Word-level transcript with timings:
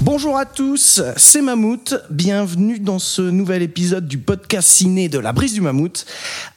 Bonjour 0.00 0.38
à 0.38 0.46
tous, 0.46 1.02
c'est 1.18 1.42
Mammouth. 1.42 1.94
Bienvenue 2.08 2.78
dans 2.80 2.98
ce 2.98 3.20
nouvel 3.20 3.60
épisode 3.60 4.08
du 4.08 4.16
podcast 4.16 4.66
ciné 4.66 5.10
de 5.10 5.18
la 5.18 5.34
brise 5.34 5.52
du 5.52 5.60
mammouth. 5.60 6.06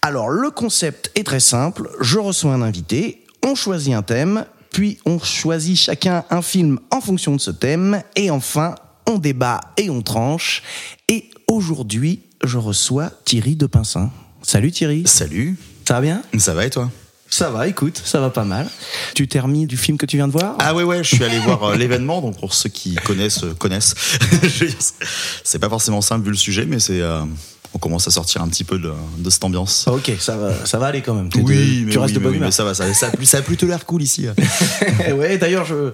Alors, 0.02 0.30
le 0.30 0.50
concept 0.50 1.12
est 1.16 1.26
très 1.26 1.42
simple. 1.42 1.90
Je 2.00 2.20
reçois 2.20 2.54
un 2.54 2.62
invité, 2.62 3.26
on 3.46 3.54
choisit 3.54 3.94
un 3.94 4.02
thème, 4.02 4.46
puis 4.72 4.98
on 5.06 5.20
choisit 5.20 5.78
chacun 5.78 6.24
un 6.30 6.42
film 6.42 6.80
en 6.90 7.02
fonction 7.02 7.36
de 7.36 7.42
ce 7.42 7.52
thème, 7.52 8.02
et 8.16 8.32
enfin, 8.32 8.76
on 9.10 9.18
débat 9.18 9.60
et 9.76 9.90
on 9.90 10.02
tranche. 10.02 10.64
Et 11.10 11.30
aujourd'hui, 11.48 12.22
je 12.46 12.58
reçois 12.58 13.12
Thierry 13.26 13.58
de 13.58 13.66
Pincin. 13.66 14.10
Salut 14.42 14.72
Thierry. 14.72 15.04
Salut, 15.06 15.58
Ça 15.86 15.96
va 15.96 16.02
bien? 16.02 16.22
Ça 16.38 16.54
va 16.54 16.66
et 16.66 16.70
toi? 16.70 16.90
Ça 17.34 17.50
va, 17.50 17.68
écoute, 17.68 18.00
ça 18.06 18.20
va 18.20 18.30
pas 18.30 18.44
mal. 18.44 18.70
Tu 19.16 19.28
t'es 19.28 19.40
remis 19.40 19.66
du 19.66 19.76
film 19.76 19.98
que 19.98 20.06
tu 20.06 20.18
viens 20.18 20.28
de 20.28 20.32
voir? 20.34 20.54
Ah 20.60 20.76
ouais 20.76 20.84
ouais, 20.84 21.04
je 21.04 21.16
suis 21.16 21.24
allé 21.24 21.40
voir 21.40 21.64
euh, 21.64 21.76
l'événement, 21.76 22.22
donc 22.22 22.40
pour 22.40 22.54
ceux 22.54 22.70
qui 22.70 22.94
connaissent, 22.94 23.44
euh, 23.44 23.56
connaissent. 23.58 23.96
C'est 25.44 25.58
pas 25.58 25.68
forcément 25.68 26.02
simple 26.02 26.26
vu 26.26 26.30
le 26.30 26.38
sujet, 26.38 26.68
mais 26.68 26.78
c'est... 26.78 27.02
euh, 27.02 27.24
on 27.74 27.80
commence 27.80 28.08
à 28.08 28.12
sortir 28.12 28.44
un 28.44 28.48
petit 28.50 28.64
peu 28.64 28.78
de, 28.78 28.92
de 29.18 29.30
cette 29.32 29.44
ambiance. 29.44 29.88
Ok, 29.88 30.12
ça 30.20 30.38
va, 30.38 30.54
ça 30.64 30.78
va 30.78 30.86
aller 30.86 31.02
quand 31.02 31.16
même. 31.16 31.30
De- 31.30 31.40
Oui, 31.40 31.82
mais, 31.88 31.92
tu 31.92 31.98
restes 31.98 32.10
oui, 32.10 32.14
de 32.14 32.20
mais, 32.20 32.24
bonne 32.26 32.32
oui, 32.34 32.38
humeur. 32.38 32.48
mais 32.50 32.52
ça 32.52 32.64
va, 32.66 32.76
ça, 32.76 32.94
ça, 32.94 33.08
a 33.08 33.26
ça 33.26 33.38
a 33.40 33.42
plutôt 33.42 33.66
l'air 33.66 33.84
cool 33.88 34.04
ici. 34.04 34.28
ouais, 35.18 35.38
d'ailleurs, 35.40 35.66
je, 35.66 35.92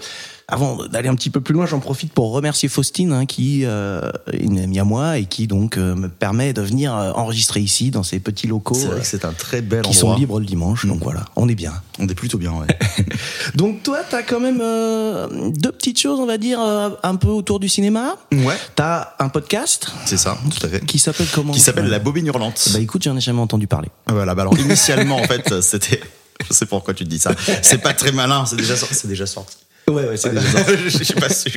avant 0.50 0.86
d'aller 0.88 1.08
un 1.10 1.16
petit 1.16 1.30
peu 1.30 1.42
plus 1.42 1.54
loin, 1.54 1.66
j'en 1.66 1.80
profite 1.80 2.12
pour 2.12 2.32
remercier 2.32 2.68
Faustine, 2.70 3.14
hein, 3.14 3.26
qui 3.26 3.62
euh, 3.66 4.10
est 4.34 4.38
une 4.40 4.60
amie 4.60 4.80
à 4.80 4.84
moi 4.84 5.18
et 5.18 5.26
qui 5.26 5.48
donc 5.48 5.78
euh, 5.78 5.96
me 5.96 6.10
permet 6.10 6.54
de 6.54 6.62
venir 6.62 6.96
euh, 6.96 7.12
enregistrer 7.14 7.60
ici 7.62 7.92
dans 7.92 8.04
ces 8.04 8.20
petits 8.20 8.48
locaux 8.48 8.74
C'est 8.76 8.88
vrai 8.88 8.98
euh, 8.98 9.00
que 9.00 9.06
c'est 9.08 9.26
un 9.26 9.32
très 9.34 9.62
bel 9.62 9.82
qui 9.84 9.90
endroit. 9.98 10.14
sont 10.14 10.20
libres 10.20 10.40
le 10.40 10.46
dimanche. 10.46 10.86
Donc 10.86 11.02
voilà, 11.04 11.26
on 11.36 11.48
est 11.48 11.56
bien. 11.56 11.74
On 12.00 12.08
est 12.08 12.16
plutôt 12.16 12.38
bien, 12.38 12.52
ouais. 12.54 12.68
Donc 13.56 13.84
toi, 13.84 14.00
t'as 14.10 14.24
quand 14.24 14.40
même 14.40 14.60
euh, 14.62 15.28
deux 15.52 15.72
petites 15.72 16.00
choses, 16.00 16.20
on 16.20 16.26
va 16.26 16.38
dire, 16.38 16.60
un 16.60 17.16
peu 17.16 17.28
autour 17.30 17.60
du 17.60 17.70
cinéma. 17.70 18.16
ouais, 18.32 18.56
T'as 18.76 19.10
un 19.20 19.30
podcast 19.30 19.88
c'est 20.06 20.18
ça, 20.18 20.38
tout 20.50 20.66
à 20.66 20.70
fait. 20.70 20.86
qui 20.86 20.98
s'appelle 21.00 21.28
comment 21.34 21.54
Qui 21.54 21.60
s'appelle. 21.60 21.88
La 21.88 22.00
Bobine 22.00 22.26
Hurlante. 22.28 22.70
Bah 22.74 22.80
écoute, 22.80 23.04
j'en 23.04 23.16
ai 23.16 23.22
jamais 23.22 23.42
entendu 23.42 23.68
parler. 23.68 23.90
Voilà, 24.08 24.34
bah 24.36 24.42
alors 24.44 24.58
initialement, 24.58 25.18
en 25.18 25.24
fait, 25.24 25.62
c'était... 25.62 26.00
Je 26.48 26.54
sais 26.54 26.66
pourquoi 26.66 26.94
tu 26.94 27.04
te 27.04 27.10
dis 27.10 27.20
ça. 27.20 27.32
C'est 27.62 27.80
pas 27.82 27.94
très 27.94 28.12
malin, 28.14 28.46
c'est 28.46 28.56
déjà, 28.56 28.76
sorti- 28.78 29.08
déjà 29.08 29.26
sorti. 29.26 29.58
Ouais, 29.90 30.08
ouais, 30.08 30.18
c'est 30.18 30.32
je 30.88 31.04
sais 31.04 31.14
pas 31.16 31.30
si 31.30 31.52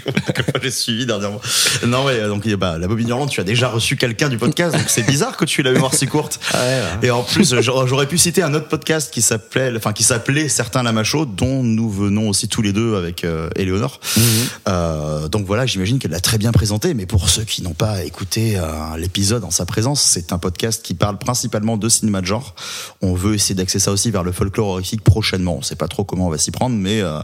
j'ai 0.63 0.71
suivi 0.71 1.07
dernièrement. 1.07 1.41
Non, 1.87 2.05
ouais, 2.05 2.27
donc 2.27 2.49
bah, 2.55 2.79
la 2.79 2.89
bobine 2.89 3.13
tu 3.29 3.41
as 3.41 3.45
déjà 3.45 3.69
reçu 3.69 3.97
quelqu'un 3.97 4.29
du 4.29 4.39
podcast, 4.39 4.75
donc 4.75 4.89
c'est 4.89 5.07
bizarre 5.07 5.37
que 5.37 5.45
tu 5.45 5.61
aies 5.61 5.65
la 5.65 5.73
mémoire 5.73 5.95
si 5.95 6.07
courte. 6.07 6.41
Et 7.03 7.11
en 7.11 7.23
plus, 7.23 7.55
j'aurais 7.61 8.07
pu 8.07 8.19
citer 8.19 8.43
un 8.43 8.55
autre 8.55 8.69
podcast 8.69 9.13
qui 9.13 9.23
s'appelait, 9.23 9.73
enfin 9.77 9.93
qui 9.93 10.03
s'appelait 10.03 10.49
Certains 10.49 10.83
Lamacho, 10.83 11.27
dont 11.27 11.63
nous 11.63 11.91
venons 11.91 12.29
aussi 12.29 12.49
tous 12.49 12.63
les 12.63 12.73
deux 12.73 12.97
avec 12.97 13.25
euh, 13.25 13.51
Éléonore. 13.57 14.01
Euh, 14.69 15.29
donc 15.29 15.47
voilà, 15.47 15.67
j'imagine 15.67 15.99
qu'elle 15.99 16.13
l'a 16.13 16.21
très 16.21 16.39
bien 16.39 16.53
présenté. 16.53 16.95
Mais 16.95 17.07
pour 17.07 17.29
ceux 17.29 17.45
qui 17.45 17.63
n'ont 17.63 17.75
pas 17.75 18.03
écouté 18.05 18.57
euh, 18.57 18.63
l'épisode 18.97 19.45
en 19.45 19.51
sa 19.51 19.67
présence, 19.67 20.03
c'est 20.03 20.33
un 20.33 20.39
podcast 20.39 20.83
qui 20.83 20.95
parle 20.95 21.19
principalement 21.19 21.77
de 21.77 21.89
cinéma 21.89 22.21
de 22.21 22.27
genre. 22.27 22.55
On 23.01 23.15
veut 23.15 23.35
essayer 23.35 23.55
d'axer 23.55 23.79
ça 23.79 23.93
aussi 23.93 24.11
vers 24.11 24.23
le 24.23 24.33
folklore 24.33 24.69
horrifique 24.69 25.03
prochainement. 25.03 25.57
On 25.59 25.63
sait 25.63 25.77
pas 25.77 25.89
trop 25.89 26.05
comment 26.05 26.27
on 26.27 26.31
va 26.31 26.39
s'y 26.39 26.51
prendre, 26.51 26.77
mais 26.77 27.01
euh, 27.01 27.21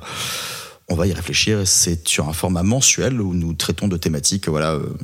on 0.88 0.94
va 0.94 1.06
y 1.06 1.12
réfléchir. 1.12 1.66
C'est 1.66 2.06
sur 2.08 2.28
un 2.28 2.32
format 2.32 2.62
mensuel 2.62 3.20
où 3.20 3.34
nous 3.34 3.52
traitons 3.54 3.88
de 3.88 3.96
thématiques 3.96 4.48
voilà, 4.48 4.72
euh, 4.72 4.94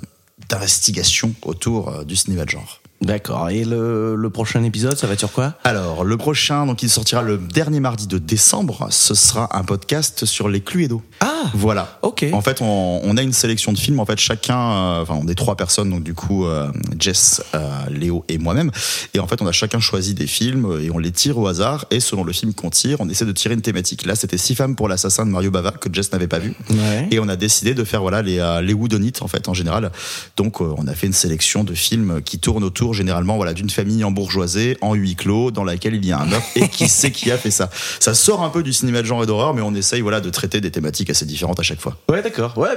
d'investigation 0.48 1.34
autour 1.42 1.88
euh, 1.88 2.04
du 2.04 2.16
cinéma 2.16 2.44
de 2.44 2.50
genre. 2.50 2.80
D'accord. 3.02 3.50
Et 3.50 3.64
le, 3.64 4.14
le 4.14 4.30
prochain 4.30 4.62
épisode, 4.62 4.96
ça 4.96 5.06
va 5.06 5.12
être 5.12 5.18
sur 5.18 5.32
quoi? 5.32 5.54
Alors, 5.64 6.04
le 6.04 6.16
prochain, 6.16 6.64
donc 6.64 6.82
il 6.82 6.88
sortira 6.88 7.20
le 7.20 7.36
dernier 7.36 7.80
mardi 7.80 8.06
de 8.06 8.16
décembre, 8.16 8.86
ce 8.90 9.14
sera 9.14 9.54
un 9.58 9.62
podcast 9.62 10.24
sur 10.24 10.48
les 10.48 10.60
Cluedo. 10.60 11.02
Ah 11.20 11.50
Voilà. 11.52 11.98
Ok. 12.00 12.24
En 12.32 12.40
fait, 12.40 12.62
on, 12.62 13.00
on 13.04 13.16
a 13.18 13.22
une 13.22 13.34
sélection 13.34 13.72
de 13.72 13.78
films. 13.78 14.00
En 14.00 14.06
fait, 14.06 14.18
chacun, 14.18 14.58
euh, 14.58 15.02
enfin, 15.02 15.18
on 15.22 15.28
est 15.28 15.34
trois 15.34 15.54
personnes, 15.56 15.90
donc 15.90 16.02
du 16.02 16.14
coup, 16.14 16.46
euh, 16.46 16.70
Jess, 16.98 17.42
euh, 17.54 17.68
Léo 17.90 18.24
et 18.28 18.38
moi-même. 18.38 18.70
Et 19.12 19.18
en 19.18 19.26
fait, 19.26 19.42
on 19.42 19.46
a 19.46 19.52
chacun 19.52 19.80
choisi 19.80 20.14
des 20.14 20.26
films 20.26 20.78
et 20.80 20.90
on 20.90 20.98
les 20.98 21.10
tire 21.12 21.36
au 21.36 21.46
hasard. 21.46 21.84
Et 21.90 22.00
selon 22.00 22.24
le 22.24 22.32
film 22.32 22.54
qu'on 22.54 22.70
tire, 22.70 22.98
on 23.00 23.08
essaie 23.10 23.26
de 23.26 23.32
tirer 23.32 23.52
une 23.54 23.60
thématique. 23.62 24.06
Là, 24.06 24.14
c'était 24.14 24.38
Six 24.38 24.54
femmes 24.54 24.76
pour 24.76 24.88
l'assassin 24.88 25.26
de 25.26 25.30
Mario 25.30 25.50
Bava 25.50 25.72
que 25.72 25.92
Jess 25.92 26.10
n'avait 26.12 26.28
pas 26.28 26.38
vu. 26.38 26.54
Ouais. 26.70 27.08
Et 27.10 27.18
on 27.20 27.28
a 27.28 27.36
décidé 27.36 27.74
de 27.74 27.84
faire 27.84 28.00
voilà 28.00 28.22
les 28.22 28.34
les 28.62 28.72
Woodonites 28.72 29.20
en 29.22 29.28
fait 29.28 29.48
en 29.48 29.54
général. 29.54 29.90
Donc 30.36 30.60
on 30.60 30.86
a 30.86 30.94
fait 30.94 31.06
une 31.06 31.12
sélection 31.12 31.64
de 31.64 31.74
films 31.74 32.22
qui 32.22 32.38
tournent 32.38 32.64
autour 32.64 32.93
généralement 32.94 33.36
voilà 33.36 33.52
d'une 33.52 33.70
famille 33.70 34.04
embourgeoisée 34.04 34.76
en 34.80 34.94
huis 34.94 35.16
clos 35.16 35.50
dans 35.50 35.64
laquelle 35.64 35.94
il 35.94 36.06
y 36.06 36.12
a 36.12 36.18
un 36.20 36.26
meurtre 36.26 36.46
et 36.56 36.68
qui 36.68 36.88
sait 36.88 37.10
qui 37.10 37.30
a 37.30 37.36
fait 37.38 37.50
ça? 37.50 37.68
Ça 38.00 38.14
sort 38.14 38.42
un 38.42 38.48
peu 38.50 38.62
du 38.62 38.72
cinéma 38.72 39.02
de 39.02 39.06
genre 39.06 39.22
et 39.22 39.26
d'horreur 39.26 39.54
mais 39.54 39.62
on 39.62 39.74
essaye 39.74 40.00
voilà 40.00 40.20
de 40.20 40.30
traiter 40.30 40.60
des 40.60 40.70
thématiques 40.70 41.10
assez 41.10 41.26
différentes 41.26 41.60
à 41.60 41.62
chaque 41.62 41.80
fois. 41.80 41.96
Ouais, 42.08 42.22
d'accord. 42.22 42.56
Ouais, 42.56 42.70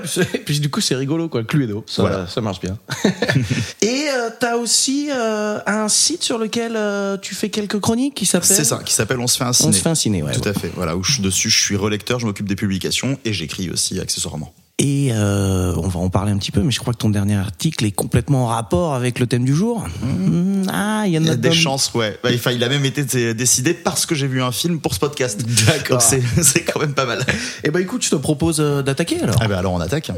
puis, 0.46 0.60
du 0.60 0.70
coup, 0.70 0.82
c'est 0.82 0.96
rigolo, 0.96 1.30
quoi. 1.30 1.44
Cluedo. 1.44 1.84
Ça, 1.88 2.02
Voilà. 2.02 2.28
ça 2.28 2.42
marche 2.42 2.60
bien. 2.60 2.78
Et 3.82 4.06
euh, 4.10 4.30
t'as 4.40 4.56
aussi 4.56 5.10
euh, 5.12 5.60
un 5.66 5.88
site 5.88 6.24
sur 6.24 6.38
lequel 6.38 6.74
euh, 6.76 7.18
tu 7.18 7.36
fais 7.36 7.50
quelques 7.50 7.80
chroniques 7.80 8.16
qui 8.16 8.26
s'appelle. 8.26 8.48
C'est 8.56 8.64
ça 8.64 8.82
qui 8.84 8.94
s'appelle 8.94 9.20
On 9.20 9.28
se 9.28 9.38
fait 9.38 9.44
un 9.44 9.54
ciné. 9.54 9.70
On 9.70 9.72
se 9.74 9.82
fait 9.82 9.90
un 9.90 9.96
ciné, 9.96 10.24
ouais. 10.24 10.32
Tout 10.34 10.42
ouais. 10.42 10.48
à 10.50 10.54
fait. 10.54 10.72
Voilà 10.76 10.96
où 10.96 11.04
je 11.04 11.14
suis 11.14 11.22
dessus, 11.22 11.50
je 11.50 11.60
suis 11.60 11.76
relecteur, 11.76 12.20
je 12.20 12.26
m'occupe 12.26 12.48
des 12.48 12.56
publications 12.56 13.18
et 13.26 13.34
j'écris 13.34 13.70
aussi 13.70 14.00
accessoirement. 14.00 14.54
Et 14.80 15.10
euh, 15.12 15.74
on 15.78 15.88
va 15.88 16.00
en 16.00 16.10
parler 16.12 16.32
un 16.32 16.38
petit 16.38 16.52
peu, 16.52 16.62
mais 16.62 16.70
je 16.70 16.80
crois 16.80 16.94
que 16.94 17.00
ton 17.00 17.10
dernier 17.10 17.36
article 17.36 17.84
est 17.86 17.92
complètement 17.92 18.44
en 18.44 18.48
rapport 18.48 18.94
avec 18.94 19.18
le 19.18 19.26
thème 19.26 19.44
du 19.44 19.56
jour. 19.56 19.84
Mmh, 20.04 20.68
Ah, 20.72 21.02
il 21.08 21.14
y 21.14 21.18
en 21.18 21.22
Il 21.22 21.26
y 21.26 21.30
a 21.30 21.34
a 21.34 21.36
des 21.36 21.50
dans- 21.50 21.56
chances, 21.56 21.92
ouais. 21.96 22.20
Bah, 22.24 22.30
enfin, 22.36 22.52
il 22.52 22.64
a 22.64 22.70
même 22.70 22.86
été 22.86 23.04
décidé 23.34 23.74
parce 23.74 24.06
que 24.06 24.14
j'ai 24.14 24.28
vu 24.28 24.40
un 24.40 24.52
film 24.52 24.80
pour 24.80 24.94
ce 24.94 25.00
podcast. 25.00 25.42
D'accord. 25.66 25.98
Donc 25.98 26.02
c'est 26.04 26.22
c'est 26.44 26.62
quand 26.64 26.80
même 26.80 26.94
pas 26.94 27.06
mal. 27.08 27.26
Eh 27.64 27.72
ben 27.72 27.80
écoute, 27.80 28.04
je 28.04 28.12
te 28.12 28.16
propose 28.18 28.58
euh, 28.60 28.84
d'attaquer 28.84 29.20
alors. 29.24 29.38
Ah 29.42 29.48
bah 29.48 29.58
alors 29.58 29.74
on 29.74 29.80
attaque. 29.82 30.12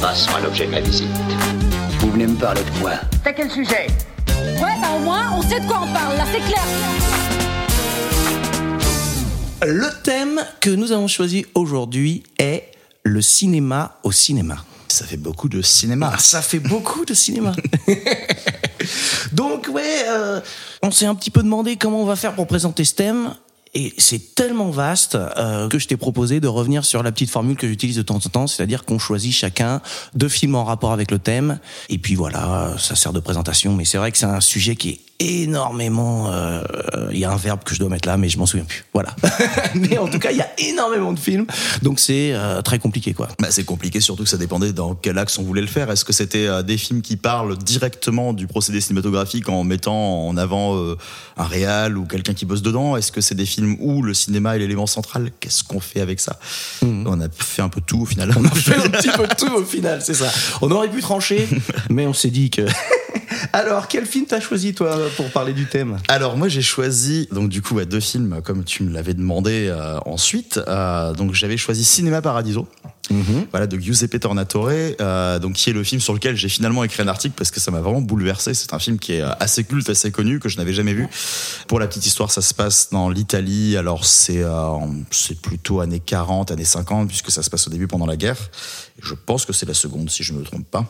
Passons 0.00 0.30
à 0.34 0.40
l'objet 0.40 0.64
de 0.64 0.70
ma 0.70 0.80
visite. 0.80 1.08
Vous 2.00 2.10
venez 2.10 2.26
me 2.28 2.36
parler 2.36 2.62
de 2.62 2.80
quoi? 2.80 2.92
T'as 3.22 3.34
quel 3.34 3.50
sujet? 3.50 3.88
Ouais, 4.28 4.74
bah 4.80 4.88
au 4.98 5.00
moins, 5.04 5.32
on 5.36 5.42
sait 5.42 5.60
de 5.60 5.66
quoi 5.66 5.80
on 5.86 5.92
parle, 5.92 6.16
là, 6.16 6.24
c'est 6.32 6.40
clair. 6.48 6.64
Le 9.66 9.88
thème 10.02 10.40
que 10.62 10.70
nous 10.70 10.92
avons 10.92 11.08
choisi 11.08 11.44
aujourd'hui 11.54 12.22
est 12.38 12.64
le 13.08 13.22
cinéma 13.22 13.98
au 14.02 14.12
cinéma. 14.12 14.64
Ça 14.88 15.04
fait 15.04 15.16
beaucoup 15.16 15.48
de 15.48 15.60
cinéma. 15.60 16.12
Ah, 16.14 16.18
ça 16.18 16.40
fait 16.40 16.60
beaucoup 16.60 17.04
de 17.04 17.14
cinéma. 17.14 17.52
Donc 19.32 19.68
ouais, 19.72 20.04
euh, 20.08 20.40
on 20.82 20.90
s'est 20.90 21.06
un 21.06 21.14
petit 21.14 21.30
peu 21.30 21.42
demandé 21.42 21.76
comment 21.76 22.02
on 22.02 22.06
va 22.06 22.16
faire 22.16 22.34
pour 22.34 22.46
présenter 22.46 22.84
ce 22.84 22.94
thème. 22.94 23.34
Et 23.74 23.92
c'est 23.98 24.34
tellement 24.34 24.70
vaste 24.70 25.14
euh, 25.14 25.68
que 25.68 25.78
je 25.78 25.86
t'ai 25.86 25.98
proposé 25.98 26.40
de 26.40 26.48
revenir 26.48 26.86
sur 26.86 27.02
la 27.02 27.12
petite 27.12 27.30
formule 27.30 27.56
que 27.56 27.68
j'utilise 27.68 27.96
de 27.96 28.02
temps 28.02 28.16
en 28.16 28.20
temps, 28.20 28.46
c'est-à-dire 28.46 28.86
qu'on 28.86 28.98
choisit 28.98 29.34
chacun 29.34 29.82
deux 30.14 30.30
films 30.30 30.54
en 30.54 30.64
rapport 30.64 30.92
avec 30.92 31.10
le 31.10 31.18
thème. 31.18 31.58
Et 31.90 31.98
puis 31.98 32.14
voilà, 32.14 32.74
ça 32.78 32.96
sert 32.96 33.12
de 33.12 33.20
présentation. 33.20 33.74
Mais 33.74 33.84
c'est 33.84 33.98
vrai 33.98 34.10
que 34.10 34.16
c'est 34.16 34.24
un 34.24 34.40
sujet 34.40 34.74
qui 34.74 34.88
est 34.88 35.00
énormément. 35.20 36.30
euh, 36.32 36.62
Il 37.12 37.18
y 37.18 37.24
a 37.24 37.30
un 37.32 37.36
verbe 37.36 37.64
que 37.64 37.74
je 37.74 37.80
dois 37.80 37.88
mettre 37.88 38.08
là, 38.08 38.16
mais 38.16 38.28
je 38.28 38.38
m'en 38.38 38.46
souviens 38.46 38.64
plus. 38.66 38.84
Voilà. 38.92 39.14
mais 39.74 39.98
en 39.98 40.08
tout 40.08 40.18
cas, 40.18 40.30
il 40.30 40.36
y 40.36 40.40
a 40.40 40.48
énormément 40.58 41.12
de 41.12 41.18
films, 41.18 41.46
donc 41.82 41.98
c'est 42.00 42.32
euh, 42.32 42.62
très 42.62 42.78
compliqué, 42.78 43.14
quoi. 43.14 43.28
Bah, 43.40 43.48
c'est 43.50 43.64
compliqué, 43.64 44.00
surtout 44.00 44.24
que 44.24 44.28
ça 44.28 44.36
dépendait 44.36 44.72
dans 44.72 44.94
quel 44.94 45.18
axe 45.18 45.38
on 45.38 45.42
voulait 45.42 45.60
le 45.60 45.66
faire. 45.66 45.90
Est-ce 45.90 46.04
que 46.04 46.12
c'était 46.12 46.46
euh, 46.46 46.62
des 46.62 46.78
films 46.78 47.02
qui 47.02 47.16
parlent 47.16 47.56
directement 47.58 48.32
du 48.32 48.46
procédé 48.46 48.80
cinématographique 48.80 49.48
en 49.48 49.64
mettant 49.64 50.26
en 50.26 50.36
avant 50.36 50.76
euh, 50.76 50.96
un 51.36 51.44
réal 51.44 51.98
ou 51.98 52.04
quelqu'un 52.04 52.34
qui 52.34 52.44
bosse 52.44 52.62
dedans? 52.62 52.96
Est-ce 52.96 53.10
que 53.12 53.20
c'est 53.20 53.34
des 53.34 53.46
films 53.46 53.76
où 53.80 54.02
le 54.02 54.14
cinéma 54.14 54.56
est 54.56 54.60
l'élément 54.60 54.86
central? 54.86 55.30
Qu'est-ce 55.40 55.64
qu'on 55.64 55.80
fait 55.80 56.00
avec 56.00 56.20
ça? 56.20 56.38
On 56.82 57.20
a 57.20 57.26
fait 57.36 57.62
un 57.62 57.68
peu 57.68 57.80
tout 57.80 58.02
au 58.02 58.06
final. 58.06 58.32
On 58.36 58.44
a 58.44 58.50
fait 58.50 58.76
un 58.76 58.88
petit 58.88 59.10
peu 59.10 59.26
tout 59.36 59.52
au 59.52 59.64
final, 59.64 60.00
c'est 60.02 60.14
ça. 60.14 60.30
On 60.62 60.70
aurait 60.70 60.90
pu 60.90 61.00
trancher, 61.00 61.48
mais 61.90 62.06
on 62.06 62.12
s'est 62.12 62.30
dit 62.30 62.50
que. 62.50 62.62
Alors, 63.52 63.88
quel 63.88 64.06
film 64.06 64.26
t'as 64.26 64.40
choisi 64.40 64.74
toi 64.74 64.96
pour 65.16 65.30
parler 65.30 65.52
du 65.52 65.66
thème? 65.66 65.98
Alors 66.08 66.36
moi 66.36 66.48
j'ai 66.48 66.62
choisi 66.62 67.28
donc 67.32 67.48
du 67.48 67.62
coup 67.62 67.74
ouais, 67.74 67.86
deux 67.86 68.00
films 68.00 68.40
comme 68.44 68.64
tu 68.64 68.82
me 68.82 68.92
l'avais 68.92 69.14
demandé 69.14 69.68
euh, 69.68 69.98
ensuite. 70.06 70.60
Euh, 70.68 71.12
donc 71.12 71.34
j'avais 71.34 71.56
choisi 71.56 71.84
Cinéma 71.84 72.22
Paradiso 72.22 72.68
voilà, 73.50 73.66
de 73.66 73.78
Giuseppe 73.78 74.20
Tornatore, 74.20 74.68
euh, 75.00 75.38
donc 75.38 75.54
qui 75.54 75.70
est 75.70 75.72
le 75.72 75.82
film 75.82 75.98
sur 75.98 76.12
lequel 76.12 76.36
j'ai 76.36 76.50
finalement 76.50 76.84
écrit 76.84 77.02
un 77.02 77.08
article 77.08 77.34
parce 77.38 77.50
que 77.50 77.58
ça 77.58 77.70
m'a 77.70 77.80
vraiment 77.80 78.02
bouleversé. 78.02 78.52
C'est 78.52 78.74
un 78.74 78.78
film 78.78 78.98
qui 78.98 79.14
est 79.14 79.22
assez 79.22 79.64
culte, 79.64 79.88
assez 79.88 80.10
connu, 80.10 80.40
que 80.40 80.50
je 80.50 80.58
n'avais 80.58 80.74
jamais 80.74 80.92
vu. 80.92 81.08
Pour 81.68 81.80
la 81.80 81.86
petite 81.86 82.04
histoire, 82.04 82.30
ça 82.30 82.42
se 82.42 82.52
passe 82.52 82.90
dans 82.90 83.08
l'Italie. 83.08 83.78
Alors 83.78 84.04
c'est 84.04 84.44
c'est 85.10 85.40
plutôt 85.40 85.80
années 85.80 86.00
40, 86.00 86.50
années 86.50 86.64
50, 86.64 87.08
puisque 87.08 87.30
ça 87.30 87.42
se 87.42 87.48
passe 87.48 87.66
au 87.66 87.70
début 87.70 87.86
pendant 87.86 88.04
la 88.04 88.16
guerre. 88.16 88.36
Je 89.00 89.14
pense 89.14 89.46
que 89.46 89.54
c'est 89.54 89.66
la 89.66 89.74
seconde, 89.74 90.10
si 90.10 90.22
je 90.22 90.34
me 90.34 90.42
trompe 90.42 90.68
pas. 90.70 90.84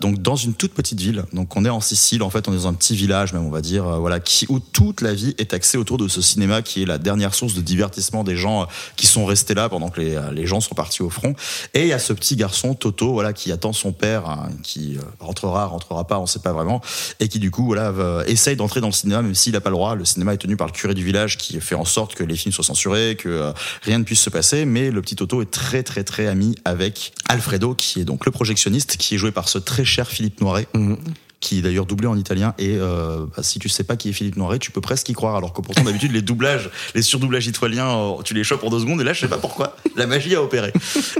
Donc 0.00 0.22
dans 0.22 0.36
une 0.36 0.54
toute 0.54 0.72
petite 0.72 1.00
ville. 1.00 1.24
Donc 1.32 1.56
on 1.56 1.64
est 1.64 1.69
en 1.70 1.80
Sicile, 1.80 2.22
en 2.22 2.30
fait, 2.30 2.48
on 2.48 2.52
est 2.52 2.56
dans 2.56 2.68
un 2.68 2.74
petit 2.74 2.94
village, 2.94 3.32
même 3.32 3.44
on 3.44 3.50
va 3.50 3.60
dire, 3.60 3.86
euh, 3.86 3.98
voilà, 3.98 4.20
qui 4.20 4.46
où 4.48 4.60
toute 4.60 5.00
la 5.00 5.14
vie 5.14 5.34
est 5.38 5.54
axée 5.54 5.78
autour 5.78 5.98
de 5.98 6.08
ce 6.08 6.20
cinéma 6.20 6.62
qui 6.62 6.82
est 6.82 6.86
la 6.86 6.98
dernière 6.98 7.34
source 7.34 7.54
de 7.54 7.60
divertissement 7.60 8.22
des 8.24 8.36
gens 8.36 8.62
euh, 8.62 8.66
qui 8.96 9.06
sont 9.06 9.24
restés 9.24 9.54
là 9.54 9.68
pendant 9.68 9.88
que 9.88 10.00
les, 10.00 10.14
euh, 10.14 10.32
les 10.32 10.46
gens 10.46 10.60
sont 10.60 10.74
partis 10.74 11.02
au 11.02 11.10
front. 11.10 11.34
Et 11.74 11.82
il 11.82 11.88
y 11.88 11.92
a 11.92 11.98
ce 11.98 12.12
petit 12.12 12.36
garçon 12.36 12.74
Toto, 12.74 13.12
voilà, 13.12 13.32
qui 13.32 13.50
attend 13.52 13.72
son 13.72 13.92
père, 13.92 14.28
hein, 14.28 14.50
qui 14.62 14.98
rentrera, 15.18 15.66
rentrera 15.66 16.06
pas, 16.06 16.18
on 16.18 16.26
sait 16.26 16.40
pas 16.40 16.52
vraiment, 16.52 16.80
et 17.18 17.28
qui 17.28 17.38
du 17.38 17.50
coup, 17.50 17.64
voilà, 17.64 17.92
essaye 18.26 18.56
d'entrer 18.56 18.80
dans 18.80 18.88
le 18.88 18.92
cinéma, 18.92 19.22
même 19.22 19.34
s'il 19.34 19.56
a 19.56 19.60
pas 19.60 19.70
le 19.70 19.76
droit. 19.76 19.94
Le 19.94 20.04
cinéma 20.04 20.34
est 20.34 20.38
tenu 20.38 20.56
par 20.56 20.66
le 20.66 20.72
curé 20.72 20.94
du 20.94 21.04
village 21.04 21.38
qui 21.38 21.60
fait 21.60 21.74
en 21.74 21.84
sorte 21.84 22.14
que 22.14 22.24
les 22.24 22.36
films 22.36 22.52
soient 22.52 22.64
censurés, 22.64 23.16
que 23.16 23.52
rien 23.82 23.98
ne 23.98 24.04
puisse 24.04 24.20
se 24.20 24.30
passer. 24.30 24.64
Mais 24.64 24.90
le 24.90 25.00
petit 25.02 25.16
Toto 25.16 25.42
est 25.42 25.50
très 25.50 25.82
très 25.82 26.04
très 26.04 26.26
ami 26.26 26.54
avec 26.64 27.12
Alfredo, 27.28 27.74
qui 27.74 28.00
est 28.00 28.04
donc 28.04 28.26
le 28.26 28.32
projectionniste, 28.32 28.96
qui 28.96 29.14
est 29.14 29.18
joué 29.18 29.32
par 29.32 29.48
ce 29.48 29.58
très 29.58 29.84
cher 29.84 30.08
Philippe 30.08 30.40
Noiret. 30.40 30.66
Mhm. 30.74 30.98
Qui 31.40 31.58
est 31.58 31.62
d'ailleurs 31.62 31.86
doublé 31.86 32.06
en 32.06 32.16
italien. 32.16 32.54
Et 32.58 32.76
euh, 32.76 33.24
bah, 33.34 33.42
si 33.42 33.58
tu 33.58 33.68
sais 33.68 33.82
pas 33.82 33.96
qui 33.96 34.10
est 34.10 34.12
Philippe 34.12 34.36
Noiret 34.36 34.58
tu 34.58 34.70
peux 34.70 34.82
presque 34.82 35.08
y 35.08 35.14
croire. 35.14 35.36
Alors 35.36 35.52
que 35.52 35.62
pourtant 35.62 35.82
d'habitude 35.82 36.12
les 36.12 36.22
doublages 36.22 36.70
les 36.94 37.02
surdoublages 37.02 37.46
italiens 37.46 37.88
euh, 37.88 38.22
tu 38.22 38.34
les 38.34 38.44
chopes 38.44 38.62
en 38.62 38.70
deux 38.70 38.80
secondes. 38.80 39.00
Et 39.00 39.04
là 39.04 39.14
je 39.14 39.20
sais 39.20 39.28
pas 39.28 39.38
pourquoi. 39.38 39.76
La 39.96 40.06
magie 40.06 40.34
a 40.34 40.42
opéré. 40.42 40.72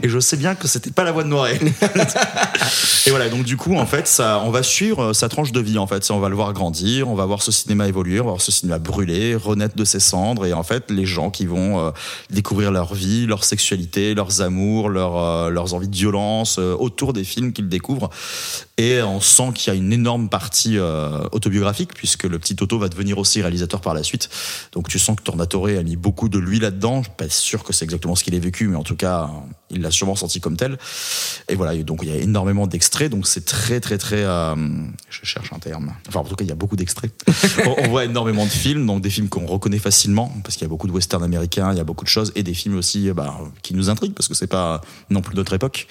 Et 0.02 0.08
je 0.08 0.18
sais 0.18 0.36
bien 0.36 0.54
que 0.54 0.68
c'était 0.68 0.90
pas 0.90 1.04
la 1.04 1.12
voix 1.12 1.24
de 1.24 1.28
Noiret. 1.28 1.58
Et 3.06 3.10
voilà. 3.10 3.28
Donc 3.30 3.44
du 3.44 3.56
coup 3.56 3.74
en 3.74 3.86
fait 3.86 4.06
ça 4.06 4.42
on 4.44 4.50
va 4.50 4.62
suivre 4.62 5.04
euh, 5.04 5.12
sa 5.14 5.28
tranche 5.30 5.52
de 5.52 5.60
vie 5.60 5.78
en 5.78 5.86
fait. 5.86 6.04
Ça, 6.04 6.14
on 6.14 6.20
va 6.20 6.28
le 6.28 6.36
voir 6.36 6.52
grandir. 6.52 7.08
On 7.08 7.14
va 7.14 7.24
voir 7.24 7.42
ce 7.42 7.50
cinéma 7.50 7.88
évoluer. 7.88 8.20
On 8.20 8.24
va 8.24 8.30
voir 8.30 8.42
ce 8.42 8.52
cinéma 8.52 8.78
brûler 8.78 9.34
renaître 9.34 9.76
de 9.76 9.84
ses 9.84 10.00
cendres. 10.00 10.44
Et 10.44 10.52
en 10.52 10.62
fait 10.62 10.90
les 10.90 11.06
gens 11.06 11.30
qui 11.30 11.46
vont 11.46 11.80
euh, 11.80 11.90
découvrir 12.28 12.72
leur 12.72 12.92
vie 12.92 13.26
leur 13.26 13.44
sexualité 13.44 14.14
leurs 14.14 14.42
amours 14.42 14.88
leurs 14.90 15.16
euh, 15.16 15.50
leurs 15.50 15.74
envies 15.74 15.88
de 15.88 15.96
violence 15.96 16.58
autour 16.58 17.12
des 17.12 17.24
films 17.24 17.52
qu'ils 17.52 17.68
découvrent 17.68 18.10
et 18.80 19.02
on 19.02 19.20
sent 19.20 19.50
qu'il 19.54 19.70
y 19.70 19.76
a 19.76 19.78
une 19.78 19.92
énorme 19.92 20.30
partie 20.30 20.78
euh, 20.78 21.22
autobiographique 21.32 21.92
puisque 21.92 22.24
le 22.24 22.38
petit 22.38 22.56
Toto 22.56 22.78
va 22.78 22.88
devenir 22.88 23.18
aussi 23.18 23.42
réalisateur 23.42 23.82
par 23.82 23.92
la 23.92 24.02
suite. 24.02 24.30
Donc 24.72 24.88
tu 24.88 24.98
sens 24.98 25.16
que 25.16 25.22
Tornatore 25.22 25.66
a 25.66 25.82
mis 25.82 25.96
beaucoup 25.96 26.30
de 26.30 26.38
lui 26.38 26.60
là-dedans. 26.60 27.02
Je 27.02 27.08
suis 27.08 27.16
pas 27.18 27.28
sûr 27.28 27.62
que 27.62 27.74
c'est 27.74 27.84
exactement 27.84 28.16
ce 28.16 28.24
qu'il 28.24 28.34
a 28.34 28.38
vécu, 28.38 28.68
mais 28.68 28.76
en 28.76 28.82
tout 28.82 28.96
cas, 28.96 29.28
il 29.68 29.82
l'a 29.82 29.90
sûrement 29.90 30.16
senti 30.16 30.40
comme 30.40 30.56
tel. 30.56 30.78
Et 31.50 31.56
voilà, 31.56 31.76
donc 31.82 32.00
il 32.04 32.08
y 32.08 32.12
a 32.12 32.16
énormément 32.16 32.66
d'extraits. 32.66 33.10
Donc 33.10 33.26
c'est 33.26 33.44
très 33.44 33.80
très 33.80 33.98
très. 33.98 34.24
euh, 34.24 34.56
je 35.10 35.26
cherche 35.26 35.52
un 35.52 35.58
terme. 35.58 35.92
Enfin 36.08 36.20
en 36.20 36.24
tout 36.24 36.34
cas, 36.34 36.44
il 36.46 36.48
y 36.48 36.52
a 36.52 36.56
beaucoup 36.56 36.76
d'extraits. 36.76 37.12
on, 37.66 37.84
on 37.84 37.88
voit 37.88 38.06
énormément 38.06 38.46
de 38.46 38.50
films, 38.50 38.86
donc 38.86 39.02
des 39.02 39.10
films 39.10 39.28
qu'on 39.28 39.44
reconnaît 39.44 39.78
facilement 39.78 40.32
parce 40.42 40.54
qu'il 40.54 40.62
y 40.64 40.66
a 40.66 40.70
beaucoup 40.70 40.86
de 40.86 40.92
westerns 40.92 41.22
américains, 41.22 41.70
il 41.72 41.76
y 41.76 41.80
a 41.80 41.84
beaucoup 41.84 42.04
de 42.04 42.10
choses 42.10 42.32
et 42.34 42.42
des 42.42 42.54
films 42.54 42.78
aussi 42.78 43.10
bah, 43.12 43.38
qui 43.60 43.74
nous 43.74 43.90
intriguent 43.90 44.14
parce 44.14 44.28
que 44.28 44.34
c'est 44.34 44.46
pas 44.46 44.80
non 45.10 45.20
plus 45.20 45.36
notre 45.36 45.52
époque. 45.52 45.86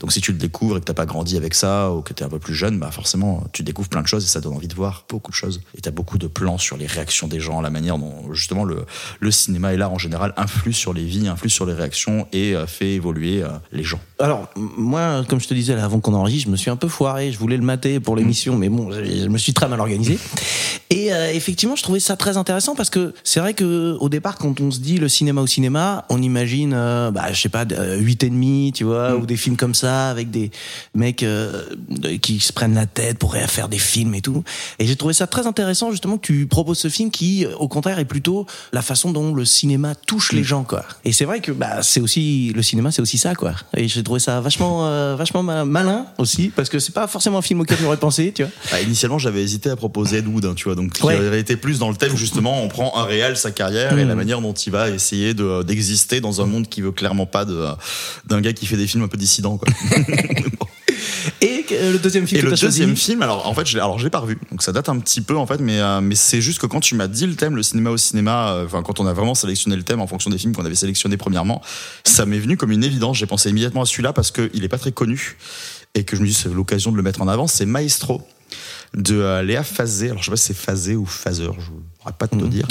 Donc 0.00 0.12
si 0.12 0.20
tu 0.20 0.30
le 0.32 0.38
découvres 0.38 0.76
et 0.76 0.80
que 0.80 0.84
t'as 0.84 0.92
pas 0.92 1.06
grandi 1.06 1.38
avec 1.38 1.54
ça 1.54 1.90
ou 1.90 2.02
que 2.02 2.12
t'es 2.12 2.22
un 2.22 2.33
peu 2.34 2.40
plus 2.40 2.54
jeune, 2.54 2.78
bah 2.78 2.90
forcément 2.90 3.44
tu 3.52 3.62
découvres 3.62 3.88
plein 3.88 4.02
de 4.02 4.06
choses 4.06 4.24
et 4.24 4.28
ça 4.28 4.40
donne 4.40 4.54
envie 4.54 4.68
de 4.68 4.74
voir 4.74 5.04
beaucoup 5.08 5.30
de 5.30 5.36
choses. 5.36 5.60
Et 5.76 5.80
t'as 5.80 5.90
beaucoup 5.90 6.18
de 6.18 6.26
plans 6.26 6.58
sur 6.58 6.76
les 6.76 6.86
réactions 6.86 7.28
des 7.28 7.40
gens, 7.40 7.60
la 7.60 7.70
manière 7.70 7.98
dont 7.98 8.32
justement 8.32 8.64
le, 8.64 8.84
le 9.20 9.30
cinéma 9.30 9.72
et 9.72 9.76
l'art 9.76 9.92
en 9.92 9.98
général 9.98 10.34
influent 10.36 10.74
sur 10.74 10.92
les 10.92 11.04
vies, 11.04 11.28
influent 11.28 11.50
sur 11.50 11.66
les 11.66 11.74
réactions 11.74 12.26
et 12.32 12.54
euh, 12.54 12.66
fait 12.66 12.92
évoluer 12.92 13.42
euh, 13.42 13.48
les 13.72 13.84
gens. 13.84 14.00
Alors, 14.18 14.48
moi, 14.56 15.24
comme 15.28 15.40
je 15.40 15.48
te 15.48 15.54
disais 15.54 15.74
là, 15.74 15.84
avant 15.84 16.00
qu'on 16.00 16.14
enregistre, 16.14 16.46
je 16.46 16.52
me 16.52 16.56
suis 16.56 16.70
un 16.70 16.76
peu 16.76 16.88
foiré. 16.88 17.32
Je 17.32 17.38
voulais 17.38 17.56
le 17.56 17.64
mater 17.64 18.00
pour 18.00 18.16
l'émission, 18.16 18.56
mais 18.56 18.68
bon, 18.68 18.90
je 18.92 19.28
me 19.28 19.38
suis 19.38 19.52
très 19.52 19.68
mal 19.68 19.80
organisé. 19.80 20.18
Et 20.90 21.12
euh, 21.12 21.32
effectivement, 21.32 21.76
je 21.76 21.82
trouvais 21.82 22.00
ça 22.00 22.16
très 22.16 22.36
intéressant 22.36 22.74
parce 22.74 22.90
que 22.90 23.14
c'est 23.24 23.40
vrai 23.40 23.54
que 23.54 23.96
au 24.00 24.08
départ, 24.08 24.36
quand 24.36 24.60
on 24.60 24.70
se 24.70 24.78
dit 24.78 24.98
le 24.98 25.08
cinéma 25.08 25.40
au 25.40 25.46
cinéma, 25.46 26.04
on 26.08 26.22
imagine, 26.22 26.72
euh, 26.74 27.10
bah, 27.10 27.32
je 27.32 27.40
sais 27.40 27.48
pas, 27.48 27.64
euh, 27.72 27.96
huit 27.98 28.22
et 28.22 28.30
demi, 28.30 28.72
tu 28.74 28.84
vois, 28.84 29.16
ou 29.16 29.26
des 29.26 29.36
films 29.36 29.56
comme 29.56 29.74
ça 29.74 30.10
avec 30.10 30.30
des 30.30 30.50
mecs 30.94 31.22
euh, 31.22 31.64
qui 32.24 32.40
se 32.40 32.54
prennent 32.54 32.74
la 32.74 32.86
tête 32.86 33.18
pour 33.18 33.34
faire 33.36 33.68
des 33.68 33.78
films 33.78 34.14
et 34.14 34.22
tout. 34.22 34.42
Et 34.78 34.86
j'ai 34.86 34.96
trouvé 34.96 35.12
ça 35.12 35.26
très 35.26 35.46
intéressant 35.46 35.90
justement 35.90 36.16
que 36.16 36.26
tu 36.26 36.46
proposes 36.46 36.78
ce 36.78 36.88
film 36.88 37.10
qui, 37.10 37.44
au 37.58 37.68
contraire, 37.68 37.98
est 37.98 38.06
plutôt 38.06 38.46
la 38.72 38.80
façon 38.80 39.10
dont 39.12 39.34
le 39.34 39.44
cinéma 39.44 39.94
touche 39.94 40.32
les 40.32 40.42
gens, 40.42 40.64
quoi. 40.64 40.84
Et 41.04 41.12
c'est 41.12 41.26
vrai 41.26 41.40
que 41.40 41.52
bah 41.52 41.82
c'est 41.82 42.00
aussi 42.00 42.50
le 42.56 42.62
cinéma, 42.62 42.90
c'est 42.92 43.02
aussi 43.02 43.18
ça, 43.18 43.34
quoi. 43.34 43.52
Et 43.76 43.88
j'ai 43.88 44.02
trouvé 44.02 44.20
ça 44.20 44.40
vachement, 44.40 44.86
euh, 44.86 45.16
vachement 45.16 45.42
ma- 45.42 45.66
malin 45.66 46.06
aussi 46.16 46.48
parce 46.48 46.70
que 46.70 46.78
c'est 46.78 46.94
pas 46.94 47.06
forcément 47.06 47.38
un 47.38 47.42
film 47.42 47.60
auquel 47.60 47.76
j'aurais 47.78 47.98
pensé, 47.98 48.32
tu 48.34 48.42
vois. 48.42 48.52
Ah, 48.72 48.80
initialement, 48.80 49.18
j'avais 49.18 49.42
hésité 49.42 49.68
à 49.68 49.76
proposer 49.76 50.16
Ed 50.18 50.26
Wood, 50.26 50.46
hein, 50.46 50.54
tu 50.56 50.64
vois, 50.64 50.74
donc 50.76 50.92
qui 50.94 51.02
Ouais. 51.04 51.16
avait 51.16 51.40
été 51.40 51.56
plus 51.58 51.78
dans 51.78 51.90
le 51.90 51.96
thème 51.96 52.16
justement, 52.16 52.62
on 52.62 52.68
prend 52.68 52.96
un 52.96 53.04
réel, 53.04 53.36
sa 53.36 53.50
carrière 53.50 53.98
et 53.98 54.04
la 54.06 54.14
manière 54.14 54.40
dont 54.40 54.54
il 54.54 54.70
va 54.72 54.88
essayer 54.88 55.34
de 55.34 55.62
d'exister 55.62 56.22
dans 56.22 56.40
un 56.40 56.46
monde 56.46 56.68
qui 56.68 56.80
veut 56.80 56.92
clairement 56.92 57.26
pas 57.26 57.44
de 57.44 57.66
d'un 58.26 58.40
gars 58.40 58.54
qui 58.54 58.64
fait 58.64 58.76
des 58.78 58.86
films 58.86 59.02
un 59.04 59.08
peu 59.08 59.18
dissidents, 59.18 59.58
quoi. 59.58 59.68
Et 61.40 61.64
euh, 61.72 61.92
le 61.92 61.98
deuxième 61.98 62.26
film 62.26 62.38
Et 62.38 62.42
que 62.42 62.50
le 62.50 62.56
deuxième 62.56 62.96
film, 62.96 63.22
alors 63.22 63.46
en 63.46 63.54
fait, 63.54 63.66
je 63.66 63.74
l'ai, 63.74 63.80
alors 63.80 63.98
je 63.98 64.04
l'ai 64.04 64.10
pas 64.10 64.20
revu, 64.20 64.38
donc 64.50 64.62
ça 64.62 64.72
date 64.72 64.88
un 64.88 64.98
petit 64.98 65.20
peu 65.20 65.36
en 65.36 65.46
fait, 65.46 65.60
mais 65.60 65.80
euh, 65.80 66.00
mais 66.00 66.14
c'est 66.14 66.40
juste 66.40 66.60
que 66.60 66.66
quand 66.66 66.80
tu 66.80 66.94
m'as 66.94 67.08
dit 67.08 67.26
le 67.26 67.34
thème, 67.34 67.56
le 67.56 67.62
cinéma 67.62 67.90
au 67.90 67.96
cinéma, 67.96 68.52
euh, 68.52 68.66
enfin 68.66 68.82
quand 68.82 69.00
on 69.00 69.06
a 69.06 69.12
vraiment 69.12 69.34
sélectionné 69.34 69.76
le 69.76 69.82
thème 69.82 70.00
en 70.00 70.06
fonction 70.06 70.30
des 70.30 70.38
films 70.38 70.54
qu'on 70.54 70.64
avait 70.64 70.74
sélectionnés 70.74 71.16
premièrement, 71.16 71.62
ça 72.04 72.26
m'est 72.26 72.38
venu 72.38 72.56
comme 72.56 72.72
une 72.72 72.84
évidence. 72.84 73.16
J'ai 73.16 73.26
pensé 73.26 73.50
immédiatement 73.50 73.82
à 73.82 73.86
celui-là 73.86 74.12
parce 74.12 74.30
que 74.30 74.50
il 74.54 74.64
est 74.64 74.68
pas 74.68 74.78
très 74.78 74.92
connu 74.92 75.36
et 75.94 76.04
que 76.04 76.16
je 76.16 76.22
me 76.22 76.26
dis 76.26 76.34
c'est 76.34 76.52
l'occasion 76.52 76.92
de 76.92 76.96
le 76.96 77.02
mettre 77.02 77.22
en 77.22 77.28
avant. 77.28 77.46
C'est 77.46 77.66
Maestro 77.66 78.22
de 78.94 79.16
euh, 79.16 79.42
Léa 79.42 79.62
Fazé. 79.62 80.10
Alors 80.10 80.20
je 80.20 80.26
sais 80.26 80.30
pas 80.30 80.36
si 80.36 80.46
c'est 80.46 80.56
Fazé 80.56 80.96
ou 80.96 81.06
Fazer, 81.06 81.50
je 81.58 81.70
pourrais 81.98 82.12
pas 82.12 82.28
te 82.28 82.36
le 82.36 82.48
dire. 82.48 82.66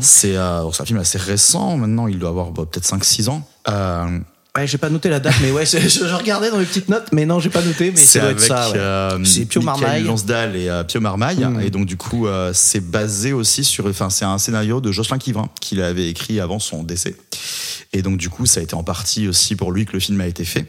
C'est 0.00 0.36
euh, 0.36 0.62
bon, 0.62 0.72
c'est 0.72 0.82
un 0.82 0.86
film 0.86 0.98
assez 0.98 1.18
récent. 1.18 1.76
Maintenant, 1.76 2.06
il 2.06 2.18
doit 2.18 2.30
avoir 2.30 2.50
bah, 2.50 2.64
peut-être 2.70 2.86
5-6 2.86 3.28
ans. 3.28 3.48
Ouais, 4.58 4.66
j'ai 4.66 4.78
pas 4.78 4.90
noté 4.90 5.08
la 5.08 5.20
date, 5.20 5.34
mais 5.42 5.50
ouais, 5.50 5.64
je, 5.66 5.78
je 5.78 6.14
regardais 6.14 6.50
dans 6.50 6.58
mes 6.58 6.64
petites 6.64 6.88
notes, 6.88 7.06
mais 7.12 7.26
non, 7.26 7.38
j'ai 7.38 7.50
pas 7.50 7.62
noté, 7.62 7.90
mais 7.90 7.96
c'est 8.00 8.20
avec 8.20 8.40
ça. 8.40 8.70
ouais. 8.70 8.76
euh, 8.78 9.24
c'est 9.24 9.44
Pio 9.44 9.60
Marmaille. 9.62 10.02
Lonsdal 10.04 10.56
et 10.56 10.68
euh, 10.68 10.84
Pio 10.84 11.00
Marmaille 11.00 11.44
Mm. 11.44 11.60
et 11.60 11.70
donc 11.70 11.86
du 11.86 11.96
coup 11.96 12.26
euh, 12.26 12.50
c'est 12.54 12.80
basé 12.80 13.32
aussi 13.32 13.62
sur 13.62 13.86
enfin 13.86 14.10
c'est 14.10 14.24
un 14.24 14.38
scénario 14.38 14.80
de 14.80 14.90
Jocelyn 14.90 15.18
Quivrin 15.18 15.48
qu'il 15.60 15.80
avait 15.80 16.08
écrit 16.08 16.40
avant 16.40 16.58
son 16.58 16.82
décès 16.82 17.14
et 17.92 18.02
donc 18.02 18.16
du 18.16 18.28
coup 18.28 18.44
ça 18.46 18.60
a 18.60 18.62
été 18.62 18.74
en 18.74 18.82
partie 18.82 19.28
aussi 19.28 19.54
pour 19.56 19.70
lui 19.72 19.86
que 19.86 19.92
le 19.92 20.00
film 20.00 20.20
a 20.20 20.26
été 20.26 20.44
fait 20.44 20.66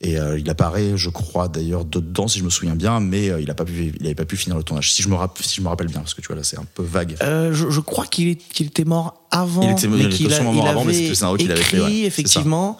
et 0.00 0.18
euh, 0.18 0.38
il 0.38 0.48
apparaît 0.48 0.92
je 0.96 1.10
crois 1.10 1.48
d'ailleurs 1.48 1.84
dedans 1.84 2.28
si 2.28 2.38
je 2.38 2.44
me 2.44 2.50
souviens 2.50 2.74
bien 2.76 3.00
mais 3.00 3.30
il 3.40 3.50
a 3.50 3.54
pas 3.54 3.64
pu 3.64 3.92
il 4.00 4.06
avait 4.06 4.14
pas 4.14 4.24
pu 4.24 4.36
finir 4.36 4.56
le 4.56 4.62
tournage 4.62 4.92
si 4.92 5.02
je 5.02 5.08
me 5.08 5.14
rappelle 5.16 5.44
si 5.44 5.56
je 5.56 5.60
me 5.60 5.68
rappelle 5.68 5.88
bien 5.88 6.00
parce 6.00 6.14
que 6.14 6.20
tu 6.22 6.28
vois 6.28 6.36
là 6.36 6.44
c'est 6.44 6.58
un 6.58 6.64
peu 6.74 6.82
vague 6.82 7.16
je, 7.20 7.68
je 7.68 7.80
crois 7.80 8.06
qu'il 8.06 8.30
était 8.60 8.84
mort 8.84 9.22
avant. 9.30 9.62
Il 9.62 9.70
était- 9.72 9.82
il 9.86 9.90
mais 9.90 10.00
était 10.04 10.08
qu'il 10.16 10.32
a- 10.32 10.42
mort 10.42 10.54
il 10.54 10.66
avant, 10.66 10.84
mais 10.84 10.90
avait 10.90 10.94
c'était 10.94 11.08
le 11.10 11.14
scénario 11.14 11.36
qu'il 11.36 11.52
avait 11.52 11.60
fait, 11.62 11.80
ouais, 11.80 11.98
effectivement. 12.00 12.76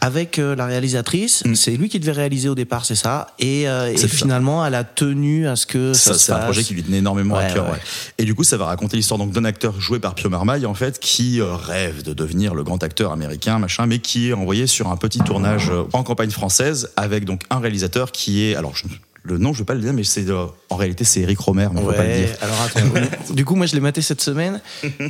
Avec 0.00 0.38
euh, 0.38 0.54
la 0.54 0.66
réalisatrice, 0.66 1.42
Mm. 1.44 1.54
c'est 1.56 1.72
lui 1.72 1.88
qui 1.88 1.98
devait 1.98 2.12
réaliser 2.12 2.48
au 2.48 2.54
départ, 2.54 2.84
c'est 2.84 2.94
ça. 2.94 3.28
Et, 3.40 3.68
euh, 3.68 3.90
et 3.92 3.96
C'est 3.96 4.06
ça. 4.08 4.16
finalement, 4.16 4.64
elle 4.64 4.74
a 4.76 4.84
tenu 4.84 5.48
à 5.48 5.56
ce 5.56 5.66
que 5.66 5.92
ça, 5.92 6.14
c'est 6.14 6.32
un 6.32 6.38
projet 6.38 6.62
qui 6.62 6.74
lui 6.74 6.82
tenait 6.84 6.98
énormément 6.98 7.34
à 7.36 7.44
cœur. 7.46 7.64
ouais. 7.66 7.72
ouais. 7.72 7.78
Et 8.18 8.24
du 8.24 8.34
coup, 8.34 8.44
ça 8.44 8.56
va 8.56 8.66
raconter 8.66 8.96
l'histoire 8.96 9.18
donc 9.18 9.32
d'un 9.32 9.44
acteur 9.44 9.80
joué 9.80 9.98
par 9.98 10.14
Pio 10.14 10.30
Marmaille 10.30 10.66
en 10.66 10.74
fait, 10.74 11.00
qui 11.00 11.40
euh, 11.40 11.54
rêve 11.56 12.02
de 12.02 12.12
devenir 12.12 12.54
le 12.54 12.62
grand 12.62 12.82
acteur 12.84 13.10
américain, 13.12 13.58
machin, 13.58 13.86
mais 13.86 13.98
qui 13.98 14.28
est 14.28 14.32
envoyé 14.34 14.66
sur 14.68 14.88
un 14.88 14.96
petit 14.96 15.18
tournage 15.18 15.70
euh, 15.70 15.82
en 15.92 16.02
campagne 16.04 16.30
française 16.30 16.90
avec 16.96 17.24
donc 17.24 17.42
un 17.50 17.58
réalisateur 17.58 18.12
qui 18.12 18.44
est, 18.44 18.54
alors 18.54 18.76
je- 18.76 18.84
le 19.28 19.38
nom 19.38 19.52
je 19.52 19.58
vais 19.60 19.64
pas 19.64 19.74
le 19.74 19.80
dire, 19.80 19.92
mais 19.92 20.04
c'est 20.04 20.28
euh, 20.28 20.46
en 20.70 20.76
réalité 20.76 21.04
c'est 21.04 21.20
Eric 21.20 21.38
Romer, 21.38 21.68
mais 21.72 21.80
on 21.80 21.86
pas 21.92 22.04
le 22.04 22.14
dire. 22.26 22.28
alors 22.40 22.60
attends. 22.62 23.32
du 23.34 23.44
coup, 23.44 23.54
moi, 23.54 23.66
je 23.66 23.74
l'ai 23.74 23.80
maté 23.80 24.00
cette 24.02 24.20
semaine. 24.20 24.60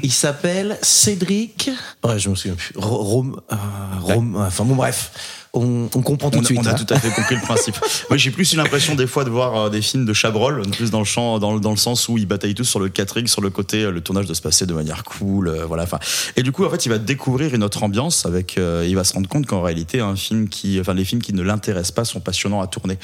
Il 0.02 0.12
s'appelle 0.12 0.78
Cédric. 0.82 1.70
Ouais, 2.04 2.18
je 2.18 2.28
me 2.28 2.34
souviens 2.34 2.56
plus. 2.56 2.72
Ro- 2.76 3.02
Rome, 3.02 3.40
euh, 3.52 3.56
Rome, 4.00 4.36
enfin 4.36 4.64
bon, 4.64 4.74
bref. 4.74 5.12
On, 5.54 5.88
on 5.94 6.02
comprend 6.02 6.30
tout 6.30 6.38
On, 6.38 6.40
de 6.42 6.46
suite. 6.46 6.58
on 6.62 6.66
a 6.66 6.70
hein. 6.72 6.74
tout 6.74 6.92
à 6.92 6.98
fait 6.98 7.10
compris 7.10 7.34
le 7.34 7.40
principe. 7.40 7.76
Moi, 8.10 8.16
j'ai 8.18 8.30
plus 8.30 8.52
eu 8.52 8.56
l'impression 8.56 8.94
des 8.94 9.06
fois 9.06 9.24
de 9.24 9.30
voir 9.30 9.56
euh, 9.56 9.70
des 9.70 9.80
films 9.82 10.04
de 10.04 10.12
Chabrol, 10.12 10.62
plus 10.72 10.90
dans 10.90 10.98
le 10.98 11.04
champ, 11.04 11.38
dans, 11.38 11.54
le- 11.54 11.60
dans 11.60 11.70
le 11.70 11.76
sens 11.76 12.08
où 12.08 12.18
ils 12.18 12.26
bataillent 12.26 12.54
tous 12.54 12.64
sur 12.64 12.80
le 12.80 12.88
catering, 12.88 13.26
sur 13.26 13.40
le 13.40 13.50
côté, 13.50 13.82
euh, 13.84 13.90
le 13.90 14.00
tournage 14.00 14.26
de 14.26 14.34
se 14.34 14.42
passer 14.42 14.66
de 14.66 14.74
manière 14.74 15.04
cool, 15.04 15.48
euh, 15.48 15.64
voilà. 15.66 15.84
Enfin, 15.84 15.98
et 16.36 16.42
du 16.42 16.52
coup, 16.52 16.64
en 16.64 16.70
fait, 16.70 16.84
il 16.86 16.90
va 16.90 16.98
découvrir 16.98 17.54
une 17.54 17.64
autre 17.64 17.82
ambiance 17.82 18.26
avec. 18.26 18.58
euh, 18.58 18.84
il 18.86 18.94
va 18.94 19.04
se 19.04 19.12
rendre 19.14 19.28
compte 19.28 19.46
qu'en 19.46 19.62
réalité, 19.62 20.00
un 20.00 20.16
film 20.16 20.48
qui, 20.48 20.78
enfin, 20.80 20.94
les 20.94 21.04
films 21.04 21.22
qui 21.22 21.32
ne 21.32 21.42
l'intéressent 21.42 21.92
pas 21.92 22.04
sont 22.04 22.20
passionnants 22.20 22.60
à 22.60 22.66
tourner. 22.66 22.98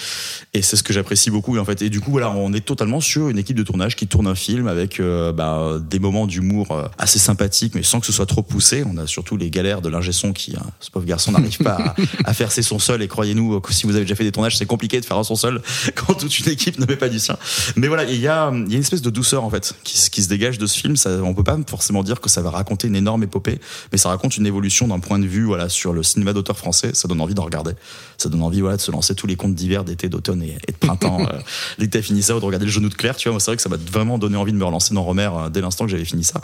Et 0.52 0.60
c'est 0.62 0.76
ce 0.76 0.82
que 0.82 0.92
j'apprécie 0.92 1.30
beaucoup, 1.30 1.56
en 1.58 1.64
fait. 1.64 1.80
Et 1.82 1.88
du 1.90 2.00
coup, 2.00 2.10
voilà, 2.10 2.30
on 2.30 2.52
est 2.52 2.64
totalement 2.64 3.00
sur 3.00 3.28
une 3.30 3.38
équipe 3.38 3.56
de 3.56 3.62
tournage 3.62 3.96
qui 3.96 4.06
tourne 4.06 4.26
un 4.26 4.34
film 4.34 4.66
avec 4.68 5.00
euh, 5.00 5.32
bah, 5.32 5.78
des 5.80 5.98
moments 5.98 6.26
d'humour 6.26 6.72
euh, 6.72 6.84
assez 6.98 7.18
sympathiques, 7.18 7.74
mais 7.74 7.82
sans 7.82 8.00
que 8.00 8.06
ce 8.06 8.12
soit 8.12 8.26
trop 8.26 8.42
poussé. 8.42 8.84
On 8.86 8.96
a 8.98 9.06
surtout 9.06 9.36
les 9.36 9.50
galères 9.50 9.80
de 9.80 9.88
l'ingé 9.88 10.12
son 10.12 10.32
qui, 10.32 10.52
euh, 10.56 10.58
ce 10.80 10.90
pauvre 10.90 11.06
garçon, 11.06 11.32
n'arrive 11.32 11.58
pas 11.58 11.76
à, 11.76 11.94
à 12.24 12.33
à 12.34 12.36
faire 12.36 12.52
ses 12.52 12.62
sons 12.62 12.78
seul. 12.80 13.00
Et 13.02 13.08
croyez-nous, 13.08 13.62
si 13.70 13.86
vous 13.86 13.94
avez 13.94 14.04
déjà 14.04 14.14
fait 14.16 14.24
des 14.24 14.32
tournages, 14.32 14.56
c'est 14.58 14.66
compliqué 14.66 15.00
de 15.00 15.04
faire 15.06 15.16
un 15.16 15.24
son 15.24 15.36
seul 15.36 15.62
quand 15.94 16.14
toute 16.14 16.36
une 16.40 16.50
équipe 16.50 16.78
ne 16.78 16.86
met 16.86 16.96
pas 16.96 17.08
du 17.08 17.18
sien. 17.20 17.36
Mais 17.76 17.86
voilà, 17.88 18.04
il 18.04 18.18
y 18.20 18.26
a, 18.28 18.50
y 18.50 18.72
a 18.72 18.76
une 18.76 18.80
espèce 18.80 19.02
de 19.02 19.10
douceur 19.10 19.44
en 19.44 19.50
fait 19.50 19.74
qui, 19.84 19.96
se- 19.98 20.10
qui 20.10 20.22
se 20.22 20.28
dégage 20.28 20.58
de 20.58 20.66
ce 20.66 20.78
film. 20.78 20.96
Ça, 20.96 21.10
on 21.22 21.32
peut 21.34 21.44
pas 21.44 21.56
forcément 21.68 22.02
dire 22.02 22.20
que 22.20 22.28
ça 22.28 22.42
va 22.42 22.50
raconter 22.50 22.88
une 22.88 22.96
énorme 22.96 23.22
épopée, 23.22 23.58
mais 23.92 23.98
ça 23.98 24.08
raconte 24.08 24.36
une 24.36 24.46
évolution 24.46 24.88
d'un 24.88 24.98
point 24.98 25.18
de 25.18 25.26
vue 25.26 25.44
voilà 25.44 25.68
sur 25.68 25.92
le 25.92 26.02
cinéma 26.02 26.32
d'auteur 26.32 26.58
français. 26.58 26.90
Ça 26.94 27.06
donne 27.08 27.20
envie 27.20 27.34
d'en 27.34 27.44
regarder. 27.44 27.72
Ça 28.18 28.28
donne 28.28 28.42
envie 28.42 28.60
voilà 28.60 28.76
de 28.76 28.82
se 28.82 28.90
lancer 28.90 29.14
tous 29.14 29.26
les 29.26 29.36
contes 29.36 29.54
d'hiver, 29.54 29.84
d'été, 29.84 30.08
d'automne 30.08 30.42
et, 30.42 30.56
et 30.66 30.72
de 30.72 30.76
printemps. 30.78 31.20
euh, 31.32 31.38
dès 31.78 31.86
que 31.86 31.90
t'as 31.92 32.02
fini 32.02 32.22
ça, 32.22 32.36
ou 32.36 32.40
de 32.40 32.44
regarder 32.44 32.66
le 32.66 32.72
genou 32.72 32.88
de 32.88 32.94
Claire, 32.94 33.16
tu 33.16 33.28
vois, 33.28 33.38
c'est 33.40 33.50
vrai 33.50 33.56
que 33.56 33.62
ça 33.62 33.68
m'a 33.68 33.76
vraiment 33.76 34.18
donné 34.18 34.36
envie 34.36 34.52
de 34.52 34.56
me 34.58 34.64
relancer 34.64 34.92
dans 34.94 35.02
Romer 35.02 35.30
euh, 35.32 35.48
dès 35.50 35.60
l'instant 35.60 35.84
que 35.84 35.90
j'avais 35.90 36.04
fini 36.04 36.24
ça. 36.24 36.40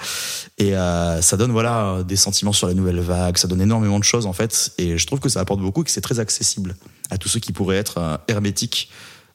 Et 0.58 0.76
euh, 0.76 1.20
ça 1.22 1.36
donne 1.36 1.50
voilà 1.52 2.02
des 2.06 2.16
sentiments 2.16 2.52
sur 2.52 2.66
la 2.66 2.74
nouvelle 2.74 3.00
vague, 3.00 3.36
ça 3.38 3.48
donne 3.48 3.60
énormément 3.60 3.98
de 3.98 4.04
choses 4.04 4.26
en 4.26 4.32
fait. 4.32 4.72
Et 4.78 4.98
je 4.98 5.06
trouve 5.06 5.20
que 5.20 5.28
ça 5.28 5.40
apporte 5.40 5.60
beaucoup 5.60 5.79
et 5.80 5.84
que 5.84 5.90
c'est 5.90 6.00
très 6.00 6.20
accessible 6.20 6.76
à 7.10 7.18
tous 7.18 7.28
ceux 7.28 7.40
qui 7.40 7.52
pourraient 7.52 7.76
être 7.76 7.98
euh, 7.98 8.16
hermétiques 8.28 8.90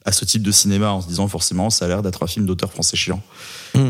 à 0.06 0.12
ce 0.12 0.24
type 0.24 0.42
de 0.42 0.52
cinéma 0.52 0.90
en 0.92 1.00
se 1.02 1.08
disant 1.08 1.26
forcément 1.28 1.68
ça 1.68 1.84
a 1.84 1.88
l'air 1.88 2.00
d'être 2.02 2.22
un 2.22 2.26
film 2.26 2.46
d'auteur 2.46 2.70
français 2.70 2.96
chiant. 2.96 3.20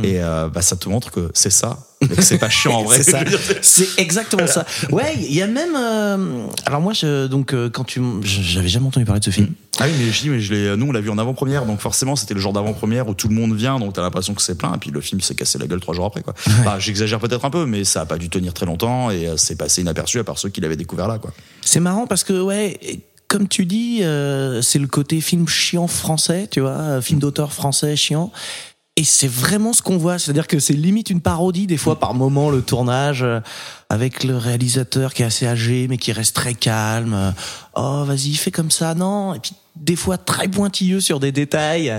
Et 0.03 0.21
euh, 0.21 0.49
bah, 0.49 0.63
ça 0.63 0.75
te 0.75 0.89
montre 0.89 1.13
que 1.13 1.31
c'est 1.33 1.51
ça, 1.51 1.79
que 2.01 2.21
c'est 2.21 2.39
pas 2.39 2.49
chiant 2.49 2.73
en 2.73 2.83
vrai. 2.83 3.01
C'est 3.63 4.01
exactement 4.01 4.49
ça. 4.49 4.67
Ouais, 4.91 5.15
il 5.17 5.33
y 5.33 5.43
a 5.43 5.47
même. 5.47 5.77
euh, 5.77 6.47
alors 6.65 6.81
moi, 6.81 6.93
je, 6.93 7.29
donc 7.29 7.53
euh, 7.55 7.71
quand 7.71 7.85
tu, 7.85 8.01
j'avais 8.23 8.67
jamais 8.67 8.87
entendu 8.89 9.07
parler 9.07 9.21
de 9.21 9.25
ce 9.25 9.31
film. 9.31 9.53
Ah 9.79 9.85
oui, 9.87 9.93
mais 9.97 10.11
je 10.11 10.21
dis, 10.23 10.29
mais 10.29 10.41
je 10.41 10.53
l'ai, 10.55 10.77
nous 10.77 10.87
on 10.89 10.93
l'a 10.93 11.01
vu 11.01 11.11
en 11.11 11.19
avant-première, 11.19 11.67
donc 11.67 11.79
forcément 11.79 12.17
c'était 12.17 12.35
le 12.35 12.41
genre 12.41 12.53
d'avant-première 12.53 13.07
où 13.07 13.15
tout 13.15 13.29
le 13.29 13.35
monde 13.35 13.55
vient, 13.55 13.79
donc 13.79 13.93
t'as 13.93 14.03
l'impression 14.03 14.35
que 14.35 14.43
c'est 14.43 14.57
plein, 14.59 14.75
et 14.75 14.79
puis 14.79 14.91
le 14.91 15.01
film 15.01 15.21
s'est 15.21 15.37
cassé 15.37 15.57
la 15.59 15.69
gueule 15.69 15.79
trois 15.81 15.95
jours 15.95 16.07
après, 16.07 16.23
quoi. 16.23 16.35
Bah, 16.65 16.79
j'exagère 16.81 17.21
peut-être 17.21 17.45
un 17.45 17.51
peu, 17.51 17.65
mais 17.65 17.85
ça 17.85 18.01
a 18.01 18.07
pas 18.07 18.19
dû 18.19 18.29
tenir 18.29 18.55
très 18.55 18.67
longtemps, 18.67 19.13
et 19.13 19.29
c'est 19.37 19.55
passé 19.57 19.83
inaperçu 19.83 20.19
à 20.19 20.25
part 20.25 20.39
ceux 20.41 20.49
qui 20.49 20.61
l'avaient 20.61 20.77
découvert 20.77 21.07
là, 21.07 21.19
quoi. 21.19 21.31
C'est 21.61 21.81
marrant 21.81 22.09
parce 22.09 22.25
que 22.25 22.41
ouais. 22.41 22.81
Comme 23.29 23.49
tu 23.49 23.67
dis, 23.67 24.03
euh, 24.03 24.63
c'est 24.63 24.79
le 24.79 24.87
côté 24.87 25.21
film 25.21 25.49
chiant 25.49 25.89
français, 25.89 26.49
tu 26.51 26.61
vois, 26.61 26.71
euh, 26.71 27.01
film 27.01 27.19
d'auteur 27.19 27.53
français 27.53 27.97
chiant. 27.97 28.31
Et 28.99 29.05
c'est 29.05 29.29
vraiment 29.29 29.75
ce 29.75 29.83
qu'on 29.83 29.99
voit, 29.99 30.19
c'est-à-dire 30.19 30.47
que 30.47 30.59
c'est 30.59 30.73
limite 30.73 31.11
une 31.11 31.21
parodie 31.21 31.67
des 31.67 31.77
fois 31.77 31.99
par 31.99 32.15
moment 32.15 32.49
le 32.49 32.63
tournage 32.63 33.23
euh, 33.23 33.41
avec 33.91 34.25
le 34.25 34.39
réalisateur 34.39 35.13
qui 35.13 35.23
est 35.23 35.27
assez 35.27 35.47
âgé 35.47 35.87
mais 35.89 35.99
qui 35.99 36.13
reste 36.13 36.35
très 36.35 36.55
calme. 36.55 37.35
Oh 37.77 38.05
vas-y 38.07 38.35
fais 38.35 38.51
comme 38.51 38.71
ça, 38.71 38.95
non. 38.95 39.35
Et 39.35 39.39
puis 39.41 39.53
des 39.77 39.97
fois 39.97 40.17
très 40.17 40.49
pointilleux 40.49 41.01
sur 41.01 41.21
des 41.21 41.33
détails. 41.33 41.93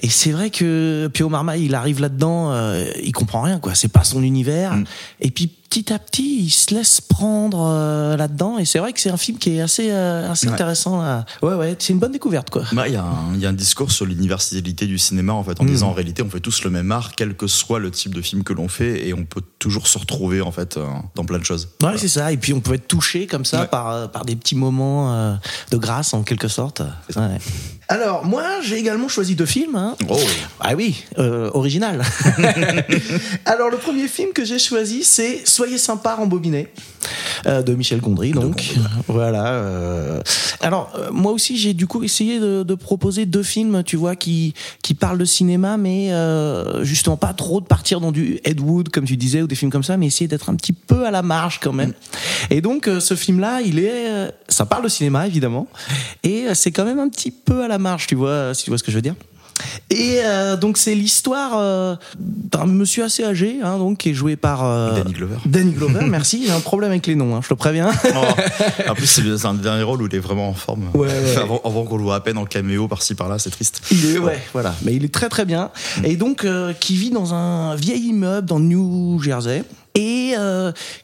Et 0.00 0.08
c'est 0.08 0.30
vrai 0.32 0.48
que 0.48 1.10
Pio 1.12 1.28
Marmaille 1.28 1.66
il 1.66 1.74
arrive 1.74 2.00
là-dedans, 2.00 2.52
euh, 2.52 2.86
il 3.02 3.12
comprend 3.12 3.42
rien 3.42 3.58
quoi, 3.58 3.74
c'est 3.74 3.88
pas 3.92 4.02
son 4.04 4.22
univers. 4.22 4.74
Et 5.20 5.30
puis 5.30 5.46
petit 5.46 5.92
à 5.92 5.98
petit 5.98 6.44
il 6.44 6.48
se 6.50 6.72
laisse 6.74 7.02
prendre 7.02 7.66
euh, 7.68 8.16
là-dedans. 8.16 8.56
Et 8.58 8.64
c'est 8.64 8.78
vrai 8.78 8.94
que 8.94 9.00
c'est 9.00 9.10
un 9.10 9.18
film 9.18 9.36
qui 9.36 9.56
est 9.56 9.60
assez 9.60 9.90
euh, 9.90 10.30
assez 10.32 10.46
Ouais. 10.46 10.54
intéressant. 10.54 11.02
Là. 11.02 11.26
Ouais 11.42 11.52
ouais, 11.52 11.76
c'est 11.78 11.92
une 11.92 11.98
bonne 11.98 12.12
découverte 12.12 12.48
quoi. 12.48 12.62
Bah, 12.72 12.88
il 12.88 12.94
y, 12.94 12.96
a 12.96 13.02
un- 13.04 13.34
il 13.34 13.40
y 13.40 13.44
a 13.44 13.50
un 13.50 13.52
discours 13.52 13.92
sur 13.92 14.06
l'universalité 14.06 14.86
du 14.86 14.96
cinéma, 14.96 15.34
en 15.34 15.44
fait, 15.44 15.60
en 15.60 15.66
disant 15.66 15.88
en 15.90 15.92
réalité, 15.92 16.22
on 16.22 16.30
fait 16.30 16.40
tous 16.40 16.64
le 16.64 16.70
même 16.70 16.90
art, 16.90 17.12
quel 17.14 17.34
que 17.36 17.46
soit 17.46 17.78
le 17.78 17.90
type 17.90 18.14
de 18.14 18.22
film 18.22 18.42
que 18.42 18.54
l'on 18.54 18.68
fait, 18.68 19.06
et 19.06 19.12
on 19.12 19.26
peut 19.26 19.42
toujours 19.58 19.86
se 19.88 19.98
retrouver, 19.98 20.40
en 20.40 20.52
fait, 20.52 20.76
euh, 20.76 20.86
dans 21.14 21.24
plein 21.24 21.38
de 21.38 21.44
choses. 21.44 21.68
Ouais, 21.82 21.96
c'est 21.98 22.08
ça. 22.08 22.30
Et 22.32 22.36
puis 22.36 22.52
on 22.52 22.60
peut 22.60 22.74
être 22.74 22.86
touché 22.88 23.26
comme 23.26 23.44
ça 23.44 23.62
Ouais. 23.62 23.66
par, 23.66 23.88
euh, 23.90 24.06
par 24.06 24.24
des 24.24 24.36
petits 24.36 24.54
moments 24.54 25.14
euh, 25.14 25.34
de 25.70 25.76
grâce 25.76 26.14
en 26.14 26.22
quelque 26.22 26.48
sorte. 26.48 26.82
Ouais. 27.16 27.38
Alors 27.90 28.24
moi 28.26 28.44
j'ai 28.62 28.76
également 28.76 29.08
choisi 29.08 29.34
deux 29.34 29.46
films. 29.46 29.76
Hein. 29.76 29.96
Oh. 30.10 30.18
Ah 30.60 30.74
oui, 30.76 31.04
euh, 31.18 31.50
original. 31.54 32.02
Alors 33.46 33.70
le 33.70 33.78
premier 33.78 34.08
film 34.08 34.32
que 34.34 34.44
j'ai 34.44 34.58
choisi 34.58 35.04
c'est 35.04 35.46
Soyez 35.46 35.78
sympa 35.78 36.14
rembobiné 36.14 36.68
euh, 37.46 37.62
de 37.62 37.74
Michel 37.74 38.00
Gondry 38.00 38.32
donc 38.32 38.74
voilà. 39.06 39.52
euh. 39.54 40.20
Alors 40.60 40.92
euh, 40.96 41.10
moi 41.12 41.32
aussi 41.32 41.56
j'ai 41.56 41.72
du 41.72 41.86
coup 41.86 42.02
essayé 42.02 42.40
de, 42.40 42.62
de 42.62 42.74
proposer 42.74 43.24
deux 43.24 43.42
films 43.42 43.82
tu 43.84 43.96
vois 43.96 44.16
qui 44.16 44.52
qui 44.82 44.94
parlent 44.94 45.16
de 45.18 45.24
cinéma 45.24 45.76
mais 45.76 46.12
euh, 46.12 46.84
justement 46.84 47.16
pas 47.16 47.32
trop 47.32 47.60
de 47.60 47.66
partir 47.66 48.00
dans 48.00 48.12
du 48.12 48.40
Ed 48.44 48.60
Wood 48.60 48.90
comme 48.90 49.04
tu 49.04 49.16
disais 49.16 49.40
ou 49.40 49.46
des 49.46 49.54
films 49.54 49.70
comme 49.70 49.82
ça 49.84 49.96
mais 49.96 50.06
essayer 50.06 50.28
d'être 50.28 50.50
un 50.50 50.56
petit 50.56 50.72
peu 50.72 51.06
à 51.06 51.10
la 51.10 51.22
marge 51.22 51.60
quand 51.62 51.72
même. 51.72 51.94
Et 52.50 52.60
donc 52.60 52.88
euh, 52.88 53.00
ce 53.00 53.14
film 53.14 53.40
là 53.40 53.60
il 53.64 53.78
est 53.78 54.08
euh, 54.10 54.30
ça 54.48 54.66
parle 54.66 54.82
de 54.84 54.88
cinéma 54.88 55.26
évidemment 55.26 55.68
et 56.24 56.46
euh, 56.48 56.54
c'est 56.54 56.72
quand 56.72 56.84
même 56.84 56.98
un 56.98 57.08
petit 57.08 57.30
peu 57.30 57.62
à 57.62 57.68
la 57.68 57.77
marge 57.78 58.06
tu 58.06 58.14
vois 58.14 58.54
si 58.54 58.64
tu 58.64 58.70
vois 58.70 58.78
ce 58.78 58.84
que 58.84 58.90
je 58.90 58.96
veux 58.96 59.02
dire. 59.02 59.14
Et 59.90 60.20
euh, 60.22 60.56
donc 60.56 60.78
c'est 60.78 60.94
l'histoire 60.94 61.52
euh, 61.56 61.96
d'un 62.18 62.66
monsieur 62.66 63.04
assez 63.04 63.24
âgé, 63.24 63.58
hein, 63.62 63.78
donc 63.78 63.98
qui 63.98 64.10
est 64.10 64.14
joué 64.14 64.36
par 64.36 64.64
euh, 64.64 64.94
Danny 64.94 65.12
Glover. 65.12 65.36
Danny 65.46 65.72
Glover, 65.72 66.04
merci. 66.06 66.44
J'ai 66.46 66.52
un 66.52 66.60
problème 66.60 66.90
avec 66.90 67.06
les 67.06 67.14
noms, 67.14 67.34
hein, 67.34 67.40
je 67.42 67.48
te 67.48 67.54
préviens. 67.54 67.90
Oh. 68.20 68.90
En 68.90 68.94
plus, 68.94 69.06
c'est 69.06 69.46
un 69.46 69.54
des 69.54 69.62
derniers 69.62 69.82
rôles 69.82 70.02
où 70.02 70.06
il 70.06 70.14
est 70.14 70.18
vraiment 70.18 70.48
en 70.48 70.54
forme. 70.54 70.88
Ouais, 70.94 71.06
ouais. 71.06 71.36
Avant, 71.36 71.60
avant 71.62 71.84
qu'on 71.84 71.98
le 71.98 72.02
voit 72.02 72.16
à 72.16 72.20
peine 72.20 72.38
en 72.38 72.46
caméo 72.46 72.88
par-ci 72.88 73.14
par-là, 73.14 73.38
c'est 73.38 73.50
triste. 73.50 73.82
Il 73.90 74.16
est 74.16 74.18
ouais, 74.18 74.40
voilà, 74.52 74.74
mais 74.82 74.94
il 74.94 75.04
est 75.04 75.12
très 75.12 75.28
très 75.28 75.44
bien. 75.44 75.70
Et 76.04 76.16
donc 76.16 76.46
qui 76.80 76.96
vit 76.96 77.10
dans 77.10 77.34
un 77.34 77.76
vieil 77.76 78.08
immeuble 78.08 78.46
dans 78.46 78.58
New 78.58 79.20
Jersey 79.22 79.62
et 79.94 80.34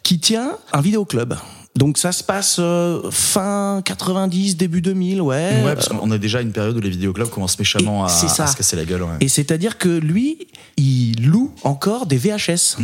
qui 0.02 0.18
tient 0.18 0.52
un 0.72 0.80
vidéoclub. 0.80 1.34
Donc 1.76 1.98
ça 1.98 2.12
se 2.12 2.22
passe 2.22 2.58
euh, 2.60 3.10
fin 3.10 3.82
90, 3.84 4.56
début 4.56 4.80
2000, 4.80 5.20
ouais. 5.20 5.62
Ouais, 5.64 5.74
parce 5.74 5.88
qu'on 5.88 6.10
a 6.12 6.18
déjà 6.18 6.40
une 6.40 6.52
période 6.52 6.76
où 6.76 6.80
les 6.80 6.90
vidéoclubs 6.90 7.28
commencent 7.28 7.58
méchamment 7.58 8.04
à, 8.04 8.08
ça. 8.08 8.46
se 8.46 8.56
casser 8.56 8.76
la 8.76 8.84
gueule. 8.84 9.02
ouais. 9.02 9.16
Et 9.20 9.28
c'est-à-dire 9.28 9.76
que 9.76 9.88
lui, 9.88 10.46
il 10.76 11.26
loue 11.26 11.52
encore 11.64 12.06
des 12.06 12.16
VHS. 12.16 12.76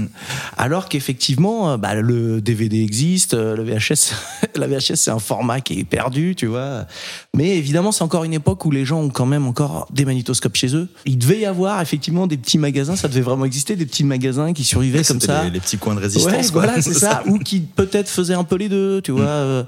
Alors 0.56 0.88
qu'effectivement, 0.88 1.70
euh, 1.70 1.76
bah, 1.76 1.94
le 1.94 2.40
DVD 2.40 2.82
existe, 2.82 3.35
euh, 3.35 3.56
le 3.56 3.62
VHS, 3.62 4.14
la 4.56 4.66
VHS 4.66 4.97
c'est 4.97 5.11
un 5.11 5.18
format 5.18 5.61
qui 5.61 5.80
est 5.80 5.85
perdu, 5.85 6.35
tu 6.35 6.47
vois. 6.47 6.87
Mais 7.35 7.56
évidemment, 7.56 7.92
c'est 7.92 8.02
encore 8.02 8.25
une 8.25 8.35
époque 8.35 8.64
où 8.64 8.70
les 8.70 8.85
gens 8.85 9.00
ont 9.02 9.09
quand 9.09 9.26
même 9.26 9.47
encore 9.47 9.87
des 9.92 10.04
magnétoscopes 10.04 10.56
chez 10.56 10.75
eux. 10.75 10.88
Il 11.06 11.18
devait 11.18 11.40
y 11.40 11.47
avoir 11.47 11.80
effectivement 11.80 12.26
des 12.26 12.37
petits 12.37 12.59
magasins, 12.59 12.97
ça 12.97 13.09
devait 13.09 13.20
vraiment 13.20 13.44
exister, 13.44 13.76
des 13.76 13.87
petits 13.87 14.04
magasins 14.04 14.52
qui 14.52 14.64
survivaient 14.64 15.04
comme 15.04 15.20
ça. 15.20 15.44
Les, 15.44 15.50
les 15.50 15.61
petits 15.61 15.78
coins 15.78 15.94
de 15.94 16.00
résistance. 16.00 16.32
Ouais, 16.32 16.42
quoi. 16.50 16.64
voilà, 16.64 16.82
c'est 16.82 16.94
ça. 16.94 17.23
Ou 17.26 17.38
qui 17.38 17.61
peut-être 17.61 18.09
faisait 18.09 18.35
un 18.35 18.44
peu 18.44 18.56
les 18.56 18.68
deux, 18.68 18.79
tu 19.02 19.12
vois. 19.12 19.22
euh, 19.26 19.64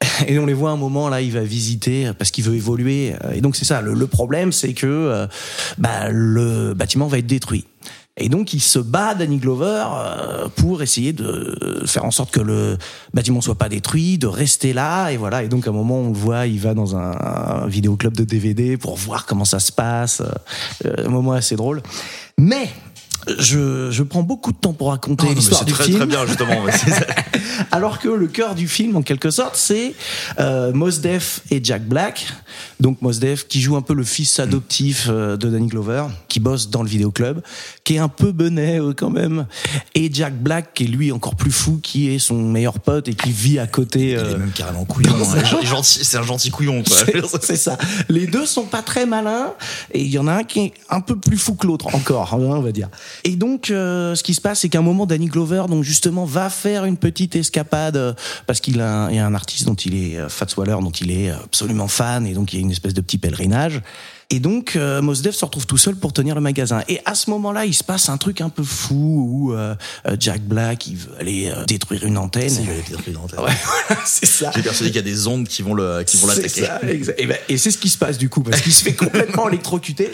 Et 0.28 0.38
on 0.38 0.46
les 0.46 0.54
voit 0.54 0.70
un 0.70 0.76
moment 0.76 1.08
là, 1.08 1.20
il 1.22 1.32
va 1.32 1.40
visiter 1.40 2.10
parce 2.18 2.30
qu'il 2.30 2.44
veut 2.44 2.54
évoluer. 2.54 3.14
Et 3.34 3.40
donc 3.40 3.56
c'est 3.56 3.64
ça. 3.64 3.80
Le, 3.80 3.94
le 3.94 4.06
problème, 4.06 4.52
c'est 4.52 4.74
que 4.74 4.86
euh, 4.86 5.26
bah, 5.78 6.10
le 6.10 6.74
bâtiment 6.74 7.06
va 7.06 7.18
être 7.18 7.26
détruit. 7.26 7.64
Et 8.18 8.30
donc 8.30 8.54
il 8.54 8.60
se 8.60 8.78
bat 8.78 9.14
Danny 9.14 9.36
Glover 9.36 9.84
euh, 9.90 10.48
pour 10.56 10.82
essayer 10.82 11.12
de 11.12 11.82
faire 11.84 12.06
en 12.06 12.10
sorte 12.10 12.30
que 12.30 12.40
le 12.40 12.78
bâtiment 13.12 13.42
soit 13.42 13.56
pas 13.56 13.68
détruit, 13.68 14.16
de 14.16 14.26
rester 14.26 14.72
là 14.72 15.10
et 15.10 15.18
voilà. 15.18 15.42
Et 15.42 15.48
donc 15.48 15.66
à 15.66 15.70
un 15.70 15.74
moment 15.74 15.98
on 15.98 16.08
le 16.08 16.14
voit, 16.14 16.46
il 16.46 16.58
va 16.58 16.72
dans 16.72 16.96
un, 16.96 17.12
un 17.12 17.66
vidéoclub 17.66 18.16
de 18.16 18.24
DVD 18.24 18.78
pour 18.78 18.96
voir 18.96 19.26
comment 19.26 19.44
ça 19.44 19.58
se 19.58 19.70
passe. 19.70 20.22
Euh, 20.86 21.06
un 21.06 21.10
moment 21.10 21.32
assez 21.32 21.56
drôle. 21.56 21.82
Mais 22.38 22.70
je, 23.38 23.90
je 23.90 24.02
prends 24.02 24.22
beaucoup 24.22 24.52
de 24.52 24.56
temps 24.56 24.72
pour 24.72 24.90
raconter 24.90 25.24
Oh, 25.26 25.30
mais 25.30 25.34
l'histoire 25.34 25.64
du 25.64 25.72
très, 25.72 25.84
film. 25.84 25.96
très 25.98 26.06
bien, 26.06 26.26
justement. 26.26 26.64
Alors 27.72 27.98
que 27.98 28.08
le 28.08 28.26
cœur 28.26 28.54
du 28.54 28.68
film, 28.68 28.96
en 28.96 29.02
quelque 29.02 29.30
sorte, 29.30 29.56
c'est 29.56 29.94
euh, 30.38 30.72
Mos 30.72 31.00
Def 31.00 31.40
et 31.50 31.60
Jack 31.62 31.86
Black. 31.86 32.26
Donc 32.80 33.02
Mos 33.02 33.14
Def 33.18 33.46
qui 33.48 33.60
joue 33.60 33.76
un 33.76 33.82
peu 33.82 33.94
le 33.94 34.04
fils 34.04 34.38
adoptif 34.38 35.06
euh, 35.08 35.36
de 35.36 35.48
Danny 35.48 35.68
Glover, 35.68 36.04
qui 36.28 36.40
bosse 36.40 36.70
dans 36.70 36.82
le 36.82 36.88
vidéoclub, 36.88 37.40
qui 37.86 37.94
est 37.94 37.98
un 37.98 38.08
peu 38.08 38.32
benet 38.32 38.80
euh, 38.80 38.92
quand 38.94 39.10
même. 39.10 39.46
Et 39.94 40.10
Jack 40.12 40.34
Black 40.42 40.74
qui 40.74 40.84
est 40.84 40.88
lui 40.88 41.12
encore 41.12 41.36
plus 41.36 41.52
fou, 41.52 41.78
qui 41.80 42.10
est 42.10 42.18
son 42.18 42.34
meilleur 42.42 42.80
pote 42.80 43.06
et 43.06 43.14
qui 43.14 43.30
vit 43.30 43.60
à 43.60 43.66
côté. 43.68 44.00
Il 44.00 44.10
est 44.10 44.16
euh, 44.18 44.38
même 44.38 44.50
carrément 44.50 44.84
couillon. 44.84 45.12
hein. 45.14 45.80
C'est 45.82 46.16
un 46.18 46.22
gentil 46.22 46.50
couillon, 46.50 46.82
quoi. 46.82 46.96
c'est 47.40 47.56
ça. 47.56 47.78
Les 48.08 48.26
deux 48.26 48.44
sont 48.44 48.64
pas 48.64 48.82
très 48.82 49.06
malins 49.06 49.52
et 49.92 50.02
il 50.02 50.10
y 50.10 50.18
en 50.18 50.26
a 50.26 50.32
un 50.32 50.42
qui 50.44 50.60
est 50.60 50.74
un 50.90 51.00
peu 51.00 51.16
plus 51.16 51.38
fou 51.38 51.54
que 51.54 51.66
l'autre 51.66 51.94
encore, 51.94 52.34
hein, 52.34 52.38
on 52.40 52.60
va 52.60 52.72
dire. 52.72 52.88
Et 53.22 53.36
donc, 53.36 53.70
euh, 53.70 54.14
ce 54.16 54.22
qui 54.24 54.34
se 54.34 54.40
passe, 54.40 54.60
c'est 54.60 54.68
qu'à 54.68 54.80
un 54.80 54.82
moment, 54.82 55.06
Danny 55.06 55.26
Glover, 55.26 55.64
donc 55.68 55.84
justement, 55.84 56.24
va 56.24 56.50
faire 56.50 56.84
une 56.86 56.96
petite 56.96 57.36
escapade 57.36 57.96
euh, 57.96 58.12
parce 58.48 58.60
qu'il 58.60 58.80
a, 58.80 59.04
un- 59.04 59.10
il 59.10 59.16
y 59.16 59.18
a 59.20 59.26
un 59.26 59.34
artiste 59.34 59.64
dont 59.66 59.74
il 59.74 59.94
est 59.94 60.18
Fats 60.28 60.46
Waller, 60.56 60.76
dont 60.82 60.90
il 60.90 61.12
est 61.12 61.30
absolument 61.30 61.86
fan 61.88 62.26
et 62.26 62.34
donc 62.34 62.52
il 62.52 62.56
y 62.56 62.58
a 62.58 62.62
une 62.62 62.72
espèce 62.72 62.94
de 62.94 63.00
petit 63.00 63.18
pèlerinage. 63.18 63.80
Et 64.28 64.40
donc, 64.40 64.74
euh, 64.74 65.00
Mos 65.02 65.22
Def 65.22 65.36
se 65.36 65.44
retrouve 65.44 65.66
tout 65.66 65.76
seul 65.76 65.94
pour 65.94 66.12
tenir 66.12 66.34
le 66.34 66.40
magasin. 66.40 66.82
Et 66.88 67.00
à 67.04 67.14
ce 67.14 67.30
moment-là, 67.30 67.64
il 67.64 67.74
se 67.74 67.84
passe 67.84 68.08
un 68.08 68.16
truc 68.16 68.40
un 68.40 68.48
peu 68.48 68.64
fou 68.64 69.28
où 69.30 69.52
euh, 69.52 69.76
euh, 70.08 70.16
Jack 70.18 70.42
Black, 70.42 70.88
il 70.88 70.96
veut 70.96 71.12
aller 71.20 71.46
euh, 71.48 71.64
détruire 71.66 72.04
une 72.04 72.18
antenne. 72.18 72.50
Si, 72.50 72.62
il 72.64 72.70
avait 72.70 72.82
pris 72.82 73.12
dans 73.12 73.22
la 73.22 73.28
tête. 73.28 73.38
Ouais, 73.38 73.52
voilà, 73.88 74.02
c'est 74.04 74.26
ça. 74.26 74.50
J'ai 74.54 74.62
persuadé 74.62 74.90
qu'il 74.90 74.96
y 74.96 74.98
a 74.98 75.02
des 75.02 75.28
ondes 75.28 75.46
qui 75.46 75.62
vont 75.62 75.74
le, 75.74 76.02
qui 76.02 76.16
vont 76.16 76.26
C'est 76.28 76.42
l'attaquer. 76.42 76.64
ça, 76.64 76.80
exact. 76.90 77.20
Et, 77.20 77.26
ben, 77.26 77.38
et 77.48 77.56
c'est 77.56 77.70
ce 77.70 77.78
qui 77.78 77.88
se 77.88 77.98
passe 77.98 78.18
du 78.18 78.28
coup, 78.28 78.42
parce 78.42 78.60
qu'il 78.62 78.74
se 78.74 78.82
fait 78.82 78.94
complètement 78.94 79.48
électrocuter. 79.48 80.10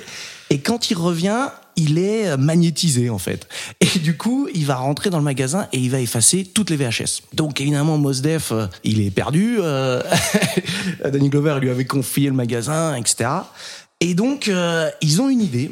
Et 0.50 0.58
quand 0.58 0.90
il 0.90 0.98
revient, 0.98 1.48
il 1.76 1.96
est 1.98 2.28
euh, 2.28 2.36
magnétisé 2.36 3.08
en 3.08 3.16
fait. 3.16 3.48
Et 3.80 3.98
du 4.00 4.18
coup, 4.18 4.46
il 4.54 4.66
va 4.66 4.74
rentrer 4.74 5.08
dans 5.08 5.16
le 5.16 5.24
magasin 5.24 5.66
et 5.72 5.78
il 5.78 5.90
va 5.90 6.00
effacer 6.00 6.44
toutes 6.44 6.68
les 6.68 6.76
VHS. 6.76 7.22
Donc 7.32 7.62
évidemment, 7.62 7.96
Mos 7.96 8.20
Def, 8.20 8.52
euh, 8.52 8.66
il 8.84 9.00
est 9.00 9.10
perdu. 9.10 9.56
euh, 9.60 10.02
Danny 11.10 11.30
Glover 11.30 11.56
lui 11.62 11.70
avait 11.70 11.86
confié 11.86 12.28
le 12.28 12.34
magasin, 12.34 12.94
etc. 12.96 13.30
Et 14.02 14.14
donc, 14.14 14.48
euh, 14.48 14.90
ils 15.00 15.22
ont 15.22 15.28
une 15.28 15.40
idée, 15.40 15.70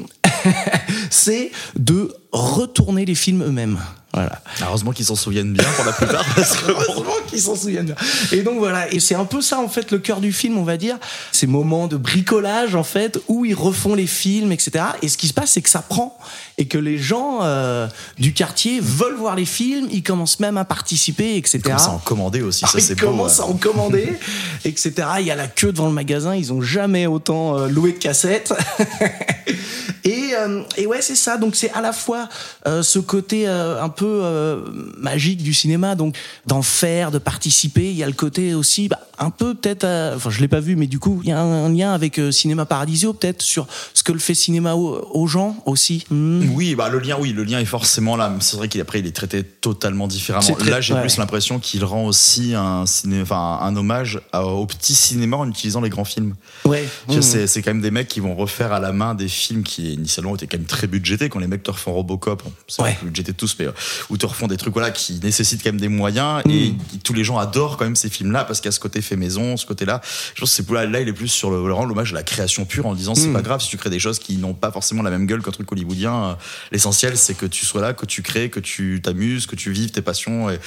c'est 1.11 1.51
de 1.77 2.15
retourner 2.31 3.05
les 3.05 3.17
films 3.17 3.43
eux-mêmes. 3.43 3.77
Voilà. 4.13 4.41
Heureusement 4.63 4.93
qu'ils 4.93 5.07
s'en 5.07 5.17
souviennent 5.17 5.53
bien 5.53 5.67
pour 5.75 5.85
la 5.85 5.93
plupart. 5.93 6.25
Parce 6.37 6.57
que 6.59 6.71
Heureusement 6.71 7.13
qu'ils 7.29 7.41
s'en 7.41 7.57
souviennent 7.57 7.87
bien. 7.87 7.97
Et 8.31 8.43
donc 8.43 8.59
voilà, 8.59 8.93
et 8.93 9.01
c'est 9.01 9.17
un 9.17 9.25
peu 9.25 9.41
ça 9.41 9.59
en 9.59 9.69
fait 9.69 9.91
le 9.91 9.99
cœur 9.99 10.21
du 10.21 10.33
film, 10.33 10.59
on 10.59 10.63
va 10.63 10.77
dire. 10.77 10.97
Ces 11.33 11.49
moments 11.49 11.89
de 11.89 11.97
bricolage 11.97 12.77
en 12.77 12.85
fait 12.85 13.19
où 13.27 13.45
ils 13.45 13.55
refont 13.55 13.97
les 13.97 14.07
films, 14.07 14.53
etc. 14.53 14.85
Et 15.03 15.09
ce 15.09 15.19
qui 15.19 15.27
se 15.27 15.35
passe, 15.35 15.51
c'est 15.51 15.63
que 15.63 15.71
ça 15.71 15.83
prend 15.83 16.17
et 16.61 16.67
que 16.67 16.77
les 16.77 16.99
gens 16.99 17.39
euh, 17.43 17.89
du 18.19 18.35
quartier 18.35 18.81
veulent 18.81 19.17
voir 19.17 19.35
les 19.35 19.47
films, 19.47 19.89
ils 19.91 20.03
commencent 20.03 20.41
même 20.41 20.59
à 20.59 20.67
participer, 20.67 21.37
etc. 21.37 21.61
Comme 21.65 21.79
ça 21.79 21.91
en 21.91 21.99
commander 21.99 22.43
aussi, 22.43 22.61
ça 22.61 22.73
Ah, 22.77 22.81
c'est 22.81 22.93
ils 22.93 23.01
beau. 23.01 23.07
commencent 23.07 23.39
ouais. 23.39 23.45
à 23.45 23.49
en 23.49 23.55
commander, 23.55 24.13
etc. 24.67 24.93
Il 25.21 25.27
y 25.27 25.31
a 25.31 25.37
la 25.37 25.49
queue 25.49 25.73
devant 25.73 25.87
le 25.89 25.95
magasin, 25.95 26.37
ils 26.37 26.53
ont 26.53 26.61
jamais 26.61 27.07
autant 27.07 27.57
euh, 27.57 27.67
loué 27.69 27.93
de 27.93 27.99
cassettes. 27.99 28.53
et, 30.05 30.31
euh, 30.39 30.63
et 30.77 30.87
ouais, 30.87 31.01
c'est 31.03 31.15
ça. 31.15 31.37
Donc 31.39 31.57
c'est 31.57 31.71
à 31.73 31.81
la 31.81 31.93
fois 31.93 32.29
euh, 32.67 32.83
ce 32.83 32.99
côté 32.99 33.49
euh, 33.49 33.83
un 33.83 33.89
peu 33.89 34.21
euh, 34.23 34.61
magique 34.99 35.43
du 35.43 35.55
cinéma, 35.55 35.95
donc 35.95 36.15
d'en 36.47 36.63
faire, 36.63 37.11
de 37.11 37.19
participer. 37.19 37.91
Il 37.91 37.97
y 37.97 38.03
a 38.03 38.07
le 38.07 38.13
côté 38.13 38.53
aussi 38.55 38.89
bah, 38.89 39.01
un 39.19 39.31
peu 39.31 39.55
peut-être, 39.55 39.87
enfin 40.17 40.31
je 40.31 40.41
l'ai 40.41 40.49
pas 40.49 40.61
vu, 40.61 40.77
mais 40.77 40.87
du 40.87 40.99
coup 40.99 41.21
il 41.23 41.31
y 41.31 41.33
a 41.33 41.41
un, 41.41 41.65
un 41.67 41.73
lien 41.73 41.93
avec 41.93 42.21
Cinéma 42.31 42.67
Paradisio 42.67 43.13
peut-être 43.13 43.43
sur 43.43 43.67
ce 43.95 44.03
que 44.03 44.13
le 44.13 44.19
fait 44.19 44.35
cinéma 44.35 44.75
aux, 44.75 45.09
aux 45.13 45.27
gens 45.27 45.57
aussi. 45.67 46.05
Hmm. 46.11 46.50
Oui, 46.55 46.75
bah 46.75 46.89
le 46.89 46.99
lien, 46.99 47.17
oui, 47.19 47.33
le 47.33 47.45
lien 47.45 47.59
est 47.61 47.65
forcément 47.65 48.17
là. 48.17 48.33
C'est 48.41 48.57
vrai 48.57 48.69
qu'après 48.69 49.01
il 49.01 49.07
est 49.07 49.13
traité 49.15 49.43
totalement 49.43 50.07
différemment. 50.09 50.45
C'est 50.47 50.55
très- 50.55 50.71
là, 50.71 50.81
j'ai 50.81 50.95
ouais. 50.95 51.01
plus 51.01 51.17
l'impression 51.17 51.59
qu'il 51.59 51.85
rend 51.85 52.05
aussi 52.07 52.55
un 52.55 52.87
ciné, 52.87 53.23
un 53.31 53.77
hommage 53.77 54.21
à- 54.33 54.45
au 54.45 54.67
petit 54.67 54.95
cinéma 54.95 55.37
en 55.37 55.49
utilisant 55.49 55.81
les 55.81 55.91
grands 55.91 56.05
films. 56.05 56.35
Ouais. 56.65 56.89
Hmm. 57.09 57.21
C'est, 57.21 57.47
c'est 57.47 57.63
quand 57.63 57.71
même 57.71 57.83
des 57.83 57.91
mecs 57.91 58.09
qui 58.09 58.21
vont 58.21 58.35
refaire 58.35 58.73
à 58.73 58.81
la 58.81 58.93
main 58.93 59.15
des 59.15 59.29
films 59.29 59.63
qui 59.63 59.95
initialement 59.95 60.35
étaient 60.37 60.47
quand 60.47 60.59
même 60.59 60.67
très 60.67 60.87
budgétés. 60.87 61.29
Quand 61.29 61.39
les 61.39 61.47
mecs 61.47 61.63
te 61.63 61.71
refont 61.71 61.93
Robocop, 61.93 62.43
c'est 62.69 62.83
Ouais. 62.83 62.99
budgété 63.03 63.33
tous, 63.33 63.57
mais 63.59 63.67
euh, 63.67 63.73
ou 64.11 64.17
te 64.17 64.27
refont 64.27 64.47
des 64.47 64.57
trucs 64.57 64.73
voilà 64.75 64.91
qui 64.91 65.21
nécessitent 65.23 65.63
quand 65.63 65.71
même 65.71 65.81
des 65.81 65.89
moyens. 65.89 66.43
Et 66.49 66.71
Hmm. 66.71 66.99
tous 67.05 67.13
les 67.13 67.25
gens 67.25 67.39
adorent 67.39 67.77
quand 67.77 67.85
même 67.85 67.97
ces 67.97 68.11
films-là 68.11 68.45
parce 68.45 68.61
qu'il 68.61 68.67
y 68.67 68.71
a 68.71 68.73
ce 68.73 68.81
côté 68.81 69.01
fait 69.03 69.17
maison, 69.17 69.57
ce 69.57 69.67
côté-là. 69.67 70.01
Je 70.35 70.41
pense 70.41 70.51
que 70.57 70.63
c'est 70.65 70.71
là, 70.73 70.87
là, 70.87 71.01
il 71.01 71.09
est 71.09 71.13
plus 71.13 71.29
sur 71.29 71.51
le, 71.51 71.67
le 71.67 71.73
rendre 71.73 71.89
l'hommage 71.89 72.13
à 72.13 72.17
la 72.17 72.23
création 72.23 72.65
pure 72.65 72.87
en 72.87 72.95
disant 72.95 73.15
c'est 73.15 73.29
Hmm. 73.29 73.33
pas 73.35 73.43
grave 73.43 73.61
si 73.61 73.69
tu 73.69 73.77
crées 73.77 73.91
des 73.91 73.99
choses 73.99 74.19
qui 74.19 74.37
n'ont 74.37 74.55
pas 74.55 74.71
forcément 74.71 75.03
la 75.03 75.11
même 75.11 75.27
gueule 75.27 75.43
qu'un 75.43 75.51
truc 75.51 75.71
hollywoodien. 75.71 76.30
Euh, 76.31 76.35
L'essentiel, 76.73 77.17
c'est 77.17 77.35
que 77.35 77.47
tu 77.47 77.65
sois 77.67 77.81
là, 77.81 77.93
que 77.93 78.07
tu 78.07 78.23
crées, 78.23 78.51
que 78.51 78.61
tu 78.61 79.01
t'amuses, 79.03 79.47
que 79.47 79.57
tu 79.57 79.71
vives 79.73 79.91
tes 79.91 80.03
passions. 80.03 80.51
Et, 80.51 80.59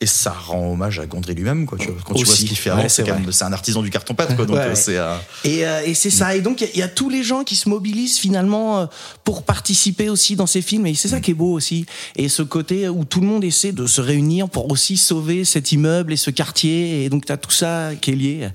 et 0.00 0.06
ça 0.06 0.30
rend 0.32 0.72
hommage 0.72 0.98
à 0.98 1.06
Gondry 1.06 1.34
lui-même, 1.34 1.66
quoi. 1.66 1.78
Tu 1.78 1.88
vois, 1.88 1.96
quand 2.04 2.14
tu 2.14 2.24
vois 2.24 2.34
ce 2.34 2.44
qu'il 2.44 2.56
fait 2.56 2.70
Ouais, 2.72 2.88
c'est 2.88 3.08
un 3.42 3.52
artisan 3.52 3.82
du 3.82 3.90
carton-pâte, 3.90 4.36
quoi. 4.36 4.44
Donc, 4.46 4.56
Ouais, 4.56 4.62
euh, 4.62 4.68
ouais. 4.70 4.74
c'est, 4.74 4.96
euh, 4.96 5.16
Et, 5.44 5.66
euh, 5.66 5.82
et 5.84 5.94
c'est 5.94 6.10
ça. 6.10 6.34
Et 6.36 6.40
donc, 6.40 6.60
il 6.60 6.64
y 6.64 6.66
a- 6.66 6.70
il 6.74 6.78
y, 6.78 6.82
a 6.82 6.88
tous 6.88 7.08
les 7.10 7.22
gens 7.22 7.44
qui 7.44 7.56
se 7.56 7.68
mobilisent 7.68 8.18
finalement 8.18 8.88
pour 9.24 9.42
participer 9.44 10.08
aussi 10.08 10.36
dans 10.36 10.46
ces 10.46 10.62
films. 10.62 10.86
Et 10.86 10.94
c'est 10.94 11.08
ça 11.08 11.20
qui 11.20 11.30
est 11.30 11.34
beau 11.34 11.52
aussi. 11.52 11.86
Et 12.16 12.28
ce 12.28 12.42
côté 12.42 12.88
où 12.88 13.04
tout 13.04 13.20
le 13.20 13.26
monde 13.26 13.44
essaie 13.44 13.72
de 13.72 13.86
se 13.86 14.00
réunir 14.00 14.48
pour 14.48 14.70
aussi 14.70 14.96
sauver 14.96 15.44
cet 15.44 15.72
immeuble 15.72 16.12
et 16.12 16.16
ce 16.16 16.30
quartier. 16.30 17.04
Et 17.04 17.08
donc, 17.08 17.26
tu 17.26 17.32
as 17.32 17.36
tout 17.36 17.50
ça 17.50 17.90
qui 18.00 18.10
est 18.12 18.14
lié. 18.16 18.48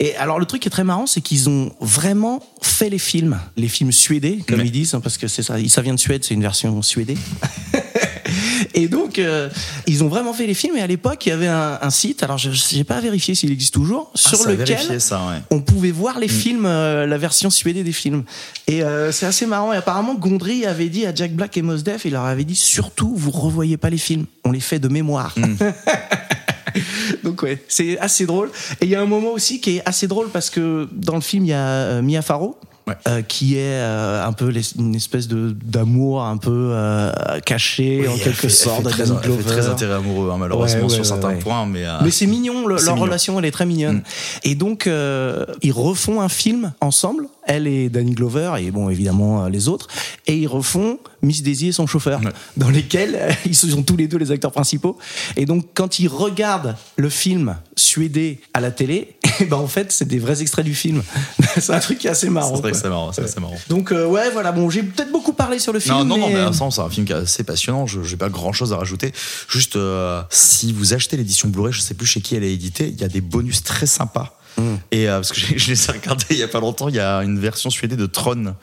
Et 0.00 0.14
alors, 0.16 0.38
le 0.38 0.46
truc 0.46 0.62
qui 0.62 0.68
est 0.68 0.70
très 0.70 0.84
marrant, 0.84 1.06
c'est 1.06 1.20
qu'ils 1.20 1.48
ont 1.48 1.72
vraiment 1.80 2.42
fait 2.62 2.88
les 2.90 2.98
films. 2.98 3.38
Les 3.56 3.68
films 3.68 3.92
suédés, 3.92 4.38
comme 4.48 4.60
ils 4.60 4.70
disent, 4.72 4.94
hein, 4.94 5.00
parce 5.00 5.18
que 5.18 5.28
c'est 5.28 5.42
ça. 5.42 5.56
Ça 5.68 5.82
vient 5.82 5.94
de 5.94 5.98
Suède, 6.00 6.13
c'est 6.22 6.34
une 6.34 6.42
version 6.42 6.82
suédée. 6.82 7.16
Et 8.74 8.88
donc, 8.88 9.18
euh, 9.18 9.48
ils 9.86 10.02
ont 10.04 10.08
vraiment 10.08 10.32
fait 10.32 10.46
les 10.46 10.54
films. 10.54 10.76
Et 10.76 10.80
à 10.82 10.86
l'époque, 10.86 11.26
il 11.26 11.30
y 11.30 11.32
avait 11.32 11.48
un, 11.48 11.78
un 11.80 11.90
site. 11.90 12.22
Alors, 12.22 12.38
je 12.38 12.50
n'ai 12.76 12.84
pas 12.84 13.00
vérifié 13.00 13.34
s'il 13.34 13.52
existe 13.52 13.74
toujours, 13.74 14.10
ah, 14.14 14.18
sur 14.18 14.48
lequel 14.48 14.66
vérifié 14.66 15.00
ça, 15.00 15.18
ouais. 15.28 15.40
on 15.50 15.60
pouvait 15.60 15.90
voir 15.90 16.18
les 16.18 16.28
films, 16.28 16.66
euh, 16.66 17.06
la 17.06 17.18
version 17.18 17.50
suédée 17.50 17.84
des 17.84 17.92
films. 17.92 18.24
Et 18.66 18.82
euh, 18.82 19.12
c'est 19.12 19.26
assez 19.26 19.46
marrant. 19.46 19.72
Et 19.72 19.76
apparemment, 19.76 20.14
Gondry 20.14 20.66
avait 20.66 20.88
dit 20.88 21.06
à 21.06 21.14
Jack 21.14 21.32
Black 21.32 21.56
et 21.56 21.62
Mos 21.62 21.78
Def, 21.78 22.04
il 22.04 22.12
leur 22.12 22.24
avait 22.24 22.44
dit 22.44 22.56
surtout, 22.56 23.14
vous 23.14 23.30
revoyez 23.30 23.76
pas 23.76 23.90
les 23.90 23.98
films, 23.98 24.26
on 24.44 24.50
les 24.50 24.60
fait 24.60 24.78
de 24.78 24.88
mémoire. 24.88 25.34
Donc 27.22 27.42
ouais, 27.42 27.62
c'est 27.68 27.98
assez 28.00 28.26
drôle. 28.26 28.50
Et 28.80 28.86
il 28.86 28.90
y 28.90 28.96
a 28.96 29.00
un 29.00 29.06
moment 29.06 29.30
aussi 29.30 29.60
qui 29.60 29.76
est 29.76 29.82
assez 29.86 30.08
drôle 30.08 30.30
parce 30.30 30.50
que 30.50 30.88
dans 30.92 31.14
le 31.14 31.20
film, 31.20 31.44
il 31.44 31.50
y 31.50 31.52
a 31.52 32.02
Mia 32.02 32.22
Farrow. 32.22 32.58
Ouais. 32.86 32.94
euh, 33.08 33.22
qui 33.22 33.56
est 33.56 33.62
euh, 33.80 34.26
un 34.26 34.32
peu 34.34 34.48
les- 34.48 34.76
une 34.78 34.94
espèce 34.94 35.26
de 35.26 35.56
d'amour 35.64 36.22
un 36.22 36.36
peu 36.36 36.50
euh, 36.74 37.10
caché 37.46 38.00
Oui, 38.02 38.08
en 38.08 38.18
quelque 38.18 38.50
sorte 38.50 38.84
très, 38.90 39.04
très 39.42 39.66
intérêt 39.68 39.94
amoureux, 39.94 40.30
hein, 40.30 40.36
malheureusement, 40.38 40.80
Ouais, 40.80 40.84
ouais, 40.88 40.94
sur 40.94 41.06
certains 41.06 41.32
points, 41.36 41.64
mais, 41.64 41.86
euh, 41.86 41.96
Mais 42.02 42.10
c'est 42.10 42.26
mignon, 42.26 42.66
le- 42.66 42.74
leur 42.74 42.82
mignon. 42.94 42.96
relation 43.06 43.38
elle 43.38 43.46
est 43.46 43.50
très 43.52 43.64
mignonne. 43.64 43.96
Mm. 43.96 44.02
Et 44.44 44.54
donc 44.54 44.86
euh, 44.86 45.46
ils 45.62 45.72
refont 45.72 46.20
un 46.20 46.28
film 46.28 46.74
ensemble, 46.82 47.28
elle 47.46 47.66
et 47.66 47.88
Danny 47.88 48.12
Glover 48.12 48.52
et 48.58 48.70
bon 48.70 48.90
évidemment 48.90 49.44
euh, 49.44 49.48
les 49.48 49.68
autres, 49.68 49.86
et 50.26 50.36
ils 50.36 50.46
refont 50.46 50.98
Miss 51.24 51.42
Daisy 51.42 51.68
et 51.68 51.72
son 51.72 51.86
chauffeur, 51.86 52.20
Ouais. 52.20 52.30
dans 52.56 52.70
lesquels 52.70 53.16
euh, 53.18 53.32
ils 53.46 53.54
sont 53.54 53.82
tous 53.82 53.96
les 53.96 54.06
deux 54.08 54.18
les 54.18 54.30
acteurs 54.30 54.52
principaux. 54.52 54.98
Et 55.36 55.46
donc 55.46 55.66
quand 55.74 55.98
ils 55.98 56.08
regardent 56.08 56.76
le 56.96 57.08
film 57.08 57.56
suédé 57.76 58.40
à 58.52 58.60
la 58.60 58.70
télé, 58.70 59.16
et 59.40 59.44
ben 59.46 59.56
en 59.56 59.66
fait 59.66 59.90
c'est 59.92 60.06
des 60.06 60.18
vrais 60.18 60.40
extraits 60.42 60.64
du 60.64 60.74
film. 60.74 61.02
c'est 61.58 61.70
un 61.72 61.80
truc 61.80 61.98
qui 61.98 62.06
est 62.06 62.10
assez 62.10 62.30
marrant. 62.30 62.54
c'est 62.56 62.60
vrai 62.62 62.72
que 62.72 62.78
quoi. 62.80 63.26
c'est 63.26 63.40
marrant. 63.40 63.56
Donc 63.68 63.90
euh, 63.92 64.06
ouais 64.06 64.30
voilà 64.30 64.52
bon 64.52 64.70
j'ai 64.70 64.82
peut-être 64.82 65.10
beaucoup 65.12 65.32
parlé 65.32 65.58
sur 65.58 65.72
le 65.72 65.80
film. 65.80 65.94
Non, 65.96 66.04
non, 66.04 66.18
non, 66.18 66.28
mais- 66.28 66.44
mais 66.46 66.52
ça, 66.52 66.68
c'est 66.70 66.80
un 66.80 66.90
film 66.90 67.06
qui 67.06 67.12
est 67.12 67.16
assez 67.16 67.44
passionnant. 67.44 67.86
Je 67.86 68.00
n'ai 68.00 68.16
pas 68.16 68.28
grand 68.28 68.52
chose 68.52 68.72
à 68.72 68.76
rajouter. 68.76 69.12
Juste, 69.48 69.76
euh, 69.76 70.22
si 70.30 70.72
vous 70.72 70.94
achetez 70.94 71.16
l'édition 71.16 71.48
Blu-ray, 71.48 71.72
je 71.72 71.80
sais 71.80 71.94
plus 71.94 72.06
chez 72.06 72.20
qui 72.20 72.34
elle 72.36 72.44
est 72.44 72.52
éditée, 72.52 72.88
il 72.88 73.00
y 73.00 73.04
a 73.04 73.08
des 73.08 73.20
bonus 73.20 73.62
très 73.62 73.86
sympas. 73.86 74.38
Mm. 74.56 74.62
Et 74.92 75.08
euh, 75.08 75.16
parce 75.16 75.32
que 75.32 75.40
je 75.40 75.70
les 75.70 75.88
ai 75.88 75.92
regardés 75.92 76.24
il 76.30 76.36
y 76.38 76.42
a 76.42 76.48
pas 76.48 76.60
longtemps, 76.60 76.88
il 76.88 76.94
y 76.94 77.00
a 77.00 77.18
une 77.24 77.38
version 77.40 77.70
suédée 77.70 77.96
de 77.96 78.06
Tron. 78.06 78.54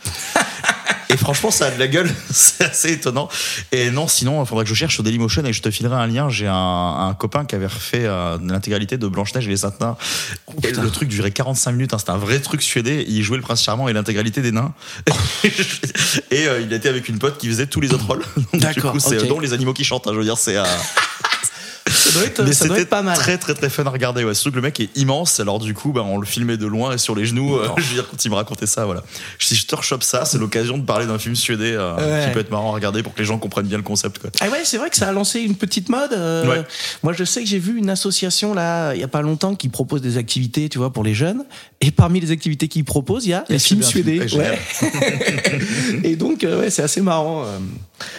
Et 1.12 1.18
franchement, 1.18 1.52
ça 1.52 1.68
a 1.68 1.72
de 1.72 1.80
la 1.80 1.88
gueule, 1.88 2.10
c'est 2.32 2.64
assez 2.64 2.94
étonnant. 2.94 3.28
Et 3.72 3.92
non, 3.92 4.08
sinon, 4.08 4.42
il 4.44 4.48
faudrait 4.48 4.64
que 4.64 4.70
je 4.70 4.76
cherche 4.76 4.94
sur 4.94 5.04
Dailymotion 5.04 5.44
et 5.46 5.54
je 5.54 5.62
te 5.62 5.70
filerai 5.70 5.96
un 5.96 6.08
lien. 6.08 6.30
J'ai 6.30 6.48
un, 6.48 6.54
un 6.56 7.14
copain 7.14 7.46
qui 7.46 7.56
avait 7.56 7.68
refait 7.68 8.06
euh, 8.06 8.38
l'intégralité 8.46 8.98
de 8.98 9.08
Blanche-Neige 9.08 9.48
et 9.48 9.50
les 9.50 9.58
Saints 9.58 9.74
Nains. 9.82 9.98
et 10.64 10.68
putain. 10.68 10.82
le 10.82 10.90
truc 10.90 11.10
durait 11.10 11.32
45 11.32 11.72
minutes, 11.74 11.94
hein, 11.94 11.98
c'était 11.98 12.12
un 12.12 12.18
vrai 12.18 12.40
truc 12.40 12.62
suédé. 12.62 13.06
Il 13.08 13.24
jouait 13.24 13.38
le 13.38 13.44
prince 13.44 13.62
charmant 13.64 13.88
et 13.90 13.94
l'intégralité 13.94 14.42
des 14.42 14.52
nains. 14.52 14.74
et 16.32 16.48
euh, 16.48 16.62
il 16.62 16.72
était 16.74 16.90
avec 16.90 17.10
une 17.10 17.20
pote 17.20 17.38
qui 17.38 17.48
faisait 17.48 17.68
tous 17.68 17.82
les 17.82 17.94
autres 17.94 18.08
rôles. 18.08 18.24
D'accord, 18.54 18.94
coup, 18.94 19.00
c'est 19.00 19.20
ok. 19.20 19.28
dont 19.28 19.40
les 19.40 19.54
animaux 19.54 19.74
qui 19.74 19.84
chantent. 19.84 20.08
hein, 20.08 20.12
je 20.14 20.18
veux 20.18 20.24
dire, 20.24 20.38
c'est. 20.38 20.58
Ça 21.92 22.12
doit 22.12 22.24
être, 22.28 22.44
mais 22.44 22.54
ça 22.54 22.66
doit 22.66 22.76
c'était 22.76 22.84
être 22.84 22.90
pas 22.90 23.02
mal. 23.02 23.18
très 23.18 23.38
très 23.38 23.54
très 23.54 23.70
fun 23.70 23.84
à 23.86 23.90
regarder. 23.90 24.24
Ouais. 24.24 24.34
Surtout 24.34 24.52
que 24.52 24.56
le 24.56 24.62
mec 24.62 24.80
est 24.80 24.90
immense. 24.98 25.40
Alors 25.40 25.60
du 25.60 25.74
coup, 25.74 25.92
bah, 25.92 26.02
on 26.06 26.18
le 26.18 26.26
filmait 26.26 26.58
de 26.58 26.66
loin 26.66 26.94
et 26.94 26.98
sur 26.98 27.16
les 27.16 27.26
genoux. 27.26 27.56
euh, 27.58 27.68
je 27.78 27.82
veux 27.84 27.94
dire, 27.96 28.08
quand 28.10 28.24
il 28.24 28.30
me 28.32 28.36
racontait 28.36 28.66
ça, 28.68 28.86
voilà. 28.86 29.04
Si 29.40 29.56
je 29.56 29.66
te 29.66 29.76
rechoppe 29.76 30.04
ça, 30.04 30.26
c'est 30.26 30.38
l'occasion 30.38 30.78
de 30.78 30.84
parler 30.86 31.06
d'un 31.06 31.20
film 31.20 31.36
suédé 31.36 31.74
euh, 31.74 31.96
Ouais. 31.98 32.28
qui 32.28 32.34
peut 32.34 32.40
être 32.40 32.52
marrant 32.52 32.72
à 32.72 32.74
regarder 32.74 33.04
pour 33.04 33.14
que 33.14 33.20
les 33.20 33.26
gens 33.26 33.38
comprennent 33.38 33.68
bien 33.68 33.78
le 33.78 33.84
concept. 33.84 34.20
Quoi. 34.20 34.30
Ah 34.40 34.50
ouais, 34.50 34.62
c'est 34.64 34.78
vrai 34.78 34.90
que 34.90 34.96
ça 34.98 35.08
a 35.08 35.12
lancé 35.12 35.40
une 35.42 35.56
petite 35.56 35.90
mode. 35.90 36.14
euh, 36.14 36.46
Ouais. 36.48 36.64
Moi, 37.04 37.14
je 37.14 37.24
sais 37.24 37.42
que 37.42 37.48
j'ai 37.48 37.60
vu 37.60 37.78
une 37.78 37.90
association 37.90 38.54
là, 38.54 38.94
il 38.94 39.00
y 39.00 39.04
a 39.04 39.08
pas 39.08 39.22
longtemps, 39.22 39.56
qui 39.56 39.70
propose 39.70 40.02
des 40.02 40.18
activités, 40.18 40.70
tu 40.70 40.78
vois, 40.78 40.92
pour 40.92 41.04
les 41.04 41.14
jeunes. 41.14 41.44
Et 41.82 41.92
parmi 41.92 42.20
les 42.20 42.32
activités 42.32 42.68
qu'ils 42.68 42.86
proposent, 42.86 43.26
il 43.26 43.30
y 43.30 43.34
a 43.34 43.44
les 43.50 43.60
films 43.60 43.82
suédés, 43.84 44.28
film. 44.28 44.44
Et 46.04 46.16
donc, 46.16 46.44
euh, 46.44 46.60
ouais, 46.60 46.70
c'est 46.70 46.84
assez 46.84 47.02
marrant. 47.02 47.46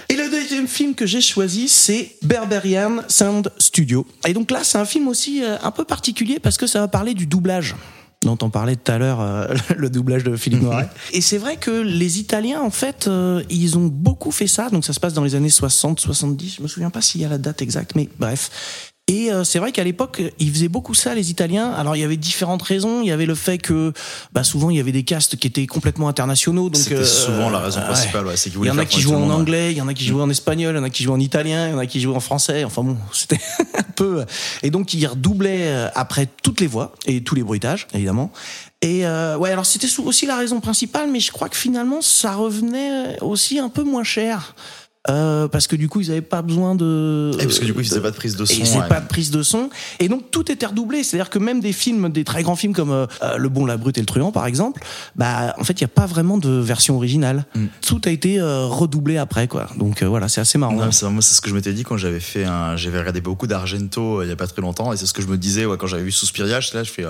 Et 0.08 0.16
le 0.16 0.30
deuxième 0.30 0.68
film 0.68 0.94
que 0.94 1.06
j'ai 1.06 1.20
choisi, 1.20 1.68
c'est 1.68 2.16
Berberian 2.22 3.02
Sound 3.08 3.52
Studio. 3.58 4.06
Et 4.26 4.32
donc 4.32 4.50
là, 4.50 4.60
c'est 4.62 4.78
un 4.78 4.84
film 4.84 5.08
aussi 5.08 5.42
euh, 5.42 5.56
un 5.62 5.70
peu 5.70 5.84
particulier 5.84 6.38
parce 6.38 6.56
que 6.56 6.66
ça 6.66 6.80
va 6.80 6.88
parler 6.88 7.14
du 7.14 7.26
doublage 7.26 7.74
dont 8.22 8.38
on 8.42 8.50
parlait 8.50 8.76
tout 8.76 8.90
à 8.92 8.98
l'heure, 8.98 9.20
euh, 9.20 9.46
le 9.76 9.90
doublage 9.90 10.24
de 10.24 10.36
Philippe 10.36 10.62
Noiret. 10.62 10.88
Et 11.12 11.20
c'est 11.20 11.38
vrai 11.38 11.56
que 11.56 11.70
les 11.70 12.18
Italiens, 12.18 12.60
en 12.60 12.70
fait, 12.70 13.06
euh, 13.06 13.42
ils 13.50 13.76
ont 13.76 13.86
beaucoup 13.86 14.30
fait 14.30 14.46
ça. 14.46 14.70
Donc 14.70 14.84
ça 14.84 14.92
se 14.92 15.00
passe 15.00 15.12
dans 15.12 15.24
les 15.24 15.34
années 15.34 15.50
60, 15.50 16.00
70. 16.00 16.56
Je 16.56 16.62
me 16.62 16.68
souviens 16.68 16.90
pas 16.90 17.00
s'il 17.00 17.20
y 17.20 17.24
a 17.24 17.28
la 17.28 17.38
date 17.38 17.62
exacte, 17.62 17.94
mais 17.94 18.08
bref. 18.18 18.91
Et 19.12 19.30
euh, 19.30 19.44
c'est 19.44 19.58
vrai 19.58 19.72
qu'à 19.72 19.84
l'époque, 19.84 20.22
ils 20.38 20.50
faisaient 20.50 20.70
beaucoup 20.70 20.94
ça, 20.94 21.14
les 21.14 21.30
Italiens. 21.30 21.70
Alors 21.70 21.96
il 21.96 22.00
y 22.00 22.02
avait 22.02 22.16
différentes 22.16 22.62
raisons. 22.62 23.02
Il 23.02 23.08
y 23.08 23.10
avait 23.10 23.26
le 23.26 23.34
fait 23.34 23.58
que, 23.58 23.92
bah, 24.32 24.42
souvent, 24.42 24.70
il 24.70 24.78
y 24.78 24.80
avait 24.80 24.90
des 24.90 25.02
castes 25.02 25.36
qui 25.36 25.46
étaient 25.46 25.66
complètement 25.66 26.08
internationaux. 26.08 26.70
Donc 26.70 26.80
C'était 26.80 26.94
euh, 26.94 27.04
souvent 27.04 27.50
la 27.50 27.58
raison 27.58 27.80
ouais. 27.80 27.86
principale. 27.86 28.26
Ouais, 28.26 28.38
c'est 28.38 28.48
qu'ils 28.48 28.60
Il 28.62 28.68
y 28.68 28.70
en 28.70 28.78
a 28.78 28.86
qui 28.86 29.02
jouaient 29.02 29.16
en 29.16 29.28
ouais. 29.28 29.34
anglais, 29.34 29.72
il 29.72 29.76
y 29.76 29.82
en 29.82 29.88
a 29.88 29.92
qui 29.92 30.06
jouaient 30.06 30.22
en 30.22 30.30
espagnol, 30.30 30.74
il 30.74 30.78
y 30.78 30.80
en 30.80 30.84
a 30.84 30.88
qui 30.88 31.02
jouaient 31.02 31.14
en 31.14 31.20
italien, 31.20 31.68
il 31.68 31.72
y 31.72 31.74
en 31.74 31.78
a 31.78 31.84
qui 31.84 32.00
jouaient 32.00 32.16
en 32.16 32.20
français. 32.20 32.64
Enfin 32.64 32.82
bon, 32.82 32.96
c'était 33.12 33.40
un 33.76 33.82
peu. 33.94 34.24
Et 34.62 34.70
donc 34.70 34.94
ils 34.94 35.06
redoublaient 35.06 35.66
euh, 35.66 35.88
après 35.94 36.26
toutes 36.42 36.62
les 36.62 36.66
voix 36.66 36.94
et 37.04 37.22
tous 37.22 37.34
les 37.34 37.42
bruitages, 37.42 37.88
évidemment. 37.92 38.32
Et 38.80 39.06
euh, 39.06 39.36
ouais, 39.36 39.50
alors 39.50 39.66
c'était 39.66 39.88
aussi 40.00 40.24
la 40.24 40.36
raison 40.36 40.60
principale, 40.60 41.10
mais 41.10 41.20
je 41.20 41.32
crois 41.32 41.50
que 41.50 41.56
finalement 41.56 42.00
ça 42.00 42.32
revenait 42.32 43.20
aussi 43.20 43.58
un 43.58 43.68
peu 43.68 43.82
moins 43.82 44.04
cher. 44.04 44.54
Euh, 45.10 45.48
parce 45.48 45.66
que 45.66 45.74
du 45.74 45.88
coup 45.88 46.00
ils 46.00 46.12
avaient 46.12 46.20
pas 46.20 46.42
besoin 46.42 46.76
de 46.76 47.32
Et 47.40 47.42
parce 47.44 47.58
que 47.58 47.64
du 47.64 47.74
coup, 47.74 47.80
ils 47.80 47.88
faisaient 47.88 48.00
pas 48.00 48.12
de 48.12 48.16
prise 48.16 48.36
de 48.36 48.44
et 48.44 48.46
son. 48.46 48.54
ils 48.54 48.64
faisaient 48.66 48.78
ouais. 48.78 48.86
pas 48.88 49.00
de 49.00 49.08
prise 49.08 49.32
de 49.32 49.42
son 49.42 49.68
et 49.98 50.06
donc 50.08 50.30
tout 50.30 50.48
était 50.52 50.64
redoublé 50.64 51.02
c'est 51.02 51.16
à 51.16 51.18
dire 51.24 51.28
que 51.30 51.40
même 51.40 51.58
des 51.58 51.72
films 51.72 52.08
des 52.10 52.22
très 52.22 52.44
grands 52.44 52.54
films 52.54 52.72
comme 52.72 52.92
euh, 52.92 53.06
euh, 53.20 53.36
le 53.36 53.48
bon 53.48 53.66
la 53.66 53.76
brute 53.76 53.98
et 53.98 54.00
le 54.00 54.06
truand 54.06 54.30
par 54.30 54.46
exemple 54.46 54.80
bah 55.16 55.56
en 55.58 55.64
fait 55.64 55.72
il 55.72 55.80
y 55.80 55.84
a 55.84 55.88
pas 55.88 56.06
vraiment 56.06 56.38
de 56.38 56.50
version 56.50 56.94
originale 56.94 57.46
Mm. 57.56 57.66
tout 57.84 58.00
a 58.04 58.10
été 58.10 58.38
euh, 58.38 58.66
redoublé 58.66 59.16
après 59.16 59.48
quoi 59.48 59.66
donc 59.76 60.02
euh, 60.02 60.06
voilà 60.06 60.28
c'est 60.28 60.40
assez 60.40 60.56
marrant 60.56 60.74
Non, 60.74 60.88
moi, 61.10 61.20
c'est 61.22 61.34
ce 61.34 61.40
que 61.40 61.48
je 61.50 61.54
m'étais 61.54 61.72
dit 61.72 61.82
quand 61.82 61.96
j'avais 61.96 62.20
fait 62.20 62.44
un. 62.44 62.76
J'avais 62.76 62.98
regardé 63.00 63.20
beaucoup 63.20 63.46
d'Argento 63.48 64.20
euh, 64.20 64.24
il 64.24 64.28
y 64.28 64.32
a 64.32 64.36
pas 64.36 64.46
très 64.46 64.62
longtemps, 64.62 64.92
et 64.92 64.96
c'est 64.96 65.06
ce 65.06 65.12
que 65.12 65.20
je 65.22 65.26
me 65.26 65.36
disais 65.36 65.66
ouais, 65.66 65.76
quand 65.76 65.86
j'avais 65.88 66.04
vu 66.04 66.12
Suspiria. 66.12 66.60
j'étais 66.60 66.76
Là, 66.78 66.84
je 66.84 66.90
fais. 66.92 67.04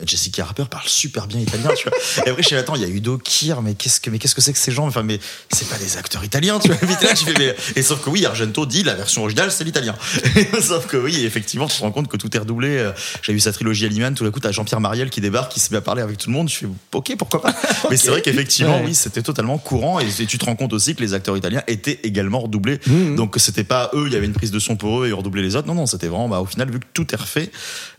Euh, 0.00 0.04
Jessica 0.06 0.42
Harper 0.42 0.64
parle 0.70 0.86
super 0.88 1.26
bien 1.26 1.38
italien, 1.40 1.70
tu 1.76 1.88
vois. 1.88 1.98
Et 2.26 2.30
après, 2.30 2.42
je 2.42 2.46
suis 2.48 2.56
attends, 2.56 2.74
il 2.76 2.82
y 2.82 2.84
a 2.84 2.88
Udo 2.88 3.18
Kier, 3.18 3.54
mais 3.62 3.74
qu'est-ce 3.74 4.00
que, 4.00 4.10
mais 4.10 4.18
qu'est-ce 4.18 4.34
que 4.34 4.40
c'est 4.40 4.52
que 4.52 4.58
ces 4.58 4.72
gens? 4.72 4.86
Enfin, 4.86 5.02
mais 5.02 5.18
c'est 5.52 5.68
pas 5.68 5.78
des 5.78 5.96
acteurs 5.96 6.24
italiens, 6.24 6.58
tu 6.58 6.68
vois. 6.72 6.76
Vite 6.88 7.02
là, 7.02 7.14
tu 7.14 7.24
fais, 7.24 7.34
mais... 7.38 7.54
Et 7.76 7.82
sauf 7.82 8.02
que 8.02 8.10
oui, 8.10 8.24
Argento 8.26 8.66
dit 8.66 8.82
la 8.82 8.94
version 8.94 9.22
originale, 9.22 9.50
c'est 9.52 9.64
l'italien. 9.64 9.94
sauf 10.60 10.86
que 10.86 10.96
oui, 10.96 11.24
effectivement, 11.24 11.66
tu 11.68 11.76
te 11.76 11.82
rends 11.82 11.92
compte 11.92 12.08
que 12.08 12.16
tout 12.16 12.34
est 12.36 12.40
redoublé. 12.40 12.68
Euh, 12.78 12.92
J'ai 13.22 13.32
vu 13.32 13.40
sa 13.40 13.52
trilogie 13.52 13.86
Aliman, 13.86 14.14
tout 14.14 14.24
d'un 14.24 14.30
coup, 14.30 14.40
t'as 14.40 14.52
Jean-Pierre 14.52 14.80
Mariel 14.80 15.10
qui 15.10 15.20
débarque, 15.20 15.52
qui 15.52 15.60
se 15.60 15.70
met 15.72 15.78
à 15.78 15.80
parler 15.82 16.02
avec 16.02 16.18
tout 16.18 16.28
le 16.30 16.34
monde. 16.34 16.48
Je 16.48 16.54
fais, 16.56 16.66
ok, 16.94 17.14
pourquoi 17.18 17.42
pas? 17.42 17.54
Mais 17.90 17.96
c'est 17.96 18.08
vrai 18.10 18.22
qu'effectivement, 18.22 18.78
Ouais. 18.78 18.84
oui, 18.86 18.94
c'était 18.94 19.22
totalement 19.22 19.58
courant. 19.58 20.00
Et, 20.00 20.06
et 20.20 20.26
tu 20.26 20.38
te 20.38 20.44
rends 20.44 20.56
compte 20.56 20.72
aussi 20.72 20.94
que 20.94 21.00
les 21.02 21.14
acteurs 21.14 21.36
italiens 21.36 21.62
étaient 21.66 22.00
également 22.04 22.40
redoublés. 22.40 22.78
Mhm. 22.86 23.16
Donc 23.16 23.34
c'était 23.38 23.64
pas 23.64 23.90
eux, 23.94 24.04
il 24.06 24.12
y 24.12 24.16
avait 24.16 24.26
une 24.26 24.32
prise 24.32 24.50
de 24.50 24.58
son 24.58 24.76
pour 24.76 25.02
eux 25.02 25.06
et 25.06 25.08
ils 25.10 25.14
redoublaient 25.14 25.42
les 25.42 25.56
autres. 25.56 25.66
Non, 25.66 25.74
non, 25.74 25.86
c'était 25.86 26.06
vraiment, 26.06 26.28
bah, 26.28 26.40
au 26.40 26.46
final, 26.46 26.70
vu 26.70 26.78
que 26.80 26.86
tout 26.94 27.12
est 27.14 27.16
refait, 27.18 27.50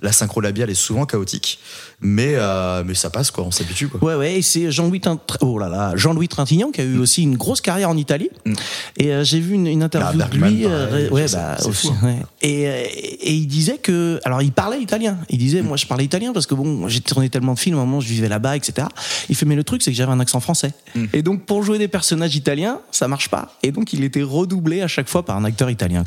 la 0.01 0.11
synchro 0.11 0.41
labiale 0.41 0.69
est 0.69 0.75
souvent 0.75 1.05
chaotique. 1.05 1.59
Mais, 2.01 2.33
euh, 2.35 2.83
mais 2.85 2.95
ça 2.95 3.09
passe, 3.09 3.29
quoi, 3.31 3.43
on 3.43 3.51
s'habitue, 3.51 3.87
quoi. 3.87 4.03
Ouais, 4.03 4.15
ouais, 4.15 4.39
et 4.39 4.41
c'est 4.41 4.71
Jean-Louis 4.71 5.01
oh 5.41 5.59
là 5.59 5.69
là, 5.69 5.93
Jean-Louis 5.95 6.27
Trintignant 6.27 6.71
qui 6.71 6.81
a 6.81 6.83
eu 6.83 6.97
aussi 6.97 7.21
une 7.21 7.37
grosse 7.37 7.61
carrière 7.61 7.89
en 7.89 7.97
Italie. 7.97 8.29
Mm. 8.45 8.53
Et 8.97 9.13
euh, 9.13 9.23
j'ai 9.23 9.39
vu 9.39 9.53
une, 9.53 9.67
une 9.67 9.83
interview 9.83 10.19
Bah, 10.19 10.25
de 10.25 10.37
lui. 10.37 10.61
Bergman, 10.63 10.87
pareil, 10.89 11.09
ouais, 11.09 11.25
bah, 11.31 11.57
aussi, 11.65 11.87
fou, 11.87 12.05
ouais. 12.05 12.17
Et, 12.41 12.67
euh, 12.67 12.83
et 13.21 13.33
il 13.33 13.47
disait 13.47 13.77
que, 13.77 14.19
alors 14.23 14.41
il 14.41 14.51
parlait 14.51 14.81
italien. 14.81 15.17
Il 15.29 15.37
disait, 15.37 15.61
moi 15.61 15.77
je 15.77 15.85
parlais 15.85 16.05
italien 16.05 16.33
parce 16.33 16.45
que 16.47 16.55
bon, 16.55 16.87
j'ai 16.87 17.01
tourné 17.01 17.29
tellement 17.29 17.53
de 17.53 17.59
films, 17.59 17.77
à 17.77 17.81
un 17.81 17.85
moment 17.85 18.01
je 18.01 18.07
vivais 18.07 18.29
là-bas, 18.29 18.55
etc. 18.55 18.87
Il 19.29 19.35
fait, 19.35 19.45
mais 19.45 19.55
le 19.55 19.63
truc 19.63 19.83
c'est 19.83 19.91
que 19.91 19.97
j'avais 19.97 20.11
un 20.11 20.19
accent 20.19 20.39
français. 20.39 20.73
Et 21.13 21.21
donc 21.21 21.45
pour 21.45 21.63
jouer 21.63 21.77
des 21.77 21.87
personnages 21.87 22.35
italiens, 22.35 22.79
ça 22.91 23.07
marche 23.07 23.29
pas. 23.29 23.55
Et 23.63 23.71
donc 23.71 23.93
il 23.93 24.03
était 24.03 24.23
redoublé 24.23 24.81
à 24.81 24.87
chaque 24.87 25.07
fois 25.07 25.23
par 25.23 25.37
un 25.37 25.45
acteur 25.45 25.69
italien. 25.69 26.03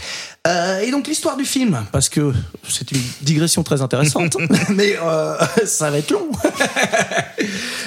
Euh, 0.46 0.80
et 0.80 0.90
donc 0.90 1.06
l'histoire 1.06 1.36
du 1.36 1.44
film, 1.44 1.84
parce 1.92 2.08
que 2.08 2.32
c'est 2.68 2.90
une 2.90 3.00
digression 3.22 3.62
très 3.62 3.80
intéressante, 3.80 4.36
mais 4.70 4.96
euh, 5.02 5.36
ça 5.84 5.90
va 5.90 5.98
être 5.98 6.10
long. 6.10 6.30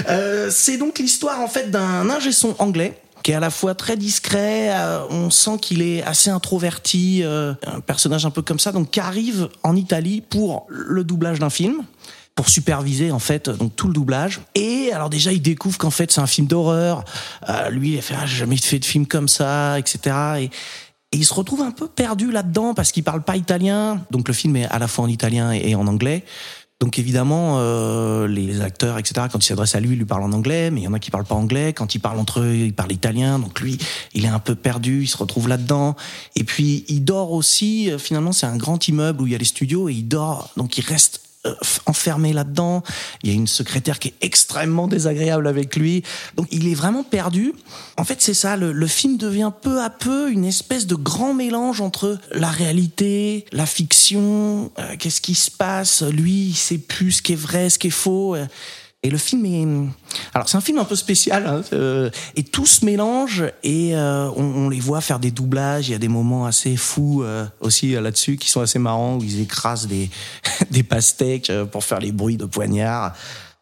Euh, 0.10 0.50
c'est 0.52 0.78
donc 0.78 1.00
l'histoire 1.00 1.42
en 1.42 1.48
fait 1.48 1.70
d'un 1.70 2.10
ingé 2.10 2.32
son 2.32 2.56
anglais 2.60 2.98
qui 3.24 3.32
est 3.32 3.36
à 3.36 3.42
la 3.42 3.50
fois 3.50 3.76
très 3.76 3.98
discret, 3.98 4.70
euh, 4.72 5.02
on 5.10 5.30
sent 5.30 5.58
qu'il 5.60 5.82
est 5.82 6.02
assez 6.04 6.30
introverti, 6.30 7.24
euh, 7.24 7.54
un 7.66 7.82
personnage 7.82 8.26
un 8.26 8.30
peu 8.30 8.42
comme 8.42 8.60
ça, 8.60 8.72
donc 8.72 8.92
qui 8.92 9.02
arrive 9.02 9.50
en 9.64 9.76
Italie 9.76 10.22
pour 10.22 10.66
le 10.70 11.04
doublage 11.04 11.40
d'un 11.40 11.50
film 11.50 11.84
pour 12.36 12.48
superviser 12.48 13.12
en 13.12 13.20
fait 13.20 13.50
tout 13.76 13.88
le 13.88 13.94
doublage. 13.94 14.40
Et 14.56 14.92
alors 14.94 15.10
déjà 15.10 15.34
il 15.34 15.42
découvre 15.42 15.78
qu'en 15.78 15.92
fait 15.92 16.12
c'est 16.12 16.22
un 16.22 16.28
film 16.28 16.48
d'horreur. 16.48 17.04
Lui 17.70 17.94
il 17.94 17.98
a 17.98 18.02
fait 18.02 18.16
ah, 18.18 18.26
j'ai 18.26 18.38
jamais 18.38 18.58
fait 18.58 18.80
de 18.80 18.86
film 18.86 19.08
comme 19.08 19.28
ça 19.28 19.78
etc 19.80 20.16
et, 20.40 20.50
et 21.14 21.18
il 21.18 21.26
se 21.26 21.34
retrouve 21.34 21.62
un 21.62 21.72
peu 21.72 21.88
perdu 21.88 22.32
là-dedans 22.32 22.74
parce 22.74 22.92
qu'il 22.92 23.04
parle 23.04 23.24
pas 23.24 23.36
italien. 23.36 24.02
Donc 24.12 24.28
le 24.28 24.34
film 24.34 24.56
est 24.56 24.68
à 24.68 24.78
la 24.78 24.88
fois 24.88 25.06
en 25.06 25.08
italien 25.08 25.52
et 25.52 25.74
en 25.76 25.88
anglais 25.88 26.24
donc 26.80 27.00
évidemment, 27.00 27.56
euh, 27.58 28.28
les 28.28 28.62
acteurs, 28.62 29.00
etc., 29.00 29.28
quand 29.32 29.44
ils 29.44 29.48
s'adressent 29.48 29.74
à 29.74 29.80
lui, 29.80 29.94
ils 29.94 29.98
lui 29.98 30.06
parlent 30.06 30.24
en 30.24 30.32
anglais, 30.32 30.70
mais 30.70 30.82
il 30.82 30.84
y 30.84 30.88
en 30.88 30.94
a 30.94 31.00
qui 31.00 31.10
parlent 31.10 31.26
pas 31.26 31.34
anglais. 31.34 31.74
Quand 31.74 31.96
ils 31.96 32.00
parlent 32.00 32.20
entre 32.20 32.42
eux, 32.42 32.54
ils 32.54 32.74
parlent 32.74 32.92
italien. 32.92 33.40
Donc 33.40 33.60
lui, 33.62 33.80
il 34.14 34.26
est 34.26 34.30
un 34.30 34.38
peu 34.38 34.54
perdu, 34.54 35.02
il 35.02 35.08
se 35.08 35.18
retrouve 35.18 35.48
là-dedans. 35.48 35.96
Et 36.36 36.44
puis 36.44 36.86
il 36.88 37.04
dort 37.04 37.32
aussi. 37.32 37.90
euh, 37.90 37.98
Finalement, 37.98 38.32
c'est 38.32 38.46
un 38.46 38.58
grand 38.58 38.88
immeuble 38.88 39.24
où 39.24 39.28
il 39.28 39.32
y 39.32 39.36
a 39.36 39.40
les 39.40 39.46
studios 39.46 39.90
et 39.90 39.94
il 39.94 40.08
dort. 40.08 40.52
Donc 40.56 40.78
il 40.78 40.86
reste 40.86 41.22
enfermé 41.86 42.34
là-dedans. 42.34 42.84
Il 43.24 43.30
y 43.30 43.34
a 43.34 43.36
une 43.36 43.48
secrétaire 43.48 44.00
qui 44.00 44.10
est 44.10 44.16
extrêmement 44.22 44.88
désagréable 44.88 45.48
avec 45.48 45.76
lui. 45.76 46.04
Donc 46.36 46.48
il 46.52 46.68
est 46.68 46.76
vraiment 46.76 47.04
perdu. 47.04 47.54
En 47.98 48.04
fait, 48.04 48.22
c'est 48.22 48.34
ça. 48.34 48.56
Le, 48.58 48.88
film 48.88 49.18
devient 49.18 49.52
peu 49.62 49.82
à 49.82 49.90
peu 49.90 50.32
une 50.32 50.46
espèce 50.46 50.88
de 50.88 50.96
grand 50.96 51.34
mélange 51.34 51.82
entre 51.82 52.18
la 52.32 52.50
réalité, 52.50 53.46
la 53.52 53.66
fiction. 53.66 54.72
euh, 54.80 54.96
Qu'est-ce 54.98 55.22
qui 55.22 55.36
se 55.36 55.52
passe 55.52 56.04
Lui, 56.04 56.48
il 56.48 56.56
sait 56.56 56.78
plus 56.78 57.14
ce 57.14 57.22
qui 57.22 57.34
est 57.34 57.38
vrai, 57.38 57.70
ce 57.70 57.80
qui 57.80 57.88
est 57.88 57.92
faux. 57.92 58.36
Et 59.04 59.12
le 59.12 59.18
film 59.20 59.46
est, 59.46 59.66
alors 60.34 60.50
c'est 60.50 60.58
un 60.58 60.62
film 60.62 60.80
un 60.80 60.84
peu 60.84 60.96
spécial, 60.96 61.46
hein, 61.46 61.62
euh, 61.72 62.10
et 62.36 62.44
tout 62.44 62.66
se 62.66 62.84
mélange 62.84 63.44
et 63.64 63.96
euh, 63.96 64.28
on, 64.36 64.44
on 64.44 64.70
les 64.70 64.80
voit 64.80 65.02
faire 65.02 65.20
des 65.20 65.30
doublages. 65.30 65.90
Il 65.90 65.92
y 65.92 65.96
a 65.96 66.00
des 66.00 66.08
moments 66.08 66.48
assez 66.48 66.76
fous 66.76 67.22
euh, 67.22 67.46
aussi 67.60 67.96
euh, 67.96 68.02
là-dessus 68.02 68.38
qui 68.38 68.50
sont 68.50 68.60
assez 68.60 68.80
marrants 68.80 69.18
où 69.18 69.24
ils 69.24 69.40
écrasent 69.40 69.88
des 69.88 70.10
des 70.72 70.82
pastèques 70.82 71.52
euh, 71.52 71.66
pour 71.66 71.84
faire 71.84 72.00
les 72.00 72.12
bruits 72.12 72.38
de 72.38 72.46
poignards. 72.46 73.14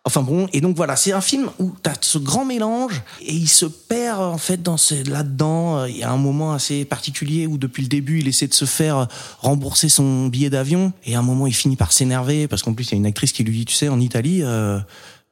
Enfin 0.08 0.21
bon, 0.21 0.48
et 0.54 0.62
donc 0.62 0.76
voilà, 0.78 0.95
c'est 0.95 1.13
un 1.13 1.21
film 1.21 1.50
où 1.58 1.74
tu 1.84 1.89
as 1.89 1.95
ce 2.00 2.19
grand 2.19 2.45
mélange 2.45 3.02
et 3.21 3.34
il 3.34 3.50
se 3.50 3.65
perd 3.65 4.21
en 4.21 4.38
fait 4.38 4.62
dans 4.62 4.76
là-dedans. 5.08 5.86
Il 5.86 5.98
y 5.98 6.04
a 6.04 6.12
un 6.12 6.17
moment 6.17 6.54
assez 6.54 6.86
particulier 6.86 7.48
où 7.48 7.58
depuis 7.58 7.82
le 7.82 7.89
début 7.89 8.19
il 8.19 8.28
essaie 8.28 8.48
de 8.48 8.54
se 8.54 8.65
faire 8.65 9.08
rembourser 9.39 9.89
son 9.89 10.28
billet 10.28 10.52
d'avion 10.52 10.93
et 11.06 11.15
à 11.15 11.19
un 11.19 11.24
moment 11.24 11.48
il 11.48 11.56
finit 11.56 11.76
par 11.76 11.91
s'énerver 11.91 12.48
parce 12.48 12.62
qu'en 12.62 12.76
plus 12.76 12.86
il 12.86 12.91
y 12.91 12.93
a 12.93 12.98
une 12.98 13.08
actrice 13.08 13.32
qui 13.32 13.43
lui 13.43 13.58
dit, 13.58 13.65
tu 13.65 13.74
sais, 13.74 13.89
en 13.89 14.00
Italie, 14.00 14.43
euh, 14.43 14.80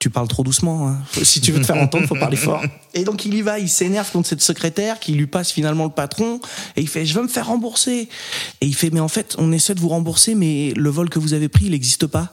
tu 0.04 0.10
parles 0.10 0.28
trop 0.28 0.44
doucement. 0.44 0.90
Hein. 0.90 0.98
Si 1.24 1.40
tu 1.40 1.54
veux 1.54 1.62
te 1.62 1.66
faire 1.66 1.78
entendre, 1.78 2.06
faut 2.08 2.16
parler 2.16 2.36
fort. 2.36 2.62
Et 2.94 3.06
donc 3.06 3.24
il 3.24 3.34
y 3.36 3.42
va, 3.42 3.58
il 3.58 3.70
s'énerve 3.70 4.12
contre 4.12 4.28
cette 4.28 4.42
secrétaire 4.42 5.00
qui 5.00 5.14
lui 5.14 5.28
passe 5.28 5.54
finalement 5.54 5.86
le 5.86 5.92
patron 5.92 6.42
et 6.76 6.82
il 6.82 6.90
fait, 6.90 7.06
je 7.06 7.14
veux 7.14 7.24
me 7.24 7.30
faire 7.30 7.48
rembourser. 7.48 8.10
Et 8.60 8.66
il 8.66 8.76
fait, 8.76 8.90
mais 8.90 9.00
en 9.00 9.08
fait, 9.08 9.36
on 9.38 9.54
essaie 9.54 9.74
de 9.74 9.80
vous 9.80 9.88
rembourser, 9.88 10.36
mais 10.36 10.74
le 10.76 10.90
vol 10.90 11.10
que 11.10 11.20
vous 11.20 11.34
avez 11.34 11.48
pris, 11.48 11.66
il 11.66 11.72
n'existe 11.72 12.06
pas. 12.06 12.32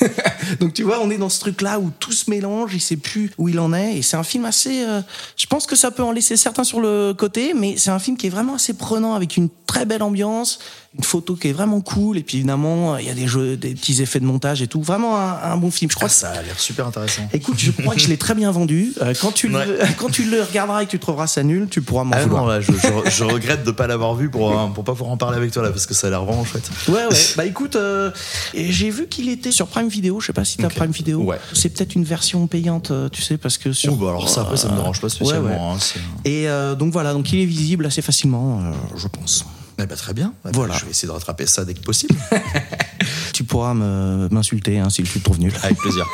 Donc 0.60 0.72
tu 0.72 0.82
vois, 0.82 1.00
on 1.02 1.10
est 1.10 1.18
dans 1.18 1.28
ce 1.28 1.40
truc-là 1.40 1.78
où 1.78 1.90
tout 2.00 2.12
se 2.12 2.30
mélange, 2.30 2.70
il 2.74 2.80
sait 2.80 2.96
plus 2.96 3.30
où 3.36 3.50
il 3.50 3.60
en 3.60 3.74
est, 3.74 3.98
et 3.98 4.02
c'est 4.02 4.16
un 4.16 4.22
film 4.22 4.46
assez. 4.46 4.82
euh, 4.82 5.02
je 5.36 5.46
pense 5.46 5.66
que 5.66 5.76
ça 5.76 5.90
peut 5.90 6.02
en 6.02 6.10
laisser 6.10 6.36
certains 6.38 6.64
sur 6.64 6.80
le 6.80 7.12
côté, 7.12 7.52
mais 7.54 7.76
c'est 7.76 7.90
un 7.90 7.98
film 7.98 8.16
qui 8.16 8.28
est 8.28 8.30
vraiment 8.30 8.54
assez 8.54 8.72
prenant 8.72 9.14
avec 9.14 9.36
une 9.36 9.48
très 9.66 9.84
belle 9.84 10.02
ambiance, 10.02 10.58
une 10.96 11.02
photo 11.04 11.34
qui 11.34 11.48
est 11.48 11.52
vraiment 11.52 11.80
cool, 11.80 12.18
et 12.18 12.22
puis 12.22 12.36
évidemment 12.38 12.96
il 12.98 13.06
y 13.06 13.10
a 13.10 13.14
des 13.14 13.26
jeux, 13.26 13.56
des 13.56 13.74
petits 13.74 14.00
effets 14.00 14.20
de 14.20 14.24
montage 14.26 14.62
et 14.62 14.68
tout. 14.68 14.80
Vraiment 14.80 15.18
un, 15.18 15.38
un 15.42 15.56
bon 15.56 15.70
film. 15.70 15.90
Je 15.90 15.96
crois 15.96 16.06
Ah, 16.06 16.12
ça 16.12 16.30
a 16.30 16.42
l'air 16.42 16.58
super 16.60 16.86
intéressant. 16.86 17.22
Écoute, 17.32 17.56
je 17.58 17.70
crois 17.72 17.94
que 17.94 18.00
je 18.00 18.08
l'ai 18.08 18.16
très 18.16 18.34
bien 18.34 18.50
vendu. 18.52 18.92
Euh, 19.02 19.12
quand, 19.20 19.32
tu 19.32 19.48
le, 19.48 19.58
quand 19.98 20.08
tu 20.10 20.24
le 20.30 20.42
regarderas 20.42 20.82
et 20.82 20.86
que 20.86 20.92
tu 20.92 20.98
trouveras 21.00 21.26
ça 21.26 21.42
nul, 21.42 21.66
tu 21.68 21.82
pourras 21.82 22.04
m'en 22.04 22.12
Ah 22.14 22.22
vouloir. 22.22 22.42
non, 22.44 22.48
là, 22.48 22.60
je, 22.60 22.70
je- 22.72 23.10
je 23.10 23.24
regrette 23.24 23.64
de 23.64 23.70
pas 23.72 23.86
l'avoir 23.88 24.14
vu 24.14 24.30
pour, 24.30 24.56
euh, 24.58 24.66
pour 24.68 24.84
pas 24.84 24.92
pouvoir 24.92 25.10
en 25.10 25.16
parler 25.16 25.36
avec 25.36 25.50
toi 25.50 25.62
là, 25.64 25.70
parce 25.70 25.86
que 25.86 25.94
ça 25.94 26.06
a 26.06 26.10
l'air 26.10 26.24
vraiment 26.24 26.44
chouette. 26.44 26.70
Ouais, 26.88 27.06
ouais. 27.06 27.18
Bah 27.36 27.44
écoute, 27.44 27.74
euh, 27.76 28.10
j'ai 28.54 28.90
vu 28.90 29.08
qu'il 29.08 29.28
était 29.28 29.50
sur 29.50 29.66
Prime 29.66 29.88
Video. 29.88 30.20
Je 30.20 30.26
sais 30.26 30.32
pas 30.32 30.44
si 30.44 30.58
t'as 30.58 30.66
Ok. 30.68 30.74
Prime 30.76 30.90
Video. 30.92 31.20
Ouais. 31.22 31.38
C'est 31.54 31.70
peut-être 31.70 31.94
une 31.96 32.04
version 32.04 32.46
payante, 32.46 32.92
euh, 32.92 33.08
tu 33.08 33.20
sais, 33.20 33.36
parce 33.36 33.58
que 33.58 33.72
sur. 33.72 33.94
Ouh, 33.94 33.96
bah 33.96 34.10
alors 34.10 34.28
ça 34.28 34.42
après 34.42 34.56
ça 34.56 34.68
me 34.68 34.76
dérange 34.76 35.00
pas 35.00 35.08
spécialement. 35.08 35.48
Ouais, 35.48 35.54
ouais. 35.54 35.58
hein, 35.60 36.00
Et 36.24 36.48
euh, 36.48 36.74
donc 36.76 36.92
voilà, 36.92 37.12
donc 37.12 37.32
il 37.32 37.40
est 37.40 37.46
visible 37.46 37.84
assez 37.86 38.02
facilement, 38.02 38.60
euh, 38.60 38.72
je 38.96 39.08
pense. 39.08 39.44
Eh 39.78 39.86
bah, 39.86 39.96
très 39.96 40.12
bien. 40.14 40.32
Eh 40.34 40.48
bah, 40.48 40.50
Voilà. 40.54 40.74
Je 40.78 40.84
vais 40.84 40.90
essayer 40.92 41.08
de 41.08 41.12
rattraper 41.12 41.46
ça 41.46 41.64
dès 41.64 41.74
que 41.74 41.80
possible. 41.80 42.14
Tu 43.32 43.42
pourras 43.42 43.74
me- 43.74 44.28
m'insulter 44.30 44.78
hein, 44.78 44.88
si 44.90 45.02
tu 45.02 45.18
le 45.18 45.22
trouves 45.22 45.40
nul. 45.40 45.52
Avec 45.64 45.76
plaisir. 45.78 46.06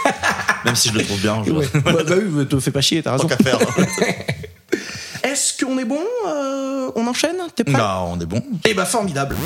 Même 0.65 0.75
si 0.75 0.89
je 0.89 0.95
le 0.95 1.05
trouve 1.05 1.21
bien. 1.21 1.43
Je... 1.45 1.53
Ouais. 1.53 1.67
bah, 1.75 1.93
bah 2.07 2.15
oui, 2.33 2.47
te 2.47 2.59
fais 2.61 2.71
pas 2.71 2.81
chier, 2.81 3.03
t'as 3.03 3.13
raison. 3.13 3.29
Tant 3.29 3.37
qu'à 3.37 3.45
faire. 3.45 3.59
Est-ce 5.23 5.63
qu'on 5.63 5.79
est 5.79 5.85
bon 5.85 6.01
Euh, 6.27 6.91
On 6.97 7.07
enchaîne? 7.07 7.37
T'es 7.55 7.63
prêt? 7.65 7.75
Bah, 7.75 8.03
on 8.09 8.19
est 8.19 8.25
bon. 8.27 8.43
Eh 8.65 8.73
bah 8.73 8.87
formidable. 8.87 9.37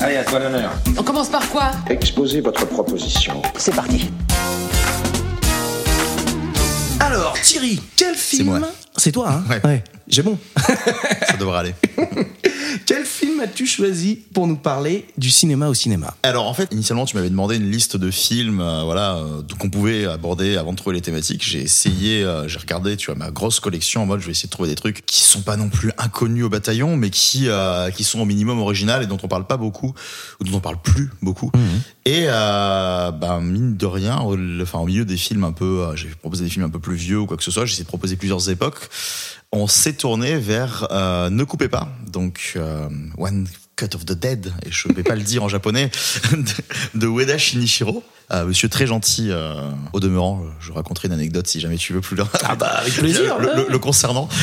Allez, 0.00 0.16
à 0.16 0.24
toi 0.24 0.38
l'honneur. 0.38 0.70
On 0.96 1.02
commence 1.02 1.28
par 1.28 1.48
quoi? 1.50 1.72
Exposez 1.90 2.40
votre 2.40 2.64
proposition. 2.66 3.42
C'est 3.58 3.74
parti. 3.74 4.08
Alors 7.00 7.34
Thierry, 7.42 7.80
quel 7.96 8.14
film? 8.14 8.64
C'est 8.96 9.12
toi, 9.12 9.30
hein? 9.30 9.60
Ouais. 9.64 9.82
J'ai 10.08 10.22
bon. 10.22 10.38
Ça 10.56 11.36
devrait 11.38 11.58
aller. 11.58 11.74
Quel 12.84 13.04
film 13.04 13.40
as-tu 13.40 13.66
choisi 13.66 14.20
pour 14.32 14.46
nous 14.46 14.56
parler 14.56 15.06
du 15.16 15.30
cinéma 15.30 15.68
au 15.68 15.74
cinéma? 15.74 16.14
Alors 16.22 16.46
en 16.46 16.54
fait, 16.54 16.68
initialement, 16.72 17.04
tu 17.06 17.16
m'avais 17.16 17.30
demandé 17.30 17.56
une 17.56 17.70
liste 17.70 17.96
de 17.96 18.10
films, 18.10 18.60
euh, 18.60 18.82
voilà, 18.84 19.16
euh, 19.16 19.42
qu'on 19.58 19.70
pouvait 19.70 20.04
aborder 20.06 20.56
avant 20.56 20.72
de 20.72 20.76
trouver 20.76 20.96
les 20.96 21.02
thématiques. 21.02 21.42
J'ai 21.44 21.62
essayé, 21.62 22.22
euh, 22.22 22.46
j'ai 22.48 22.58
regardé, 22.58 22.96
tu 22.96 23.06
vois, 23.06 23.14
ma 23.14 23.30
grosse 23.30 23.60
collection 23.60 24.02
en 24.02 24.06
mode, 24.06 24.20
je 24.20 24.26
vais 24.26 24.32
essayer 24.32 24.46
de 24.48 24.52
trouver 24.52 24.68
des 24.68 24.74
trucs 24.74 25.04
qui 25.06 25.22
sont 25.22 25.40
pas 25.42 25.56
non 25.56 25.68
plus 25.68 25.90
inconnus 25.98 26.44
au 26.44 26.48
bataillon, 26.48 26.96
mais 26.96 27.10
qui 27.10 27.48
euh, 27.48 27.90
qui 27.90 28.04
sont 28.04 28.20
au 28.20 28.24
minimum 28.26 28.58
original 28.60 29.02
et 29.02 29.06
dont 29.06 29.18
on 29.22 29.28
parle 29.28 29.46
pas 29.46 29.56
beaucoup 29.56 29.94
ou 30.40 30.44
dont 30.44 30.56
on 30.56 30.60
parle 30.60 30.80
plus 30.80 31.10
beaucoup. 31.22 31.50
Et 32.04 32.26
euh, 32.28 33.10
ben 33.10 33.40
mine 33.40 33.76
de 33.76 33.86
rien, 33.86 34.20
au, 34.20 34.36
enfin 34.62 34.78
au 34.78 34.86
milieu 34.86 35.04
des 35.04 35.16
films 35.16 35.44
un 35.44 35.52
peu, 35.52 35.84
j'ai 35.96 36.08
proposé 36.08 36.44
des 36.44 36.50
films 36.50 36.66
un 36.66 36.70
peu 36.70 36.78
plus 36.78 36.94
vieux 36.94 37.18
ou 37.20 37.26
quoi 37.26 37.36
que 37.36 37.42
ce 37.42 37.50
soit. 37.50 37.64
J'ai 37.64 37.72
essayé 37.72 37.84
de 37.84 37.88
proposer 37.88 38.16
plusieurs 38.16 38.48
époques. 38.50 38.88
On 39.52 39.66
s'est 39.66 39.94
tourné 39.94 40.36
vers 40.36 40.88
euh, 40.90 41.30
Ne 41.30 41.44
coupez 41.44 41.68
pas, 41.68 41.88
donc 42.06 42.54
euh, 42.56 42.88
One 43.16 43.46
Cut 43.76 43.94
of 43.94 44.06
the 44.06 44.12
Dead, 44.14 44.52
et 44.64 44.70
je 44.70 44.88
vais 44.94 45.02
pas 45.02 45.14
le 45.14 45.20
dire 45.22 45.44
en 45.44 45.48
japonais, 45.48 45.90
de, 46.32 46.44
de 46.94 47.06
Ueda 47.06 47.36
Shinichiro. 47.36 48.02
Euh, 48.32 48.44
monsieur 48.44 48.68
très 48.68 48.88
gentil, 48.88 49.28
euh, 49.30 49.54
au 49.92 50.00
demeurant, 50.00 50.42
je 50.58 50.72
raconterai 50.72 51.06
une 51.06 51.14
anecdote 51.14 51.46
si 51.46 51.60
jamais 51.60 51.76
tu 51.76 51.92
veux 51.92 52.00
plus 52.00 52.16
loin. 52.16 52.28
Ah 52.42 52.56
bah, 52.56 52.66
avec 52.78 52.94
plaisir, 52.94 53.38
le, 53.38 53.46
ouais. 53.46 53.56
le- 53.56 53.66
le 53.70 53.78
concernant. 53.78 54.28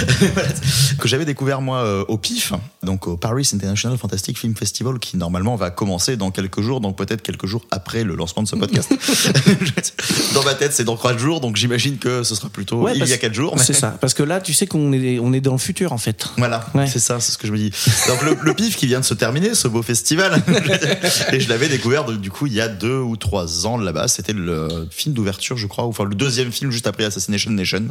Que 0.99 1.07
j'avais 1.09 1.25
découvert 1.25 1.59
moi 1.59 1.79
euh, 1.79 2.05
au 2.07 2.17
PIF, 2.17 2.53
donc 2.83 3.07
au 3.07 3.17
Paris 3.17 3.49
International 3.53 3.97
Fantastic 3.97 4.37
Film 4.39 4.55
Festival, 4.55 4.99
qui 4.99 5.17
normalement 5.17 5.55
va 5.57 5.69
commencer 5.69 6.15
dans 6.15 6.31
quelques 6.31 6.61
jours, 6.61 6.79
donc 6.79 6.95
peut-être 6.97 7.21
quelques 7.23 7.47
jours 7.47 7.65
après 7.71 8.05
le 8.05 8.15
lancement 8.15 8.43
de 8.43 8.47
ce 8.47 8.55
podcast. 8.55 8.89
dans 10.33 10.43
ma 10.43 10.53
tête, 10.53 10.71
c'est 10.71 10.85
dans 10.85 10.95
trois 10.95 11.17
jours, 11.17 11.41
donc 11.41 11.57
j'imagine 11.57 11.97
que 11.97 12.23
ce 12.23 12.35
sera 12.35 12.47
plutôt 12.49 12.81
Ouais, 12.83 12.93
il 12.95 13.05
y 13.05 13.11
a 13.11 13.17
quatre 13.17 13.33
jours. 13.33 13.55
mais- 13.57 13.63
C'est 13.63 13.73
ça, 13.73 13.97
parce 13.99 14.13
que 14.13 14.23
là, 14.23 14.39
tu 14.39 14.53
sais 14.53 14.65
qu'on 14.67 14.93
est, 14.93 15.19
on 15.19 15.33
est 15.33 15.41
dans 15.41 15.51
le 15.53 15.57
futur 15.57 15.91
en 15.91 15.97
fait. 15.97 16.27
Voilà, 16.37 16.65
Ouais. 16.73 16.87
c'est 16.87 16.99
ça, 16.99 17.19
c'est 17.19 17.31
ce 17.33 17.37
que 17.37 17.47
je 17.47 17.51
me 17.51 17.57
dis. 17.57 17.71
Donc 18.07 18.21
le, 18.21 18.37
le 18.41 18.53
pif 18.53 18.77
qui 18.77 18.85
vient 18.87 18.99
de 19.01 19.05
se 19.05 19.15
terminé 19.23 19.55
ce 19.55 19.69
beau 19.69 19.81
festival. 19.81 20.43
et 21.31 21.39
je 21.39 21.47
l'avais 21.47 21.69
découvert 21.69 22.03
du 22.11 22.29
coup 22.29 22.45
il 22.45 22.51
y 22.51 22.59
a 22.59 22.67
deux 22.67 22.97
ou 22.97 23.15
trois 23.15 23.65
ans 23.65 23.77
là-bas. 23.77 24.09
C'était 24.09 24.33
le 24.33 24.85
film 24.91 25.15
d'ouverture, 25.15 25.55
je 25.55 25.65
crois, 25.65 25.85
ou 25.85 25.89
enfin 25.91 26.03
le 26.03 26.13
deuxième 26.13 26.51
film 26.51 26.71
juste 26.71 26.87
après 26.87 27.05
Assassination 27.05 27.51
Nation. 27.51 27.85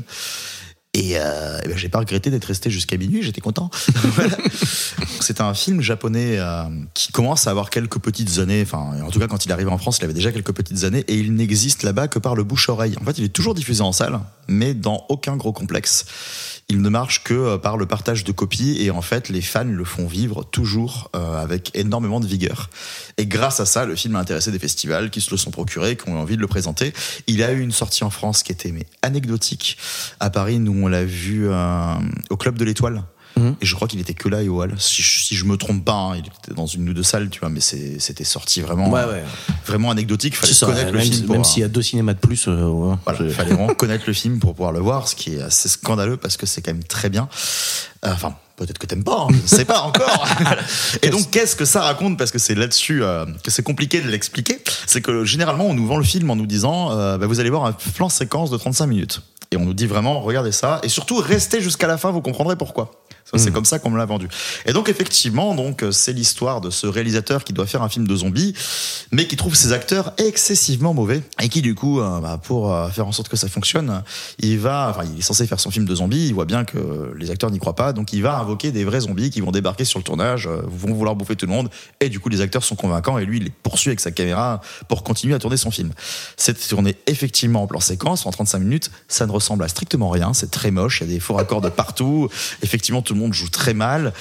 Et, 0.92 1.12
euh, 1.16 1.58
ben, 1.64 1.74
j'ai 1.74 1.88
pas 1.88 2.00
regretté 2.00 2.28
d'être 2.28 2.44
resté 2.44 2.68
jusqu'à 2.68 2.98
minuit, 2.98 3.22
j'étais 3.22 3.40
content. 3.40 3.70
C'est 5.20 5.40
un 5.40 5.54
film 5.54 5.80
japonais 5.80 6.36
euh, 6.38 6.64
qui 6.92 7.12
commence 7.12 7.46
à 7.46 7.50
avoir 7.50 7.70
quelques 7.70 7.98
petites 7.98 8.38
années, 8.38 8.60
enfin 8.60 9.00
en 9.02 9.08
tout 9.08 9.18
cas 9.18 9.26
quand 9.26 9.46
il 9.46 9.52
arrive 9.52 9.70
en 9.70 9.78
France, 9.78 9.96
il 10.00 10.04
avait 10.04 10.12
déjà 10.12 10.32
quelques 10.32 10.52
petites 10.52 10.84
années 10.84 11.02
et 11.08 11.14
il 11.14 11.34
n'existe 11.34 11.82
là-bas 11.82 12.08
que 12.08 12.18
par 12.18 12.34
le 12.34 12.44
bouche-oreille. 12.44 12.94
En 13.00 13.06
fait, 13.06 13.16
il 13.16 13.24
est 13.24 13.32
toujours 13.32 13.54
diffusé 13.54 13.80
en 13.80 13.92
salle, 13.92 14.20
mais 14.48 14.74
dans 14.74 15.06
aucun 15.08 15.38
gros 15.38 15.54
complexe. 15.54 16.04
Il 16.72 16.80
ne 16.80 16.88
marche 16.88 17.22
que 17.22 17.34
euh, 17.34 17.58
par 17.58 17.76
le 17.76 17.84
partage 17.84 18.24
de 18.24 18.32
copies 18.32 18.78
et 18.80 18.90
en 18.90 19.02
fait 19.02 19.28
les 19.28 19.42
fans 19.42 19.62
le 19.62 19.84
font 19.84 20.06
vivre 20.06 20.42
toujours 20.42 21.10
euh, 21.14 21.42
avec 21.42 21.70
énormément 21.74 22.18
de 22.18 22.26
vigueur. 22.26 22.70
Et 23.18 23.26
grâce 23.26 23.60
à 23.60 23.66
ça, 23.66 23.84
le 23.84 23.94
film 23.94 24.16
a 24.16 24.20
intéressé 24.20 24.50
des 24.50 24.58
festivals 24.58 25.10
qui 25.10 25.20
se 25.20 25.30
le 25.30 25.36
sont 25.36 25.50
procurés, 25.50 25.98
qui 25.98 26.08
ont 26.08 26.18
envie 26.18 26.36
de 26.36 26.40
le 26.40 26.46
présenter. 26.46 26.94
Il 27.26 27.42
a 27.42 27.52
eu 27.52 27.60
une 27.60 27.72
sortie 27.72 28.04
en 28.04 28.10
France 28.10 28.42
qui 28.42 28.52
était 28.52 28.72
anecdotique. 29.02 29.76
À 30.18 30.30
Paris, 30.30 30.60
nous 30.60 30.72
on 30.72 30.88
l'a 30.88 31.04
vu 31.04 31.46
euh, 31.46 31.94
au 32.30 32.38
Club 32.38 32.56
de 32.56 32.64
l'Étoile. 32.64 33.02
Mhm. 33.36 33.56
Et 33.60 33.66
je 33.66 33.74
crois 33.74 33.88
qu'il 33.88 34.00
était 34.00 34.14
que 34.14 34.28
là 34.28 34.42
et 34.42 34.48
au 34.48 34.62
Hall. 34.62 34.74
Si 34.78 35.02
je, 35.02 35.24
si 35.24 35.34
je 35.36 35.44
me 35.44 35.56
trompe 35.56 35.84
pas, 35.84 35.92
hein, 35.94 36.16
il 36.16 36.26
était 36.26 36.54
dans 36.54 36.66
une 36.66 36.88
ou 36.88 36.92
deux 36.94 37.02
salles, 37.02 37.30
tu 37.30 37.40
vois, 37.40 37.48
mais 37.48 37.60
c'était 37.60 38.24
sorti 38.24 38.60
vraiment, 38.60 38.90
Ouais, 38.90 39.04
ouais. 39.04 39.24
vraiment 39.66 39.90
anecdotique. 39.90 40.36
Fallait 40.36 40.52
ça, 40.52 40.66
connaître 40.66 40.92
le 40.92 41.00
film 41.00 41.30
même 41.32 41.44
s'il 41.44 41.60
y 41.62 41.64
a 41.64 41.68
deux 41.68 41.82
cinémas 41.82 42.14
de 42.14 42.18
plus, 42.18 42.46
euh, 42.48 42.66
ouais, 42.66 42.96
voilà, 43.04 43.18
fallait 43.30 43.54
vraiment 43.54 43.68
connaître 43.74 44.04
le 44.06 44.12
film 44.12 44.38
pour 44.38 44.54
pouvoir 44.54 44.72
le 44.72 44.80
voir, 44.80 45.08
ce 45.08 45.14
qui 45.16 45.34
est 45.36 45.42
assez 45.42 45.68
scandaleux 45.68 46.16
parce 46.16 46.36
que 46.36 46.46
c'est 46.46 46.60
quand 46.62 46.72
même 46.72 46.84
très 46.84 47.08
bien. 47.08 47.28
Euh, 48.04 48.12
Enfin, 48.12 48.34
peut-être 48.56 48.78
que 48.78 48.86
t'aimes 48.86 49.04
pas, 49.04 49.20
hein, 49.22 49.28
je 49.30 49.36
ne 49.42 49.46
sais 49.46 49.64
pas 49.64 49.80
encore. 49.82 50.26
Et 51.02 51.10
donc, 51.10 51.30
qu'est-ce 51.30 51.54
que 51.56 51.64
ça 51.64 51.82
raconte? 51.82 52.18
Parce 52.18 52.30
que 52.32 52.38
c'est 52.38 52.54
là-dessus 52.56 53.02
euh, 53.02 53.24
que 53.44 53.50
c'est 53.50 53.62
compliqué 53.62 54.00
de 54.00 54.08
l'expliquer. 54.08 54.58
C'est 54.86 55.00
que 55.00 55.24
généralement, 55.24 55.66
on 55.66 55.74
nous 55.74 55.86
vend 55.86 55.96
le 55.98 56.04
film 56.04 56.28
en 56.30 56.36
nous 56.36 56.46
disant, 56.46 56.90
euh, 56.90 57.16
bah, 57.16 57.26
vous 57.26 57.38
allez 57.40 57.50
voir 57.50 57.64
un 57.64 57.72
plan 57.94 58.08
séquence 58.08 58.50
de 58.50 58.56
35 58.56 58.86
minutes. 58.86 59.22
Et 59.52 59.56
on 59.56 59.64
nous 59.66 59.74
dit 59.74 59.86
vraiment, 59.86 60.20
regardez 60.20 60.50
ça, 60.50 60.80
et 60.82 60.88
surtout 60.88 61.16
restez 61.18 61.60
jusqu'à 61.60 61.86
la 61.86 61.98
fin, 61.98 62.10
vous 62.10 62.22
comprendrez 62.22 62.56
pourquoi. 62.56 62.90
C'est 63.34 63.52
comme 63.52 63.64
ça 63.64 63.78
qu'on 63.78 63.90
me 63.90 63.96
l'a 63.96 64.04
vendu. 64.04 64.28
Et 64.66 64.72
donc 64.72 64.88
effectivement, 64.88 65.54
donc 65.54 65.82
euh, 65.82 65.90
c'est 65.90 66.12
l'histoire 66.12 66.60
de 66.60 66.70
ce 66.70 66.86
réalisateur 66.86 67.44
qui 67.44 67.52
doit 67.52 67.66
faire 67.66 67.82
un 67.82 67.88
film 67.88 68.06
de 68.06 68.14
zombies, 68.14 68.54
mais 69.10 69.26
qui 69.26 69.36
trouve 69.36 69.54
ses 69.54 69.72
acteurs 69.72 70.12
excessivement 70.18 70.92
mauvais 70.92 71.22
et 71.40 71.48
qui 71.48 71.62
du 71.62 71.74
coup, 71.74 72.00
euh, 72.00 72.20
bah, 72.20 72.38
pour 72.42 72.72
euh, 72.72 72.88
faire 72.90 73.06
en 73.06 73.12
sorte 73.12 73.28
que 73.28 73.36
ça 73.36 73.48
fonctionne, 73.48 74.02
il 74.38 74.58
va, 74.58 74.90
enfin, 74.90 75.08
il 75.10 75.18
est 75.18 75.22
censé 75.22 75.46
faire 75.46 75.60
son 75.60 75.70
film 75.70 75.86
de 75.86 75.94
zombies. 75.94 76.26
Il 76.26 76.34
voit 76.34 76.44
bien 76.44 76.64
que 76.64 77.12
les 77.16 77.30
acteurs 77.30 77.50
n'y 77.50 77.58
croient 77.58 77.76
pas, 77.76 77.92
donc 77.92 78.12
il 78.12 78.22
va 78.22 78.38
invoquer 78.38 78.70
des 78.70 78.84
vrais 78.84 79.00
zombies 79.00 79.30
qui 79.30 79.40
vont 79.40 79.50
débarquer 79.50 79.84
sur 79.84 79.98
le 79.98 80.04
tournage, 80.04 80.48
vont 80.48 80.92
vouloir 80.92 81.16
bouffer 81.16 81.36
tout 81.36 81.46
le 81.46 81.52
monde, 81.52 81.70
et 82.00 82.08
du 82.08 82.20
coup 82.20 82.28
les 82.28 82.40
acteurs 82.40 82.64
sont 82.64 82.76
convaincants 82.76 83.18
et 83.18 83.24
lui 83.24 83.38
il 83.38 83.44
les 83.44 83.50
poursuit 83.50 83.90
avec 83.90 84.00
sa 84.00 84.10
caméra 84.10 84.60
pour 84.88 85.02
continuer 85.02 85.34
à 85.34 85.38
tourner 85.38 85.56
son 85.56 85.70
film. 85.70 85.92
C'est 86.36 86.68
tourné 86.68 86.96
effectivement 87.06 87.62
en 87.62 87.66
plan 87.66 87.80
séquence 87.80 88.26
en 88.26 88.30
35 88.30 88.58
minutes. 88.58 88.90
Ça 89.08 89.26
ne 89.26 89.32
ressemble 89.32 89.64
à 89.64 89.68
strictement 89.68 90.10
rien. 90.10 90.32
C'est 90.34 90.50
très 90.50 90.70
moche. 90.70 91.00
Il 91.00 91.08
y 91.08 91.10
a 91.10 91.14
des 91.14 91.20
faux 91.20 91.34
raccords 91.34 91.60
de 91.60 91.68
partout. 91.68 92.28
Effectivement, 92.62 93.02
tout 93.12 93.16
le 93.16 93.20
monde 93.20 93.34
joue 93.34 93.50
très 93.50 93.74
mal. 93.74 94.14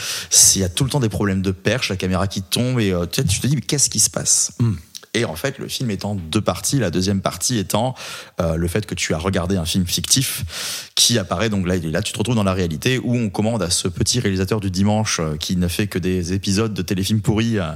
Il 0.56 0.60
y 0.62 0.66
a 0.66 0.70
tout 0.70 0.84
le 0.84 0.90
temps 0.90 1.00
des 1.00 1.08
problèmes 1.08 1.42
de 1.42 1.52
perche, 1.52 1.88
la 1.88 1.96
caméra 1.96 2.28
qui 2.28 2.42
tombe 2.42 2.78
et 2.82 2.92
euh, 2.92 3.06
tu 3.06 3.24
te 3.24 3.48
dis 3.48 3.56
mais 3.56 3.62
qu'est-ce 3.62 3.90
qui 3.90 4.02
se 4.02 4.10
passe? 4.10 4.52
Et 5.14 5.26
en 5.26 5.36
fait, 5.36 5.60
le 5.60 5.68
film 5.68 5.92
est 5.92 6.06
en 6.06 6.16
deux 6.16 6.40
parties. 6.40 6.80
La 6.80 6.90
deuxième 6.90 7.20
partie 7.20 7.58
étant 7.58 7.96
euh, 8.40 8.56
le 8.56 8.68
fait 8.70 8.86
que 8.86 8.96
tu 8.96 9.14
as 9.14 9.18
regardé 9.18 9.58
un 9.58 9.66
film 9.66 9.86
fictif 9.86 10.92
qui 10.96 11.18
apparaît. 11.18 11.50
Donc 11.50 11.68
là, 11.68 11.76
là, 11.78 12.02
tu 12.02 12.14
te 12.14 12.18
retrouves 12.18 12.36
dans 12.36 12.46
la 12.46 12.54
réalité 12.54 12.98
où 13.04 13.16
on 13.16 13.30
commande 13.30 13.62
à 13.62 13.70
ce 13.70 13.90
petit 13.90 14.22
réalisateur 14.22 14.62
du 14.62 14.72
dimanche 14.72 15.20
euh, 15.20 15.36
qui 15.36 15.58
ne 15.58 15.68
fait 15.68 15.88
que 15.88 16.00
des 16.00 16.32
épisodes 16.32 16.74
de 16.74 16.82
téléfilms 16.82 17.20
pourris 17.20 17.60
euh, 17.60 17.72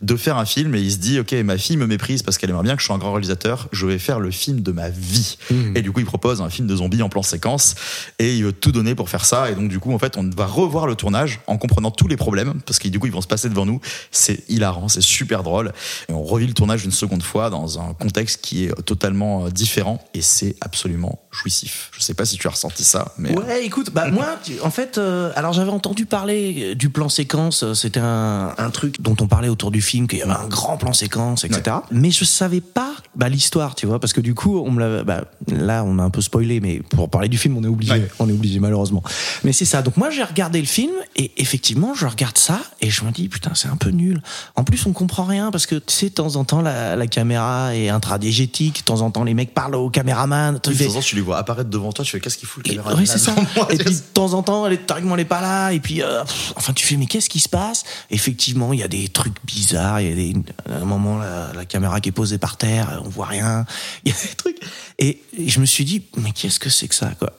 de 0.00 0.16
faire 0.16 0.38
un 0.38 0.44
film. 0.44 0.74
Et 0.74 0.80
il 0.80 0.90
se 0.90 0.96
dit 0.96 1.20
ok 1.20 1.32
ma 1.44 1.56
fille 1.56 1.76
me 1.76 1.86
méprise 1.86 2.24
parce 2.24 2.36
qu'elle 2.36 2.50
aimerait 2.50 2.64
bien 2.64 2.74
que 2.74 2.80
je 2.80 2.86
sois 2.86 2.96
un 2.96 2.98
grand 2.98 3.12
réalisateur. 3.12 3.68
Je 3.70 3.86
vais 3.86 3.98
faire 3.98 4.18
le 4.18 4.32
film 4.32 4.60
de 4.60 4.72
ma 4.72 4.90
vie. 4.90 5.38
Et 5.74 5.82
du 5.82 5.92
coup 5.92 6.00
il 6.00 6.06
propose 6.06 6.40
un 6.40 6.50
film 6.50 6.66
de 6.66 6.74
zombies 6.74 7.02
en 7.02 7.08
plan 7.08 7.22
séquence. 7.22 7.76
Et 8.18 8.34
il 8.36 8.44
veut 8.44 8.52
tout 8.52 8.72
donner 8.72 8.96
pour 8.96 9.08
faire 9.08 9.24
ça. 9.24 9.50
Et 9.50 9.54
donc 9.54 9.68
du 9.68 9.78
coup 9.78 9.94
en 9.94 9.98
fait 10.00 10.16
on 10.16 10.28
va 10.30 10.46
revoir 10.46 10.88
le 10.88 10.96
tournage 10.96 11.40
en 11.46 11.58
comprenant 11.58 11.92
tous 11.92 12.08
les 12.08 12.16
problèmes. 12.16 12.60
Parce 12.66 12.80
que 12.80 12.88
du 12.88 12.98
coup 12.98 13.06
ils 13.06 13.12
vont 13.12 13.20
se 13.20 13.28
passer 13.28 13.48
devant 13.48 13.66
nous. 13.66 13.80
C'est 14.10 14.42
hilarant 14.48 14.88
c'est 14.88 15.00
super 15.00 15.44
drôle. 15.44 15.72
Et 16.08 16.12
on 16.12 16.24
revit 16.24 16.48
le 16.48 16.54
tournage 16.54 16.71
une 16.76 16.92
seconde 16.92 17.22
fois 17.22 17.50
dans 17.50 17.80
un 17.80 17.94
contexte 17.94 18.40
qui 18.40 18.64
est 18.64 18.82
totalement 18.82 19.46
euh, 19.46 19.50
différent 19.50 20.00
et 20.14 20.22
c'est 20.22 20.56
absolument 20.60 21.21
jouissif 21.32 21.90
je 21.96 22.02
sais 22.02 22.14
pas 22.14 22.24
si 22.24 22.36
tu 22.36 22.46
as 22.46 22.50
ressenti 22.50 22.84
ça 22.84 23.12
mais 23.18 23.30
euh, 23.36 23.40
Ouais, 23.42 23.64
écoute, 23.64 23.90
bah 23.92 24.08
moi, 24.08 24.38
tu- 24.44 24.60
en 24.60 24.70
fait, 24.70 24.98
euh, 24.98 25.32
alors 25.34 25.52
j'avais 25.52 25.70
entendu 25.70 26.04
parler 26.06 26.70
euh, 26.72 26.74
du 26.74 26.90
plan 26.90 27.08
séquence. 27.08 27.62
euh, 27.62 27.74
C'était 27.74 28.00
un, 28.00 28.54
un 28.56 28.70
truc 28.70 29.00
dont 29.00 29.16
on 29.20 29.26
parlait 29.26 29.48
autour 29.48 29.70
du 29.70 29.80
film, 29.82 30.06
qu'il 30.06 30.18
y 30.18 30.22
avait 30.22 30.32
un 30.32 30.46
grand 30.46 30.76
plan 30.76 30.92
séquence, 30.92 31.44
etc. 31.44 31.76
Mais 31.90 32.10
je 32.10 32.24
savais 32.24 32.60
pas 32.60 32.92
bah, 33.16 33.28
l'histoire, 33.28 33.74
tu 33.74 33.86
vois, 33.86 33.98
parce 33.98 34.12
que 34.12 34.20
du 34.20 34.34
coup, 34.34 34.58
on 34.64 34.70
me 34.70 34.80
l'a. 34.80 35.04
Bah, 35.04 35.24
là, 35.48 35.82
on 35.84 35.98
a 35.98 36.02
un 36.02 36.10
peu 36.10 36.20
spoilé, 36.20 36.60
mais 36.60 36.80
pour 36.80 37.08
parler 37.10 37.28
du 37.28 37.38
film, 37.38 37.56
on 37.56 37.64
est 37.64 37.68
obligé. 37.68 37.92
Ouais. 37.92 38.08
On 38.18 38.28
est 38.28 38.32
obligé, 38.32 38.58
malheureusement. 38.60 39.02
Mais 39.44 39.52
c'est 39.52 39.64
ça. 39.64 39.82
Donc 39.82 39.96
moi, 39.96 40.10
j'ai 40.10 40.22
regardé 40.22 40.60
le 40.60 40.66
film 40.66 40.92
et 41.16 41.32
effectivement, 41.38 41.94
je 41.94 42.06
regarde 42.06 42.38
ça 42.38 42.60
et 42.80 42.90
je 42.90 43.04
me 43.04 43.10
dis 43.10 43.28
putain, 43.28 43.52
c'est 43.54 43.68
un 43.68 43.76
peu 43.76 43.90
nul. 43.90 44.22
En 44.56 44.64
plus, 44.64 44.84
on 44.86 44.92
comprend 44.92 45.24
rien 45.24 45.50
parce 45.50 45.66
que 45.66 45.76
tu 45.76 45.92
sais, 45.94 46.08
de 46.10 46.14
temps 46.14 46.36
en 46.36 46.44
temps, 46.44 46.60
la, 46.62 46.94
la 46.96 47.06
caméra 47.06 47.74
est 47.74 47.88
intradigétique. 47.88 48.78
De 48.80 48.84
temps 48.84 49.00
en 49.00 49.10
temps, 49.10 49.24
les 49.24 49.34
mecs 49.34 49.54
parlent 49.54 49.74
au 49.74 49.90
caméraman. 49.90 50.54
De 50.54 50.58
temps 50.58 50.70
en 50.70 50.92
temps, 50.94 51.00
tu 51.00 51.16
les 51.16 51.21
vois 51.22 51.38
apparaître 51.38 51.70
devant 51.70 51.92
toi 51.92 52.04
tu 52.04 52.10
fais 52.12 52.20
qu'est-ce 52.20 52.36
qu'il 52.38 52.48
fout 52.48 52.66
le 52.66 52.72
et- 52.72 52.76
caméra 52.76 52.94
ouais, 52.94 53.06
c'est 53.06 53.18
ça. 53.18 53.32
devant 53.32 53.46
moi 53.56 53.68
Et 53.70 53.76
puis 53.78 53.94
de 53.94 54.00
temps 54.14 54.34
en 54.34 54.42
temps, 54.42 54.66
elle 54.66 54.74
est, 54.74 54.86
théoriquement, 54.86 55.14
elle 55.14 55.20
est 55.20 55.24
pas 55.24 55.40
là. 55.40 55.70
Et 55.72 55.80
puis, 55.80 56.02
euh, 56.02 56.22
pff, 56.24 56.52
enfin, 56.56 56.72
tu 56.72 56.86
fais, 56.86 56.96
mais 56.96 57.06
qu'est-ce 57.06 57.28
qui 57.30 57.40
se 57.40 57.48
passe? 57.48 57.84
Effectivement, 58.10 58.72
il 58.72 58.80
y 58.80 58.82
a 58.82 58.88
des 58.88 59.08
trucs 59.08 59.34
bizarres. 59.44 60.00
Il 60.00 60.08
y 60.08 60.12
a 60.12 60.14
des, 60.14 60.34
à 60.70 60.76
un 60.82 60.84
moment, 60.84 61.18
la, 61.18 61.52
la 61.54 61.64
caméra 61.64 62.00
qui 62.00 62.08
est 62.10 62.12
posée 62.12 62.38
par 62.38 62.56
terre, 62.56 63.00
on 63.04 63.08
voit 63.08 63.26
rien. 63.26 63.64
Il 64.04 64.12
y 64.12 64.14
a 64.14 64.18
des 64.20 64.34
trucs. 64.36 64.58
Et, 65.04 65.20
je 65.46 65.58
me 65.58 65.66
suis 65.66 65.84
dit, 65.84 66.02
mais 66.16 66.30
qu'est-ce 66.30 66.60
que 66.60 66.70
c'est 66.70 66.86
que 66.86 66.94
ça, 66.94 67.10
quoi? 67.18 67.32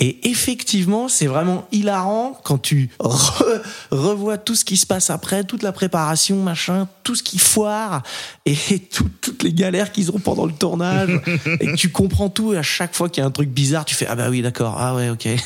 Et 0.00 0.30
effectivement, 0.30 1.08
c'est 1.08 1.26
vraiment 1.26 1.68
hilarant 1.70 2.40
quand 2.42 2.56
tu 2.56 2.88
re- 3.00 3.60
revois 3.90 4.38
tout 4.38 4.54
ce 4.54 4.64
qui 4.64 4.78
se 4.78 4.86
passe 4.86 5.10
après, 5.10 5.44
toute 5.44 5.62
la 5.62 5.72
préparation, 5.72 6.42
machin, 6.42 6.88
tout 7.04 7.14
ce 7.14 7.22
qui 7.22 7.38
foire 7.38 8.02
et 8.46 8.56
tout- 8.92 9.10
toutes 9.20 9.42
les 9.42 9.52
galères 9.52 9.92
qu'ils 9.92 10.10
ont 10.10 10.18
pendant 10.20 10.46
le 10.46 10.52
tournage. 10.52 11.10
et 11.60 11.66
que 11.66 11.76
tu 11.76 11.90
comprends 11.90 12.30
tout. 12.30 12.54
Et 12.54 12.58
à 12.58 12.62
chaque 12.62 12.94
fois 12.94 13.10
qu'il 13.10 13.20
y 13.20 13.24
a 13.24 13.26
un 13.26 13.30
truc 13.30 13.50
bizarre, 13.50 13.84
tu 13.84 13.94
fais, 13.94 14.06
ah 14.08 14.14
bah 14.14 14.28
oui, 14.30 14.40
d'accord. 14.40 14.76
Ah 14.78 14.94
ouais, 14.94 15.10
ok. 15.10 15.28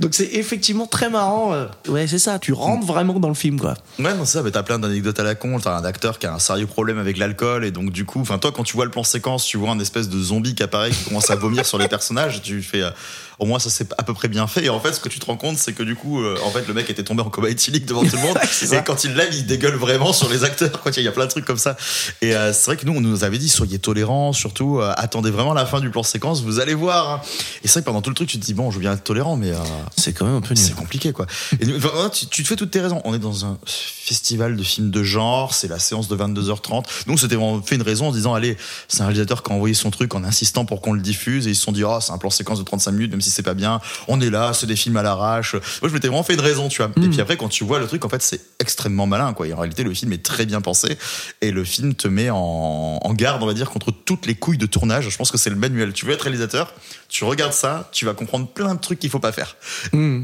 Donc 0.00 0.14
c'est 0.14 0.28
effectivement 0.34 0.86
très 0.86 1.10
marrant. 1.10 1.52
euh, 1.52 1.66
Ouais, 1.88 2.06
c'est 2.06 2.18
ça. 2.18 2.38
Tu 2.38 2.52
rentres 2.52 2.86
vraiment 2.86 3.18
dans 3.18 3.28
le 3.28 3.34
film, 3.34 3.58
quoi. 3.60 3.74
Ouais, 3.98 4.14
non, 4.14 4.24
c'est 4.24 4.38
ça, 4.38 4.42
mais 4.42 4.50
t'as 4.50 4.62
plein 4.62 4.78
d'anecdotes 4.78 5.18
à 5.18 5.22
la 5.22 5.34
con. 5.34 5.58
T'as 5.60 5.76
un 5.76 5.84
acteur 5.84 6.18
qui 6.18 6.26
a 6.26 6.34
un 6.34 6.38
sérieux 6.38 6.66
problème 6.66 6.98
avec 6.98 7.18
l'alcool, 7.18 7.64
et 7.64 7.70
donc 7.70 7.90
du 7.90 8.04
coup, 8.04 8.20
enfin, 8.20 8.38
toi, 8.38 8.52
quand 8.52 8.62
tu 8.64 8.74
vois 8.74 8.84
le 8.84 8.90
plan 8.90 9.04
séquence, 9.04 9.44
tu 9.44 9.56
vois 9.58 9.70
un 9.70 9.78
espèce 9.80 10.08
de 10.08 10.20
zombie 10.20 10.54
qui 10.54 10.62
apparaît, 10.62 10.81
qui 10.90 11.04
commence 11.04 11.30
à 11.30 11.36
vomir 11.36 11.66
sur 11.66 11.78
les 11.78 11.88
personnages, 11.88 12.42
tu 12.42 12.62
fais, 12.62 12.82
euh, 12.82 12.90
au 13.38 13.46
moins, 13.46 13.58
ça 13.58 13.70
c'est 13.70 13.92
à 13.98 14.02
peu 14.02 14.14
près 14.14 14.28
bien 14.28 14.46
fait. 14.46 14.64
Et 14.64 14.68
en 14.70 14.80
fait, 14.80 14.92
ce 14.92 15.00
que 15.00 15.08
tu 15.08 15.18
te 15.18 15.26
rends 15.26 15.36
compte, 15.36 15.58
c'est 15.58 15.72
que 15.72 15.82
du 15.82 15.94
coup, 15.96 16.20
euh, 16.22 16.36
en 16.44 16.50
fait, 16.50 16.66
le 16.68 16.74
mec 16.74 16.88
était 16.90 17.02
tombé 17.04 17.22
en 17.22 17.30
coma 17.30 17.48
éthylique 17.48 17.86
devant 17.86 18.02
tout 18.04 18.16
le 18.16 18.22
monde, 18.22 18.38
et 18.80 18.84
quand 18.84 19.04
il 19.04 19.14
lève, 19.14 19.28
il 19.34 19.46
dégueule 19.46 19.74
vraiment 19.76 20.12
sur 20.12 20.28
les 20.28 20.44
acteurs, 20.44 20.80
quoi. 20.82 20.92
Il 20.96 21.02
y 21.02 21.08
a 21.08 21.12
plein 21.12 21.24
de 21.26 21.30
trucs 21.30 21.44
comme 21.44 21.58
ça. 21.58 21.76
Et 22.20 22.34
euh, 22.34 22.52
c'est 22.52 22.66
vrai 22.66 22.76
que 22.76 22.86
nous, 22.86 22.92
on 22.94 23.00
nous 23.00 23.24
avait 23.24 23.38
dit, 23.38 23.48
soyez 23.48 23.78
tolérants, 23.78 24.32
surtout, 24.32 24.78
euh, 24.80 24.92
attendez 24.96 25.30
vraiment 25.30 25.54
la 25.54 25.66
fin 25.66 25.80
du 25.80 25.90
plan 25.90 26.02
séquence, 26.02 26.42
vous 26.42 26.60
allez 26.60 26.74
voir. 26.74 27.10
hein. 27.10 27.20
Et 27.64 27.68
c'est 27.68 27.74
vrai 27.74 27.80
que 27.82 27.86
pendant 27.86 28.02
tout 28.02 28.10
le 28.10 28.16
truc, 28.16 28.28
tu 28.28 28.38
te 28.38 28.44
dis, 28.44 28.54
bon, 28.54 28.70
je 28.70 28.76
veux 28.76 28.80
bien 28.82 28.92
être 28.92 29.04
tolérant, 29.04 29.36
mais. 29.36 29.50
euh, 29.50 29.56
C'est 29.96 30.12
quand 30.12 30.24
même 30.26 30.36
un 30.36 30.40
peu 30.40 30.54
nul. 30.54 30.62
c'est 30.64 30.74
compliqué, 30.74 31.12
quoi. 31.12 31.26
Et 31.60 31.66
nous- 31.66 31.76
enfin, 31.76 32.08
tu, 32.10 32.26
tu 32.26 32.42
te 32.42 32.48
fais 32.48 32.56
toutes 32.56 32.70
tes 32.70 32.80
raisons. 32.80 33.00
On 33.04 33.14
est 33.14 33.18
dans 33.18 33.44
un 33.46 33.58
festival 33.66 34.56
de 34.56 34.62
films 34.62 34.90
de 34.90 35.02
genre, 35.02 35.54
c'est 35.54 35.68
la 35.68 35.78
séance 35.78 36.08
de 36.08 36.16
22h30. 36.16 36.84
Donc, 37.06 37.20
c'était 37.20 37.36
fait 37.64 37.76
une 37.76 37.82
raison 37.82 38.08
en 38.08 38.12
disant, 38.12 38.34
allez, 38.34 38.56
c'est 38.88 39.00
un 39.00 39.04
réalisateur 39.06 39.42
qui 39.42 39.52
a 39.52 39.54
envoyé 39.54 39.74
son 39.74 39.90
truc 39.90 40.14
en 40.14 40.24
insistant 40.24 40.64
pour 40.64 40.80
qu'on 40.80 40.92
le 40.92 41.00
diffuse. 41.00 41.46
Et 41.46 41.50
ils 41.50 41.54
se 41.56 41.62
sont 41.62 41.72
dit, 41.72 41.84
oh, 41.84 41.98
c'est 42.00 42.12
un 42.12 42.18
plan 42.18 42.30
séquence 42.30 42.58
de 42.58 42.64
35 42.64 42.92
minutes, 42.92 43.10
si 43.22 43.30
c'est 43.30 43.42
pas 43.42 43.54
bien. 43.54 43.80
On 44.08 44.20
est 44.20 44.30
là, 44.30 44.52
c'est 44.52 44.66
des 44.66 44.76
films 44.76 44.96
à 44.96 45.02
l'arrache. 45.02 45.54
Moi, 45.54 45.88
je 45.88 45.94
m'étais 45.94 46.08
vraiment 46.08 46.22
fait 46.22 46.34
une 46.34 46.40
raison, 46.40 46.68
tu 46.68 46.82
vois. 46.82 46.90
Et 47.02 47.08
puis 47.08 47.20
après, 47.20 47.36
quand 47.36 47.48
tu 47.48 47.64
vois 47.64 47.78
le 47.78 47.86
truc, 47.86 48.04
en 48.04 48.08
fait, 48.08 48.22
c'est 48.22 48.40
extrêmement 48.58 49.06
malin, 49.06 49.32
quoi. 49.32 49.46
Et 49.46 49.52
en 49.52 49.58
réalité, 49.58 49.84
le 49.84 49.94
film 49.94 50.12
est 50.12 50.22
très 50.22 50.46
bien 50.46 50.60
pensé. 50.60 50.98
Et 51.40 51.50
le 51.50 51.64
film 51.64 51.94
te 51.94 52.08
met 52.08 52.30
en, 52.30 52.98
en 53.02 53.14
garde, 53.14 53.42
on 53.42 53.46
va 53.46 53.54
dire, 53.54 53.70
contre 53.70 53.90
toutes 53.90 54.26
les 54.26 54.34
couilles 54.34 54.58
de 54.58 54.66
tournage. 54.66 55.08
Je 55.08 55.16
pense 55.16 55.30
que 55.30 55.38
c'est 55.38 55.50
le 55.50 55.56
manuel. 55.56 55.92
Tu 55.92 56.06
veux 56.06 56.12
être 56.12 56.22
réalisateur, 56.22 56.74
tu 57.08 57.24
regardes 57.24 57.52
ça, 57.52 57.88
tu 57.92 58.04
vas 58.04 58.14
comprendre 58.14 58.48
plein 58.48 58.74
de 58.74 58.80
trucs 58.80 58.98
qu'il 58.98 59.10
faut 59.10 59.18
pas 59.18 59.32
faire. 59.32 59.56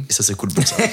Et 0.08 0.12
ça, 0.12 0.22
c'est 0.22 0.36
cool 0.36 0.52
pour 0.52 0.66
ça. 0.66 0.76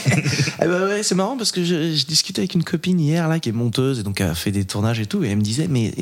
Eh 0.61 0.67
ben 0.67 0.87
ouais, 0.87 1.03
c'est 1.03 1.15
marrant 1.15 1.37
parce 1.37 1.51
que 1.51 1.63
je, 1.63 1.93
je 1.95 2.05
discutais 2.05 2.41
avec 2.41 2.53
une 2.53 2.63
copine 2.63 2.99
hier 2.99 3.27
là 3.27 3.39
qui 3.39 3.49
est 3.49 3.53
monteuse 3.53 3.99
et 3.99 4.03
donc 4.03 4.21
a 4.21 4.33
fait 4.33 4.51
des 4.51 4.65
tournages 4.65 4.99
et 4.99 5.05
tout 5.05 5.23
et 5.23 5.29
elle 5.29 5.37
me 5.37 5.41
disait 5.41 5.67
mais 5.67 5.93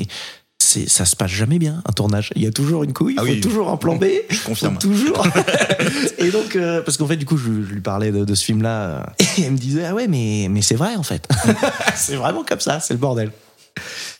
c'est 0.58 0.88
ça 0.88 1.04
se 1.04 1.14
passe 1.14 1.30
jamais 1.30 1.58
bien 1.58 1.82
un 1.86 1.92
tournage. 1.92 2.30
Il 2.36 2.42
y 2.42 2.46
a 2.46 2.50
toujours 2.52 2.84
une 2.84 2.92
couille, 2.92 3.14
il 3.14 3.18
Ah 3.20 3.22
faut 3.22 3.28
oui. 3.28 3.40
toujours 3.40 3.70
un 3.70 3.76
plan 3.76 3.96
B. 3.96 4.06
Je 4.28 4.40
confirme. 4.42 4.74
Faut 4.74 4.80
toujours. 4.88 5.26
et 6.18 6.30
donc 6.30 6.56
euh, 6.56 6.80
parce 6.82 6.96
qu'en 6.96 7.06
fait 7.06 7.16
du 7.16 7.26
coup 7.26 7.36
je, 7.36 7.44
je 7.44 7.72
lui 7.74 7.80
parlais 7.80 8.10
de, 8.12 8.24
de 8.24 8.34
ce 8.34 8.44
film 8.44 8.62
là 8.62 9.12
et 9.38 9.42
elle 9.42 9.52
me 9.52 9.58
disait 9.58 9.84
ah 9.84 9.94
ouais 9.94 10.08
mais 10.08 10.48
mais 10.50 10.62
c'est 10.62 10.74
vrai 10.76 10.96
en 10.96 11.02
fait. 11.02 11.28
c'est 11.94 12.16
vraiment 12.16 12.44
comme 12.44 12.60
ça, 12.60 12.80
c'est 12.80 12.94
le 12.94 12.98
bordel. 13.00 13.30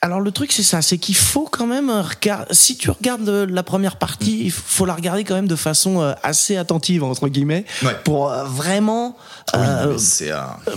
Alors 0.03 0.21
le 0.21 0.31
truc 0.33 0.53
c'est 0.53 0.63
ça, 0.65 0.83
c'est 0.83 0.99
qu'il 0.99 1.15
faut 1.15 1.49
quand 1.51 1.67
même 1.67 1.89
regarder. 1.89 2.47
Si 2.53 2.77
tu 2.77 2.91
regardes 2.91 3.29
euh, 3.29 3.47
la 3.49 3.63
première 3.63 3.97
partie, 3.97 4.43
il 4.45 4.51
faut 4.51 4.85
la 4.85 4.95
regarder 4.95 5.25
quand 5.25 5.35
même 5.35 5.47
de 5.49 5.57
façon 5.57 6.03
euh, 6.03 6.13
assez 6.23 6.57
attentive 6.57 7.05
entre 7.05 7.29
guillemets 7.29 7.65
Ouais. 7.85 7.97
pour 8.05 8.31
euh, 8.31 8.45
vraiment 8.45 9.17
Oui, 9.55 9.61
euh, 9.61 9.97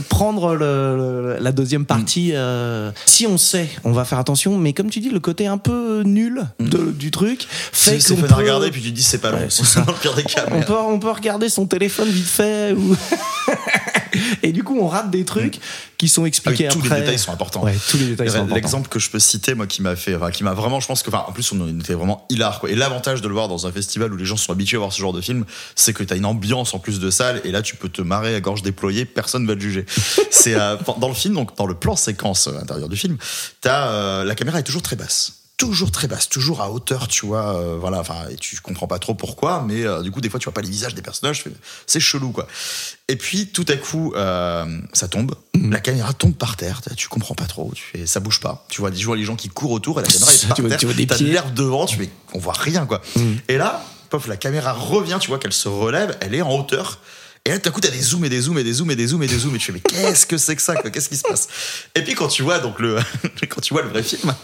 prendre 0.09 0.53
le, 0.55 0.95
le- 0.95 1.37
la 1.39 1.51
deuxième 1.51 1.85
partie. 1.85 2.31
euh, 2.35 2.91
si 3.05 3.25
on 3.27 3.37
sait, 3.37 3.67
on 3.83 3.91
va 3.91 4.05
faire 4.05 4.19
attention. 4.19 4.57
Mais 4.57 4.73
comme 4.73 4.89
tu 4.89 4.99
dis, 4.99 5.09
le 5.09 5.19
côté 5.19 5.47
un 5.47 5.57
peu 5.57 6.03
nul 6.05 6.45
de- 6.59 6.91
du 6.91 7.11
truc 7.11 7.47
fait 7.49 7.97
qu'on 8.07 8.15
peut- 8.21 8.33
regarder 8.33 8.69
puis 8.71 8.81
tu 8.81 8.91
te 8.91 8.95
dis 8.95 9.03
c'est 9.03 9.17
pas 9.17 9.31
long. 9.31 9.39
Ouais, 9.39 9.47
c'est 9.49 9.65
ça. 9.65 9.81
Dans 9.81 9.91
le 9.91 9.97
pire 9.97 10.13
des 10.13 10.23
cas. 10.23 10.45
on 10.51 10.61
peut, 10.61 10.75
on 10.77 10.99
peut 10.99 11.11
regarder 11.11 11.49
son 11.49 11.65
téléphone 11.65 12.09
vite 12.09 12.27
fait 12.27 12.73
ou 12.73 12.95
et 14.43 14.51
du 14.51 14.63
coup 14.63 14.77
on 14.79 14.87
rate 14.87 15.09
des 15.11 15.25
trucs 15.25 15.59
qui 15.97 16.07
sont 16.07 16.21
Ah 16.21 16.23
oui, 16.23 16.27
expliqués 16.29 16.67
tous 16.67 16.81
les 16.81 16.87
après. 16.87 17.01
détails 17.01 17.19
sont 17.19 17.31
importants. 17.31 17.63
Ouais, 17.63 17.75
tous 17.89 17.97
les 17.97 18.07
détails 18.07 18.29
sont 18.29 18.35
importants. 18.37 18.55
L'exemple 18.55 18.87
que 18.89 18.99
je 18.99 19.09
peux 19.09 19.17
citer, 19.19 19.55
moi, 19.55 19.65
qui 19.65 19.81
m'a 19.81 19.95
fait, 19.95 20.15
enfin, 20.15 20.29
qui 20.29 20.43
m'a 20.43 20.53
vraiment, 20.53 20.79
je 20.79 20.85
pense 20.87 21.01
que, 21.01 21.09
enfin, 21.09 21.25
en 21.27 21.31
plus, 21.31 21.51
on 21.51 21.79
était 21.79 21.95
vraiment 21.95 22.25
hilar, 22.29 22.59
quoi. 22.59 22.69
Et 22.69 22.75
l'avantage 22.75 23.21
de 23.21 23.27
le 23.27 23.33
voir 23.33 23.47
dans 23.47 23.65
un 23.65 23.71
festival 23.71 24.13
où 24.13 24.15
les 24.17 24.25
gens 24.25 24.37
sont 24.37 24.51
habitués 24.51 24.77
à 24.77 24.79
voir 24.79 24.93
ce 24.93 24.99
genre 25.01 25.13
de 25.13 25.21
film, 25.21 25.43
c'est 25.75 25.93
que 25.93 26.03
t'as 26.03 26.15
une 26.15 26.25
ambiance 26.25 26.73
en 26.75 26.79
plus 26.79 26.99
de 26.99 27.09
salle, 27.09 27.41
et 27.45 27.51
là, 27.51 27.63
tu 27.63 27.75
peux 27.75 27.89
te 27.89 28.03
marrer 28.03 28.35
à 28.35 28.41
gorge 28.41 28.61
déployée, 28.61 29.05
personne 29.05 29.47
va 29.47 29.55
te 29.55 29.59
juger. 29.59 29.85
c'est 30.29 30.53
euh, 30.53 30.75
dans 30.99 31.07
le 31.07 31.15
film, 31.15 31.33
donc 31.33 31.57
dans 31.57 31.65
le 31.65 31.73
plan 31.73 31.95
séquence 31.95 32.47
à 32.47 32.51
l'intérieur 32.51 32.89
du 32.89 32.95
film, 32.97 33.17
t'as 33.61 33.87
euh, 33.89 34.23
la 34.23 34.35
caméra 34.35 34.59
est 34.59 34.63
toujours 34.63 34.83
très 34.83 34.95
basse. 34.95 35.36
Toujours 35.57 35.89
très 35.91 36.07
basse, 36.07 36.29
toujours 36.29 36.61
à 36.61 36.69
hauteur, 36.71 37.07
tu 37.07 37.25
vois, 37.25 37.55
euh, 37.57 37.77
voilà, 37.79 37.99
enfin, 37.99 38.27
tu 38.39 38.59
comprends 38.61 38.85
pas 38.85 38.99
trop 38.99 39.15
pourquoi, 39.15 39.63
mais 39.67 39.83
euh, 39.87 40.03
du 40.03 40.11
coup, 40.11 40.21
des 40.21 40.29
fois, 40.29 40.39
tu 40.39 40.43
vois 40.43 40.53
pas 40.53 40.61
les 40.61 40.69
visages 40.69 40.93
des 40.93 41.01
personnages, 41.01 41.41
tu 41.41 41.51
c'est 41.87 41.99
chelou, 41.99 42.29
quoi. 42.31 42.47
Et 43.07 43.15
puis, 43.15 43.47
tout 43.47 43.65
à 43.67 43.75
coup, 43.75 44.13
euh, 44.15 44.65
ça 44.93 45.07
tombe, 45.07 45.33
Mhm. 45.55 45.71
la 45.71 45.79
caméra 45.79 46.13
tombe 46.13 46.35
par 46.35 46.57
terre, 46.57 46.81
tu 46.95 47.07
comprends 47.07 47.33
pas 47.33 47.45
trop, 47.47 47.71
tu 47.73 47.81
fais, 47.91 48.05
ça 48.05 48.19
bouge 48.19 48.39
pas. 48.39 48.67
Tu 48.69 48.81
vois, 48.81 48.91
tu 48.91 49.03
vois 49.03 49.15
les 49.17 49.23
gens 49.23 49.35
qui 49.35 49.49
courent 49.49 49.71
autour 49.71 49.99
et 49.99 50.03
la 50.03 50.09
caméra 50.09 50.31
est 50.33 50.37
Tu 50.41 50.47
par 50.47 50.59
vois- 50.59 50.69
terre. 50.69 50.77
tu 50.77 50.85
vois 50.85 50.93
des 50.93 51.07
pieds. 51.07 51.25
Mhm. 51.25 51.31
l'herbe 51.33 51.53
devant, 51.55 51.87
tu 51.87 51.95
fais, 51.97 52.09
on 52.35 52.39
voit 52.39 52.53
rien, 52.53 52.85
quoi. 52.85 53.01
Et 53.47 53.57
là, 53.57 53.83
pof, 54.11 54.27
la 54.27 54.37
caméra 54.37 54.73
revient, 54.73 55.17
tu 55.19 55.29
vois 55.29 55.39
qu'elle 55.39 55.53
se 55.53 55.67
relève, 55.67 56.15
elle 56.21 56.35
est 56.35 56.43
en 56.43 56.55
hauteur. 56.55 56.99
Et 57.47 57.49
là, 57.49 57.59
tout 57.59 57.69
à 57.69 57.71
coup, 57.71 57.79
t'as 57.79 57.89
des 57.89 58.01
zooms 58.01 58.25
et 58.25 58.29
des 58.29 58.41
zooms 58.41 58.57
et 58.57 58.63
des 58.65 58.73
zooms 58.73 58.91
et 58.91 58.95
des 58.97 59.07
zooms 59.07 59.23
et 59.23 59.27
des 59.27 59.37
zooms. 59.37 59.55
Et 59.55 59.57
tu 59.57 59.67
fais, 59.67 59.71
mais 59.71 59.79
qu'est-ce 59.79 60.25
que 60.25 60.35
c'est 60.35 60.57
que 60.57 60.61
ça, 60.61 60.75
Qu'est-ce 60.75 61.07
qui 61.07 61.15
se 61.15 61.23
passe? 61.23 61.47
Et 61.95 62.01
puis, 62.01 62.13
quand 62.13 62.27
tu 62.27 62.43
vois, 62.43 62.59
donc, 62.59 62.77
le, 62.77 62.99
quand 63.47 63.61
tu 63.61 63.73
vois 63.73 63.83
le 63.83 63.87
vrai 63.87 64.03
film, 64.03 64.35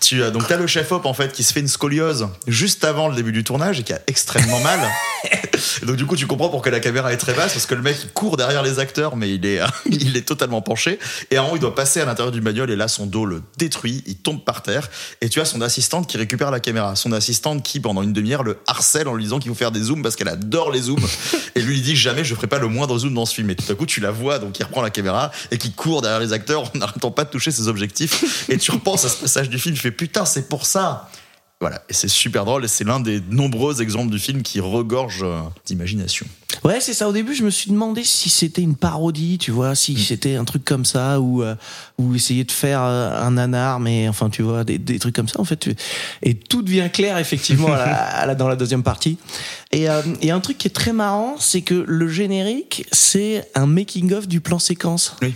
tu 0.00 0.20
as, 0.24 0.32
donc, 0.32 0.48
t'as 0.48 0.56
le 0.56 0.66
chef-op, 0.66 1.06
en 1.06 1.14
fait, 1.14 1.32
qui 1.32 1.44
se 1.44 1.52
fait 1.52 1.60
une 1.60 1.68
scoliose 1.68 2.26
juste 2.48 2.82
avant 2.82 3.06
le 3.06 3.14
début 3.14 3.30
du 3.30 3.44
tournage 3.44 3.78
et 3.78 3.84
qui 3.84 3.92
a 3.92 4.00
extrêmement 4.08 4.58
mal. 4.58 4.80
Et 5.82 5.86
donc, 5.86 5.96
du 5.96 6.06
coup, 6.06 6.16
tu 6.16 6.26
comprends 6.26 6.48
pourquoi 6.48 6.70
la 6.70 6.80
caméra 6.80 7.12
est 7.12 7.16
très 7.16 7.34
basse 7.34 7.52
parce 7.52 7.66
que 7.66 7.74
le 7.74 7.82
mec, 7.82 7.96
il 8.02 8.10
court 8.10 8.36
derrière 8.36 8.62
les 8.62 8.78
acteurs, 8.78 9.16
mais 9.16 9.34
il 9.34 9.44
est, 9.46 9.60
il 9.86 10.16
est 10.16 10.26
totalement 10.26 10.62
penché. 10.62 10.98
Et 11.30 11.36
à 11.36 11.40
un 11.40 11.42
moment, 11.44 11.56
il 11.56 11.60
doit 11.60 11.74
passer 11.74 12.00
à 12.00 12.04
l'intérieur 12.04 12.32
du 12.32 12.40
bagnole 12.40 12.70
et 12.70 12.76
là, 12.76 12.88
son 12.88 13.06
dos 13.06 13.24
le 13.24 13.42
détruit. 13.58 14.02
Il 14.06 14.16
tombe 14.16 14.42
par 14.44 14.62
terre. 14.62 14.88
Et 15.20 15.28
tu 15.28 15.40
as 15.40 15.44
son 15.44 15.60
assistante 15.60 16.06
qui 16.06 16.16
récupère 16.16 16.50
la 16.50 16.60
caméra. 16.60 16.96
Son 16.96 17.12
assistante 17.12 17.62
qui, 17.62 17.80
pendant 17.80 18.02
une 18.02 18.12
demi-heure, 18.12 18.42
le 18.42 18.58
harcèle 18.66 19.08
en 19.08 19.14
lui 19.14 19.24
disant 19.24 19.38
qu'il 19.38 19.50
faut 19.50 19.56
faire 19.56 19.72
des 19.72 19.82
zooms 19.82 20.02
parce 20.02 20.16
qu'elle 20.16 20.28
adore 20.28 20.70
les 20.70 20.82
zooms. 20.82 21.06
Et 21.54 21.60
lui, 21.60 21.78
il 21.78 21.82
dit 21.82 21.96
jamais 21.96 22.24
je 22.24 22.34
ferai 22.34 22.46
pas 22.46 22.58
le 22.58 22.68
moindre 22.68 22.98
zoom 22.98 23.14
dans 23.14 23.26
ce 23.26 23.34
film. 23.34 23.50
Et 23.50 23.56
tout 23.56 23.70
à 23.70 23.74
coup, 23.74 23.86
tu 23.86 24.00
la 24.00 24.10
vois, 24.10 24.38
donc 24.38 24.58
il 24.58 24.62
reprend 24.62 24.82
la 24.82 24.90
caméra 24.90 25.30
et 25.50 25.58
qui 25.58 25.72
court 25.72 26.02
derrière 26.02 26.20
les 26.20 26.32
acteurs 26.32 26.62
en 26.62 26.70
n'arrêtant 26.78 27.10
pas 27.10 27.24
de 27.24 27.30
toucher 27.30 27.50
ses 27.50 27.68
objectifs. 27.68 28.48
Et 28.48 28.58
tu 28.58 28.70
repenses 28.70 29.04
à 29.04 29.08
ce 29.08 29.16
passage 29.16 29.48
du 29.48 29.58
film, 29.58 29.74
tu 29.74 29.80
fais 29.80 29.90
putain, 29.90 30.24
c'est 30.24 30.48
pour 30.48 30.66
ça. 30.66 31.10
Voilà, 31.60 31.82
et 31.90 31.92
c'est 31.92 32.08
super 32.08 32.46
drôle, 32.46 32.64
et 32.64 32.68
c'est 32.68 32.84
l'un 32.84 33.00
des 33.00 33.20
nombreux 33.30 33.82
exemples 33.82 34.10
du 34.10 34.18
film 34.18 34.40
qui 34.40 34.60
regorge 34.60 35.20
euh, 35.22 35.40
d'imagination. 35.66 36.24
Ouais, 36.64 36.80
c'est 36.80 36.94
ça. 36.94 37.06
Au 37.06 37.12
début, 37.12 37.34
je 37.34 37.42
me 37.44 37.50
suis 37.50 37.70
demandé 37.70 38.02
si 38.02 38.30
c'était 38.30 38.62
une 38.62 38.74
parodie, 38.76 39.36
tu 39.36 39.50
vois, 39.50 39.74
si 39.74 39.92
Mm. 39.92 39.98
c'était 39.98 40.34
un 40.36 40.44
truc 40.46 40.64
comme 40.64 40.86
ça, 40.86 41.20
ou 41.20 41.42
euh, 41.42 41.54
ou 41.98 42.14
essayer 42.14 42.44
de 42.44 42.50
faire 42.50 42.80
euh, 42.82 43.10
un 43.22 43.32
nanar, 43.32 43.78
mais 43.78 44.08
enfin, 44.08 44.30
tu 44.30 44.40
vois, 44.40 44.64
des, 44.64 44.78
des 44.78 44.98
trucs 44.98 45.14
comme 45.14 45.28
ça, 45.28 45.38
en 45.38 45.44
fait. 45.44 45.56
tu- 45.58 45.74
Et 46.22 46.32
tout 46.34 46.62
devient 46.62 46.88
clair, 46.90 47.18
effectivement, 47.18 47.68
à 47.74 47.76
la- 47.76 47.94
à 48.22 48.26
la- 48.26 48.34
dans 48.34 48.48
la 48.48 48.56
deuxième 48.56 48.82
partie. 48.82 49.18
Et 49.70 49.90
euh, 49.90 50.00
et 50.22 50.30
un 50.30 50.40
truc 50.40 50.56
qui 50.56 50.66
est 50.66 50.70
très 50.74 50.94
marrant, 50.94 51.36
c'est 51.38 51.60
que 51.60 51.84
le 51.86 52.08
générique, 52.08 52.86
c'est 52.90 53.46
un 53.54 53.66
making-of 53.66 54.26
du 54.28 54.40
plan 54.40 54.58
séquence. 54.58 55.14
Oui. 55.20 55.34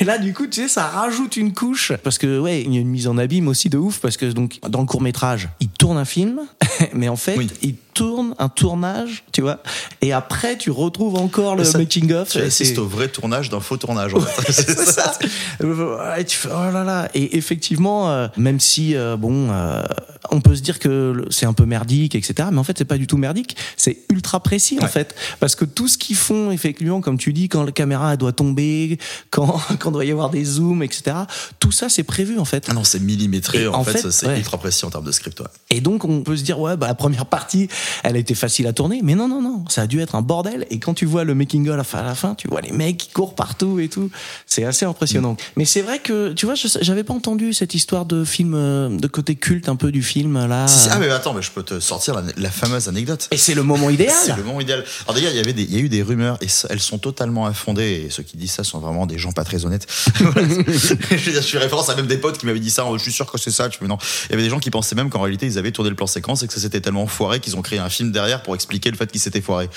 Et 0.00 0.04
là, 0.04 0.16
du 0.18 0.32
coup, 0.32 0.46
tu 0.46 0.62
sais, 0.62 0.68
ça 0.68 0.86
rajoute 0.86 1.36
une 1.36 1.52
couche. 1.52 1.92
Parce 2.04 2.16
que, 2.18 2.38
ouais, 2.38 2.62
il 2.62 2.72
y 2.72 2.76
a 2.78 2.80
une 2.80 2.88
mise 2.88 3.08
en 3.08 3.18
abîme 3.18 3.48
aussi 3.48 3.68
de 3.68 3.78
ouf. 3.78 3.98
Parce 3.98 4.16
que, 4.16 4.26
donc, 4.26 4.60
dans 4.68 4.80
le 4.80 4.86
court-métrage, 4.86 5.48
il 5.60 5.68
tourne 5.68 5.98
un 5.98 6.04
film, 6.04 6.40
mais 6.94 7.08
en 7.08 7.16
fait, 7.16 7.36
Oui. 7.36 7.48
il 7.62 7.74
tourne 7.94 8.34
un 8.38 8.48
tournage, 8.48 9.24
tu 9.32 9.42
vois. 9.42 9.58
Et 10.00 10.12
après, 10.12 10.56
tu 10.56 10.70
retrouves 10.70 11.16
encore 11.16 11.56
le 11.56 11.64
making-of. 11.76 12.30
Tu 12.30 12.38
et 12.38 12.42
assistes 12.42 12.74
c'est- 12.74 12.78
au 12.80 12.86
vrai 12.86 13.08
tournage 13.08 13.50
d'un 13.50 13.60
faux 13.60 13.76
tournage. 13.76 14.14
En 14.14 14.20
fait. 14.20 14.52
c'est 14.52 14.78
ça. 14.78 15.12
Ouais, 15.60 16.24
tu 16.24 16.36
fais, 16.36 16.48
oh 16.50 16.72
là 16.72 16.84
là. 16.84 17.08
Et 17.14 17.36
effectivement, 17.36 18.10
euh, 18.10 18.28
même 18.36 18.60
si 18.60 18.96
euh, 18.96 19.16
bon, 19.16 19.48
euh, 19.50 19.82
on 20.30 20.40
peut 20.40 20.54
se 20.54 20.62
dire 20.62 20.78
que 20.78 21.24
c'est 21.30 21.46
un 21.46 21.52
peu 21.52 21.64
merdique, 21.66 22.14
etc. 22.14 22.48
Mais 22.52 22.58
en 22.58 22.64
fait, 22.64 22.78
c'est 22.78 22.84
pas 22.84 22.98
du 22.98 23.06
tout 23.06 23.16
merdique. 23.16 23.56
C'est 23.76 23.98
ultra 24.10 24.40
précis 24.40 24.78
en 24.80 24.86
fait, 24.88 25.14
parce 25.40 25.54
que 25.54 25.64
tout 25.64 25.88
ce 25.88 25.98
qu'ils 25.98 26.16
font, 26.16 26.50
effectivement, 26.50 27.00
comme 27.00 27.18
tu 27.18 27.32
dis, 27.32 27.48
quand 27.48 27.64
la 27.64 27.72
caméra 27.72 28.12
elle 28.12 28.18
doit 28.18 28.32
tomber, 28.32 28.98
quand 29.30 29.60
quand 29.78 29.90
doit 29.90 30.04
y 30.04 30.10
avoir 30.10 30.30
des 30.30 30.44
zooms, 30.44 30.82
etc. 30.82 31.16
Tout 31.60 31.72
ça, 31.72 31.88
c'est 31.88 32.02
prévu 32.04 32.38
en 32.38 32.44
fait. 32.44 32.66
Ah 32.70 32.74
non, 32.74 32.84
c'est 32.84 33.00
millimétré. 33.00 33.62
Et 33.62 33.66
En, 33.68 33.74
en 33.80 33.84
fait, 33.84 33.98
fait, 33.98 34.10
c'est 34.10 34.26
ouais. 34.26 34.38
ultra 34.38 34.58
précis 34.58 34.84
en 34.84 34.90
termes 34.90 35.04
de 35.04 35.12
script. 35.12 35.38
ouais. 35.40 35.46
Et 35.70 35.80
donc, 35.80 36.04
on 36.04 36.22
peut 36.22 36.36
se 36.36 36.42
dire, 36.42 36.58
ouais, 36.60 36.76
bah, 36.76 36.86
la 36.88 36.94
première 36.94 37.26
partie, 37.26 37.68
elle 38.02 38.16
a 38.16 38.18
été 38.18 38.34
facile 38.34 38.66
à 38.66 38.72
tourner. 38.72 39.00
Mais 39.02 39.14
non, 39.14 39.28
non, 39.28 39.40
non, 39.42 39.64
ça 39.68 39.82
a 39.82 39.86
dû 39.86 40.00
être 40.00 40.14
un 40.14 40.22
bordel. 40.22 40.66
Et 40.70 40.78
quand 40.78 40.94
tu 40.94 41.06
vois 41.06 41.24
le 41.24 41.34
la 41.76 41.84
fin, 41.84 41.98
à 41.98 42.02
la 42.02 42.14
fin, 42.14 42.34
tu 42.34 42.48
vois 42.48 42.60
les 42.60 42.72
mecs 42.72 42.96
qui 42.98 43.08
courent 43.10 43.34
partout 43.34 43.78
et 43.80 43.88
tout. 43.88 44.10
C'est 44.46 44.64
assez 44.64 44.84
impressionnant. 44.84 45.36
Mais 45.56 45.64
c'est 45.64 45.82
vrai 45.82 45.98
que, 45.98 46.32
tu 46.32 46.46
vois, 46.46 46.54
je- 46.54 46.68
j'avais 46.80 47.04
pas 47.04 47.14
entendu 47.14 47.52
cette 47.52 47.74
histoire 47.74 48.04
de 48.06 48.24
film, 48.24 48.54
euh, 48.54 48.88
de 48.88 49.06
côté 49.06 49.34
culte 49.36 49.68
un 49.68 49.76
peu 49.76 49.92
du 49.92 50.02
film, 50.02 50.46
là. 50.46 50.66
Si, 50.68 50.88
ah, 50.90 50.98
mais 50.98 51.08
attends, 51.10 51.34
mais 51.34 51.42
je 51.42 51.50
peux 51.50 51.62
te 51.62 51.80
sortir 51.80 52.14
la, 52.14 52.22
la 52.36 52.50
fameuse 52.50 52.88
anecdote. 52.88 53.28
Et 53.32 53.36
c'est 53.36 53.54
le 53.54 53.62
moment 53.62 53.90
idéal. 53.90 54.14
C'est 54.24 54.36
le 54.36 54.42
moment 54.44 54.60
idéal. 54.60 54.84
Alors 55.04 55.14
d'ailleurs, 55.14 55.32
il 55.32 55.36
y 55.36 55.40
avait 55.40 55.52
des, 55.52 55.62
il 55.62 55.74
y 55.74 55.76
a 55.76 55.80
eu 55.80 55.88
des 55.88 56.02
rumeurs 56.02 56.38
et 56.40 56.46
elles 56.70 56.80
sont 56.80 56.98
totalement 56.98 57.46
infondées. 57.46 58.04
Et 58.06 58.10
ceux 58.10 58.22
qui 58.22 58.36
disent 58.36 58.52
ça 58.52 58.64
sont 58.64 58.78
vraiment 58.78 59.06
des 59.06 59.18
gens 59.18 59.32
pas 59.32 59.44
très 59.44 59.64
honnêtes. 59.66 59.86
Je, 60.18 60.24
veux 60.24 61.32
dire, 61.32 61.42
je 61.42 61.48
fais 61.48 61.58
référence 61.58 61.88
à 61.88 61.94
même 61.96 62.06
des 62.06 62.16
potes 62.16 62.38
qui 62.38 62.46
m'avaient 62.46 62.60
dit 62.60 62.70
ça. 62.70 62.84
oh, 62.86 62.96
Je 62.98 63.02
suis 63.02 63.12
sûr 63.12 63.30
que 63.30 63.38
c'est 63.38 63.50
ça. 63.50 63.68
Tu 63.68 63.78
fais, 63.78 63.84
mais 63.84 63.88
non. 63.88 63.98
Il 64.28 64.32
y 64.32 64.34
avait 64.34 64.42
des 64.42 64.50
gens 64.50 64.60
qui 64.60 64.70
pensaient 64.70 64.94
même 64.94 65.10
qu'en 65.10 65.20
réalité 65.20 65.46
ils 65.46 65.58
avaient 65.58 65.72
tourné 65.72 65.90
le 65.90 65.96
plan 65.96 66.06
séquence 66.06 66.42
et 66.42 66.46
que 66.46 66.52
ça 66.52 66.60
s'était 66.60 66.80
tellement 66.80 67.06
foiré 67.06 67.40
qu'ils 67.40 67.56
ont 67.56 67.62
créé 67.62 67.71
un 67.78 67.88
film 67.88 68.12
derrière 68.12 68.42
pour 68.42 68.54
expliquer 68.54 68.90
le 68.90 68.96
fait 68.96 69.10
qu'ils 69.10 69.20
s'étaient 69.20 69.40
foirés. 69.40 69.70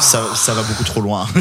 Ça, 0.00 0.24
ça 0.34 0.54
va 0.54 0.62
beaucoup 0.62 0.84
trop 0.84 1.00
loin. 1.00 1.26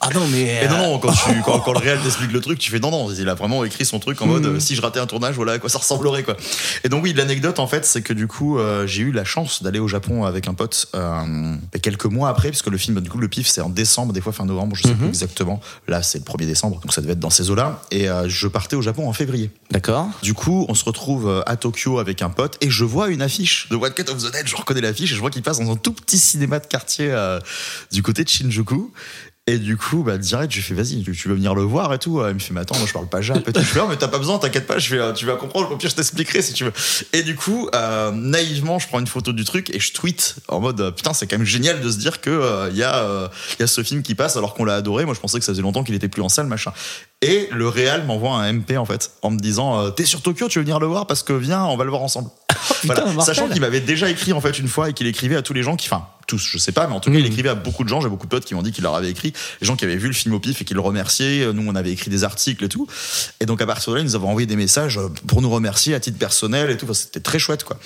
Ah 0.00 0.10
non, 0.14 0.26
mais. 0.30 0.64
Et 0.64 0.68
non, 0.68 0.74
euh, 0.74 0.78
non, 0.78 0.98
quand, 0.98 1.12
tu, 1.12 1.42
quand, 1.44 1.58
quand 1.60 1.72
le 1.72 1.78
réel 1.78 1.98
t'explique 2.00 2.32
le 2.32 2.40
truc, 2.40 2.58
tu 2.58 2.70
fais 2.70 2.78
non, 2.78 2.90
non, 2.90 3.10
il 3.12 3.28
a 3.28 3.34
vraiment 3.34 3.64
écrit 3.64 3.84
son 3.84 3.98
truc 3.98 4.22
en 4.22 4.26
mode 4.26 4.46
euh, 4.46 4.60
si 4.60 4.74
je 4.74 4.80
ratais 4.80 5.00
un 5.00 5.06
tournage, 5.06 5.34
voilà 5.34 5.52
à 5.52 5.58
quoi 5.58 5.68
ça 5.68 5.78
ressemblerait, 5.78 6.22
quoi. 6.22 6.36
Et 6.84 6.88
donc, 6.88 7.02
oui, 7.02 7.12
l'anecdote, 7.12 7.58
en 7.58 7.66
fait, 7.66 7.84
c'est 7.84 8.02
que 8.02 8.12
du 8.12 8.26
coup, 8.26 8.58
euh, 8.58 8.86
j'ai 8.86 9.02
eu 9.02 9.12
la 9.12 9.24
chance 9.24 9.62
d'aller 9.62 9.78
au 9.78 9.88
Japon 9.88 10.24
avec 10.24 10.48
un 10.48 10.54
pote 10.54 10.88
euh, 10.94 11.54
quelques 11.82 12.06
mois 12.06 12.28
après, 12.28 12.48
puisque 12.48 12.68
le 12.68 12.78
film, 12.78 13.00
du 13.00 13.10
coup, 13.10 13.18
le 13.18 13.28
pif, 13.28 13.46
c'est 13.46 13.60
en 13.60 13.68
décembre, 13.68 14.12
des 14.12 14.20
fois 14.20 14.32
fin 14.32 14.44
novembre, 14.44 14.76
je 14.76 14.82
sais 14.82 14.94
plus 14.94 15.08
exactement. 15.08 15.60
Là, 15.86 16.02
c'est 16.02 16.18
le 16.18 16.24
1er 16.24 16.46
décembre, 16.46 16.80
donc 16.80 16.92
ça 16.92 17.00
devait 17.00 17.12
être 17.12 17.20
dans 17.20 17.30
ces 17.30 17.50
eaux-là. 17.50 17.82
Et 17.90 18.08
euh, 18.08 18.28
je 18.28 18.48
partais 18.48 18.76
au 18.76 18.82
Japon 18.82 19.08
en 19.08 19.12
février. 19.12 19.50
D'accord. 19.70 20.08
Du 20.22 20.34
coup, 20.34 20.66
on 20.68 20.74
se 20.74 20.84
retrouve 20.84 21.42
à 21.46 21.56
Tokyo 21.56 21.98
avec 21.98 22.22
un 22.22 22.30
pote 22.30 22.56
et 22.60 22.70
je 22.70 22.84
vois 22.84 23.08
une 23.08 23.22
affiche 23.22 23.68
de 23.70 23.76
What 23.76 23.90
Cut 23.90 24.10
of 24.10 24.18
the 24.18 24.32
Dead. 24.32 24.46
Je 24.46 24.56
reconnais 24.56 24.80
l'affiche 24.80 25.12
et 25.12 25.14
je 25.14 25.20
vois 25.20 25.30
qu'il 25.30 25.42
dans 25.56 25.70
un 25.72 25.76
tout 25.76 25.92
petit 25.92 26.18
cinéma 26.18 26.58
de 26.58 26.66
quartier 26.66 27.08
euh, 27.10 27.40
du 27.92 28.02
côté 28.02 28.24
de 28.24 28.28
Shinjuku. 28.28 28.92
Et 29.50 29.56
du 29.56 29.78
coup, 29.78 30.02
bah, 30.02 30.18
direct, 30.18 30.52
je 30.52 30.58
lui 30.58 30.62
fais, 30.62 30.74
vas-y, 30.74 31.02
tu 31.02 31.28
veux 31.28 31.34
venir 31.34 31.54
le 31.54 31.62
voir 31.62 31.94
et 31.94 31.98
tout. 31.98 32.22
Il 32.28 32.34
me 32.34 32.38
fait, 32.38 32.52
mais 32.52 32.60
attends, 32.60 32.76
moi, 32.76 32.86
je 32.86 32.92
parle 32.92 33.08
pas 33.08 33.22
jap 33.22 33.48
et 33.48 33.52
tout. 33.54 33.60
Je 33.60 33.64
fais, 33.64 33.80
Ah, 33.80 33.86
mais 33.88 33.96
t'as 33.96 34.08
pas 34.08 34.18
besoin, 34.18 34.36
t'inquiète 34.38 34.66
pas, 34.66 34.78
je 34.78 34.90
fais, 34.90 34.98
euh, 34.98 35.14
tu 35.14 35.24
vas 35.24 35.36
comprendre, 35.36 35.72
au 35.72 35.76
pire, 35.78 35.88
je 35.88 35.94
t'expliquerai 35.94 36.42
si 36.42 36.52
tu 36.52 36.64
veux. 36.64 36.72
Et 37.14 37.22
du 37.22 37.34
coup, 37.34 37.66
euh, 37.74 38.10
naïvement, 38.10 38.78
je 38.78 38.86
prends 38.88 38.98
une 39.00 39.06
photo 39.06 39.32
du 39.32 39.46
truc 39.46 39.70
et 39.74 39.80
je 39.80 39.94
tweet 39.94 40.34
en 40.48 40.60
mode, 40.60 40.78
euh, 40.82 40.90
putain, 40.90 41.14
c'est 41.14 41.26
quand 41.26 41.38
même 41.38 41.46
génial 41.46 41.80
de 41.80 41.90
se 41.90 41.96
dire 41.96 42.20
que 42.20 42.28
euh, 42.28 42.68
il 42.70 42.76
y, 42.76 42.82
a, 42.82 42.96
euh, 42.96 43.28
y 43.58 43.62
a 43.62 43.66
ce 43.66 43.82
film 43.82 44.02
qui 44.02 44.14
passe 44.14 44.36
alors 44.36 44.52
qu'on 44.52 44.66
l'a 44.66 44.74
adoré. 44.74 45.06
Moi, 45.06 45.14
je 45.14 45.20
pensais 45.20 45.38
que 45.38 45.44
ça 45.46 45.52
faisait 45.52 45.62
longtemps 45.62 45.82
qu'il 45.82 45.94
était 45.94 46.08
plus 46.10 46.20
en 46.20 46.28
salle, 46.28 46.46
machin. 46.46 46.74
Et 47.22 47.48
le 47.50 47.68
réal 47.68 48.04
m'envoie 48.04 48.34
un 48.36 48.52
MP, 48.52 48.76
en 48.76 48.84
fait, 48.84 49.12
en 49.22 49.30
me 49.30 49.38
disant, 49.38 49.80
euh, 49.80 49.88
t'es 49.88 50.04
sur 50.04 50.20
Tokyo, 50.20 50.48
tu 50.48 50.58
veux 50.58 50.64
venir 50.64 50.78
le 50.78 50.86
voir 50.86 51.06
parce 51.06 51.22
que 51.22 51.32
viens, 51.32 51.64
on 51.64 51.78
va 51.78 51.84
le 51.84 51.90
voir 51.90 52.02
ensemble. 52.02 52.28
Voilà. 52.84 53.20
Sachant 53.20 53.48
qu'il 53.48 53.60
m'avait 53.60 53.80
déjà 53.80 54.08
écrit 54.10 54.32
en 54.32 54.40
fait 54.40 54.58
une 54.58 54.68
fois 54.68 54.90
et 54.90 54.92
qu'il 54.92 55.06
écrivait 55.06 55.36
à 55.36 55.42
tous 55.42 55.52
les 55.52 55.62
gens 55.62 55.76
qui, 55.76 55.88
enfin 55.88 56.06
tous, 56.28 56.38
je 56.52 56.58
sais 56.58 56.70
pas, 56.72 56.86
mais 56.86 56.94
en 56.94 57.00
tout 57.00 57.10
cas 57.10 57.16
il 57.16 57.24
Mhm. 57.24 57.32
écrivait 57.32 57.48
à 57.48 57.54
beaucoup 57.56 57.82
de 57.82 57.88
gens. 57.88 58.00
J'ai 58.00 58.08
beaucoup 58.08 58.26
de 58.26 58.30
potes 58.30 58.44
qui 58.44 58.54
m'ont 58.54 58.62
dit 58.62 58.70
qu'il 58.70 58.84
leur 58.84 58.94
avait 58.94 59.10
écrit, 59.10 59.32
les 59.60 59.66
gens 59.66 59.74
qui 59.74 59.84
avaient 59.84 59.96
vu 59.96 60.06
le 60.06 60.12
film 60.14 60.34
au 60.34 60.38
pif 60.38 60.60
et 60.62 60.64
qui 60.64 60.74
le 60.74 60.80
remerciaient. 60.80 61.52
Nous 61.52 61.64
on 61.66 61.74
avait 61.74 61.90
écrit 61.90 62.10
des 62.10 62.22
articles 62.22 62.62
et 62.64 62.68
tout. 62.68 62.86
Et 63.40 63.46
donc 63.46 63.60
à 63.60 63.66
partir 63.66 63.92
de 63.92 63.96
là, 63.96 64.02
ils 64.02 64.06
nous 64.06 64.14
avaient 64.14 64.26
envoyé 64.26 64.46
des 64.46 64.56
messages 64.56 65.00
pour 65.26 65.42
nous 65.42 65.50
remercier 65.50 65.94
à 65.94 66.00
titre 66.00 66.18
personnel 66.18 66.70
et 66.70 66.76
tout. 66.76 66.84
Enfin, 66.84 66.94
c'était 66.94 67.20
très 67.20 67.38
chouette 67.40 67.64
quoi. 67.64 67.78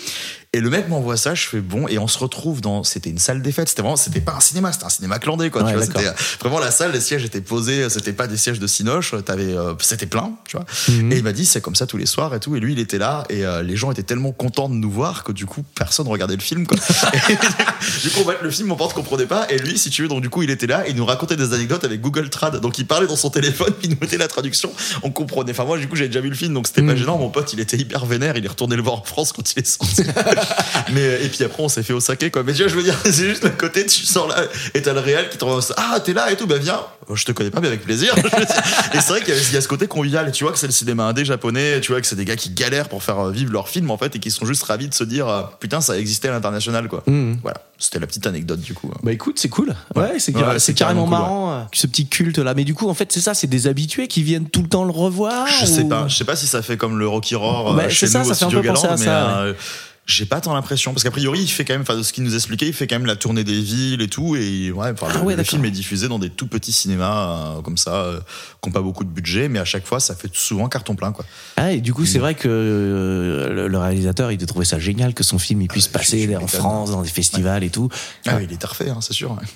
Et 0.55 0.61
le 0.61 0.69
mec 0.69 0.87
m'envoie 0.91 1.17
ça, 1.17 1.35
je 1.35 1.47
fais 1.47 1.63
bon, 1.63 1.89
et 1.89 1.97
on 1.99 2.07
se 2.07 2.19
retrouve 2.19 2.61
dans, 2.61 2.85
c'était 2.85 3.09
une 3.09 3.17
salle 3.19 3.41
des 3.41 3.53
fêtes. 3.53 3.71
C'était 3.71 3.81
vraiment, 3.81 3.97
c'était 3.97 4.21
pas 4.21 4.35
un 4.35 4.41
cinéma, 4.41 4.71
c'était 4.71 4.85
un 4.85 4.91
cinéma 4.91 5.19
clandé 5.19 5.49
quoi. 5.49 5.63
Ouais, 5.63 5.71
tu 5.71 5.77
vois, 5.79 5.87
d'accord. 5.87 6.03
c'était 6.03 6.13
euh, 6.13 6.37
vraiment 6.41 6.59
la 6.59 6.71
salle, 6.71 6.93
les 6.93 7.01
sièges 7.01 7.25
étaient 7.25 7.41
posés, 7.41 7.89
c'était 7.89 8.13
pas 8.13 8.27
des 8.27 8.37
sièges 8.37 8.59
de 8.59 8.67
cinoche. 8.67 9.15
T'avais, 9.25 9.45
euh, 9.57 9.73
c'était 9.81 10.05
plein, 10.05 10.33
tu 10.47 10.59
vois. 10.59 10.67
Mhm. 10.89 11.11
Et 11.13 11.17
il 11.17 11.23
m'a 11.23 11.33
dit 11.33 11.47
c'est 11.47 11.63
comme 11.63 11.75
ça 11.75 11.87
tous 11.87 11.97
les 11.97 12.05
soirs 12.05 12.35
et 12.35 12.41
tout. 12.41 12.55
Et 12.55 12.61
lui 12.61 12.75
il 12.75 12.81
était 12.81 12.99
là 12.99 13.25
et 13.31 13.47
euh, 13.47 13.63
les 13.63 13.77
gens 13.77 13.91
étaient 13.93 14.03
tellement 14.03 14.33
contents 14.33 14.69
de 14.69 14.75
nous 14.75 14.91
voir 14.91 15.25
que 15.25 15.33
du 15.33 15.47
coup 15.47 15.65
personne 15.75 16.07
regardait 16.07 16.37
le 16.37 16.43
film 16.43 16.67
quoi. 16.67 16.77
Et 17.31 17.37
du 18.03 18.11
coup 18.11 18.21
on 18.21 18.25
fait, 18.33 18.43
le 18.43 18.51
film, 18.51 18.69
mon 18.69 18.77
pote 18.77 18.93
comprenait 18.93 19.27
pas. 19.27 19.47
Et 19.51 19.59
lui, 19.59 19.79
si 19.79 19.91
tu 19.91 20.03
veux, 20.03 20.09
donc 20.09 20.21
du 20.23 20.31
coup, 20.31 20.43
il 20.43 20.51
était 20.51 20.67
là, 20.67 20.85
il 20.89 20.97
nous 20.97 21.05
racontait 21.05 21.37
des 21.37 21.53
anecdotes 21.53 21.85
avec 21.85 22.01
Google 22.01 22.31
Trad. 22.31 22.61
Donc 22.61 22.79
il 22.79 22.87
parlait 22.87 23.07
dans 23.07 23.17
son 23.17 23.31
téléphone, 23.31 23.73
puis 23.79 23.89
il 23.89 23.91
nous 23.91 23.99
mettait 24.01 24.19
la 24.19 24.29
traduction. 24.29 24.73
On 25.03 25.11
comprenait. 25.11 25.53
Enfin, 25.53 25.65
moi, 25.65 25.79
du 25.79 25.89
coup, 25.89 25.97
j'avais 25.97 26.09
déjà 26.09 26.21
vu 26.21 26.29
le 26.29 26.35
film, 26.35 26.55
donc 26.55 26.67
c'était 26.67 26.83
pas 26.83 26.97
gênant. 26.97 27.19
Mon 27.19 27.31
pote, 27.31 27.53
il 27.53 27.61
était 27.61 27.77
hyper 27.77 28.07
vénère. 28.07 28.37
Il 28.37 28.45
est 28.45 28.49
retourné 28.49 28.77
le 28.77 28.83
voir 28.83 28.97
en 28.97 29.03
France 29.03 29.33
quand 29.33 29.51
il 29.53 29.59
est 29.59 29.67
sorti. 29.67 30.03
mais, 30.93 31.25
et 31.25 31.29
puis 31.29 31.45
après, 31.45 31.63
on 31.63 31.69
s'est 31.69 31.83
fait 31.83 31.93
au 31.93 32.01
saké, 32.01 32.31
quoi. 32.31 32.43
Mais 32.43 32.53
tu 32.53 32.63
vois, 32.63 32.71
je 32.71 32.77
veux 32.77 32.83
dire, 32.83 32.99
c'est 33.05 33.29
juste 33.29 33.45
le 33.45 33.51
côté, 33.51 33.87
tu 33.87 34.07
sors 34.07 34.29
là, 34.29 34.45
et 34.75 34.83
t'as 34.83 34.93
le 34.93 35.01
réel 35.01 35.29
qui 35.29 35.39
ça. 35.39 35.75
Ah, 35.77 36.01
t'es 36.01 36.13
là 36.13 36.31
et 36.31 36.37
tout, 36.37 36.47
bah 36.47 36.59
viens. 36.59 36.81
Oh, 37.09 37.17
Je 37.17 37.25
te 37.25 37.33
connais 37.33 37.51
pas, 37.51 37.61
mais 37.61 37.69
avec 37.69 37.83
plaisir. 37.83 38.15
et 38.95 39.01
c'est 39.01 39.09
vrai 39.09 39.21
qu'il 39.23 39.35
y, 39.35 39.37
a- 39.37 39.41
il 39.41 39.53
y 39.55 39.57
a 39.57 39.61
ce 39.61 39.69
côté 39.69 39.87
convivial. 39.87 40.31
Tu 40.33 40.45
vois 40.45 40.53
que 40.53 40.59
c'est 40.59 40.67
le 40.67 40.73
cinéma 40.73 41.05
indé 41.05 41.25
japonais, 41.25 41.81
tu 41.81 41.93
vois 41.93 42.01
que 42.01 42.07
c'est 42.07 42.17
des 42.17 42.25
gars 42.25 42.37
qui 42.37 42.51
galèrent 42.51 42.89
pour 42.89 43.03
faire 43.03 43.19
euh, 43.19 43.31
vivre 43.31 43.53
leur 43.53 43.69
film, 43.69 43.91
en 43.91 43.99
fait, 43.99 44.15
et 44.17 44.19
qui 44.19 44.31
sont 44.31 44.47
juste 44.47 44.63
ravis 44.65 44.89
de 44.89 44.95
se 44.95 45.05
dire, 45.05 45.29
euh, 45.29 45.43
putain, 45.61 45.81
ça 45.81 45.99
existait 45.99 46.29
à 46.29 46.33
l'international, 46.33 46.89
quoi. 46.89 47.03
Voilà. 47.43 47.59
C'était 47.79 47.99
la 47.99 48.07
petite 48.07 48.27
anecdote, 48.29 48.61
du 48.61 48.75
coup. 48.75 48.93
Bah 49.03 49.11
écoute, 49.13 49.39
c'est 49.41 49.49
cool. 49.49 49.75
Ouais, 49.97 50.19
c'est 50.19 50.35
Ouais, 50.37 50.43
c'est 50.55 50.59
c'est 50.61 50.75
carrément, 50.75 51.05
carrément 51.05 51.05
cool, 51.05 51.11
marrant, 51.11 51.53
euh, 51.53 51.63
ce 51.73 51.87
petit 51.89 52.07
culte 52.07 52.39
là. 52.39 52.55
Mais 52.55 52.63
du 52.65 52.75
coup, 52.75 52.89
en 52.89 52.95
fait, 52.95 53.11
c'est 53.11 53.21
ça, 53.21 53.35
c'est 53.35 53.49
des 53.49 53.67
habitués 53.67 54.07
qui 54.07 54.23
viennent 54.23 54.49
tout 54.49 54.63
le 54.63 54.69
temps 54.69 54.85
le 54.85 54.93
revoir. 54.93 55.49
Je 55.49 55.67
sais 55.67 55.85
pas, 55.85 56.07
je 56.07 56.17
sais 56.17 56.25
pas 56.25 56.37
si 56.37 56.47
ça 56.47 56.63
fait 56.63 56.77
comme 56.77 56.97
le 56.99 57.09
Rocky 57.09 57.35
Horror 57.35 57.73
euh, 57.73 57.77
Ouais, 57.77 57.91
chez 57.91 58.07
c'est 58.07 58.13
ça, 58.13 58.23
ça 58.23 58.35
fait 58.37 58.45
un 58.45 58.51
peu 58.51 58.63
penser 58.63 58.87
à 58.87 58.91
mais 58.97 59.05
ça, 59.05 59.39
euh, 59.41 59.55
j'ai 60.07 60.27
pas 60.27 60.41
tant 60.41 60.55
l'impression 60.55 60.93
parce 60.93 61.05
qu'a 61.05 61.13
priori 61.13 61.41
il 61.41 61.49
fait 61.49 61.65
quand 61.65 61.75
même, 61.75 61.83
enfin 61.83 61.97
de 61.97 62.03
ce 62.03 62.13
qu'il 62.13 62.25
nous 62.25 62.35
expliquait, 62.35 62.67
il 62.67 62.73
fait 62.73 62.87
quand 62.87 62.97
même 62.97 63.07
la 63.07 63.17
tournée 63.17 63.45
des 63.45 63.61
villes 63.61 64.03
et 64.03 64.09
tout 64.09 64.35
et 64.35 64.73
ouais, 64.73 64.91
enfin, 64.91 65.07
Ah 65.11 65.19
le, 65.19 65.25
ouais, 65.25 65.37
le 65.37 65.45
film 65.45 65.65
est 65.65 65.71
diffusé 65.71 66.09
dans 66.09 66.19
des 66.19 66.31
tout 66.31 66.49
petits 66.49 66.73
cinémas 66.73 67.57
euh, 67.59 67.63
comme 67.63 67.77
ça, 67.77 67.95
euh, 67.95 68.21
qui 68.61 68.69
ont 68.69 68.73
pas 68.73 68.81
beaucoup 68.81 69.05
de 69.05 69.11
budget, 69.11 69.49
mais 69.49 69.61
à 69.61 69.65
chaque 69.65 69.87
fois 69.87 70.01
ça 70.01 70.17
fait 70.17 70.31
souvent 70.35 70.69
carton 70.69 70.97
plein 70.97 71.13
quoi. 71.13 71.25
Ah, 71.57 71.73
et 71.73 71.81
du 71.81 71.95
coup, 71.95 72.05
c'est 72.05 72.19
vrai 72.19 72.35
que 72.35 72.49
euh, 72.49 73.69
le, 73.69 73.79
réalisateur, 73.79 74.33
il 74.33 74.43
a 74.43 74.47
trouvé 74.47 74.65
ça 74.65 74.79
génial 74.79 75.15
que 75.15 75.23
son 75.23 75.39
film 75.39 75.63
il 75.63 75.69
puisse 75.69 75.89
Ah, 75.95 75.99
passer 75.99 76.29
je 76.29 76.37
en. 76.37 76.49
France, 76.49 76.91
dans 76.91 77.03
des 77.03 77.09
festivals 77.09 77.63
et 77.63 77.71
tout. 77.71 77.89
Ah 78.27 78.37
oui, 78.37 78.47
il 78.49 78.53
est 78.53 78.65
refait, 78.65 78.91
hein, 78.91 78.99
c'est 79.01 79.13
sûr. 79.13 79.37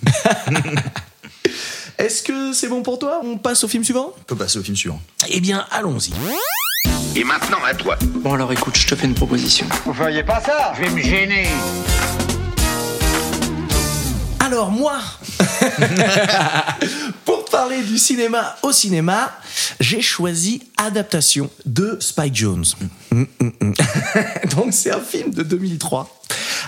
Est-ce 1.99 2.23
que 2.23 2.53
c'est 2.53 2.69
bon 2.69 2.83
pour 2.83 2.99
toi? 2.99 3.21
On 3.25 3.39
passe 3.39 3.65
au 3.65 3.69
film 3.69 3.83
suivant? 3.83 4.13
On 4.17 4.23
peut 4.25 4.37
passer 4.37 4.59
au 4.59 4.63
film 4.63 4.77
suivant. 4.77 5.01
Eh 5.29 5.41
bien, 5.41 5.65
allons-y. 5.71 6.13
Et 7.19 7.25
maintenant, 7.25 7.65
à 7.65 7.73
toi. 7.73 7.97
Bon 8.03 8.35
alors 8.35 8.53
écoute, 8.53 8.77
je 8.77 8.87
te 8.87 8.95
fais 8.95 9.07
une 9.07 9.15
proposition. 9.15 9.67
Vous 9.87 9.95
feriez 9.95 10.23
pas 10.23 10.39
ça? 10.39 10.75
Je 10.77 10.83
vais 10.83 10.91
me 10.91 11.01
gêner. 11.01 11.47
Alors 14.39 14.71
moi, 14.71 14.99
pour 17.25 17.47
parler 17.47 17.81
du 17.85 17.97
cinéma 17.97 18.57
au 18.63 18.71
cinéma, 18.71 19.33
j'ai 19.81 20.03
choisi 20.03 20.63
adaptation 20.77 21.49
de 21.65 21.97
Spike 22.01 22.37
Jones. 22.37 22.67
Mm, 23.11 23.25
mm, 23.41 23.51
mm. 23.63 23.75
Donc 24.55 24.75
c'est 24.75 24.93
un 24.93 25.01
film 25.01 25.31
de 25.31 25.43
2003 25.43 26.21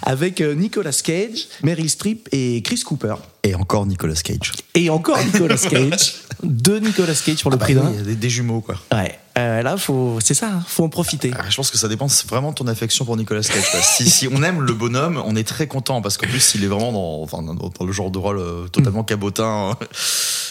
avec 0.02 0.40
euh, 0.40 0.54
Nicolas 0.54 0.98
Cage, 1.02 1.48
Meryl 1.62 1.88
Streep 1.90 2.28
et 2.32 2.62
Chris 2.62 2.82
Cooper. 2.84 3.14
Et 3.44 3.54
encore 3.54 3.86
Nicolas 3.86 4.14
Cage. 4.14 4.52
Et 4.74 4.90
encore 4.90 5.18
Nicolas 5.24 5.56
Cage, 5.70 6.14
deux 6.42 6.80
Nicolas 6.80 7.14
Cage 7.14 7.42
pour 7.42 7.50
le 7.50 7.56
Bah 7.56 7.64
prix 7.64 7.74
d'un. 7.74 7.90
des, 7.90 8.14
des 8.16 8.30
jumeaux 8.30 8.60
quoi. 8.60 8.76
Ouais, 8.92 9.18
euh, 9.38 9.62
là 9.62 9.76
faut, 9.76 10.18
c'est 10.22 10.34
ça, 10.34 10.48
hein, 10.48 10.62
faut 10.66 10.84
en 10.84 10.88
profiter. 10.88 11.30
Ah, 11.38 11.44
Je 11.48 11.56
pense 11.56 11.70
que 11.70 11.78
ça 11.78 11.88
dépend 11.88 12.08
vraiment 12.28 12.50
de 12.50 12.56
ton 12.56 12.66
affection 12.66 13.04
pour 13.04 13.16
Nicolas 13.16 13.42
Cage. 13.42 13.64
si, 13.82 14.10
si 14.10 14.28
on 14.28 14.42
aime 14.42 14.60
le 14.62 14.72
bonhomme, 14.74 15.22
on 15.24 15.36
est 15.36 15.46
très 15.46 15.66
content 15.68 16.02
parce 16.02 16.16
qu'en 16.18 16.26
plus 16.26 16.54
il 16.56 16.64
est 16.64 16.66
vraiment 16.66 16.92
dans, 16.92 17.22
enfin, 17.22 17.42
dans, 17.42 17.86
le 17.86 17.92
genre 17.92 18.10
de 18.10 18.18
rôle 18.18 18.38
euh, 18.38 18.66
totalement 18.68 19.04
cabotin. 19.04 19.76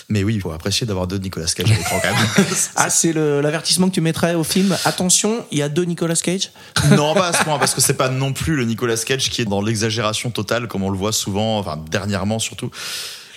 Mais 0.10 0.24
oui, 0.24 0.36
il 0.36 0.42
faut 0.42 0.52
apprécier 0.52 0.88
d'avoir 0.88 1.06
deux 1.06 1.18
Nicolas 1.18 1.48
Cage 1.48 1.70
à 1.70 1.76
l'écran 1.76 2.00
quand 2.02 2.10
même. 2.10 2.46
Ah, 2.78 2.90
c'est 2.90 3.12
l'avertissement 3.12 3.90
que 3.90 3.94
tu 3.96 4.02
mettrais 4.02 4.36
au 4.36 4.44
film. 4.46 4.76
Attention, 4.86 5.46
il 5.52 5.58
y 5.58 5.62
a 5.62 5.68
deux 5.68 5.84
Nicolas 5.84 6.16
Cage? 6.16 6.52
non, 6.96 7.14
pas 7.14 7.28
à 7.28 7.34
ce 7.34 7.44
point, 7.44 7.60
parce 7.60 7.74
que 7.74 7.82
c'est 7.82 7.96
pas 7.96 8.08
non 8.08 8.32
plus 8.32 8.56
le 8.56 8.64
Nicolas 8.64 8.96
Cage 8.96 9.30
qui 9.30 9.37
est 9.42 9.46
dans 9.46 9.62
l'exagération 9.62 10.30
totale, 10.32 10.68
comme 10.68 10.84
on 10.84 10.90
le 10.90 10.98
voit 10.98 11.12
souvent, 11.14 11.60
enfin 11.60 11.78
dernièrement 11.90 12.40
surtout. 12.40 12.70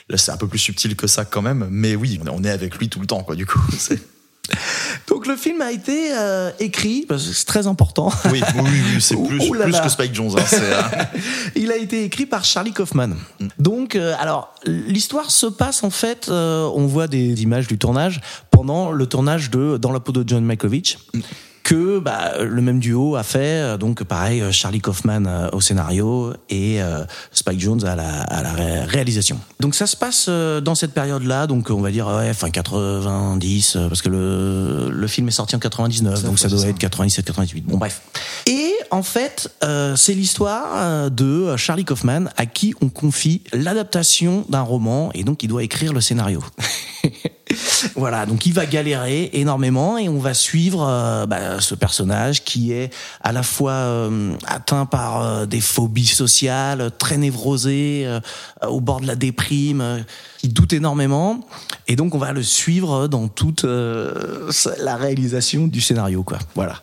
Là, 0.09 0.16
c'est 0.18 0.32
un 0.32 0.36
peu 0.36 0.48
plus 0.48 0.59
subtil 0.59 0.96
que 0.96 1.07
ça 1.07 1.24
quand 1.24 1.42
même, 1.42 1.68
mais 1.70 1.94
oui, 1.94 2.18
on 2.32 2.42
est- 2.44 2.51
avec 2.51 2.76
lui 2.76 2.88
tout 2.88 2.98
le 3.01 3.07
temps, 3.07 3.22
quoi. 3.22 3.36
Du 3.36 3.46
coup, 3.46 3.61
c'est 3.78 4.01
Donc 5.07 5.28
le 5.28 5.36
film 5.36 5.61
a 5.61 5.70
été 5.70 6.12
euh, 6.12 6.51
écrit, 6.59 7.05
parce 7.09 7.24
que 7.28 7.32
c'est 7.32 7.44
très 7.44 7.68
important. 7.68 8.11
oui, 8.32 8.42
oui, 8.57 8.62
oui, 8.94 9.01
c'est 9.01 9.14
plus, 9.28 9.38
là 9.57 9.62
plus 9.64 9.72
là. 9.72 9.80
que 9.80 9.88
Spike 9.88 10.12
Jones. 10.12 10.32
hein, 10.36 10.42
c'est, 10.48 10.61
euh, 10.62 10.80
Il 11.55 11.70
a 11.70 11.76
été 11.76 12.03
écrit 12.05 12.26
par 12.26 12.44
Charlie 12.44 12.72
Kaufman. 12.72 13.11
Donc, 13.61 13.94
euh, 13.94 14.14
alors, 14.18 14.53
l'histoire 14.66 15.30
se 15.30 15.46
passe 15.46 15.84
en 15.84 15.90
fait, 15.90 16.28
euh, 16.28 16.68
on 16.74 16.86
voit 16.86 17.07
des 17.07 17.42
images 17.42 17.68
du 17.68 17.78
tournage 17.78 18.20
pendant 18.51 18.90
le 18.90 19.07
tournage 19.07 19.51
de 19.51 19.76
Dans 19.76 19.92
la 19.92 20.01
peau 20.01 20.11
de 20.11 20.24
John 20.26 20.44
Malkovich. 20.44 20.98
Que 21.70 22.00
bah, 22.00 22.32
le 22.42 22.60
même 22.62 22.80
duo 22.80 23.14
a 23.14 23.22
fait, 23.22 23.38
euh, 23.62 23.76
donc 23.76 24.02
pareil, 24.02 24.40
euh, 24.40 24.50
Charlie 24.50 24.80
Kaufman 24.80 25.24
euh, 25.26 25.48
au 25.52 25.60
scénario 25.60 26.32
et 26.48 26.82
euh, 26.82 27.04
Spike 27.30 27.60
Jones 27.60 27.84
à 27.86 27.94
la, 27.94 28.22
à 28.22 28.42
la 28.42 28.52
ré- 28.52 28.84
réalisation. 28.86 29.38
Donc 29.60 29.76
ça 29.76 29.86
se 29.86 29.96
passe 29.96 30.28
dans 30.28 30.74
cette 30.74 30.92
période-là, 30.92 31.46
donc 31.46 31.70
on 31.70 31.80
va 31.80 31.92
dire 31.92 32.08
ouais, 32.08 32.34
fin 32.34 32.50
90, 32.50 33.76
euh, 33.76 33.88
parce 33.88 34.02
que 34.02 34.08
le, 34.08 34.90
le 34.90 35.06
film 35.06 35.28
est 35.28 35.30
sorti 35.30 35.54
en 35.54 35.60
99, 35.60 36.24
donc 36.24 36.40
ça 36.40 36.48
doit 36.48 36.58
ça. 36.58 36.66
être 36.66 36.78
97, 36.78 37.24
98. 37.24 37.64
Bon 37.66 37.76
bref. 37.78 38.00
Et 38.46 38.72
en 38.90 39.04
fait, 39.04 39.52
euh, 39.62 39.94
c'est 39.94 40.14
l'histoire 40.14 41.08
de 41.08 41.56
Charlie 41.56 41.84
Kaufman 41.84 42.30
à 42.36 42.46
qui 42.46 42.74
on 42.80 42.88
confie 42.88 43.42
l'adaptation 43.52 44.44
d'un 44.48 44.62
roman 44.62 45.10
et 45.14 45.22
donc 45.22 45.44
il 45.44 45.48
doit 45.48 45.62
écrire 45.62 45.92
le 45.92 46.00
scénario. 46.00 46.42
voilà, 47.96 48.26
donc 48.26 48.46
il 48.46 48.52
va 48.52 48.66
galérer 48.66 49.30
énormément 49.32 49.96
et 49.98 50.08
on 50.08 50.18
va 50.18 50.34
suivre 50.34 50.86
euh, 50.88 51.26
bah, 51.26 51.60
ce 51.60 51.74
personnage 51.74 52.44
qui 52.44 52.72
est 52.72 52.92
à 53.22 53.32
la 53.32 53.42
fois 53.42 53.72
euh, 53.72 54.32
atteint 54.46 54.86
par 54.86 55.22
euh, 55.22 55.46
des 55.46 55.60
phobies 55.60 56.06
sociales, 56.06 56.90
très 56.98 57.16
névrosé, 57.16 58.02
euh, 58.06 58.20
au 58.68 58.80
bord 58.80 59.00
de 59.00 59.06
la 59.06 59.16
déprime, 59.16 60.04
qui 60.38 60.48
doute 60.48 60.72
énormément 60.72 61.40
et 61.88 61.96
donc 61.96 62.14
on 62.14 62.18
va 62.18 62.32
le 62.32 62.42
suivre 62.42 63.06
dans 63.08 63.28
toute 63.28 63.64
euh, 63.64 64.50
la 64.78 64.96
réalisation 64.96 65.66
du 65.66 65.80
scénario, 65.80 66.22
quoi. 66.22 66.38
Voilà. 66.54 66.80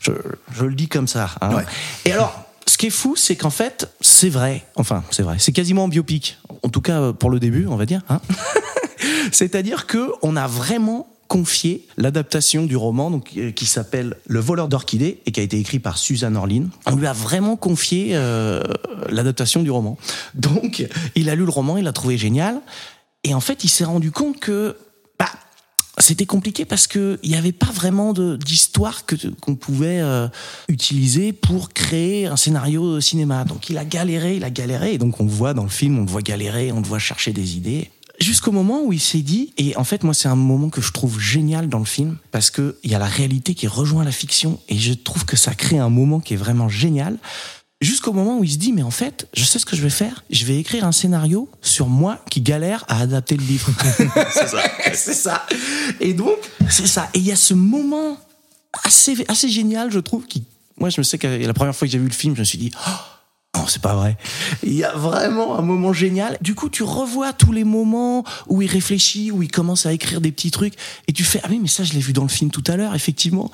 Je, 0.00 0.12
je 0.54 0.64
le 0.64 0.74
dis 0.74 0.88
comme 0.88 1.06
ça. 1.08 1.30
hein. 1.40 1.54
Ouais. 1.54 1.64
Et 2.04 2.12
alors, 2.12 2.44
ce 2.66 2.76
qui 2.76 2.86
est 2.86 2.90
fou, 2.90 3.14
c'est 3.16 3.36
qu'en 3.36 3.50
fait, 3.50 3.88
c'est 4.00 4.28
vrai. 4.28 4.64
Enfin, 4.76 5.02
c'est 5.10 5.22
vrai. 5.22 5.36
C'est 5.38 5.52
quasiment 5.52 5.88
biopic. 5.88 6.38
En 6.62 6.68
tout 6.68 6.80
cas, 6.80 7.12
pour 7.12 7.30
le 7.30 7.38
début, 7.40 7.66
on 7.68 7.76
va 7.76 7.86
dire. 7.86 8.02
hein. 8.08 8.20
C'est-à-dire 9.32 9.86
que 9.86 10.10
on 10.22 10.36
a 10.36 10.46
vraiment 10.46 11.08
confié 11.32 11.86
l'adaptation 11.96 12.66
du 12.66 12.76
roman 12.76 13.10
donc, 13.10 13.30
euh, 13.38 13.52
qui 13.52 13.64
s'appelle 13.64 14.18
Le 14.26 14.38
voleur 14.38 14.68
d'orchidées 14.68 15.22
et 15.24 15.32
qui 15.32 15.40
a 15.40 15.42
été 15.42 15.58
écrit 15.58 15.78
par 15.78 15.96
Suzanne 15.96 16.36
Orlin. 16.36 16.64
On 16.84 16.94
lui 16.94 17.06
a 17.06 17.14
vraiment 17.14 17.56
confié 17.56 18.10
euh, 18.12 18.62
l'adaptation 19.08 19.62
du 19.62 19.70
roman. 19.70 19.96
Donc, 20.34 20.86
il 21.14 21.30
a 21.30 21.34
lu 21.34 21.46
le 21.46 21.50
roman, 21.50 21.78
il 21.78 21.84
l'a 21.84 21.92
trouvé 21.94 22.18
génial. 22.18 22.60
Et 23.24 23.32
en 23.32 23.40
fait, 23.40 23.64
il 23.64 23.70
s'est 23.70 23.84
rendu 23.84 24.10
compte 24.10 24.40
que 24.40 24.76
bah, 25.18 25.30
c'était 25.96 26.26
compliqué 26.26 26.66
parce 26.66 26.86
que 26.86 27.18
il 27.22 27.30
n'y 27.30 27.36
avait 27.36 27.52
pas 27.52 27.70
vraiment 27.72 28.12
d'histoire 28.12 29.04
qu'on 29.40 29.54
pouvait 29.54 30.00
euh, 30.02 30.28
utiliser 30.68 31.32
pour 31.32 31.72
créer 31.72 32.26
un 32.26 32.36
scénario 32.36 32.96
de 32.96 33.00
cinéma. 33.00 33.44
Donc 33.44 33.70
il 33.70 33.78
a 33.78 33.86
galéré, 33.86 34.36
il 34.36 34.44
a 34.44 34.50
galéré, 34.50 34.92
et 34.92 34.98
donc 34.98 35.18
on 35.18 35.24
le 35.24 35.30
voit 35.30 35.54
dans 35.54 35.62
le 35.62 35.70
film, 35.70 35.98
on 35.98 36.02
le 36.02 36.10
voit 36.10 36.20
galérer, 36.20 36.72
on 36.72 36.80
le 36.80 36.86
voit 36.86 36.98
chercher 36.98 37.32
des 37.32 37.56
idées. 37.56 37.90
Jusqu'au 38.20 38.52
moment 38.52 38.82
où 38.82 38.92
il 38.92 39.00
s'est 39.00 39.22
dit, 39.22 39.52
et 39.56 39.76
en 39.76 39.84
fait 39.84 40.04
moi 40.04 40.14
c'est 40.14 40.28
un 40.28 40.36
moment 40.36 40.68
que 40.68 40.80
je 40.80 40.92
trouve 40.92 41.18
génial 41.18 41.68
dans 41.68 41.78
le 41.78 41.84
film 41.84 42.18
parce 42.30 42.50
que 42.50 42.78
il 42.84 42.90
y 42.90 42.94
a 42.94 42.98
la 42.98 43.06
réalité 43.06 43.54
qui 43.54 43.66
rejoint 43.66 44.04
la 44.04 44.12
fiction 44.12 44.60
et 44.68 44.78
je 44.78 44.92
trouve 44.92 45.24
que 45.24 45.36
ça 45.36 45.54
crée 45.54 45.78
un 45.78 45.88
moment 45.88 46.20
qui 46.20 46.34
est 46.34 46.36
vraiment 46.36 46.68
génial. 46.68 47.18
Jusqu'au 47.80 48.12
moment 48.12 48.38
où 48.38 48.44
il 48.44 48.50
se 48.50 48.58
dit, 48.58 48.72
mais 48.72 48.84
en 48.84 48.92
fait, 48.92 49.26
je 49.34 49.42
sais 49.42 49.58
ce 49.58 49.66
que 49.66 49.74
je 49.74 49.82
vais 49.82 49.90
faire. 49.90 50.22
Je 50.30 50.44
vais 50.44 50.56
écrire 50.56 50.84
un 50.84 50.92
scénario 50.92 51.48
sur 51.62 51.88
moi 51.88 52.24
qui 52.30 52.40
galère 52.40 52.84
à 52.86 53.00
adapter 53.00 53.36
le 53.36 53.42
livre. 53.42 53.72
c'est 54.32 54.46
ça. 54.46 54.62
c'est 54.94 55.14
ça. 55.14 55.46
Et 55.98 56.14
donc, 56.14 56.36
c'est 56.70 56.86
ça. 56.86 57.10
Et 57.12 57.18
il 57.18 57.24
y 57.24 57.32
a 57.32 57.36
ce 57.36 57.54
moment 57.54 58.16
assez, 58.84 59.24
assez 59.26 59.48
génial, 59.48 59.90
je 59.90 59.98
trouve, 59.98 60.26
qui, 60.26 60.44
moi, 60.78 60.90
je 60.90 61.00
me 61.00 61.02
sais 61.02 61.18
que 61.18 61.26
la 61.26 61.54
première 61.54 61.74
fois 61.74 61.88
que 61.88 61.92
j'ai 61.92 61.98
vu 61.98 62.06
le 62.06 62.12
film, 62.12 62.34
je 62.34 62.40
me 62.40 62.44
suis 62.44 62.58
dit, 62.58 62.70
oh, 62.86 62.90
non, 63.54 63.66
c'est 63.66 63.82
pas 63.82 63.94
vrai. 63.94 64.16
Il 64.62 64.72
y 64.72 64.82
a 64.82 64.92
vraiment 64.96 65.58
un 65.58 65.62
moment 65.62 65.92
génial. 65.92 66.38
Du 66.40 66.54
coup, 66.54 66.70
tu 66.70 66.82
revois 66.82 67.34
tous 67.34 67.52
les 67.52 67.64
moments 67.64 68.24
où 68.48 68.62
il 68.62 68.66
réfléchit, 68.68 69.30
où 69.30 69.42
il 69.42 69.50
commence 69.50 69.84
à 69.84 69.92
écrire 69.92 70.22
des 70.22 70.32
petits 70.32 70.50
trucs, 70.50 70.72
et 71.06 71.12
tu 71.12 71.22
fais, 71.22 71.38
ah 71.44 71.48
oui, 71.50 71.58
mais 71.60 71.68
ça, 71.68 71.84
je 71.84 71.92
l'ai 71.92 72.00
vu 72.00 72.14
dans 72.14 72.22
le 72.22 72.30
film 72.30 72.50
tout 72.50 72.64
à 72.66 72.76
l'heure, 72.78 72.94
effectivement. 72.94 73.50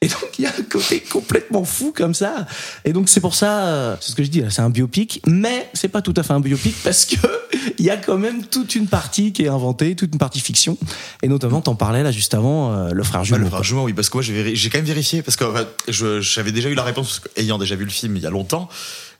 Et 0.00 0.08
donc, 0.08 0.24
il 0.38 0.44
y 0.44 0.46
a 0.46 0.50
un 0.58 0.62
côté 0.62 1.00
complètement 1.00 1.64
fou 1.64 1.92
comme 1.94 2.14
ça. 2.14 2.46
Et 2.86 2.94
donc, 2.94 3.10
c'est 3.10 3.20
pour 3.20 3.34
ça, 3.34 3.66
euh, 3.66 3.96
c'est 4.00 4.12
ce 4.12 4.16
que 4.16 4.24
je 4.24 4.30
dis, 4.30 4.40
là, 4.40 4.48
c'est 4.48 4.62
un 4.62 4.70
biopic, 4.70 5.20
mais 5.26 5.68
c'est 5.74 5.88
pas 5.88 6.00
tout 6.00 6.14
à 6.16 6.22
fait 6.22 6.32
un 6.32 6.40
biopic 6.40 6.74
parce 6.82 7.04
que 7.04 7.16
il 7.78 7.84
y 7.84 7.90
a 7.90 7.98
quand 7.98 8.16
même 8.16 8.46
toute 8.46 8.74
une 8.74 8.86
partie 8.86 9.32
qui 9.34 9.42
est 9.44 9.48
inventée, 9.48 9.94
toute 9.96 10.12
une 10.14 10.18
partie 10.18 10.40
fiction. 10.40 10.78
Et 11.22 11.28
notamment, 11.28 11.60
t'en 11.60 11.74
parlais 11.74 12.02
là 12.02 12.10
juste 12.10 12.32
avant, 12.32 12.72
euh, 12.72 12.90
le 12.92 13.02
frère 13.04 13.20
Ah, 13.20 13.24
jumeau. 13.24 13.38
le 13.38 13.44
quoi. 13.44 13.50
frère 13.58 13.64
jumeau, 13.64 13.84
oui, 13.84 13.92
parce 13.92 14.08
que 14.08 14.16
moi 14.16 14.22
j'ai 14.22 14.70
quand 14.70 14.78
même 14.78 14.84
vérifié, 14.86 15.20
parce 15.22 15.36
que 15.36 15.44
en 15.44 15.52
fait, 15.54 15.68
je- 15.88 16.22
j'avais 16.22 16.52
déjà 16.52 16.70
eu 16.70 16.74
la 16.74 16.84
réponse, 16.84 17.20
ayant 17.36 17.58
déjà 17.58 17.76
vu 17.76 17.84
le 17.84 17.90
film 17.90 18.16
il 18.16 18.22
y 18.22 18.26
a 18.26 18.30
longtemps, 18.30 18.68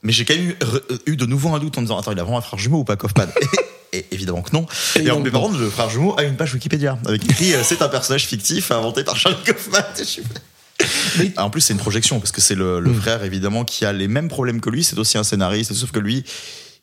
mais 0.03 0.12
j'ai 0.12 0.24
quand 0.24 0.34
même 0.34 0.50
eu, 0.50 0.53
re- 0.61 0.82
eu 1.07 1.16
de 1.16 1.26
nouveau 1.26 1.55
un 1.55 1.59
doute 1.59 1.76
en 1.78 1.80
me 1.80 1.86
disant 1.86 1.98
Attends, 1.98 2.12
il 2.12 2.18
a 2.18 2.22
vraiment 2.24 2.38
un 2.38 2.42
frère 2.42 2.59
jumeau 2.59 2.78
ou 2.80 2.84
pas 2.84 2.96
Kaufman 2.96 3.26
et, 3.92 3.98
et 3.98 4.07
évidemment 4.12 4.42
que 4.42 4.53
non. 4.55 4.66
Et, 4.96 5.11
en, 5.11 5.16
donc 5.16 5.24
mais 5.24 5.30
par 5.30 5.42
contre, 5.42 5.59
le 5.59 5.70
frère 5.70 5.90
jumeau 5.90 6.14
a 6.18 6.24
une 6.24 6.36
page 6.36 6.53
Wikipédia 6.55 6.98
avec 7.07 7.24
écrit 7.24 7.55
euh, 7.55 7.62
C'est 7.64 7.82
un 7.82 7.88
personnage 7.88 8.26
fictif 8.26 8.70
inventé 8.70 9.05
par 9.05 9.16
Charlie 9.16 9.38
Kaufman. 9.44 9.82
Mais- 11.18 11.32
Ah, 11.36 11.44
En 11.44 11.50
plus, 11.50 11.61
c'est 11.61 11.72
une 11.74 11.78
projection, 11.78 12.18
parce 12.18 12.32
que 12.32 12.40
c'est 12.40 12.55
le, 12.57 12.80
le 12.80 12.92
frère 12.92 13.22
évidemment 13.22 13.64
qui 13.64 13.84
a 13.84 13.92
les 13.92 14.09
mêmes 14.09 14.28
problèmes 14.28 14.61
que 14.61 14.68
lui, 14.70 14.82
c'est 14.82 14.98
aussi 14.98 15.16
un 15.18 15.22
scénariste, 15.22 15.72
sauf 15.74 15.92
que 15.92 16.00
lui. 16.00 16.24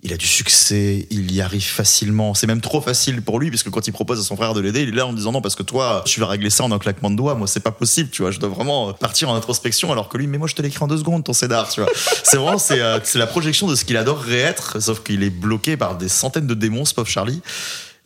Il 0.02 0.14
a 0.14 0.18
du 0.18 0.28
succès, 0.28 1.08
il 1.10 1.34
y 1.34 1.42
arrive 1.42 1.66
facilement. 1.66 2.34
C'est 2.34 2.48
même 2.48 2.62
trop 2.62 2.80
facile 2.80 3.22
pour 3.22 3.38
lui, 3.38 3.50
puisque 3.50 3.70
quand 3.70 3.86
il 3.86 3.92
propose 3.92 4.20
à 4.20 4.24
son 4.24 4.38
frère 4.38 4.54
de 4.54 4.62
l'aider, 4.62 4.84
il 4.84 4.90
est 4.90 4.94
là 4.94 5.06
en 5.06 5.12
disant 5.12 5.34
non, 5.34 5.42
parce 5.42 5.56
que 5.56 5.64
toi, 5.64 6.04
tu 6.06 6.22
vas 6.22 6.28
régler 6.28 6.50
ça 6.50 6.64
en 6.64 6.72
un 6.72 6.80
claquement 6.80 7.12
de 7.12 7.18
doigts. 7.18 7.36
Moi, 7.36 7.48
c'est 7.48 7.60
pas 7.60 7.72
possible, 7.72 8.10
tu 8.10 8.22
vois. 8.22 8.32
Je 8.32 8.40
dois 8.40 8.48
vraiment 8.48 8.94
partir 8.94 9.30
en 9.30 9.36
introspection, 9.36 9.92
alors 9.92 10.08
que 10.08 10.18
lui, 10.18 10.28
mais 10.28 10.38
moi, 10.38 10.48
je 10.48 10.56
te 10.56 10.62
l'écris 10.62 10.82
en 10.82 10.88
deux 10.88 10.98
secondes, 10.98 11.26
ton 11.26 11.34
scénar, 11.34 11.68
tu 11.70 11.82
vois. 11.82 11.90
c'est 12.24 12.38
vraiment, 12.38 12.58
c'est, 12.58 12.80
euh, 12.80 13.00
c'est 13.04 13.20
la 13.20 13.28
projection 13.28 13.68
de 13.68 13.76
ce 13.76 13.84
qu'il 13.84 13.98
adorerait 13.98 14.38
être, 14.38 14.82
sauf 14.82 15.04
qu'il 15.04 15.22
est 15.22 15.30
bloqué 15.30 15.76
par 15.76 15.98
des 15.98 16.08
centaines 16.08 16.48
de 16.48 16.54
démons, 16.54 16.86
ce 16.86 16.94
pauvre 16.94 17.10
Charlie. 17.10 17.42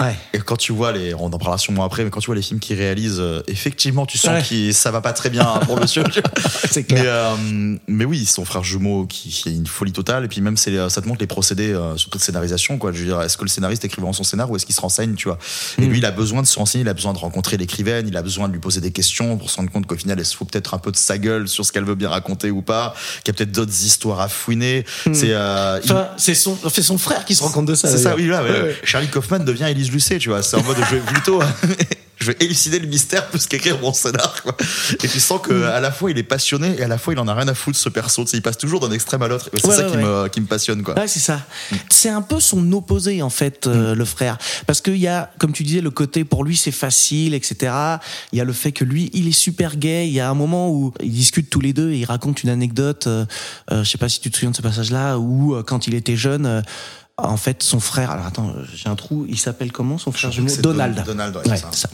Ouais. 0.01 0.15
Et 0.33 0.39
quand 0.39 0.57
tu 0.57 0.73
vois 0.73 0.91
les, 0.91 1.13
on 1.13 1.25
en 1.27 1.37
parlera 1.37 1.57
sûrement 1.57 1.83
après, 1.85 2.03
mais 2.03 2.09
quand 2.09 2.19
tu 2.19 2.25
vois 2.25 2.35
les 2.35 2.41
films 2.41 2.59
qu'il 2.59 2.75
réalise, 2.77 3.17
euh, 3.19 3.41
effectivement, 3.47 4.05
tu 4.05 4.17
sens 4.17 4.47
que 4.49 4.71
ça 4.71 4.91
va 4.91 5.01
pas 5.01 5.13
très 5.13 5.29
bien 5.29 5.45
pour 5.65 5.79
monsieur. 5.79 6.03
C'est 6.69 6.89
Mais, 6.91 6.99
clair. 7.01 7.13
euh, 7.39 7.77
mais 7.87 8.03
oui, 8.05 8.25
son 8.25 8.43
frère 8.43 8.63
jumeau 8.63 9.05
qui, 9.05 9.29
qui 9.29 9.49
est 9.49 9.53
une 9.53 9.67
folie 9.67 9.91
totale. 9.91 10.25
Et 10.25 10.27
puis 10.27 10.41
même, 10.41 10.57
c'est, 10.57 10.89
ça 10.89 11.01
te 11.01 11.07
montre 11.07 11.19
les 11.21 11.27
procédés, 11.27 11.71
euh, 11.73 11.95
surtout 11.97 12.17
de 12.17 12.23
scénarisation. 12.23 12.77
Quoi. 12.79 12.91
Je 12.91 12.99
veux 12.99 13.05
dire, 13.05 13.21
est-ce 13.21 13.37
que 13.37 13.43
le 13.43 13.49
scénariste 13.49 13.85
écrit 13.85 14.01
vraiment 14.01 14.13
son 14.13 14.23
scénar 14.23 14.49
ou 14.49 14.55
est-ce 14.55 14.65
qu'il 14.65 14.73
se 14.75 14.81
renseigne, 14.81 15.13
tu 15.13 15.27
vois? 15.27 15.37
Et 15.77 15.85
lui, 15.85 15.99
il 15.99 16.05
a 16.05 16.11
besoin 16.11 16.41
de 16.41 16.47
se 16.47 16.57
renseigner, 16.57 16.83
il 16.83 16.89
a 16.89 16.93
besoin 16.95 17.13
de 17.13 17.19
rencontrer 17.19 17.57
l'écrivaine, 17.57 18.07
il 18.07 18.17
a 18.17 18.23
besoin 18.23 18.47
de 18.47 18.53
lui 18.53 18.59
poser 18.59 18.81
des 18.81 18.91
questions 18.91 19.37
pour 19.37 19.51
se 19.51 19.57
rendre 19.57 19.71
compte 19.71 19.85
qu'au 19.85 19.95
final, 19.95 20.17
elle 20.19 20.25
se 20.25 20.35
fout 20.35 20.49
peut-être 20.49 20.73
un 20.73 20.79
peu 20.79 20.91
de 20.91 20.97
sa 20.97 21.17
gueule 21.19 21.47
sur 21.47 21.63
ce 21.65 21.71
qu'elle 21.71 21.85
veut 21.85 21.95
bien 21.95 22.09
raconter 22.09 22.49
ou 22.49 22.63
pas, 22.63 22.95
qu'il 23.23 23.31
y 23.33 23.35
a 23.35 23.37
peut-être 23.37 23.51
d'autres 23.51 23.83
histoires 23.85 24.19
à 24.21 24.27
fouiner. 24.27 24.85
C'est, 25.13 25.33
euh, 25.33 25.79
il- 25.83 25.91
Enfin, 25.91 26.07
c'est 26.17 26.33
son, 26.35 26.57
c'est 26.73 26.81
son 26.81 26.97
frère 26.97 27.23
qui 27.25 27.35
se 27.35 27.43
rend 27.43 27.51
compte 27.51 27.67
de 27.67 27.75
ça. 27.75 27.87
c'est 27.89 27.97
ça, 27.99 28.15
oui, 28.15 28.25
là, 28.27 28.43
ouais. 28.43 28.49
Ouais, 28.51 28.61
ouais. 28.63 28.77
Charlie 28.83 29.07
Kaufman 29.09 29.39
devient 29.39 29.65
Elise 29.65 29.82
Lucet, 29.91 30.19
tu 30.19 30.29
vois. 30.29 30.41
C'est 30.43 30.57
en 30.57 30.63
mode, 30.63 30.77
je 30.89 30.95
vais 30.95 31.01
plutôt, 31.01 31.41
je 32.19 32.27
vais 32.31 32.37
élucider 32.39 32.79
le 32.79 32.87
mystère 32.87 33.27
plus 33.27 33.47
qu'écrire 33.47 33.79
mon 33.81 33.91
scénar, 33.91 34.41
quoi. 34.43 34.55
Et 35.03 35.07
tu 35.07 35.19
sens 35.19 35.41
que 35.41 35.63
à 35.65 35.81
la 35.81 35.91
fois 35.91 36.09
il 36.09 36.17
est 36.17 36.23
passionné 36.23 36.75
et 36.77 36.83
à 36.83 36.87
la 36.87 36.97
fois 36.97 37.13
il 37.13 37.19
en 37.19 37.27
a 37.27 37.33
rien 37.33 37.47
à 37.49 37.53
foutre 37.53 37.77
ce 37.77 37.89
perso. 37.89 38.23
Tu 38.23 38.29
sais, 38.31 38.37
il 38.37 38.41
passe 38.41 38.57
toujours 38.57 38.79
d'un 38.79 38.91
extrême 38.91 39.21
à 39.23 39.27
l'autre. 39.27 39.49
C'est 39.53 39.65
Ouais, 39.65 39.75
ça 39.75 39.83
ouais, 39.85 39.91
qui, 39.91 39.97
ouais. 39.97 40.03
me, 40.03 40.27
qui 40.29 40.39
me 40.41 40.45
passionne, 40.45 40.83
quoi. 40.83 40.95
Ouais, 40.97 41.07
c'est 41.07 41.19
ça. 41.19 41.41
C'est 41.89 42.07
un 42.09 42.21
peu 42.21 42.39
son 42.39 42.71
opposé 42.71 43.21
en 43.21 43.29
fait, 43.29 43.67
euh, 43.67 43.93
le 43.93 44.05
frère, 44.05 44.37
parce 44.67 44.79
qu'il 44.79 44.97
y 44.97 45.07
a, 45.07 45.31
comme 45.37 45.51
tu 45.51 45.63
disais, 45.63 45.81
le 45.81 45.91
côté 45.91 46.23
pour 46.23 46.43
lui 46.45 46.55
c'est 46.55 46.71
facile, 46.71 47.33
etc. 47.33 47.73
Il 48.31 48.37
y 48.37 48.41
a 48.41 48.45
le 48.45 48.53
fait 48.53 48.71
que 48.71 48.85
lui, 48.85 49.09
il 49.13 49.27
est 49.27 49.31
super 49.33 49.75
gay. 49.75 50.07
Il 50.07 50.13
y 50.13 50.19
a 50.21 50.29
un 50.29 50.33
moment 50.35 50.69
où 50.71 50.93
ils 51.01 51.11
discutent 51.11 51.49
tous 51.49 51.61
les 51.61 51.73
deux 51.73 51.91
et 51.91 51.97
ils 51.99 52.05
racontent 52.05 52.39
une 52.41 52.49
anecdote. 52.49 53.07
Euh, 53.07 53.25
euh, 53.71 53.83
je 53.83 53.89
sais 53.89 53.97
pas 53.97 54.07
si 54.07 54.21
tu 54.21 54.31
te 54.31 54.37
souviens 54.37 54.51
de 54.51 54.55
ce 54.55 54.61
passage-là 54.61 55.17
où 55.17 55.55
euh, 55.55 55.63
quand 55.63 55.87
il 55.87 55.93
était 55.93 56.15
jeune. 56.15 56.63
En 57.23 57.37
fait, 57.37 57.63
son 57.63 57.79
frère, 57.79 58.11
alors 58.11 58.25
attends, 58.25 58.53
j'ai 58.75 58.89
un 58.89 58.95
trou, 58.95 59.25
il 59.29 59.39
s'appelle 59.39 59.71
comment 59.71 59.97
son 59.97 60.11
frère 60.11 60.31
jumeau? 60.31 60.49
Donald. 60.61 60.97
Don- 60.97 61.03
Donald, 61.05 61.37
ouais, 61.45 61.57
ça. 61.57 61.89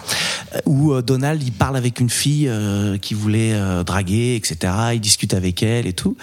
Où 0.65 0.93
euh, 0.93 1.01
Donald, 1.01 1.41
il 1.43 1.51
parle 1.51 1.77
avec 1.77 1.99
une 1.99 2.09
fille 2.09 2.47
euh, 2.47 2.97
qui 2.97 3.13
voulait 3.13 3.53
euh, 3.53 3.83
draguer, 3.83 4.35
etc. 4.35 4.73
Il 4.93 4.99
discute 5.01 5.33
avec 5.33 5.61
elle 5.63 5.87
et 5.87 5.93
tout. 5.93 6.17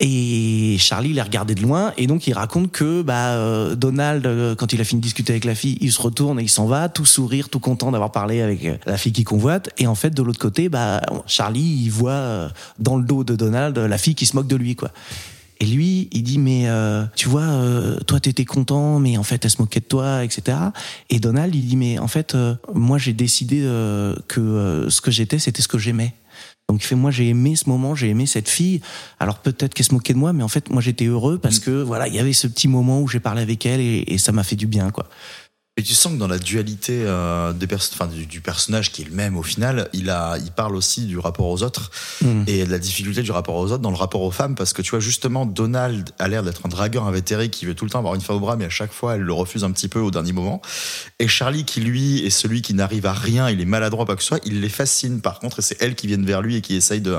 Et 0.00 0.76
Charlie 0.78 1.12
l'a 1.12 1.24
regardé 1.24 1.56
de 1.56 1.60
loin 1.62 1.92
et 1.96 2.06
donc 2.06 2.28
il 2.28 2.32
raconte 2.32 2.70
que 2.70 3.02
bah 3.02 3.74
Donald 3.74 4.54
quand 4.56 4.72
il 4.72 4.80
a 4.80 4.84
fini 4.84 5.00
de 5.00 5.04
discuter 5.04 5.32
avec 5.32 5.44
la 5.44 5.56
fille, 5.56 5.76
il 5.80 5.90
se 5.90 6.00
retourne 6.00 6.38
et 6.38 6.44
il 6.44 6.48
s'en 6.48 6.66
va, 6.66 6.88
tout 6.88 7.04
sourire, 7.04 7.48
tout 7.48 7.58
content 7.58 7.90
d'avoir 7.90 8.12
parlé 8.12 8.40
avec 8.40 8.80
la 8.86 8.96
fille 8.96 9.10
qui 9.12 9.24
convoite 9.24 9.70
et 9.76 9.88
en 9.88 9.96
fait 9.96 10.10
de 10.10 10.22
l'autre 10.22 10.38
côté 10.38 10.68
bah 10.68 11.00
Charlie 11.26 11.82
il 11.82 11.88
voit 11.90 12.48
dans 12.78 12.96
le 12.96 13.02
dos 13.02 13.24
de 13.24 13.34
Donald 13.34 13.76
la 13.76 13.98
fille 13.98 14.14
qui 14.14 14.24
se 14.26 14.36
moque 14.36 14.46
de 14.46 14.54
lui 14.54 14.76
quoi. 14.76 14.92
Et 15.60 15.66
lui, 15.66 16.08
il 16.12 16.22
dit 16.22 16.38
mais 16.38 16.68
euh, 16.68 17.04
tu 17.16 17.28
vois, 17.28 17.42
euh, 17.42 17.98
toi 18.06 18.20
t'étais 18.20 18.44
content, 18.44 19.00
mais 19.00 19.16
en 19.18 19.24
fait 19.24 19.44
elle 19.44 19.50
se 19.50 19.60
moquait 19.60 19.80
de 19.80 19.86
toi, 19.86 20.24
etc. 20.24 20.56
Et 21.10 21.18
Donald, 21.18 21.54
il 21.54 21.66
dit 21.66 21.76
mais 21.76 21.98
en 21.98 22.06
fait 22.06 22.34
euh, 22.34 22.54
moi 22.74 22.98
j'ai 22.98 23.12
décidé 23.12 23.62
euh, 23.62 24.14
que 24.28 24.40
euh, 24.40 24.90
ce 24.90 25.00
que 25.00 25.10
j'étais 25.10 25.38
c'était 25.38 25.62
ce 25.62 25.68
que 25.68 25.78
j'aimais. 25.78 26.14
Donc 26.68 26.82
il 26.82 26.86
fait 26.86 26.94
moi 26.94 27.10
j'ai 27.10 27.28
aimé 27.28 27.56
ce 27.56 27.68
moment, 27.68 27.94
j'ai 27.96 28.08
aimé 28.08 28.26
cette 28.26 28.48
fille. 28.48 28.82
Alors 29.18 29.38
peut-être 29.38 29.74
qu'elle 29.74 29.86
se 29.86 29.94
moquait 29.94 30.12
de 30.12 30.18
moi, 30.18 30.32
mais 30.32 30.44
en 30.44 30.48
fait 30.48 30.70
moi 30.70 30.80
j'étais 30.80 31.06
heureux 31.06 31.38
parce 31.38 31.58
que 31.58 31.82
voilà 31.82 32.06
il 32.06 32.14
y 32.14 32.20
avait 32.20 32.34
ce 32.34 32.46
petit 32.46 32.68
moment 32.68 33.00
où 33.00 33.08
j'ai 33.08 33.20
parlé 33.20 33.42
avec 33.42 33.66
elle 33.66 33.80
et, 33.80 34.04
et 34.06 34.18
ça 34.18 34.30
m'a 34.30 34.44
fait 34.44 34.56
du 34.56 34.66
bien 34.66 34.90
quoi. 34.90 35.08
Et 35.78 35.82
tu 35.82 35.94
sens 35.94 36.12
que 36.12 36.18
dans 36.18 36.26
la 36.26 36.38
dualité 36.38 37.04
euh, 37.06 37.52
des 37.54 37.66
pers- 37.68 37.88
enfin, 37.94 38.08
du, 38.08 38.26
du 38.26 38.40
personnage 38.40 38.90
qui 38.92 39.02
est 39.02 39.04
le 39.04 39.12
même 39.14 39.36
au 39.36 39.42
final, 39.44 39.88
il, 39.92 40.10
a, 40.10 40.36
il 40.38 40.50
parle 40.50 40.74
aussi 40.76 41.06
du 41.06 41.18
rapport 41.18 41.46
aux 41.46 41.62
autres 41.62 41.90
Mm. 42.20 42.42
et 42.48 42.64
de 42.66 42.70
la 42.70 42.78
difficulté 42.80 43.22
du 43.22 43.30
rapport 43.30 43.54
aux 43.54 43.66
autres 43.70 43.78
dans 43.78 43.90
le 43.92 43.96
rapport 43.96 44.22
aux 44.22 44.32
femmes 44.32 44.56
parce 44.56 44.72
que 44.72 44.82
tu 44.82 44.90
vois 44.90 44.98
justement 44.98 45.46
Donald 45.46 46.10
a 46.18 46.26
l'air 46.26 46.42
d'être 46.42 46.66
un 46.66 46.68
dragueur 46.68 47.04
invétéré 47.06 47.48
qui 47.48 47.64
veut 47.64 47.74
tout 47.74 47.84
le 47.84 47.90
temps 47.92 48.00
avoir 48.00 48.16
une 48.16 48.20
femme 48.20 48.34
au 48.36 48.40
bras 48.40 48.56
mais 48.56 48.64
à 48.64 48.70
chaque 48.70 48.92
fois 48.92 49.14
elle 49.14 49.20
le 49.20 49.32
refuse 49.32 49.62
un 49.62 49.70
petit 49.70 49.86
peu 49.86 50.00
au 50.00 50.10
dernier 50.10 50.32
moment 50.32 50.60
et 51.20 51.28
Charlie 51.28 51.64
qui 51.64 51.80
lui 51.80 52.26
est 52.26 52.30
celui 52.30 52.60
qui 52.60 52.74
n'arrive 52.74 53.06
à 53.06 53.12
rien 53.12 53.48
il 53.50 53.60
est 53.60 53.64
maladroit 53.66 54.04
pas 54.04 54.16
que 54.16 54.22
ce 54.22 54.28
soit 54.28 54.40
il 54.44 54.60
les 54.60 54.68
fascine 54.68 55.20
par 55.20 55.38
contre 55.38 55.60
et 55.60 55.62
c'est 55.62 55.80
elle 55.80 55.94
qui 55.94 56.08
viennent 56.08 56.26
vers 56.26 56.42
lui 56.42 56.56
et 56.56 56.60
qui 56.60 56.74
essaye 56.74 57.00
de 57.00 57.16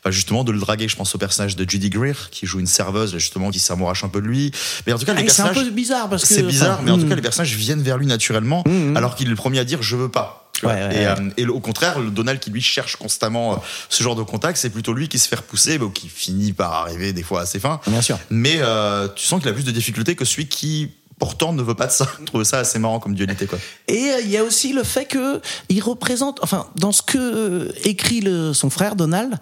enfin, 0.00 0.10
justement 0.10 0.44
de 0.44 0.52
le 0.52 0.58
draguer 0.58 0.88
je 0.88 0.96
pense 0.96 1.14
au 1.14 1.18
personnage 1.18 1.56
de 1.56 1.68
Judy 1.68 1.90
Greer 1.90 2.30
qui 2.30 2.46
joue 2.46 2.60
une 2.60 2.66
serveuse 2.66 3.12
justement 3.12 3.50
qui 3.50 3.58
s'amourache 3.58 4.04
un 4.04 4.08
peu 4.08 4.20
de 4.20 4.26
lui 4.26 4.52
mais 4.86 4.92
en 4.92 4.98
tout 4.98 5.04
cas 5.04 5.14
les 5.14 5.24
Et 5.24 5.28
c'est 5.28 5.42
un 5.42 5.52
peu 5.54 5.68
bizarre 5.70 6.08
parce 6.08 6.22
que 6.22 6.34
c'est 6.34 6.42
bizarre, 6.42 6.82
mais 6.82 6.90
en 6.90 6.98
tout 6.98 7.06
mm. 7.06 7.08
cas, 7.08 7.14
les 7.14 7.22
personnages 7.22 7.54
viennent 7.54 7.82
vers 7.82 7.98
lui 7.98 8.06
naturellement, 8.06 8.62
Mhm. 8.66 8.96
alors 8.96 9.14
qu'il 9.14 9.26
est 9.26 9.30
le 9.30 9.36
premier 9.36 9.58
à 9.58 9.64
dire 9.64 9.82
je 9.82 9.96
veux 9.96 10.08
pas. 10.08 10.50
Ouais, 10.64 10.70
ouais, 10.70 10.80
et, 10.80 10.98
ouais. 10.98 11.06
euh, 11.06 11.30
et 11.36 11.46
au 11.46 11.60
contraire, 11.60 12.00
le 12.00 12.10
Donald 12.10 12.40
qui 12.40 12.50
lui 12.50 12.60
cherche 12.60 12.96
constamment 12.96 13.52
euh, 13.52 13.56
ce 13.88 14.02
genre 14.02 14.16
de 14.16 14.24
contact, 14.24 14.58
c'est 14.58 14.70
plutôt 14.70 14.92
lui 14.92 15.08
qui 15.08 15.18
se 15.18 15.28
fait 15.28 15.36
repousser, 15.36 15.78
ou 15.78 15.90
qui 15.90 16.08
finit 16.08 16.52
par 16.52 16.72
arriver 16.72 17.12
des 17.12 17.22
fois 17.22 17.42
à 17.42 17.46
ses 17.46 17.60
fins. 17.60 17.80
Bien 17.86 18.02
sûr. 18.02 18.18
Mais 18.30 18.56
euh, 18.58 19.06
tu 19.14 19.24
sens 19.24 19.40
qu'il 19.40 19.48
a 19.48 19.52
plus 19.52 19.64
de 19.64 19.70
difficultés 19.70 20.16
que 20.16 20.24
celui 20.24 20.48
qui 20.48 20.90
pourtant 21.18 21.52
ne 21.52 21.62
veut 21.62 21.74
pas 21.74 21.86
de 21.86 21.92
ça. 21.92 22.06
Je 22.20 22.24
trouve 22.24 22.44
ça 22.44 22.58
assez 22.58 22.78
marrant 22.78 23.00
comme 23.00 23.14
dualité 23.14 23.46
quoi. 23.46 23.58
Et 23.86 24.10
euh, 24.10 24.20
il 24.22 24.30
y 24.30 24.36
a 24.36 24.44
aussi 24.44 24.72
le 24.72 24.82
fait 24.82 25.06
que 25.06 25.40
il 25.68 25.82
représente, 25.82 26.40
enfin, 26.42 26.66
dans 26.76 26.92
ce 26.92 27.02
que 27.02 27.18
euh, 27.18 27.72
écrit 27.84 28.20
le, 28.20 28.52
son 28.52 28.70
frère 28.70 28.96
Donald, 28.96 29.38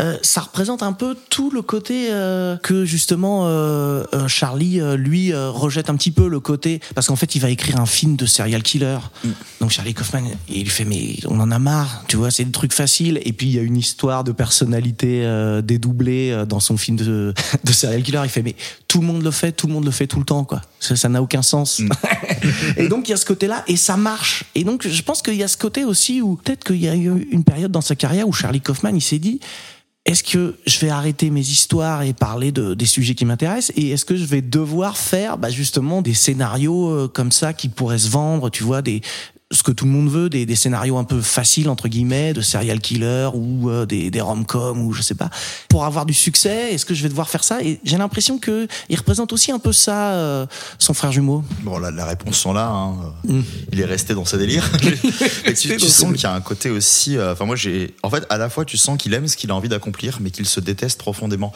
euh, 0.00 0.16
ça 0.22 0.42
représente 0.42 0.82
un 0.82 0.92
peu 0.92 1.16
tout 1.28 1.50
le 1.50 1.62
côté 1.62 2.08
euh, 2.10 2.56
que 2.56 2.84
justement 2.84 3.10
Charlie 4.28 4.80
lui 4.96 5.34
rejette 5.34 5.90
un 5.90 5.96
petit 5.96 6.10
peu 6.10 6.28
le 6.28 6.40
côté 6.40 6.80
parce 6.94 7.06
qu'en 7.08 7.16
fait 7.16 7.34
il 7.34 7.40
va 7.40 7.50
écrire 7.50 7.80
un 7.80 7.86
film 7.86 8.16
de 8.16 8.26
serial 8.26 8.62
killer. 8.62 8.98
Donc 9.60 9.70
Charlie 9.70 9.94
Kaufman, 9.94 10.22
il 10.48 10.70
fait 10.70 10.84
mais 10.84 11.16
on 11.26 11.38
en 11.40 11.50
a 11.50 11.58
marre, 11.58 12.04
tu 12.08 12.16
vois, 12.16 12.30
c'est 12.30 12.44
des 12.44 12.50
trucs 12.50 12.72
faciles. 12.72 13.20
Et 13.24 13.32
puis 13.32 13.46
il 13.48 13.54
y 13.54 13.58
a 13.58 13.62
une 13.62 13.76
histoire 13.76 14.24
de 14.24 14.32
personnalité 14.32 15.24
euh, 15.24 15.62
dédoublée 15.62 16.30
euh, 16.30 16.44
dans 16.44 16.60
son 16.60 16.76
film 16.76 16.96
de, 16.96 17.34
de 17.64 17.72
serial 17.72 18.02
killer. 18.02 18.20
Il 18.24 18.30
fait 18.30 18.42
mais 18.42 18.56
tout 18.88 19.00
le 19.00 19.06
monde 19.06 19.22
le 19.22 19.30
fait, 19.30 19.52
tout 19.52 19.66
le 19.66 19.72
monde 19.72 19.84
le 19.84 19.90
fait 19.90 20.06
tout 20.06 20.18
le 20.18 20.24
temps 20.24 20.44
quoi. 20.44 20.60
Ça 20.80 21.08
n'a 21.08 21.22
aucun 21.22 21.42
sens. 21.42 21.80
et 22.76 22.88
donc 22.88 23.08
il 23.08 23.10
y 23.12 23.14
a 23.14 23.18
ce 23.18 23.26
côté-là 23.26 23.64
et 23.68 23.76
ça 23.76 23.96
marche. 23.96 24.44
Et 24.54 24.64
donc 24.64 24.88
je 24.88 25.02
pense 25.02 25.22
qu'il 25.22 25.34
y 25.34 25.42
a 25.42 25.48
ce 25.48 25.56
côté 25.56 25.84
aussi 25.84 26.22
où 26.22 26.36
peut-être 26.36 26.64
qu'il 26.64 26.80
y 26.80 26.88
a 26.88 26.96
eu 26.96 27.28
une 27.30 27.44
période 27.44 27.70
dans 27.70 27.82
sa 27.82 27.94
carrière 27.94 28.26
où 28.26 28.32
Charlie 28.32 28.60
Kaufman 28.60 28.94
il 28.94 29.02
s'est 29.02 29.18
dit 29.18 29.40
est-ce 30.06 30.24
que 30.24 30.56
je 30.66 30.78
vais 30.80 30.88
arrêter 30.88 31.30
mes 31.30 31.40
histoires 31.40 32.02
et 32.02 32.14
parler 32.14 32.52
de, 32.52 32.72
des 32.72 32.86
sujets 32.86 33.14
qui 33.14 33.26
m'intéressent? 33.26 33.76
Et 33.76 33.90
est-ce 33.90 34.06
que 34.06 34.16
je 34.16 34.24
vais 34.24 34.40
devoir 34.40 34.96
faire 34.96 35.36
bah, 35.36 35.50
justement 35.50 36.00
des 36.00 36.14
scénarios 36.14 36.88
euh, 36.88 37.08
comme 37.08 37.30
ça 37.30 37.52
qui 37.52 37.68
pourraient 37.68 37.98
se 37.98 38.08
vendre, 38.08 38.48
tu 38.48 38.64
vois, 38.64 38.80
des 38.80 39.02
ce 39.52 39.62
que 39.64 39.72
tout 39.72 39.84
le 39.84 39.90
monde 39.90 40.08
veut, 40.08 40.30
des, 40.30 40.46
des 40.46 40.54
scénarios 40.54 40.96
un 40.96 41.04
peu 41.04 41.20
faciles 41.20 41.68
entre 41.68 41.88
guillemets, 41.88 42.32
de 42.32 42.40
serial 42.40 42.78
killer 42.80 43.30
ou 43.34 43.68
euh, 43.68 43.84
des, 43.84 44.10
des 44.10 44.20
rom-coms 44.20 44.80
ou 44.80 44.92
je 44.92 45.02
sais 45.02 45.16
pas, 45.16 45.28
pour 45.68 45.84
avoir 45.84 46.06
du 46.06 46.14
succès. 46.14 46.72
Est-ce 46.72 46.86
que 46.86 46.94
je 46.94 47.02
vais 47.02 47.08
devoir 47.08 47.28
faire 47.28 47.42
ça? 47.42 47.60
Et 47.62 47.80
j'ai 47.82 47.98
l'impression 47.98 48.38
que 48.38 48.68
il 48.88 48.96
représente 48.96 49.32
aussi 49.32 49.50
un 49.50 49.58
peu 49.58 49.72
ça, 49.72 50.12
euh, 50.12 50.46
son 50.78 50.94
frère 50.94 51.10
jumeau. 51.10 51.42
Bon, 51.62 51.78
la, 51.78 51.90
la 51.90 52.04
réponse 52.04 52.36
sont 52.36 52.52
là. 52.52 52.68
hein. 52.68 52.94
Mm. 53.24 53.40
Il 53.72 53.80
est 53.80 53.84
resté 53.84 54.14
dans 54.14 54.24
ses 54.24 54.38
délires. 54.38 54.70
Et 55.44 55.54
tu, 55.54 55.78
sens 55.80 56.12
qu'il 56.12 56.22
y 56.22 56.26
a 56.26 56.32
un 56.32 56.40
côté 56.40 56.70
aussi. 56.70 57.16
euh, 57.16 57.32
Enfin, 57.32 57.44
moi, 57.44 57.56
j'ai. 57.56 57.94
En 58.04 58.10
fait, 58.10 58.24
à 58.30 58.38
la 58.38 58.48
fois, 58.50 58.64
tu 58.64 58.76
sens 58.76 58.96
qu'il 58.98 59.12
aime 59.14 59.26
ce 59.26 59.36
qu'il 59.36 59.50
a 59.50 59.54
envie 59.54 59.68
d'accomplir, 59.68 60.18
mais 60.20 60.30
qu'il 60.30 60.46
se 60.46 60.60
déteste 60.60 60.98
profondément. 60.98 61.52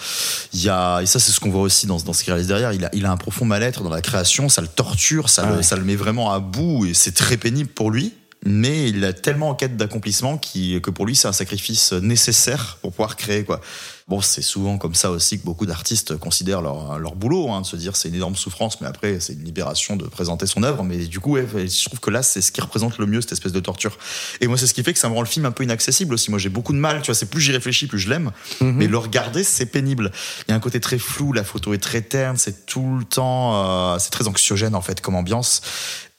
Il 0.52 0.62
y 0.62 0.68
a 0.68 1.00
et 1.00 1.06
ça, 1.06 1.20
c'est 1.20 1.30
ce 1.30 1.38
qu'on 1.38 1.50
voit 1.50 1.62
aussi 1.62 1.86
dans, 1.86 1.98
dans 1.98 2.12
ce 2.12 2.24
qu'il 2.24 2.32
réalise 2.32 2.48
derrière. 2.48 2.72
Il 2.72 2.84
a, 2.84 2.90
il 2.92 3.06
a 3.06 3.12
un 3.12 3.16
profond 3.16 3.44
mal-être 3.44 3.82
dans 3.84 3.90
la 3.90 4.00
création. 4.02 4.48
Ça 4.48 4.62
le 4.62 4.68
torture, 4.68 5.28
ça, 5.30 5.44
Ah 5.46 5.50
le, 5.50 5.56
ouais. 5.58 5.62
ça 5.62 5.76
le 5.76 5.84
met 5.84 5.96
vraiment 5.96 6.32
à 6.32 6.40
bout, 6.40 6.86
et 6.86 6.94
c'est 6.94 7.12
très 7.12 7.36
pénible 7.36 7.70
pour 7.70 7.83
lui. 7.90 8.14
Mais 8.46 8.90
il 8.90 9.02
est 9.04 9.14
tellement 9.14 9.48
en 9.48 9.54
quête 9.54 9.78
d'accomplissement 9.78 10.36
que 10.36 10.90
pour 10.90 11.06
lui, 11.06 11.16
c'est 11.16 11.28
un 11.28 11.32
sacrifice 11.32 11.94
nécessaire 11.94 12.78
pour 12.82 12.90
pouvoir 12.90 13.16
créer, 13.16 13.42
quoi. 13.42 13.62
Bon, 14.06 14.20
c'est 14.20 14.42
souvent 14.42 14.76
comme 14.76 14.94
ça 14.94 15.10
aussi 15.10 15.40
que 15.40 15.46
beaucoup 15.46 15.64
d'artistes 15.64 16.18
considèrent 16.18 16.60
leur, 16.60 16.98
leur 16.98 17.14
boulot, 17.14 17.50
hein, 17.50 17.62
de 17.62 17.66
se 17.66 17.74
dire 17.74 17.96
c'est 17.96 18.08
une 18.10 18.16
énorme 18.16 18.36
souffrance, 18.36 18.82
mais 18.82 18.86
après 18.86 19.18
c'est 19.18 19.32
une 19.32 19.44
libération 19.44 19.96
de 19.96 20.04
présenter 20.04 20.46
son 20.46 20.62
œuvre. 20.62 20.84
Mais 20.84 21.06
du 21.06 21.20
coup, 21.20 21.32
ouais, 21.32 21.46
je 21.54 21.84
trouve 21.86 22.00
que 22.00 22.10
là, 22.10 22.22
c'est 22.22 22.42
ce 22.42 22.52
qui 22.52 22.60
représente 22.60 22.98
le 22.98 23.06
mieux 23.06 23.22
cette 23.22 23.32
espèce 23.32 23.52
de 23.52 23.60
torture. 23.60 23.96
Et 24.42 24.46
moi, 24.46 24.58
c'est 24.58 24.66
ce 24.66 24.74
qui 24.74 24.82
fait 24.82 24.92
que 24.92 24.98
ça 24.98 25.08
me 25.08 25.14
rend 25.14 25.22
le 25.22 25.26
film 25.26 25.46
un 25.46 25.52
peu 25.52 25.64
inaccessible 25.64 26.12
aussi. 26.12 26.30
Moi, 26.30 26.38
j'ai 26.38 26.50
beaucoup 26.50 26.74
de 26.74 26.78
mal, 26.78 27.00
tu 27.00 27.06
vois, 27.06 27.14
c'est 27.14 27.30
plus 27.30 27.40
j'y 27.40 27.52
réfléchis, 27.52 27.86
plus 27.86 27.98
je 27.98 28.10
l'aime. 28.10 28.30
Mais 28.60 28.88
le 28.88 28.98
regarder, 28.98 29.42
c'est 29.42 29.66
pénible. 29.66 30.12
Il 30.46 30.50
y 30.50 30.52
a 30.52 30.56
un 30.56 30.60
côté 30.60 30.80
très 30.80 30.98
flou, 30.98 31.32
la 31.32 31.44
photo 31.44 31.72
est 31.72 31.82
très 31.82 32.02
terne, 32.02 32.36
c'est 32.36 32.66
tout 32.66 32.98
le 32.98 33.04
temps, 33.04 33.94
euh, 33.94 33.98
c'est 33.98 34.10
très 34.10 34.28
anxiogène 34.28 34.74
en 34.74 34.82
fait 34.82 35.00
comme 35.00 35.14
ambiance. 35.14 35.62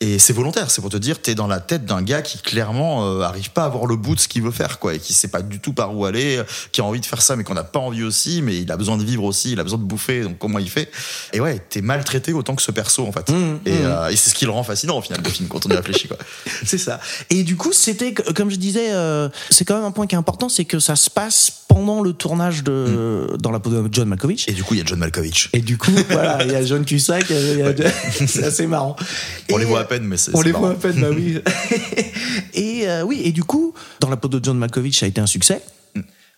Et 0.02 0.20
c'est 0.20 0.34
volontaire, 0.34 0.72
c'est 0.72 0.82
pour 0.82 0.90
te 0.90 0.98
dire, 0.98 1.22
t'es 1.22 1.36
dans 1.36 1.48
la 1.48 1.62
tête 1.62 1.86
d'un 1.86 2.02
gars 2.02 2.22
qui 2.22 2.38
clairement 2.40 3.06
euh, 3.06 3.22
arrive 3.22 3.52
pas 3.52 3.64
à 3.64 3.70
voir 3.70 3.86
le 3.86 3.96
bout 3.96 4.16
de 4.16 4.20
ce 4.20 4.28
qu'il 4.28 4.42
veut 4.42 4.52
faire, 4.52 4.78
quoi, 4.78 4.94
et 4.94 5.00
qui 5.00 5.14
sait 5.14 5.30
pas 5.30 5.42
du 5.42 5.62
tout 5.62 5.72
par 5.72 5.96
où 5.96 6.04
aller, 6.04 6.36
euh, 6.36 6.44
qui 6.74 6.82
a 6.82 6.84
envie 6.84 7.00
de 7.00 7.06
faire 7.06 7.22
ça, 7.22 7.38
mais 7.38 7.46
qu'on 7.46 7.54
n'a 7.54 7.64
pas 7.76 7.82
envie 7.82 8.04
aussi, 8.04 8.42
mais 8.42 8.58
il 8.62 8.72
a 8.72 8.78
besoin 8.78 8.96
de 8.96 9.04
vivre 9.04 9.26
aussi, 9.26 9.52
il 9.52 9.60
a 9.60 9.64
besoin 9.64 9.78
de 9.78 9.84
bouffer, 9.84 10.22
donc 10.22 10.38
comment 10.38 10.60
il 10.60 10.70
fait? 10.70 10.90
Et 11.34 11.42
ouais, 11.42 11.60
t'es 11.70 11.82
maltraité 11.82 12.32
autant 12.32 12.56
que 12.56 12.62
ce 12.62 12.72
perso, 12.72 13.06
en 13.06 13.12
fait. 13.12 13.30
Mmh, 13.30 13.60
et 13.66 13.72
mmh. 13.74 13.86
euh, 13.86 14.08
et 14.08 14.16
c'est 14.16 14.30
ce 14.30 14.36
qui 14.36 14.46
le 14.46 14.52
rend 14.52 14.64
fascinant, 14.64 14.98
au 14.98 15.02
final, 15.02 15.20
le 15.22 15.30
film, 15.30 15.50
quand 15.50 15.66
on 15.66 15.70
y 15.70 15.76
réfléchit, 15.76 16.08
quoi. 16.08 16.18
C'est 16.66 16.78
ça. 16.78 17.02
Et 17.30 17.44
du 17.44 17.58
coup, 17.58 17.74
c'était, 17.74 18.14
comme 18.14 18.50
je 18.50 18.56
disais, 18.56 18.94
euh, 18.94 19.28
c'est 19.50 19.66
quand 19.66 19.76
même 19.76 19.84
un 19.84 19.92
point 19.92 20.08
qui 20.08 20.16
est 20.16 20.18
important, 20.18 20.48
c'est 20.48 20.64
que 20.64 20.80
ça 20.80 20.96
se 20.96 21.10
passe 21.10 21.52
pendant 21.68 22.02
le 22.02 22.14
tournage 22.14 22.64
de 22.64 23.36
dans 23.40 23.52
la 23.52 23.60
peau 23.60 23.70
de 23.70 23.90
John 23.92 24.08
Malkovich. 24.08 24.48
Et 24.48 24.54
du 24.54 24.64
coup, 24.64 24.76
il 24.76 24.78
y 24.78 24.82
a 24.82 24.86
John 24.86 25.00
Malkovich. 25.00 25.50
Et 25.52 25.60
du 25.60 25.78
coup, 25.78 25.92
voilà, 26.10 26.46
il 26.46 26.52
y 26.52 26.56
a 26.56 26.64
John 26.64 26.86
Cusack, 26.86 27.30
a- 27.30 28.26
c'est 28.28 28.46
assez 28.46 28.68
marrant. 28.68 28.96
On 29.52 29.58
Et, 29.58 29.60
les 29.60 29.66
voit 29.66 29.82
à 29.82 29.84
peine, 29.84 30.04
mais 30.04 30.16
c'est 30.16 30.32
On 30.34 30.42
les 30.42 30.54
voit 30.54 30.72
à 30.72 30.76
peine, 30.76 31.02
bah 31.02 31.10
oui. 31.14 31.40
et 32.54 32.88
euh, 32.88 33.04
oui, 33.04 33.22
et 33.26 33.34
du 33.34 33.44
coup, 33.44 33.74
dans 34.00 34.10
la 34.10 34.16
peau 34.16 34.30
de 34.30 34.40
John 34.42 34.58
Malkovich, 34.58 34.98
ça 34.98 35.06
a 35.08 35.10
été 35.10 35.20
un 35.20 35.28
succès. 35.28 35.62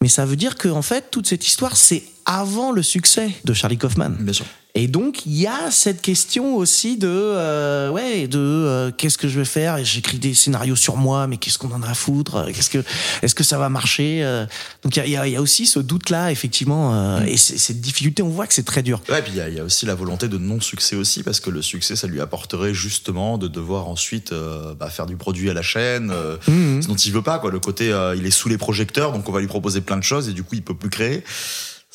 Mais 0.01 0.07
ça 0.07 0.25
veut 0.25 0.35
dire 0.35 0.55
que 0.55 0.67
en 0.69 0.81
fait, 0.81 1.09
toute 1.11 1.27
cette 1.27 1.45
histoire, 1.45 1.75
c'est 1.75 2.03
avant 2.27 2.71
le 2.71 2.83
succès 2.83 3.31
de 3.45 3.53
Charlie 3.53 3.77
Kaufman. 3.77 4.11
Bien 4.19 4.33
sûr. 4.33 4.45
Et 4.75 4.87
donc, 4.87 5.25
il 5.25 5.33
y 5.35 5.47
a 5.47 5.71
cette 5.71 6.03
question 6.03 6.55
aussi 6.55 6.97
de, 6.97 7.07
euh, 7.09 7.89
ouais, 7.89 8.27
de 8.27 8.37
euh, 8.37 8.91
qu'est-ce 8.95 9.17
que 9.17 9.27
je 9.27 9.39
vais 9.39 9.45
faire? 9.45 9.77
Et 9.77 9.85
J'écris 9.85 10.19
des 10.19 10.35
scénarios 10.35 10.75
sur 10.75 10.97
moi, 10.97 11.25
mais 11.25 11.37
qu'est-ce 11.37 11.57
qu'on 11.57 11.71
en 11.71 11.81
a 11.81 11.89
à 11.89 11.93
foutre? 11.95 12.45
Qu'est-ce 12.53 12.69
que, 12.69 12.83
est-ce 13.23 13.33
que 13.33 13.43
ça 13.43 13.57
va 13.57 13.69
marcher? 13.69 14.23
Euh, 14.23 14.45
Donc, 14.83 14.95
il 14.97 15.07
y 15.07 15.11
y 15.11 15.17
a- 15.17 15.25
il 15.25 15.33
y 15.33 15.35
a 15.35 15.41
aussi 15.41 15.65
ce 15.65 15.79
doute-là, 15.79 16.31
effectivement, 16.31 16.93
euh, 16.93 17.21
et 17.25 17.37
c'est- 17.37 17.57
cette 17.57 17.81
difficulté. 17.81 18.21
On 18.21 18.29
voit 18.29 18.45
que 18.45 18.53
c'est 18.53 18.65
très 18.65 18.83
dur. 18.83 19.01
Ouais, 19.09 19.23
puis 19.23 19.31
il 19.35 19.51
y, 19.53 19.55
y 19.55 19.59
a 19.59 19.63
aussi 19.63 19.87
la 19.87 19.95
volonté 19.95 20.27
de 20.27 20.37
non-succès 20.37 20.95
aussi, 20.95 21.23
parce 21.23 21.39
que 21.39 21.49
le 21.49 21.63
succès, 21.63 21.95
ça 21.95 22.05
lui 22.05 22.21
apporterait 22.21 22.73
justement 22.75 23.39
de 23.39 23.47
devoir 23.47 23.87
ensuite 23.87 24.31
euh, 24.31 24.75
bah, 24.75 24.89
faire 24.91 25.07
du 25.07 25.15
produit 25.15 25.49
à 25.49 25.53
la 25.55 25.63
chaîne, 25.63 26.11
euh, 26.13 26.37
Mhm. 26.47 26.83
ce 26.83 26.87
dont 26.89 26.95
il 26.95 27.11
veut 27.13 27.23
pas, 27.23 27.39
quoi. 27.39 27.49
Le 27.49 27.59
côté, 27.59 27.85
il 28.15 28.25
est 28.27 28.31
sous 28.31 28.49
les 28.49 28.59
projecteurs, 28.59 29.11
donc 29.11 29.27
on 29.27 29.31
va 29.31 29.39
lui 29.39 29.47
proposer 29.47 29.81
plein 29.81 29.97
de 29.97 30.03
choses, 30.03 30.29
et 30.29 30.33
du 30.33 30.43
coup, 30.43 30.53
il 30.53 30.61
peut 30.61 30.75
plus 30.75 30.89
créer. 30.91 31.23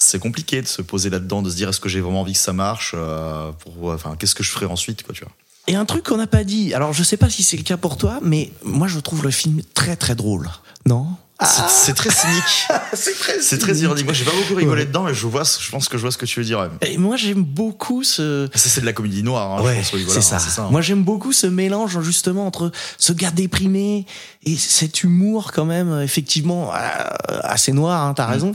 C'est 0.02 0.18
compliqué 0.18 0.60
de 0.62 0.66
se 0.66 0.82
poser 0.82 1.10
là-dedans, 1.10 1.42
de 1.42 1.50
se 1.50 1.56
dire 1.56 1.68
est-ce 1.68 1.80
que 1.80 1.88
j'ai 1.88 2.00
vraiment 2.00 2.22
envie 2.22 2.32
que 2.32 2.38
ça 2.38 2.52
marche, 2.52 2.94
euh, 2.96 3.52
pour, 3.52 3.92
enfin, 3.92 4.16
qu'est-ce 4.18 4.34
que 4.34 4.42
je 4.42 4.50
ferai 4.50 4.66
ensuite, 4.66 5.02
quoi, 5.02 5.14
tu 5.14 5.24
vois. 5.24 5.32
Et 5.68 5.76
un 5.76 5.84
truc 5.84 6.04
qu'on 6.04 6.16
n'a 6.16 6.26
pas 6.26 6.42
dit. 6.42 6.74
Alors, 6.74 6.92
je 6.92 7.04
sais 7.04 7.16
pas 7.16 7.30
si 7.30 7.42
c'est 7.42 7.56
le 7.56 7.62
cas 7.62 7.76
pour 7.76 7.96
toi, 7.96 8.18
mais 8.20 8.50
moi, 8.64 8.88
je 8.88 8.98
trouve 8.98 9.22
le 9.22 9.30
film 9.30 9.62
très 9.74 9.94
très 9.94 10.16
drôle. 10.16 10.50
Non? 10.86 11.06
C'est- 11.44 11.68
C'est 11.68 11.94
très 11.94 12.10
cynique. 12.10 12.68
c'est 12.94 13.18
très, 13.18 13.40
C'est 13.40 13.58
très 13.58 13.76
ironique. 13.78 14.04
Moi, 14.04 14.14
j'ai 14.14 14.24
pas 14.24 14.30
beaucoup 14.32 14.54
rigolé 14.54 14.84
dedans, 14.86 15.02
mais 15.04 15.14
je 15.14 15.26
vois, 15.26 15.42
je 15.44 15.70
pense 15.70 15.88
que 15.88 15.96
je 15.96 16.02
vois 16.02 16.10
ce 16.10 16.18
que 16.18 16.26
tu 16.26 16.38
veux 16.40 16.46
dire. 16.46 16.58
ouais. 16.60 16.68
Et 16.88 16.98
moi, 16.98 17.16
j'aime 17.16 17.42
beaucoup 17.42 18.04
ce. 18.04 18.48
Ça, 18.54 18.68
c'est 18.68 18.80
de 18.80 18.86
la 18.86 18.92
comédie 18.92 19.22
noire, 19.22 19.52
hein, 19.52 19.56
je 19.58 19.64
Ouais, 19.64 19.76
pense, 19.76 19.92
oui, 19.92 20.02
voilà, 20.04 20.20
c'est 20.20 20.38
ça. 20.38 20.62
hein. 20.62 20.68
Moi, 20.70 20.80
j'aime 20.80 21.02
beaucoup 21.04 21.32
ce 21.32 21.46
mélange 21.46 22.00
justement 22.00 22.46
entre 22.46 22.70
ce 22.98 23.12
gars 23.12 23.30
déprimé 23.30 24.06
et 24.44 24.56
cet 24.56 25.02
humour 25.02 25.52
quand 25.52 25.64
même 25.64 26.00
effectivement 26.02 26.72
euh, 26.74 26.78
assez 27.42 27.72
noir. 27.72 28.06
Hein, 28.06 28.14
T'as 28.14 28.26
Mm. 28.28 28.30
raison. 28.32 28.54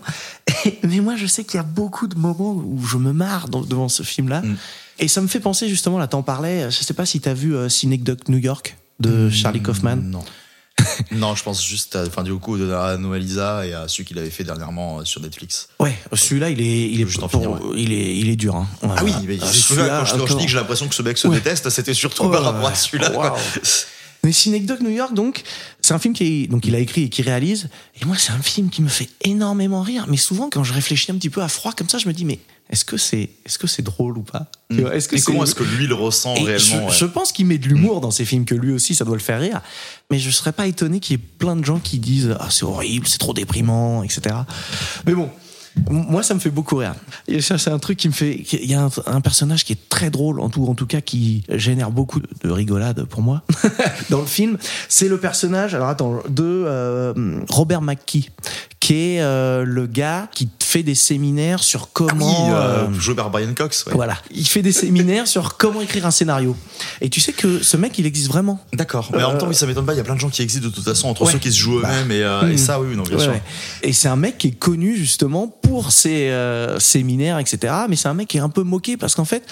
Et- 0.65 0.79
mais 0.83 0.99
moi, 0.99 1.15
je 1.15 1.25
sais 1.27 1.43
qu'il 1.43 1.55
y 1.57 1.59
a 1.59 1.63
beaucoup 1.63 2.07
de 2.07 2.17
moments 2.17 2.53
où 2.53 2.79
je 2.85 2.97
me 2.97 3.11
marre 3.13 3.47
dans- 3.49 3.61
devant 3.61 3.89
ce 3.89 4.03
film-là. 4.03 4.41
Mm. 4.41 4.55
Et 4.99 5.07
ça 5.07 5.21
me 5.21 5.27
fait 5.27 5.39
penser 5.39 5.67
justement. 5.69 5.97
Là, 5.99 6.07
t'en 6.07 6.23
parlais. 6.23 6.71
Je 6.71 6.83
sais 6.83 6.93
pas 6.93 7.05
si 7.05 7.19
t'as 7.19 7.33
vu 7.33 7.55
euh, 7.55 7.69
Synecdoche 7.69 8.27
New 8.29 8.37
York 8.39 8.77
de 8.99 9.29
Charlie 9.29 9.61
Kaufman. 9.61 9.95
Non. 9.97 10.23
non, 11.11 11.35
je 11.35 11.43
pense 11.43 11.65
juste 11.65 11.95
à, 11.95 12.03
enfin, 12.05 12.23
du 12.23 12.33
coup, 12.35 12.55
à 12.55 12.97
Noëlisa 12.97 13.65
et 13.65 13.73
à 13.73 13.87
celui 13.87 14.05
qu'il 14.05 14.17
avait 14.19 14.29
fait 14.29 14.43
dernièrement 14.43 14.99
euh, 14.99 15.05
sur 15.05 15.21
Netflix. 15.21 15.69
Ouais, 15.79 15.97
celui-là, 16.13 16.49
il 16.49 16.61
est, 16.61 16.89
il 16.89 17.01
est, 17.01 17.05
Juste 17.07 17.19
pour- 17.19 17.29
finir, 17.31 17.51
ouais. 17.51 17.59
il 17.75 17.91
est, 17.93 18.17
il 18.17 18.29
est 18.29 18.35
dur. 18.35 18.55
Hein. 18.55 18.67
Ah 18.83 19.03
oui, 19.03 19.13
mais 19.25 19.37
celui-là, 19.39 19.99
quand 19.99 20.05
je, 20.05 20.11
quand 20.11 20.17
je 20.17 20.23
encore. 20.23 20.37
dis 20.37 20.45
que 20.45 20.51
j'ai 20.51 20.57
l'impression 20.57 20.87
que 20.87 20.95
ce 20.95 21.01
mec 21.01 21.17
se 21.17 21.27
Ouais. 21.27 21.35
déteste, 21.37 21.69
c'était 21.71 21.93
surtout 21.93 22.23
Oh 22.25 22.29
par 22.29 22.43
rapport 22.43 22.65
à 22.67 22.69
là. 22.69 22.75
celui-là. 22.75 23.09
Quoi. 23.11 23.37
Mais 24.23 24.31
Synecdoche 24.31 24.79
New 24.81 24.89
York, 24.89 25.13
donc, 25.13 25.43
c'est 25.81 25.93
un 25.93 25.99
film 25.99 26.13
qui 26.13 26.47
donc 26.47 26.65
il 26.65 26.75
a 26.75 26.79
écrit 26.79 27.03
et 27.03 27.09
qui 27.09 27.21
réalise. 27.21 27.69
Et 28.01 28.05
moi, 28.05 28.15
c'est 28.17 28.31
un 28.31 28.41
film 28.41 28.69
qui 28.69 28.81
me 28.81 28.89
fait 28.89 29.09
énormément 29.21 29.81
rire. 29.81 30.05
Mais 30.07 30.17
souvent, 30.17 30.49
quand 30.51 30.63
je 30.63 30.73
réfléchis 30.73 31.11
un 31.11 31.15
petit 31.15 31.29
peu 31.29 31.41
à 31.41 31.47
froid 31.47 31.71
comme 31.71 31.87
ça, 31.87 31.97
je 31.97 32.07
me 32.07 32.13
dis, 32.13 32.25
mais 32.25 32.39
est-ce 32.69 32.83
que 32.83 32.97
c'est, 32.97 33.29
est-ce 33.45 33.57
que 33.57 33.67
c'est 33.67 33.81
drôle 33.81 34.17
ou 34.17 34.23
pas 34.23 34.47
Est-ce 34.69 35.07
que 35.07 35.15
Et 35.15 35.21
comment 35.21 35.43
est-ce 35.43 35.55
que 35.55 35.63
lui 35.63 35.87
le 35.87 35.95
ressent 35.95 36.35
Et 36.35 36.43
réellement 36.43 36.57
je, 36.59 36.75
ouais. 36.75 36.97
je 36.97 37.05
pense 37.05 37.31
qu'il 37.31 37.45
met 37.45 37.57
de 37.57 37.67
l'humour 37.67 38.01
dans 38.01 38.11
ses 38.11 38.25
films, 38.25 38.45
que 38.45 38.55
lui 38.55 38.73
aussi, 38.73 38.93
ça 38.93 39.05
doit 39.05 39.15
le 39.15 39.21
faire 39.21 39.39
rire. 39.39 39.61
Mais 40.11 40.19
je 40.19 40.29
serais 40.29 40.51
pas 40.51 40.67
étonné 40.67 40.99
qu'il 40.99 41.17
y 41.17 41.19
ait 41.19 41.23
plein 41.37 41.55
de 41.55 41.63
gens 41.63 41.79
qui 41.79 41.99
disent 41.99 42.35
Ah, 42.39 42.47
c'est 42.49 42.65
horrible, 42.65 43.07
c'est 43.07 43.19
trop 43.19 43.33
déprimant, 43.33 44.03
etc. 44.03 44.35
Mais 45.05 45.13
bon. 45.13 45.29
Moi, 45.91 46.23
ça 46.23 46.33
me 46.33 46.39
fait 46.39 46.49
beaucoup 46.49 46.77
rire. 46.77 46.95
C'est 47.39 47.67
un 47.67 47.77
truc 47.77 47.97
qui 47.99 48.07
me 48.07 48.13
fait. 48.13 48.43
Il 48.53 48.65
y 48.65 48.73
a 48.73 48.81
un, 48.81 48.89
un 49.05 49.21
personnage 49.21 49.63
qui 49.63 49.73
est 49.73 49.89
très 49.89 50.09
drôle, 50.09 50.39
en 50.39 50.49
tout, 50.49 50.65
en 50.65 50.73
tout 50.73 50.87
cas, 50.87 51.01
qui 51.01 51.43
génère 51.49 51.91
beaucoup 51.91 52.19
de 52.19 52.49
rigolade 52.49 53.03
pour 53.05 53.21
moi 53.21 53.43
dans 54.09 54.21
le 54.21 54.25
film. 54.25 54.57
C'est 54.89 55.07
le 55.07 55.19
personnage, 55.19 55.75
alors 55.75 55.89
attends, 55.89 56.23
de 56.29 56.43
euh, 56.43 57.13
Robert 57.49 57.83
McKee, 57.83 58.31
qui 58.79 58.93
est 58.93 59.21
euh, 59.21 59.63
le 59.63 59.85
gars 59.85 60.27
qui 60.33 60.49
fait 60.67 60.83
des 60.83 60.95
séminaires 60.95 61.63
sur 61.63 61.83
Ah 61.85 61.89
comment. 61.93 62.45
oui, 62.47 62.51
euh, 62.51 62.87
euh, 62.89 62.93
joué 62.93 63.15
par 63.15 63.29
Brian 63.29 63.53
Cox. 63.55 63.85
ouais. 63.85 63.93
voilà. 63.95 64.17
Il 64.31 64.45
fait 64.47 64.61
des 64.61 64.71
séminaires 64.71 65.27
sur 65.27 65.55
comment 65.57 65.81
écrire 65.81 66.05
un 66.05 66.11
scénario. 66.11 66.55
Et 67.01 67.09
tu 67.09 67.21
sais 67.21 67.31
que 67.33 67.63
ce 67.63 67.77
mec, 67.77 67.97
il 67.97 68.05
existe 68.05 68.27
vraiment. 68.27 68.59
D'accord. 68.73 69.09
Mais 69.13 69.23
en 69.23 69.29
même 69.29 69.37
temps, 69.37 69.47
oui, 69.47 69.55
ça 69.55 69.65
m'étonne 69.65 69.85
pas. 69.85 69.93
Il 69.93 69.97
y 69.97 70.01
a 70.01 70.03
plein 70.03 70.15
de 70.15 70.19
gens 70.19 70.29
qui 70.29 70.41
existent 70.41 70.67
de 70.67 70.73
toute 70.73 70.83
façon 70.83 71.07
entre 71.07 71.23
Ouais. 71.23 71.31
ceux 71.31 71.39
qui 71.39 71.51
se 71.51 71.57
jouent 71.57 71.81
Bah. 71.81 71.89
eux-mêmes 71.91 72.11
et, 72.11 72.21
euh, 72.23 72.41
et 72.49 72.51
Mhm. 72.53 72.57
ça, 72.57 72.79
oui, 72.81 72.95
non, 72.95 73.03
bien 73.03 73.17
Ouais, 73.17 73.23
sûr. 73.23 73.33
Et 73.83 73.93
c'est 73.93 74.07
un 74.09 74.15
mec 74.17 74.37
qui 74.37 74.47
est 74.47 74.59
connu 74.59 74.95
justement 74.97 75.47
pour 75.47 75.91
ses 75.91 76.29
euh, 76.29 76.79
séminaires, 76.79 77.39
etc. 77.39 77.73
Mais 77.89 77.95
c'est 77.95 78.07
un 78.09 78.13
mec 78.13 78.27
qui 78.27 78.37
est 78.37 78.41
un 78.41 78.49
peu 78.49 78.63
moqué 78.63 78.97
parce 78.97 79.15
qu'en 79.15 79.25
fait, 79.25 79.43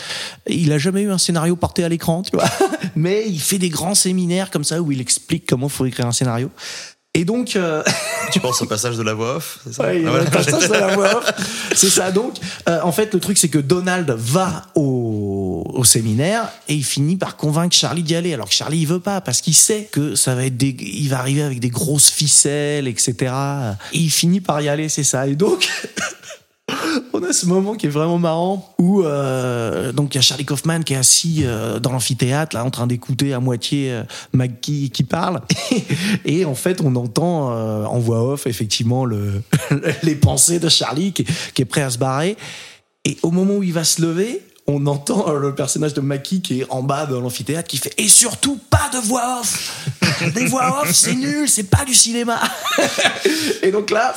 il 0.47 0.71
a 0.71 0.77
jamais 0.77 1.01
eu 1.01 1.11
un 1.11 1.17
scénario 1.17 1.55
porté 1.55 1.83
à 1.83 1.89
l'écran, 1.89 2.21
tu 2.23 2.35
vois. 2.35 2.45
Mais 2.95 3.23
il 3.27 3.39
fait 3.39 3.57
des 3.57 3.69
grands 3.69 3.95
séminaires 3.95 4.51
comme 4.51 4.63
ça 4.63 4.81
où 4.81 4.91
il 4.91 4.99
explique 5.01 5.45
comment 5.47 5.69
faut 5.69 5.85
écrire 5.85 6.05
un 6.07 6.11
scénario. 6.11 6.49
Et 7.15 7.25
donc, 7.25 7.55
euh, 7.55 7.81
Tu 8.31 8.39
penses 8.39 8.61
au 8.61 8.65
passage 8.65 8.97
de 8.97 9.03
la 9.03 9.13
voix 9.13 9.37
off 9.37 9.59
c'est 9.65 9.73
ça 9.73 9.83
Ouais, 9.83 10.03
Ah, 10.05 10.09
voilà. 10.09 10.25
passage 10.29 10.67
de 10.67 10.73
la 10.73 10.95
voix 10.95 11.17
off. 11.17 11.31
C'est 11.73 11.89
ça. 11.89 12.11
Donc, 12.11 12.33
euh, 12.67 12.79
en 12.83 12.91
fait, 12.91 13.13
le 13.13 13.19
truc, 13.19 13.37
c'est 13.37 13.47
que 13.49 13.57
Donald 13.59 14.09
va 14.11 14.63
au, 14.75 15.63
au 15.73 15.83
séminaire 15.83 16.49
et 16.67 16.73
il 16.73 16.83
finit 16.83 17.15
par 17.15 17.37
convaincre 17.37 17.75
Charlie 17.75 18.03
d'y 18.03 18.15
aller. 18.15 18.33
Alors 18.33 18.49
que 18.49 18.53
Charlie, 18.53 18.79
il 18.79 18.87
veut 18.87 18.99
pas 18.99 19.21
parce 19.21 19.41
qu'il 19.41 19.55
sait 19.55 19.87
que 19.91 20.15
ça 20.15 20.35
va 20.35 20.45
être 20.45 20.57
des, 20.57 20.75
il 20.79 21.07
va 21.09 21.19
arriver 21.19 21.41
avec 21.43 21.59
des 21.59 21.69
grosses 21.69 22.09
ficelles, 22.09 22.87
etc. 22.87 23.33
Et 23.93 23.99
il 23.99 24.09
finit 24.11 24.41
par 24.41 24.59
y 24.61 24.67
aller, 24.69 24.89
c'est 24.89 25.03
ça. 25.03 25.27
Et 25.27 25.35
donc, 25.35 25.69
on 27.13 27.23
a 27.23 27.33
ce 27.33 27.45
moment 27.45 27.75
qui 27.75 27.85
est 27.85 27.89
vraiment 27.89 28.17
marrant 28.17 28.73
où 28.77 29.03
euh, 29.03 29.91
donc 29.91 30.13
il 30.13 30.17
y 30.17 30.19
a 30.19 30.21
Charlie 30.21 30.45
Kaufman 30.45 30.83
qui 30.83 30.93
est 30.93 30.97
assis 30.97 31.41
euh, 31.43 31.79
dans 31.79 31.91
l'amphithéâtre 31.91 32.55
là 32.55 32.63
en 32.63 32.69
train 32.69 32.87
d'écouter 32.87 33.33
à 33.33 33.39
moitié 33.39 33.91
euh, 33.91 34.03
McKee 34.33 34.89
qui 34.91 35.03
parle. 35.03 35.41
Et 36.25 36.45
en 36.45 36.55
fait 36.55 36.81
on 36.81 36.95
entend 36.95 37.51
euh, 37.51 37.85
en 37.85 37.99
voix 37.99 38.23
off 38.23 38.47
effectivement 38.47 39.05
le, 39.05 39.41
les 40.03 40.15
pensées 40.15 40.59
de 40.59 40.69
Charlie 40.69 41.13
qui, 41.13 41.25
est 41.61 41.65
prêt 41.65 41.81
à 41.81 41.89
se 41.89 41.97
barrer. 41.97 42.37
Et 43.05 43.17
au 43.21 43.31
moment 43.31 43.55
où 43.55 43.63
il 43.63 43.73
va 43.73 43.83
se 43.83 44.01
lever 44.01 44.41
on 44.67 44.87
entend 44.87 45.31
le 45.31 45.53
personnage 45.53 45.93
de 45.93 46.01
Mackie 46.01 46.41
qui 46.41 46.61
est 46.61 46.65
en 46.71 46.81
bas 46.81 47.05
dans 47.05 47.21
l'amphithéâtre 47.21 47.67
qui 47.67 47.77
fait 47.77 47.93
et 47.99 48.07
surtout 48.07 48.59
pas 48.69 48.89
de 48.93 48.97
voix 48.97 49.41
off. 49.41 49.87
Des 50.33 50.47
voix 50.47 50.81
off 50.81 50.91
c'est 50.91 51.13
nul 51.13 51.47
c'est 51.47 51.69
pas 51.69 51.85
du 51.85 51.93
cinéma. 51.93 52.39
Et 53.61 53.71
donc 53.71 53.91
là 53.91 54.15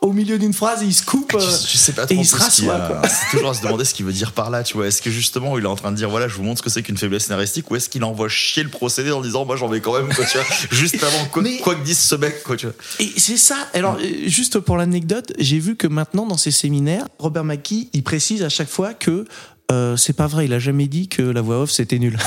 au 0.00 0.12
milieu 0.12 0.38
d'une 0.38 0.54
phrase 0.54 0.80
il 0.82 0.94
se 0.94 1.04
coupe 1.04 1.34
euh, 1.34 1.40
sais 1.40 1.92
pas 1.92 2.04
et 2.04 2.06
trop 2.06 2.14
il 2.20 2.24
se 2.26 2.36
rassoit. 2.36 3.02
C'est 3.04 3.30
toujours 3.36 3.50
à 3.50 3.54
se 3.54 3.62
demander 3.62 3.84
ce 3.84 3.92
qu'il 3.94 4.06
veut 4.06 4.12
dire 4.12 4.32
par 4.32 4.50
là, 4.50 4.62
tu 4.62 4.74
vois. 4.74 4.86
Est-ce 4.86 5.02
que 5.02 5.10
justement 5.10 5.58
il 5.58 5.64
est 5.64 5.68
en 5.68 5.76
train 5.76 5.92
de 5.92 5.96
dire 5.96 6.08
voilà, 6.08 6.26
je 6.26 6.34
vous 6.34 6.42
montre 6.42 6.58
ce 6.58 6.62
que 6.62 6.70
c'est 6.70 6.82
qu'une 6.82 6.96
faiblesse 6.96 7.24
scénaristique 7.24 7.70
ou 7.70 7.76
est-ce 7.76 7.88
qu'il 7.88 8.02
envoie 8.04 8.28
chier 8.28 8.62
le 8.62 8.70
procédé 8.70 9.10
en 9.12 9.20
disant 9.20 9.44
moi 9.44 9.56
j'en 9.56 9.68
vais 9.68 9.80
quand 9.80 9.92
même, 9.92 10.12
quoi, 10.12 10.24
tu 10.24 10.38
vois, 10.38 10.46
juste 10.70 11.02
avant 11.02 11.24
quoi, 11.26 11.42
Mais- 11.42 11.58
quoi 11.58 11.74
que 11.74 11.84
dise 11.84 11.98
ce 11.98 12.14
mec, 12.14 12.42
quoi, 12.42 12.56
tu 12.56 12.66
vois. 12.66 12.74
Et 12.98 13.12
c'est 13.16 13.36
ça. 13.36 13.56
Alors, 13.74 13.98
euh, 14.00 14.06
juste 14.26 14.58
pour 14.58 14.76
l'anecdote, 14.76 15.32
j'ai 15.38 15.58
vu 15.58 15.76
que 15.76 15.86
maintenant, 15.86 16.26
dans 16.26 16.38
ses 16.38 16.50
séminaires, 16.50 17.06
Robert 17.18 17.44
Mackie, 17.44 17.90
il 17.92 18.02
précise 18.02 18.42
à 18.42 18.48
chaque 18.48 18.70
fois 18.70 18.94
que 18.94 19.26
euh, 19.70 19.96
c'est 19.96 20.14
pas 20.14 20.26
vrai, 20.26 20.46
il 20.46 20.52
a 20.52 20.58
jamais 20.58 20.88
dit 20.88 21.08
que 21.08 21.22
la 21.22 21.42
voix 21.42 21.62
off 21.62 21.70
c'était 21.70 21.98
nul. 21.98 22.18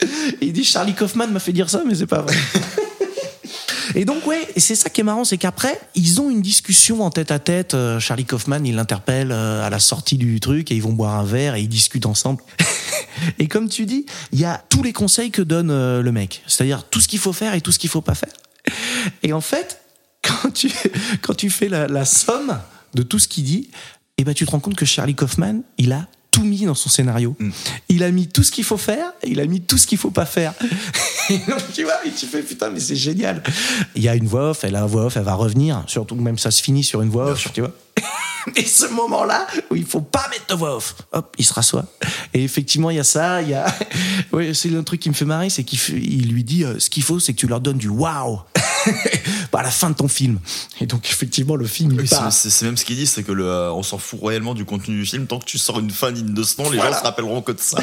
il 0.40 0.52
dit 0.52 0.64
Charlie 0.64 0.94
Kaufman 0.94 1.28
m'a 1.28 1.40
fait 1.40 1.52
dire 1.52 1.68
ça, 1.70 1.82
mais 1.86 1.94
c'est 1.94 2.06
pas 2.06 2.20
vrai. 2.22 2.36
Et 3.94 4.04
donc 4.04 4.26
ouais, 4.26 4.46
et 4.54 4.60
c'est 4.60 4.74
ça 4.74 4.90
qui 4.90 5.00
est 5.00 5.04
marrant, 5.04 5.24
c'est 5.24 5.38
qu'après 5.38 5.80
ils 5.94 6.20
ont 6.20 6.30
une 6.30 6.42
discussion 6.42 7.02
en 7.02 7.10
tête 7.10 7.30
à 7.30 7.38
tête. 7.38 7.74
Euh, 7.74 7.98
Charlie 7.98 8.24
Kaufman, 8.24 8.64
il 8.64 8.74
l'interpelle 8.74 9.32
euh, 9.32 9.64
à 9.64 9.70
la 9.70 9.78
sortie 9.78 10.16
du 10.16 10.40
truc 10.40 10.70
et 10.70 10.76
ils 10.76 10.82
vont 10.82 10.92
boire 10.92 11.14
un 11.14 11.24
verre 11.24 11.54
et 11.54 11.62
ils 11.62 11.68
discutent 11.68 12.06
ensemble. 12.06 12.42
et 13.38 13.48
comme 13.48 13.68
tu 13.68 13.86
dis, 13.86 14.06
il 14.32 14.40
y 14.40 14.44
a 14.44 14.62
tous 14.68 14.82
les 14.82 14.92
conseils 14.92 15.30
que 15.30 15.42
donne 15.42 15.70
euh, 15.70 16.02
le 16.02 16.12
mec, 16.12 16.42
c'est-à-dire 16.46 16.84
tout 16.84 17.00
ce 17.00 17.08
qu'il 17.08 17.18
faut 17.18 17.32
faire 17.32 17.54
et 17.54 17.60
tout 17.60 17.72
ce 17.72 17.78
qu'il 17.78 17.90
faut 17.90 18.00
pas 18.00 18.14
faire. 18.14 18.32
Et 19.22 19.32
en 19.32 19.40
fait, 19.40 19.80
quand 20.22 20.50
tu 20.50 20.70
quand 21.22 21.34
tu 21.34 21.50
fais 21.50 21.68
la, 21.68 22.04
somme 22.04 22.58
de 22.94 23.02
tout 23.02 23.18
ce 23.18 23.28
qu'il 23.28 23.44
dit, 23.44 23.70
et 24.18 24.24
ben 24.24 24.34
tu 24.34 24.44
te 24.44 24.50
rends 24.50 24.60
compte 24.60 24.76
que 24.76 24.84
Charlie 24.84 25.14
Kaufman, 25.14 25.62
il 25.78 25.92
a 25.92 26.06
tout 26.30 26.44
mis 26.44 26.64
dans 26.64 26.74
son 26.74 26.88
scénario. 26.88 27.36
Il 27.88 28.02
a 28.02 28.10
mis 28.10 28.28
tout 28.28 28.42
ce 28.42 28.50
qu'il 28.50 28.64
faut 28.64 28.76
faire, 28.76 29.12
et 29.22 29.30
il 29.30 29.40
a 29.40 29.46
mis 29.46 29.60
tout 29.60 29.78
ce 29.78 29.86
qu'il 29.86 29.98
faut 29.98 30.10
pas 30.10 30.26
faire. 30.26 30.54
Et 31.30 31.38
donc, 31.38 31.60
tu 31.72 31.84
vois, 31.84 32.04
et 32.04 32.10
tu 32.10 32.26
fais 32.26 32.42
putain, 32.42 32.70
mais 32.70 32.80
c'est 32.80 32.96
génial. 32.96 33.40
Il 33.94 34.02
y 34.02 34.08
a 34.08 34.16
une 34.16 34.26
voix 34.26 34.50
off, 34.50 34.64
et 34.64 34.70
la 34.70 34.84
voix 34.84 35.04
off, 35.06 35.16
elle 35.16 35.22
va 35.22 35.34
revenir. 35.34 35.84
Surtout 35.86 36.16
même 36.16 36.38
ça 36.38 36.50
se 36.50 36.60
finit 36.60 36.82
sur 36.82 37.02
une 37.02 37.08
voix 37.08 37.26
off, 37.30 37.52
tu 37.52 37.60
vois. 37.60 37.72
Et 38.56 38.64
ce 38.64 38.86
moment-là 38.86 39.46
où 39.70 39.76
il 39.76 39.84
faut 39.84 40.00
pas 40.00 40.26
mettre 40.30 40.46
de 40.48 40.54
voix 40.54 40.76
off, 40.76 40.94
hop, 41.12 41.34
il 41.38 41.44
se 41.44 41.52
rassoit. 41.52 41.84
Et 42.34 42.42
effectivement, 42.44 42.90
il 42.90 42.96
y 42.96 43.00
a 43.00 43.04
ça, 43.04 43.42
il 43.42 43.48
y 43.50 43.54
a. 43.54 43.66
Ouais, 44.32 44.54
c'est 44.54 44.72
un 44.76 44.82
truc 44.84 45.00
qui 45.00 45.08
me 45.08 45.14
fait 45.14 45.24
marrer, 45.24 45.50
c'est 45.50 45.64
qu'il 45.64 46.32
lui 46.32 46.44
dit 46.44 46.62
euh, 46.64 46.78
ce 46.78 46.88
qu'il 46.88 47.02
faut, 47.02 47.18
c'est 47.18 47.32
que 47.32 47.38
tu 47.38 47.48
leur 47.48 47.60
donnes 47.60 47.78
du 47.78 47.88
waouh 47.88 48.38
à 49.52 49.62
la 49.62 49.70
fin 49.70 49.90
de 49.90 49.94
ton 49.96 50.06
film. 50.08 50.38
Et 50.80 50.86
donc, 50.86 51.08
effectivement, 51.10 51.56
le 51.56 51.66
film, 51.66 51.96
Oui, 51.98 52.06
c'est- 52.30 52.62
même 52.64 52.76
ce 52.76 52.84
qu'il 52.84 52.96
dit, 52.96 53.06
c'est 53.06 53.22
que 53.24 53.32
le, 53.32 53.44
euh, 53.46 53.72
on 53.72 53.82
s'en 53.82 53.98
fout 53.98 54.20
réellement 54.22 54.54
du 54.54 54.64
contenu 54.64 54.96
du 55.00 55.04
film 55.06 55.26
tant 55.26 55.38
que 55.40 55.44
tu 55.44 55.58
sors 55.58 55.80
une 55.80 55.90
fin 55.90 56.12
digne 56.12 56.32
de 56.32 56.42
ce 56.44 56.60
nom, 56.62 56.70
les 56.70 56.76
Voilà. 56.76 56.92
gens 56.92 56.98
se 57.00 57.04
rappelleront 57.04 57.42
que 57.42 57.52
de 57.52 57.60
ça. 57.60 57.78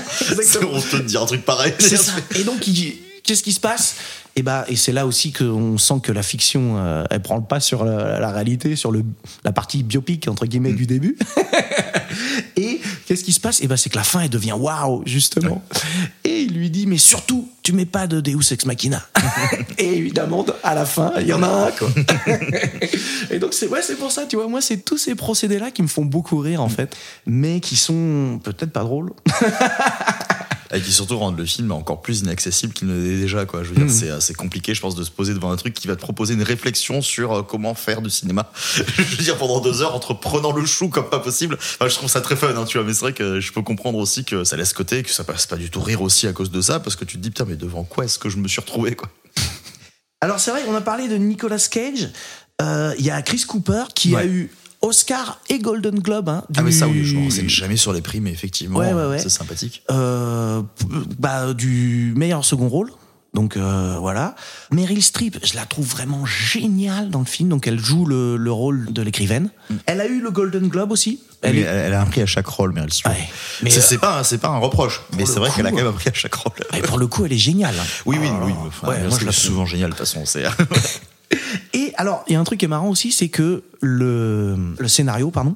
On 0.71 0.81
peut 0.81 0.99
te 0.99 1.03
dire 1.03 1.21
un 1.21 1.25
truc 1.25 1.43
pareil. 1.45 1.73
Ça. 1.79 2.13
Et 2.35 2.43
donc, 2.43 2.65
il, 2.67 2.97
qu'est-ce 3.27 3.43
qui 3.43 3.53
se 3.53 3.59
passe? 3.59 3.95
Et 4.35 4.41
bah 4.41 4.65
et 4.67 4.75
c'est 4.75 4.91
là 4.93 5.05
aussi 5.05 5.33
qu'on 5.33 5.77
sent 5.77 5.95
que 6.01 6.11
la 6.11 6.23
fiction 6.23 6.77
euh, 6.77 7.03
elle 7.09 7.21
prend 7.21 7.37
le 7.37 7.43
pas 7.43 7.59
sur 7.59 7.83
la, 7.83 8.19
la, 8.19 8.31
réalité 8.31 8.75
sur 8.75 8.91
le 8.91 9.03
la 9.43 9.51
partie 9.51 9.83
biopic 9.83 10.27
entre 10.27 10.45
guillemets 10.45 10.73
du 10.73 10.87
début. 10.87 11.17
Et 12.55 12.79
qu'est-ce 13.05 13.23
qui 13.23 13.33
se 13.33 13.39
passe? 13.39 13.61
Et 13.61 13.67
bah 13.67 13.77
c'est 13.77 13.89
que 13.89 13.97
la 13.97 14.03
fin 14.03 14.21
elle 14.21 14.29
devient 14.29 14.53
waouh 14.53 15.03
justement. 15.05 15.63
Et 16.23 16.41
il 16.41 16.53
lui 16.53 16.69
dit 16.69 16.85
mais 16.85 16.97
surtout 16.97 17.49
tu 17.63 17.73
mets 17.73 17.85
pas 17.85 18.07
de 18.07 18.21
Deus 18.21 18.51
ex 18.51 18.65
machina. 18.65 19.05
Et 19.77 19.97
évidemment 19.97 20.45
à 20.63 20.75
la 20.75 20.85
fin 20.85 21.13
il 21.19 21.27
y 21.27 21.33
en 21.33 21.43
a 21.43 21.47
un 21.47 21.71
quoi. 21.71 21.89
Et 23.31 23.39
donc 23.39 23.53
c'est 23.53 23.67
ouais 23.67 23.81
pour 23.99 24.11
ça 24.11 24.25
tu 24.27 24.35
vois. 24.35 24.47
Moi 24.47 24.61
c'est 24.61 24.77
tous 24.77 24.97
ces 24.97 25.15
procédés 25.15 25.59
là 25.59 25.71
qui 25.71 25.81
me 25.81 25.87
font 25.87 26.05
beaucoup 26.05 26.37
rire 26.37 26.61
en 26.61 26.69
fait 26.69 26.95
mais 27.25 27.59
qui 27.59 27.75
sont 27.75 28.39
peut-être 28.43 28.71
pas 28.71 28.83
drôles 28.83 29.11
et 30.73 30.81
qui 30.81 30.91
surtout 30.91 31.17
rendent 31.17 31.37
le 31.37 31.45
film 31.45 31.71
encore 31.71 32.01
plus 32.01 32.19
inaccessible 32.21 32.73
qu'il 32.73 32.87
ne 32.87 33.01
l'est 33.01 33.17
déjà 33.17 33.45
quoi. 33.45 33.63
Je 33.63 33.69
veux 33.69 33.75
dire 33.75 33.85
Mhm. 33.85 33.89
c'est 33.91 34.09
assez 34.09 34.33
compliqué 34.33 34.73
je 34.73 34.81
pense 34.81 34.95
de 34.95 35.03
se 35.03 35.11
poser 35.11 35.33
devant 35.33 35.51
un 35.51 35.55
truc 35.55 35.73
qui 35.73 35.87
va 35.87 35.95
te 35.95 36.01
proposer 36.01 36.33
une 36.33 36.43
réflexion 36.43 37.01
sur 37.01 37.33
euh, 37.33 37.41
comment 37.43 37.73
faire 37.75 38.01
du 38.01 38.09
cinéma. 38.09 38.51
Je 38.75 39.03
veux 39.03 39.23
dire 39.23 39.37
pendant 39.37 39.59
deux 39.59 39.81
heures 39.81 39.95
entre 39.95 40.13
prenant 40.13 40.51
le 40.51 40.65
chou 40.65 40.89
comme 40.89 41.09
pas 41.09 41.19
possible. 41.19 41.55
Enfin, 41.59 41.87
je 41.87 41.95
trouve 41.95 42.09
ça 42.09 42.21
très 42.21 42.35
fun 42.35 42.53
hein, 42.55 42.65
tu 42.65 42.77
vois 42.77 42.85
mais 42.87 42.93
c'est 42.93 43.01
vrai 43.01 43.13
que 43.13 43.39
je 43.39 43.51
peux 43.51 43.61
comprendre 43.61 43.97
aussi 43.99 44.23
que 44.25 44.43
ça 44.43 44.57
laisse 44.57 44.73
côté 44.73 45.03
que 45.03 45.11
ça 45.11 45.23
passe 45.23 45.45
pas 45.45 45.55
du 45.57 45.69
tout 45.69 45.81
rire 45.81 46.01
aussi 46.01 46.27
à 46.27 46.33
cause 46.33 46.51
de 46.51 46.61
ça 46.61 46.79
parce 46.79 46.95
que 46.95 47.05
tu 47.05 47.17
te 47.17 47.21
dis 47.21 47.29
putain 47.29 47.45
mais 47.45 47.55
devant 47.55 47.83
quoi 47.83 48.05
est-ce 48.05 48.19
que 48.19 48.29
je 48.29 48.37
me 48.37 48.47
suis 48.47 48.61
retrouvé 48.61 48.95
quoi? 48.95 49.09
Alors 50.21 50.39
c'est 50.39 50.51
vrai, 50.51 50.63
on 50.67 50.73
a 50.75 50.81
parlé 50.81 51.07
de 51.07 51.15
Nicolas 51.15 51.59
Cage. 51.69 52.09
Euh, 52.61 52.93
Il 52.97 53.05
y 53.05 53.11
a 53.11 53.21
Chris 53.21 53.43
Cooper 53.47 53.83
qui 53.93 54.15
a 54.15 54.25
eu 54.25 54.51
Oscar 54.87 55.39
et 55.49 55.59
Golden 55.59 55.99
Globe. 55.99 56.29
Hein, 56.29 56.43
ah 56.57 56.61
mais 56.63 56.71
ça 56.71 56.87
oui 56.87 57.03
je 57.03 57.15
me 57.15 57.23
renseigne 57.25 57.49
jamais 57.49 57.77
sur 57.77 57.93
les 57.93 58.01
prix 58.01 58.19
mais 58.21 58.31
effectivement 58.31 58.79
Ouais, 58.79 58.93
ouais, 58.93 59.05
ouais. 59.05 59.19
c'est 59.19 59.29
sympathique 59.29 59.83
Euh, 59.91 60.61
bah, 61.19 61.53
du 61.53 62.13
meilleur 62.15 62.43
second 62.45 62.67
rôle. 62.69 62.91
Donc 63.33 63.55
euh, 63.57 63.97
voilà. 63.99 64.35
Meryl 64.71 65.03
Streep, 65.03 65.37
je 65.45 65.53
la 65.55 65.65
trouve 65.65 65.85
vraiment 65.85 66.25
géniale 66.25 67.09
dans 67.11 67.19
le 67.19 67.25
film. 67.25 67.49
Donc 67.49 67.67
elle 67.67 67.77
joue 67.77 68.05
le, 68.05 68.35
le 68.37 68.51
rôle 68.51 68.91
de 68.91 69.01
l'écrivaine. 69.03 69.49
Elle 69.85 70.01
a 70.01 70.07
eu 70.07 70.21
le 70.21 70.31
Golden 70.31 70.67
Globe 70.69 70.91
aussi. 70.91 71.19
Elle 71.43 71.51
elle, 71.51 71.57
est- 71.59 71.67
elle 71.67 71.93
a 71.93 72.01
un 72.01 72.05
prix 72.05 72.21
à 72.21 72.25
chaque 72.25 72.47
rôle 72.47 72.73
Meryl 72.73 72.91
Streep 72.91 73.13
Ouais. 73.13 73.29
Mais, 73.61 73.69
c'est 73.69 73.95
euh, 73.95 73.99
pas 73.99 74.19
un- 74.19 74.23
c'est 74.23 74.39
pas 74.39 74.47
un 74.47 74.57
reproche 74.57 75.01
mais 75.15 75.25
c'est 75.27 75.39
vrai 75.39 75.51
qu'elle 75.55 75.67
a 75.67 75.69
quand 75.69 75.75
même 75.77 75.85
euh, 75.85 75.89
un 75.89 75.93
prix 75.93 76.09
à 76.09 76.13
chaque 76.13 76.33
rôle 76.33 76.53
et 76.75 76.81
pour 76.81 76.97
le 76.97 77.05
coup, 77.05 77.25
elle 77.25 77.33
est 77.33 77.37
géniale. 77.37 77.75
hein. 77.79 77.85
oui 78.07 78.17
oui 78.19 78.29
Oh 78.31 78.45
oui 78.45 78.53
enfin, 78.67 78.87
Ouais, 78.87 79.07
moi, 79.07 79.17
je 79.19 79.25
la 79.25 79.31
souvent 79.31 79.65
génial 79.67 79.91
de 79.91 79.95
toute 79.95 80.07
façon 80.07 80.23
Et 81.73 81.91
alors, 81.97 82.23
il 82.27 82.33
y 82.33 82.35
a 82.35 82.39
un 82.39 82.43
truc 82.43 82.59
qui 82.59 82.65
est 82.65 82.69
marrant 82.69 82.89
aussi, 82.89 83.11
c'est 83.11 83.29
que 83.29 83.63
le, 83.81 84.55
le 84.79 84.87
scénario, 84.87 85.29
pardon, 85.31 85.55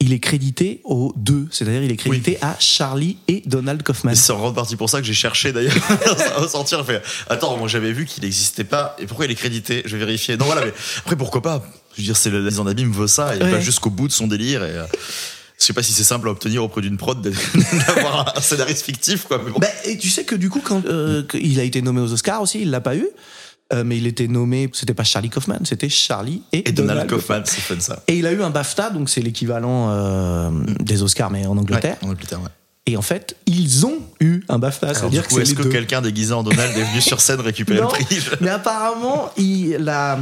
il 0.00 0.12
est 0.12 0.18
crédité 0.18 0.80
aux 0.84 1.12
deux. 1.16 1.46
C'est-à-dire, 1.50 1.82
il 1.82 1.90
est 1.92 1.96
crédité 1.96 2.38
à 2.42 2.56
Charlie 2.58 3.18
et 3.28 3.42
Donald 3.46 3.82
Kaufman. 3.82 4.14
C'est 4.14 4.32
en 4.32 4.38
grande 4.38 4.54
partie 4.54 4.74
pour 4.76 4.90
ça 4.90 5.00
que 5.00 5.06
j'ai 5.06 5.14
cherché 5.14 5.52
d'ailleurs 5.52 5.74
à 6.36 6.40
ressortir. 6.40 6.78
J'ai 6.80 6.94
fait, 6.94 7.02
attends, 7.28 7.56
moi 7.56 7.68
j'avais 7.68 7.92
vu 7.92 8.04
qu'il 8.06 8.24
n'existait 8.24 8.64
pas. 8.64 8.96
Et 8.98 9.06
pourquoi 9.06 9.26
il 9.26 9.30
est 9.30 9.36
crédité? 9.36 9.82
Je 9.84 9.96
vais 9.96 10.04
vérifier. 10.04 10.36
Non, 10.36 10.46
voilà, 10.46 10.64
mais 10.64 10.72
après 10.98 11.14
pourquoi 11.16 11.42
pas? 11.42 11.62
Je 11.94 12.00
veux 12.00 12.04
dire, 12.06 12.16
c'est 12.16 12.30
la 12.30 12.40
mise 12.40 12.58
en 12.58 12.66
abîme 12.66 12.90
veut 12.90 13.06
ça. 13.06 13.36
Et 13.36 13.42
Ouais. 13.42 13.50
va 13.50 13.60
jusqu'au 13.60 13.90
bout 13.90 14.08
de 14.08 14.12
son 14.12 14.26
délire. 14.26 14.64
Et, 14.64 14.70
euh, 14.70 14.84
je 15.58 15.64
sais 15.66 15.72
pas 15.74 15.82
si 15.84 15.92
c'est 15.92 16.02
simple 16.02 16.26
à 16.26 16.32
obtenir 16.32 16.64
auprès 16.64 16.80
d'une 16.80 16.96
prod 16.96 17.20
d'avoir 17.86 18.36
un 18.36 18.40
scénariste 18.40 18.84
fictif, 18.84 19.24
quoi. 19.28 19.40
Mais 19.44 19.52
bon. 19.52 19.60
Ben, 19.60 19.70
et 19.84 19.96
tu 19.98 20.08
sais 20.10 20.24
que 20.24 20.34
du 20.34 20.50
coup, 20.50 20.60
quand 20.64 20.84
euh, 20.86 21.22
il 21.34 21.60
a 21.60 21.62
été 21.62 21.80
nommé 21.82 22.00
aux 22.00 22.12
Oscars 22.12 22.42
aussi, 22.42 22.62
il 22.62 22.70
l'a 22.70 22.80
pas 22.80 22.96
eu. 22.96 23.06
Euh, 23.72 23.84
mais 23.84 23.96
il 23.96 24.06
était 24.06 24.28
nommé, 24.28 24.68
c'était 24.74 24.92
pas 24.94 25.04
Charlie 25.04 25.30
Kaufman, 25.30 25.60
c'était 25.64 25.88
Charlie 25.88 26.42
et, 26.52 26.68
et 26.68 26.72
Donald 26.72 27.08
Kaufman, 27.08 27.42
c'est 27.44 27.60
fun 27.60 27.80
ça. 27.80 28.02
Et 28.06 28.18
il 28.18 28.26
a 28.26 28.32
eu 28.32 28.42
un 28.42 28.50
BAFTA, 28.50 28.90
donc 28.90 29.08
c'est 29.08 29.22
l'équivalent 29.22 29.88
euh, 29.90 30.50
des 30.80 31.02
Oscars, 31.02 31.30
mais 31.30 31.46
en 31.46 31.56
Angleterre. 31.56 31.96
Ouais, 32.02 32.08
en 32.08 32.10
Angleterre, 32.12 32.40
ouais. 32.42 32.48
Et 32.84 32.96
en 32.96 33.02
fait, 33.02 33.36
ils 33.46 33.86
ont 33.86 33.98
eu 34.20 34.40
un 34.48 34.58
BAFTA. 34.58 34.92
C'est-à-dire 34.92 35.26
que 35.28 35.38
est-ce 35.40 35.54
que 35.54 35.62
quelqu'un 35.62 36.02
déguisé 36.02 36.32
en 36.34 36.42
Donald 36.42 36.76
est 36.76 36.82
venu 36.82 37.00
sur 37.00 37.20
scène 37.20 37.40
récupérer 37.40 37.80
Non, 37.80 37.86
le 37.86 37.92
prix 38.04 38.18
mais 38.40 38.50
apparemment, 38.50 39.30
il, 39.36 39.76
la, 39.78 40.18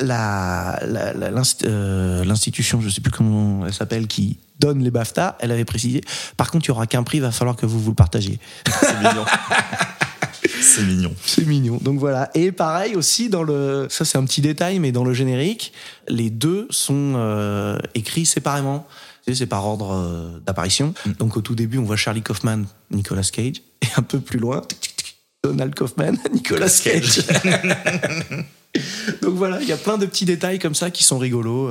la, 0.00 0.78
la- 0.86 1.14
la- 1.14 1.30
l'inst- 1.30 1.64
euh, 1.64 2.22
l'institution, 2.24 2.82
je 2.82 2.90
sais 2.90 3.00
plus 3.00 3.10
comment 3.10 3.64
elle 3.66 3.72
s'appelle, 3.72 4.06
qui 4.06 4.38
donne 4.60 4.84
les 4.84 4.90
BAFTA, 4.90 5.38
elle 5.40 5.50
avait 5.50 5.64
précisé. 5.64 6.02
Par 6.36 6.50
contre, 6.50 6.66
il 6.66 6.68
y 6.68 6.72
aura 6.72 6.86
qu'un 6.86 7.02
prix, 7.04 7.18
il 7.18 7.22
va 7.22 7.32
falloir 7.32 7.56
que 7.56 7.64
vous 7.64 7.80
vous 7.80 7.90
le 7.90 7.96
partagiez. 7.96 8.38
C'est 8.82 8.94
mignon. 8.98 9.24
c'est 10.64 10.82
mignon. 10.82 11.14
C'est 11.24 11.46
mignon. 11.46 11.78
Donc 11.80 11.98
voilà. 11.98 12.30
Et 12.34 12.50
pareil 12.52 12.96
aussi 12.96 13.28
dans 13.28 13.42
le, 13.42 13.86
ça 13.90 14.04
c'est 14.04 14.18
un 14.18 14.24
petit 14.24 14.40
détail, 14.40 14.78
mais 14.78 14.92
dans 14.92 15.04
le 15.04 15.12
générique, 15.12 15.72
les 16.08 16.30
deux 16.30 16.66
sont 16.70 17.14
euh, 17.16 17.78
écrits 17.94 18.26
séparément. 18.26 18.86
C'est 19.30 19.46
par 19.46 19.66
ordre 19.66 19.92
euh, 19.92 20.38
d'apparition. 20.44 20.92
Donc 21.18 21.36
au 21.36 21.40
tout 21.40 21.54
début, 21.54 21.78
on 21.78 21.84
voit 21.84 21.96
Charlie 21.96 22.22
Kaufman, 22.22 22.64
Nicolas 22.90 23.28
Cage, 23.32 23.62
et 23.82 23.86
un 23.96 24.02
peu 24.02 24.20
plus 24.20 24.38
loin, 24.38 24.62
Donald 25.42 25.74
Kaufman, 25.74 26.16
Nicolas 26.32 26.80
Cage. 26.82 27.22
Donc 29.22 29.34
voilà, 29.34 29.62
il 29.62 29.68
y 29.68 29.72
a 29.72 29.76
plein 29.76 29.98
de 29.98 30.04
petits 30.04 30.24
détails 30.24 30.58
comme 30.58 30.74
ça 30.74 30.90
qui 30.90 31.04
sont 31.04 31.16
rigolos. 31.18 31.70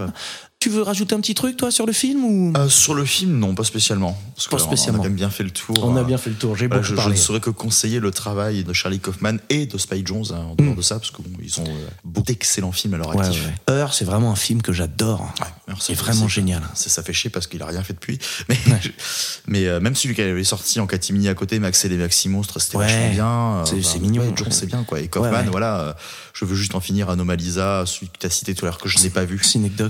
Tu 0.63 0.69
veux 0.69 0.81
rajouter 0.81 1.13
un 1.13 1.19
petit 1.19 1.35
truc 1.35 1.57
toi 1.57 1.71
sur 1.71 1.85
le 1.85 1.91
film 1.91 2.23
ou? 2.23 2.53
Euh, 2.55 2.69
sur 2.69 2.93
le 2.93 3.03
film, 3.03 3.37
non, 3.37 3.53
pas 3.53 3.65
spécialement. 3.65 4.17
Parce 4.33 4.47
Pas 4.47 4.55
que 4.55 4.63
spécialement. 4.63 4.99
On 4.99 5.01
a 5.01 5.03
quand 5.03 5.09
même 5.09 5.17
bien 5.17 5.29
fait 5.29 5.43
le 5.43 5.49
tour. 5.51 5.83
On 5.83 5.97
a 5.97 5.99
euh, 5.99 6.03
bien 6.05 6.17
fait 6.17 6.29
le 6.29 6.37
tour. 6.37 6.55
J'ai 6.55 6.67
Voilà, 6.67 6.81
beaucoup 6.87 7.01
je, 7.01 7.09
ne 7.09 7.15
saurais 7.15 7.41
que 7.41 7.49
conseiller 7.49 7.99
le 7.99 8.11
travail 8.11 8.63
de 8.63 8.71
Charlie 8.71 9.01
Kaufman 9.01 9.39
et 9.49 9.65
de 9.65 9.77
Spike 9.77 10.07
Jones 10.07 10.23
hein, 10.31 10.37
en 10.37 10.53
Mm. 10.53 10.65
dehors 10.67 10.75
de 10.75 10.81
ça, 10.81 10.99
parce 10.99 11.11
qu'ils 11.11 11.59
ont 11.59 11.65
euh, 11.65 11.87
beaucoup 12.05 12.27
d'excellents 12.27 12.71
films 12.71 12.93
à 12.93 12.97
leur 12.97 13.13
Ouais, 13.13 13.25
actif. 13.25 13.43
ouais. 13.45 13.73
Heure, 13.73 13.93
c'est 13.93 14.05
vraiment 14.05 14.31
un 14.31 14.37
film 14.37 14.61
que 14.61 14.71
j'adore. 14.71 15.33
Ouais, 15.41 15.47
alors 15.67 15.81
ça 15.81 15.87
C'est 15.87 15.95
vraiment 15.95 16.29
génial. 16.29 16.61
Ça, 16.75 16.89
ça 16.89 17.03
fait 17.03 17.11
chier 17.11 17.29
parce 17.29 17.47
qu'il 17.47 17.61
a 17.61 17.65
rien 17.65 17.83
fait 17.83 17.91
depuis. 17.91 18.17
Mais, 18.47 18.57
mais 19.47 19.67
euh, 19.67 19.81
même 19.81 19.95
celui 19.95 20.15
qui 20.15 20.21
avait 20.21 20.45
sorti 20.45 20.79
en 20.79 20.87
catimini 20.87 21.27
à 21.27 21.33
côté, 21.33 21.59
Max 21.59 21.83
et 21.83 21.89
les 21.89 21.97
Maxi 21.97 22.29
Monstres, 22.29 22.61
c'était 22.61 22.77
Ouais. 22.77 22.85
vachement 22.85 23.09
bien. 23.11 23.65
C'est- 23.65 23.85
enfin, 23.85 23.99
mignon. 23.99 24.21
ouais, 24.23 24.31
Jones, 24.33 24.47
c'est 24.51 24.65
bien, 24.67 24.85
quoi. 24.85 25.01
Et 25.01 25.09
Kaufman, 25.09 25.29
Ouais, 25.31 25.37
ouais. 25.39 25.49
voilà, 25.51 25.79
euh, 25.81 25.93
je 26.33 26.45
veux 26.45 26.55
juste 26.55 26.73
en 26.73 26.79
finir 26.79 27.09
Anomalisa, 27.09 27.83
celui 27.85 28.07
que 28.07 28.17
tu 28.19 28.27
as 28.27 28.29
cité 28.29 28.55
tout 28.55 28.63
à 28.65 28.69
l'heure 28.69 28.77
que 28.77 28.87
je 28.87 28.97
n'ai 28.99 29.09
pas 29.09 29.25
vu. 29.25 29.41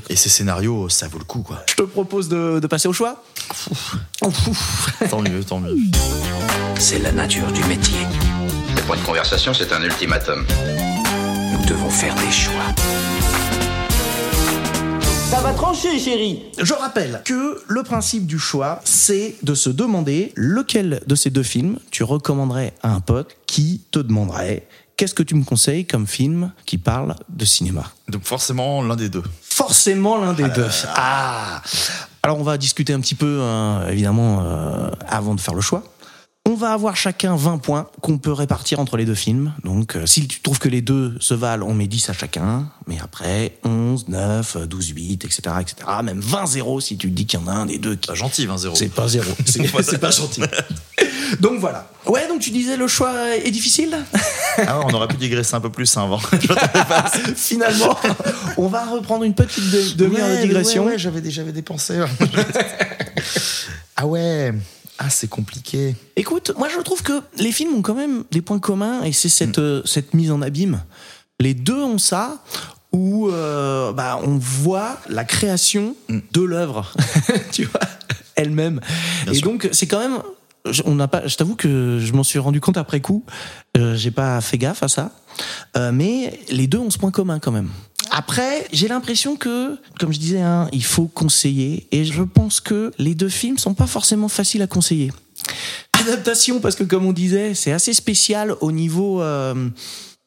Et 0.09 0.15
ces 0.15 0.29
scénarios, 0.29 0.62
ça 0.89 1.07
vaut 1.07 1.19
le 1.19 1.25
coup, 1.25 1.41
quoi. 1.41 1.61
Je 1.67 1.75
te 1.75 1.81
propose 1.81 2.29
de, 2.29 2.59
de 2.59 2.67
passer 2.67 2.87
au 2.87 2.93
choix. 2.93 3.21
tant 5.09 5.21
mieux, 5.21 5.43
tant 5.43 5.59
mieux. 5.59 5.75
C'est 6.79 6.99
la 6.99 7.11
nature 7.11 7.51
du 7.51 7.63
métier. 7.65 7.99
C'est 8.75 8.87
pas 8.87 8.95
une 8.95 9.03
conversation, 9.03 9.53
c'est 9.53 9.73
un 9.73 9.81
ultimatum. 9.81 10.45
Nous 11.51 11.65
devons 11.65 11.89
faire 11.89 12.15
des 12.15 12.31
choix. 12.31 12.63
Ça 15.29 15.41
va 15.41 15.53
trancher, 15.53 15.99
chérie. 15.99 16.43
Je 16.59 16.73
rappelle 16.73 17.21
que 17.25 17.61
le 17.67 17.83
principe 17.83 18.25
du 18.25 18.39
choix, 18.39 18.79
c'est 18.85 19.35
de 19.43 19.55
se 19.55 19.69
demander 19.69 20.31
lequel 20.35 21.01
de 21.07 21.15
ces 21.15 21.29
deux 21.29 21.43
films 21.43 21.79
tu 21.91 22.03
recommanderais 22.03 22.73
à 22.83 22.93
un 22.93 22.99
pote 23.01 23.35
qui 23.47 23.81
te 23.91 23.99
demanderait 23.99 24.67
qu'est-ce 24.95 25.13
que 25.13 25.23
tu 25.23 25.35
me 25.35 25.43
conseilles 25.43 25.85
comme 25.85 26.07
film 26.07 26.51
qui 26.65 26.77
parle 26.77 27.15
de 27.29 27.45
cinéma? 27.45 27.91
Donc 28.07 28.23
forcément, 28.23 28.81
l'un 28.81 28.95
des 28.95 29.09
deux. 29.09 29.23
Forcément 29.53 30.17
l'un 30.17 30.33
des 30.33 30.49
deux. 30.49 30.67
Ah 30.95 31.61
Alors 32.23 32.39
on 32.39 32.43
va 32.43 32.57
discuter 32.57 32.91
un 32.91 32.99
petit 32.99 33.13
peu, 33.13 33.39
hein, 33.43 33.87
évidemment, 33.87 34.41
euh, 34.41 34.89
avant 35.07 35.35
de 35.35 35.39
faire 35.39 35.53
le 35.53 35.61
choix. 35.61 35.83
On 36.45 36.55
va 36.55 36.73
avoir 36.73 36.97
chacun 36.97 37.37
20 37.37 37.59
points 37.59 37.87
qu'on 38.01 38.17
peut 38.17 38.33
répartir 38.33 38.81
entre 38.81 38.97
les 38.97 39.05
deux 39.05 39.15
films. 39.15 39.53
Donc, 39.63 39.95
euh, 39.95 40.05
si 40.05 40.27
tu 40.27 40.41
trouves 40.41 40.59
que 40.59 40.67
les 40.67 40.81
deux 40.81 41.15
se 41.21 41.33
valent, 41.33 41.65
on 41.65 41.73
met 41.73 41.87
10 41.87 42.09
à 42.09 42.13
chacun. 42.13 42.67
Mais 42.85 42.97
après, 43.01 43.57
11, 43.63 44.09
9, 44.09 44.57
12, 44.67 44.89
8, 44.89 45.23
etc., 45.23 45.41
etc. 45.61 45.75
Même 46.03 46.19
20, 46.19 46.45
0 46.47 46.81
si 46.81 46.97
tu 46.97 47.09
dis 47.11 47.25
qu'il 47.25 47.39
y 47.39 47.43
en 47.43 47.47
a 47.47 47.53
un 47.53 47.65
des 47.65 47.77
deux 47.77 47.95
qui... 47.95 48.09
Pas 48.09 48.15
gentil, 48.15 48.45
20-0. 48.45 48.75
C'est 48.75 48.89
pas 48.93 49.07
zéro. 49.07 49.31
C'est 49.45 49.65
c'est 49.83 49.99
pas 49.99 50.11
gentil. 50.11 50.41
Donc 51.39 51.59
voilà. 51.59 51.89
Ouais, 52.07 52.27
donc 52.27 52.41
tu 52.41 52.49
disais 52.49 52.75
le 52.75 52.89
choix 52.89 53.37
est 53.37 53.49
difficile 53.51 53.97
Ah 54.67 54.79
ouais, 54.79 54.85
on 54.89 54.93
aurait 54.93 55.07
pu 55.07 55.15
digresser 55.15 55.55
un 55.55 55.61
peu 55.61 55.71
plus 55.71 55.95
hein, 55.95 56.03
avant. 56.03 56.19
Finalement, 57.37 57.97
on 58.57 58.67
va 58.67 58.83
reprendre 58.83 59.23
une 59.23 59.33
petite 59.33 59.71
de- 59.71 59.95
demi-heure 59.95 60.27
de 60.27 60.41
digression. 60.41 60.83
Ouais, 60.83 60.91
ouais, 60.91 60.99
j'avais 60.99 61.21
déjà 61.21 61.41
dépensé. 61.43 62.03
ah 63.95 64.05
ouais. 64.05 64.53
Ah, 64.99 65.09
c'est 65.09 65.27
compliqué. 65.29 65.95
Écoute, 66.15 66.51
moi 66.57 66.67
je 66.69 66.79
trouve 66.81 67.01
que 67.03 67.21
les 67.37 67.51
films 67.51 67.73
ont 67.75 67.81
quand 67.81 67.95
même 67.95 68.23
des 68.31 68.41
points 68.41 68.59
communs 68.59 69.03
et 69.03 69.11
c'est 69.11 69.29
cette, 69.29 69.59
euh, 69.59 69.81
cette 69.85 70.13
mise 70.13 70.31
en 70.31 70.41
abîme. 70.41 70.83
Les 71.39 71.53
deux 71.53 71.81
ont 71.81 71.97
ça 71.97 72.43
où 72.91 73.27
euh, 73.29 73.91
bah, 73.91 74.19
on 74.23 74.37
voit 74.37 74.99
la 75.09 75.25
création 75.25 75.95
de 76.09 76.41
l'œuvre, 76.41 76.93
tu 77.51 77.65
vois, 77.65 77.81
elle-même. 78.35 78.79
Et 79.29 79.33
sûr. 79.33 79.43
donc 79.49 79.67
c'est 79.71 79.87
quand 79.87 79.99
même, 79.99 80.19
je- 80.69 80.83
on 80.85 80.93
n'a 80.95 81.07
pas, 81.07 81.25
je 81.27 81.35
t'avoue 81.35 81.55
que 81.55 81.97
je 81.99 82.13
m'en 82.13 82.23
suis 82.23 82.37
rendu 82.39 82.61
compte 82.61 82.77
après 82.77 83.01
coup. 83.01 83.25
Euh, 83.77 83.95
J'ai 83.95 84.11
pas 84.11 84.39
fait 84.41 84.59
gaffe 84.59 84.83
à 84.83 84.87
ça, 84.87 85.11
Euh, 85.75 85.91
mais 85.91 86.39
les 86.51 86.67
deux 86.67 86.77
ont 86.77 86.91
ce 86.91 86.99
point 86.99 87.09
commun 87.09 87.39
quand 87.39 87.51
même. 87.51 87.69
Après, 88.15 88.67
j'ai 88.71 88.87
l'impression 88.87 89.35
que, 89.35 89.75
comme 89.99 90.13
je 90.13 90.19
disais, 90.19 90.39
hein, 90.41 90.69
il 90.71 90.83
faut 90.83 91.07
conseiller, 91.07 91.87
et 91.91 92.05
je 92.05 92.21
pense 92.21 92.61
que 92.61 92.91
les 92.99 93.15
deux 93.15 93.27
films 93.29 93.57
sont 93.57 93.73
pas 93.73 93.87
forcément 93.87 94.27
faciles 94.27 94.61
à 94.61 94.67
conseiller. 94.67 95.11
Adaptation, 95.93 96.59
parce 96.59 96.75
que 96.75 96.83
comme 96.83 97.07
on 97.07 97.11
disait, 97.13 97.55
c'est 97.55 97.71
assez 97.71 97.91
spécial 97.93 98.55
au 98.61 98.71
niveau, 98.71 99.21
euh, 99.23 99.67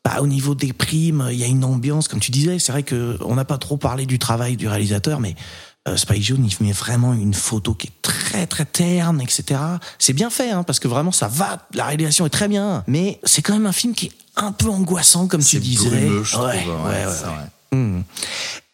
bah, 0.04 0.16
au 0.20 0.26
niveau 0.26 0.56
des 0.56 0.72
primes. 0.72 1.28
Il 1.30 1.38
y 1.38 1.44
a 1.44 1.46
une 1.46 1.62
ambiance, 1.64 2.08
comme 2.08 2.18
tu 2.18 2.32
disais. 2.32 2.58
C'est 2.58 2.72
vrai 2.72 2.82
que 2.82 3.18
on 3.24 3.36
n'a 3.36 3.44
pas 3.44 3.58
trop 3.58 3.76
parlé 3.76 4.04
du 4.04 4.18
travail 4.18 4.56
du 4.56 4.66
réalisateur, 4.68 5.20
mais 5.20 5.34
Euh, 5.88 5.96
Spike 5.96 6.20
Jones, 6.24 6.44
il 6.44 6.66
met 6.66 6.72
vraiment 6.72 7.14
une 7.14 7.32
photo 7.32 7.72
qui 7.72 7.86
est 7.86 8.02
très 8.02 8.48
très 8.48 8.64
terne, 8.64 9.20
etc. 9.20 9.60
C'est 10.00 10.14
bien 10.14 10.30
fait, 10.30 10.50
hein, 10.50 10.64
parce 10.64 10.80
que 10.80 10.88
vraiment 10.88 11.12
ça 11.12 11.28
va, 11.28 11.64
la 11.74 11.84
réalisation 11.84 12.26
est 12.26 12.30
très 12.30 12.48
bien, 12.48 12.82
mais 12.88 13.20
c'est 13.22 13.40
quand 13.40 13.52
même 13.52 13.66
un 13.66 13.72
film 13.72 13.94
qui 13.94 14.06
est 14.06 14.12
un 14.34 14.50
peu 14.50 14.68
angoissant, 14.68 15.28
comme 15.28 15.44
tu 15.44 15.60
disais. 15.60 15.88
brumeux, 15.88 16.24
je 16.24 16.32
trouve, 16.32 16.44
Ouais, 16.46 16.54
ouais, 16.54 16.64
ouais, 16.64 17.06
ouais, 17.06 17.46
Hmm. 17.72 18.00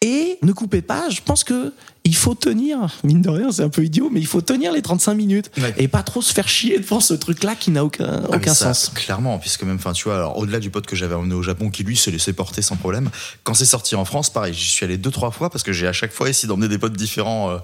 Et 0.01 0.39
ne 0.43 0.53
coupez 0.53 0.83
pas, 0.83 1.09
je 1.11 1.21
pense 1.25 1.45
que 1.45 1.73
il 2.05 2.17
faut 2.17 2.35
tenir, 2.35 2.89
mine 3.05 3.23
de 3.23 3.29
rien, 3.31 3.53
c'est 3.53 3.63
un 3.63 3.69
peu 3.69 3.85
idiot, 3.85 4.09
mais 4.11 4.19
il 4.19 4.27
faut 4.27 4.41
tenir 4.41 4.73
les 4.73 4.83
35 4.83 5.15
minutes 5.15 5.51
Ouais. 5.59 5.73
et 5.77 5.87
pas 5.87 6.03
trop 6.03 6.21
se 6.21 6.33
faire 6.33 6.49
chier 6.49 6.81
devant 6.81 6.99
ce 6.99 7.15
truc-là 7.15 7.55
qui 7.55 7.71
n'a 7.71 7.85
aucun, 7.85 8.23
Ah, 8.25 8.27
mais 8.31 8.37
aucun 8.39 8.55
ça, 8.55 8.75
sens. 8.75 8.91
Clairement, 8.93 9.39
puisque 9.39 9.63
même, 9.63 9.77
enfin, 9.77 9.93
tu 9.93 10.05
vois, 10.05 10.17
alors 10.17 10.37
au-delà 10.39 10.59
du 10.59 10.71
pote 10.71 10.87
que 10.87 10.97
j'avais 10.97 11.15
emmené 11.15 11.35
au 11.35 11.43
Japon, 11.43 11.71
qui 11.71 11.85
lui 11.85 11.97
se 11.97 12.11
laissait 12.11 12.33
porter 12.33 12.61
sans 12.63 12.75
problème, 12.77 13.11
quand 13.45 13.55
c'est 13.55 13.65
sorti 13.65 13.95
en 13.95 14.05
France, 14.05 14.31
pareil, 14.31 14.53
j'y 14.53 14.67
suis 14.67 14.85
allé 14.85 14.99
deux 14.99 15.13
trois 15.13 15.31
fois 15.31 15.49
parce 15.51 15.63
que 15.63 15.73
j'ai 15.73 15.87
à 15.87 15.93
chaque 15.93 16.13
fois 16.13 16.29
essayé 16.29 16.49
d'emmener 16.49 16.69
des 16.69 16.79
potes 16.79 16.97
différents 16.97 17.51
euh, 17.51 17.59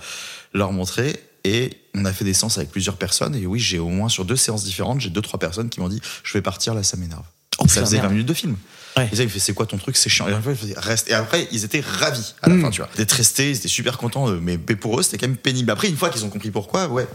leur 0.55 0.71
montrer. 0.73 1.21
Et 1.45 1.71
on 1.95 2.05
a 2.05 2.13
fait 2.13 2.25
des 2.25 2.35
séances 2.35 2.59
avec 2.59 2.71
plusieurs 2.71 2.97
personnes. 2.97 3.35
Et 3.35 3.47
oui, 3.47 3.59
j'ai 3.59 3.79
au 3.81 3.89
moins 3.89 4.09
sur 4.09 4.25
deux 4.25 4.37
séances 4.37 4.63
différentes, 4.65 5.01
j'ai 5.01 5.11
deux 5.11 5.23
trois 5.23 5.39
personnes 5.41 5.71
qui 5.71 5.81
m'ont 5.81 5.89
dit, 5.89 6.01
je 6.23 6.33
vais 6.35 6.43
partir 6.43 6.75
là, 6.75 6.83
ça 6.85 6.97
m'énerve. 6.97 7.25
Oh, 7.59 7.67
ça 7.67 7.81
faisait 7.81 7.97
20 7.97 8.03
merde. 8.03 8.13
minutes 8.13 8.29
de 8.29 8.35
film. 8.35 8.57
Ouais. 8.97 9.09
Et 9.13 9.17
ça, 9.17 9.23
il 9.23 9.29
fait 9.31 9.39
c'est 9.39 9.53
quoi 9.55 9.67
ton 9.67 9.79
truc, 9.79 9.97
c'est 9.97 10.09
chiant. 10.09 10.29
Et, 10.29 10.33
après, 10.33 10.55
reste. 10.77 11.09
et 11.11 11.15
après, 11.15 11.49
ils 11.53 11.65
étaient 11.65 11.81
ravis 11.81 12.35
à 12.43 12.49
la 12.49 12.55
Mm. 12.57 12.63
fin, 12.63 12.71
tu 12.71 12.81
vois. 12.81 12.91
D'être 12.97 13.13
restés, 13.13 13.51
ils 13.51 13.57
étaient 13.57 13.69
super 13.69 13.97
contents. 13.99 14.29
euh, 14.31 14.39
Mais 14.43 14.59
pour 14.59 14.99
eux, 14.99 15.03
c'était 15.03 15.19
quand 15.19 15.29
même 15.29 15.37
pénible. 15.37 15.71
Après, 15.71 15.89
une 15.89 15.97
fois 15.97 16.11
qu'ils 16.11 16.25
ont 16.25 16.31
compris 16.31 16.51
pourquoi, 16.51 16.89
ouais. 16.89 17.07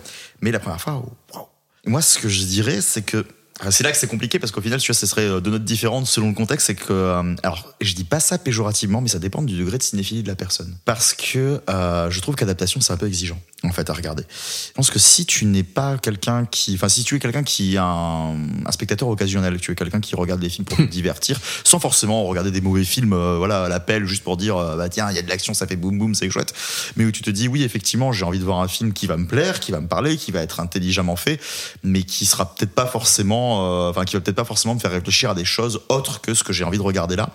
Mais 0.42 0.52
la 0.52 0.60
première 0.60 0.80
fois, 0.82 1.04
wow. 1.34 1.50
Moi, 1.86 2.02
ce 2.02 2.18
que 2.20 2.30
je 2.30 2.44
dirais, 2.44 2.82
c'est 2.82 3.02
que. 3.02 3.26
C'est 3.70 3.84
là 3.84 3.92
que 3.92 3.98
c'est 3.98 4.08
compliqué 4.08 4.40
parce 4.40 4.52
qu'au 4.52 4.62
final, 4.62 4.80
tu 4.80 4.92
vois, 4.92 4.96
ce 5.00 5.06
serait 5.06 5.22
euh, 5.28 5.40
deux 5.40 5.52
notes 5.52 5.64
différentes 5.64 6.08
selon 6.08 6.30
le 6.30 6.34
contexte. 6.34 6.68
C'est 6.68 6.76
que, 6.76 6.92
euh, 6.92 7.36
alors, 7.44 7.74
je 7.82 7.94
dis 7.94 8.04
pas 8.04 8.20
ça 8.20 8.38
péjorativement, 8.38 9.00
mais 9.00 9.08
ça 9.10 9.20
dépend 9.20 9.42
du 9.44 9.58
degré 9.58 9.78
de 9.78 9.84
cinéphilie 9.84 10.24
de 10.24 10.28
la 10.28 10.36
personne. 10.36 10.76
Parce 10.86 11.14
que 11.14 11.62
euh, 11.70 12.10
je 12.10 12.20
trouve 12.20 12.36
qu'adaptation, 12.36 12.82
c'est 12.82 12.92
un 12.94 12.98
peu 12.98 13.08
exigeant, 13.08 13.40
en 13.64 13.72
fait, 13.72 13.90
à 13.90 13.94
regarder. 13.94 14.24
Je 14.68 14.74
pense 14.74 14.92
que 14.92 15.00
si 15.00 15.26
tu 15.26 15.46
n'es 15.46 15.64
pas 15.64 15.98
quelqu'un 15.98 16.46
qui, 16.46 16.76
enfin, 16.76 16.90
si 16.90 17.04
tu 17.04 17.16
es 17.16 17.20
quelqu'un 17.20 17.44
qui 17.44 17.76
est 17.76 17.78
un, 17.78 18.36
un 18.66 18.72
spectateur 18.72 19.08
occasionnel, 19.08 19.60
tu 19.60 19.72
es 19.72 19.76
quelqu'un 19.76 20.02
qui 20.02 20.16
regarde 20.16 20.42
des 20.42 20.50
films 20.50 20.66
pour 20.66 20.78
te 20.78 20.84
divertir, 20.92 21.40
sans 21.64 21.80
forcément 21.80 22.26
regarder 22.26 22.52
des 22.52 22.62
mauvais 22.62 22.84
films, 22.84 23.14
euh, 23.14 23.38
voilà, 23.38 23.64
à 23.64 23.70
l'appel, 23.70 24.06
juste 24.06 24.24
pour 24.24 24.36
dire, 24.36 24.58
euh, 24.58 24.76
bah 24.76 24.90
tiens, 24.90 25.10
il 25.10 25.16
y 25.16 25.20
a 25.20 25.22
de 25.22 25.30
l'action, 25.30 25.54
ça 25.54 25.66
fait 25.66 25.78
boum 25.78 25.98
boum, 25.98 26.14
c'est 26.14 26.30
chouette. 26.30 26.54
Mais 26.98 27.06
où 27.06 27.12
tu 27.12 27.22
te 27.22 27.30
dis, 27.30 27.48
oui, 27.48 27.64
effectivement, 27.64 28.12
j'ai 28.12 28.26
envie 28.26 28.40
de 28.40 28.44
voir 28.44 28.60
un 28.60 28.68
film 28.68 28.92
qui 28.92 29.08
va 29.08 29.16
me 29.16 29.28
plaire, 29.28 29.62
qui 29.62 29.72
va 29.72 29.80
me 29.80 29.88
parler, 29.88 30.18
qui 30.18 30.32
va 30.32 30.42
être 30.42 30.60
intelligemment 30.60 31.16
fait, 31.16 31.40
mais 31.84 32.04
qui 32.04 32.26
sera 32.26 32.54
peut-être 32.54 32.74
pas 32.74 32.86
forcément, 32.86 33.88
euh, 33.88 33.90
enfin, 33.90 34.04
qui 34.04 34.16
va 34.16 34.22
peut-être 34.22 34.36
pas 34.36 34.46
forcément 34.46 34.76
me 34.76 34.80
faire 34.80 34.92
réfléchir 34.92 35.30
à 35.30 35.36
des 35.36 35.46
choses 35.46 35.82
autres 35.88 36.20
que 36.20 36.34
ce 36.34 36.44
que 36.44 36.52
j'ai 36.52 36.66
envie 36.66 36.78
de 36.78 36.84
regarder 36.84 37.16
là. 37.16 37.30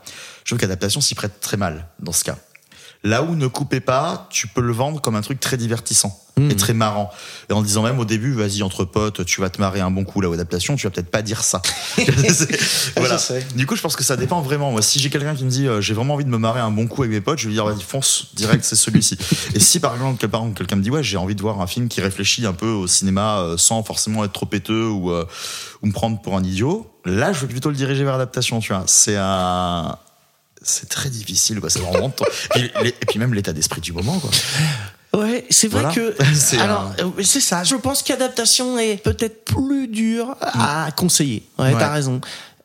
Je 0.45 0.51
trouve 0.51 0.61
qu'adaptation 0.61 1.01
s'y 1.01 1.15
prête 1.15 1.41
très 1.41 1.57
mal 1.57 1.89
dans 2.01 2.13
ce 2.13 2.25
cas. 2.25 2.39
Là 3.05 3.23
où 3.23 3.37
ne 3.37 3.47
coupez 3.47 3.81
pas, 3.81 4.27
tu 4.31 4.49
peux 4.49 4.61
le 4.61 4.73
vendre 4.73 5.01
comme 5.01 5.15
un 5.15 5.21
truc 5.21 5.39
très 5.41 5.57
divertissant 5.57 6.19
et 6.51 6.55
très 6.57 6.73
marrant. 6.73 7.11
Et 7.51 7.53
en 7.53 7.63
disant 7.63 7.83
même 7.83 7.99
au 7.99 8.05
début, 8.05 8.33
vas-y 8.33 8.63
entre 8.63 8.85
potes, 8.85 9.25
tu 9.25 9.41
vas 9.41 9.51
te 9.51 9.61
marrer 9.61 9.81
un 9.81 9.91
bon 9.91 10.05
coup 10.05 10.21
là 10.21 10.29
où 10.29 10.33
adaptation, 10.33 10.77
tu 10.77 10.87
vas 10.87 10.91
peut-être 10.91 11.11
pas 11.11 11.23
dire 11.23 11.43
ça. 11.43 11.61
Voilà. 12.97 13.19
Du 13.57 13.67
coup, 13.67 13.75
je 13.77 13.83
pense 13.83 13.97
que 13.97 14.05
ça 14.05 14.17
dépend 14.17 14.41
vraiment. 14.41 14.71
Moi, 14.71 14.83
si 14.83 14.99
j'ai 15.01 15.11
quelqu'un 15.11 15.35
qui 15.35 15.45
me 15.45 15.51
dit, 15.51 15.67
euh, 15.67 15.81
j'ai 15.81 15.95
vraiment 15.95 16.15
envie 16.15 16.25
de 16.25 16.31
me 16.31 16.39
marrer 16.39 16.61
un 16.61 16.71
bon 16.71 16.87
coup 16.87 17.03
avec 17.03 17.13
mes 17.13 17.21
potes, 17.21 17.39
je 17.39 17.45
vais 17.45 17.49
lui 17.49 17.55
dire, 17.55 17.65
vas-y 17.65 17.83
fonce 17.83 18.29
direct, 18.35 18.65
c'est 18.65 18.77
celui-ci. 18.77 19.17
et 19.55 19.61
si 19.61 19.81
par 19.81 19.95
exemple, 19.95 20.19
quel- 20.21 20.31
par 20.31 20.41
exemple, 20.43 20.59
quelqu'un 20.59 20.77
me 20.77 20.83
dit, 20.83 20.91
ouais, 20.91 21.03
j'ai 21.03 21.17
envie 21.17 21.35
de 21.35 21.43
voir 21.43 21.61
un 21.61 21.67
film 21.67 21.89
qui 21.89 22.01
réfléchit 22.01 22.47
un 22.47 22.53
peu 22.53 22.69
au 22.71 22.87
cinéma 22.87 23.39
euh, 23.41 23.57
sans 23.57 23.83
forcément 23.83 24.25
être 24.25 24.33
trop 24.33 24.47
péteux 24.47 24.87
ou, 24.89 25.11
euh, 25.11 25.25
ou 25.83 25.87
me 25.89 25.93
prendre 25.93 26.21
pour 26.21 26.37
un 26.37 26.45
idiot, 26.45 26.89
là, 27.05 27.33
je 27.33 27.41
vais 27.41 27.47
plutôt 27.49 27.71
le 27.71 27.77
diriger 27.77 28.05
vers 28.05 28.13
l'adaptation. 28.13 28.61
Tu 28.61 28.73
vois, 28.73 28.85
c'est 28.87 29.17
un 29.17 29.97
c'est 30.63 30.89
très 30.89 31.11
difficile, 31.11 31.61
quoi. 31.61 31.71
C'est 31.71 31.81
vraiment. 31.81 32.13
et, 32.57 32.71
les- 32.83 32.89
et 32.89 32.93
puis 33.09 33.19
même 33.19 33.35
l'état 33.35 33.53
d'esprit 33.53 33.81
du 33.81 33.93
moment, 33.93 34.19
quoi. 34.19 34.31
Ouais, 35.21 35.47
c'est 35.49 35.69
vrai 35.69 35.83
Voilà. 35.83 35.95
que. 35.95 36.15
C'est 36.35 36.59
alors, 36.59 36.93
euh, 37.01 37.23
c'est 37.25 37.41
ça. 37.41 37.65
Je 37.65 37.77
pense 37.77 38.03
qu'adaptation 38.03 38.79
est 38.79 39.03
peut-être 39.03 39.45
plus 39.47 39.89
dur 39.89 40.37
à 40.43 40.91
conseiller. 40.95 41.45
Ouais, 41.59 41.73
Ouais. 41.73 41.79
t'as 41.79 41.91
raison. 41.93 42.21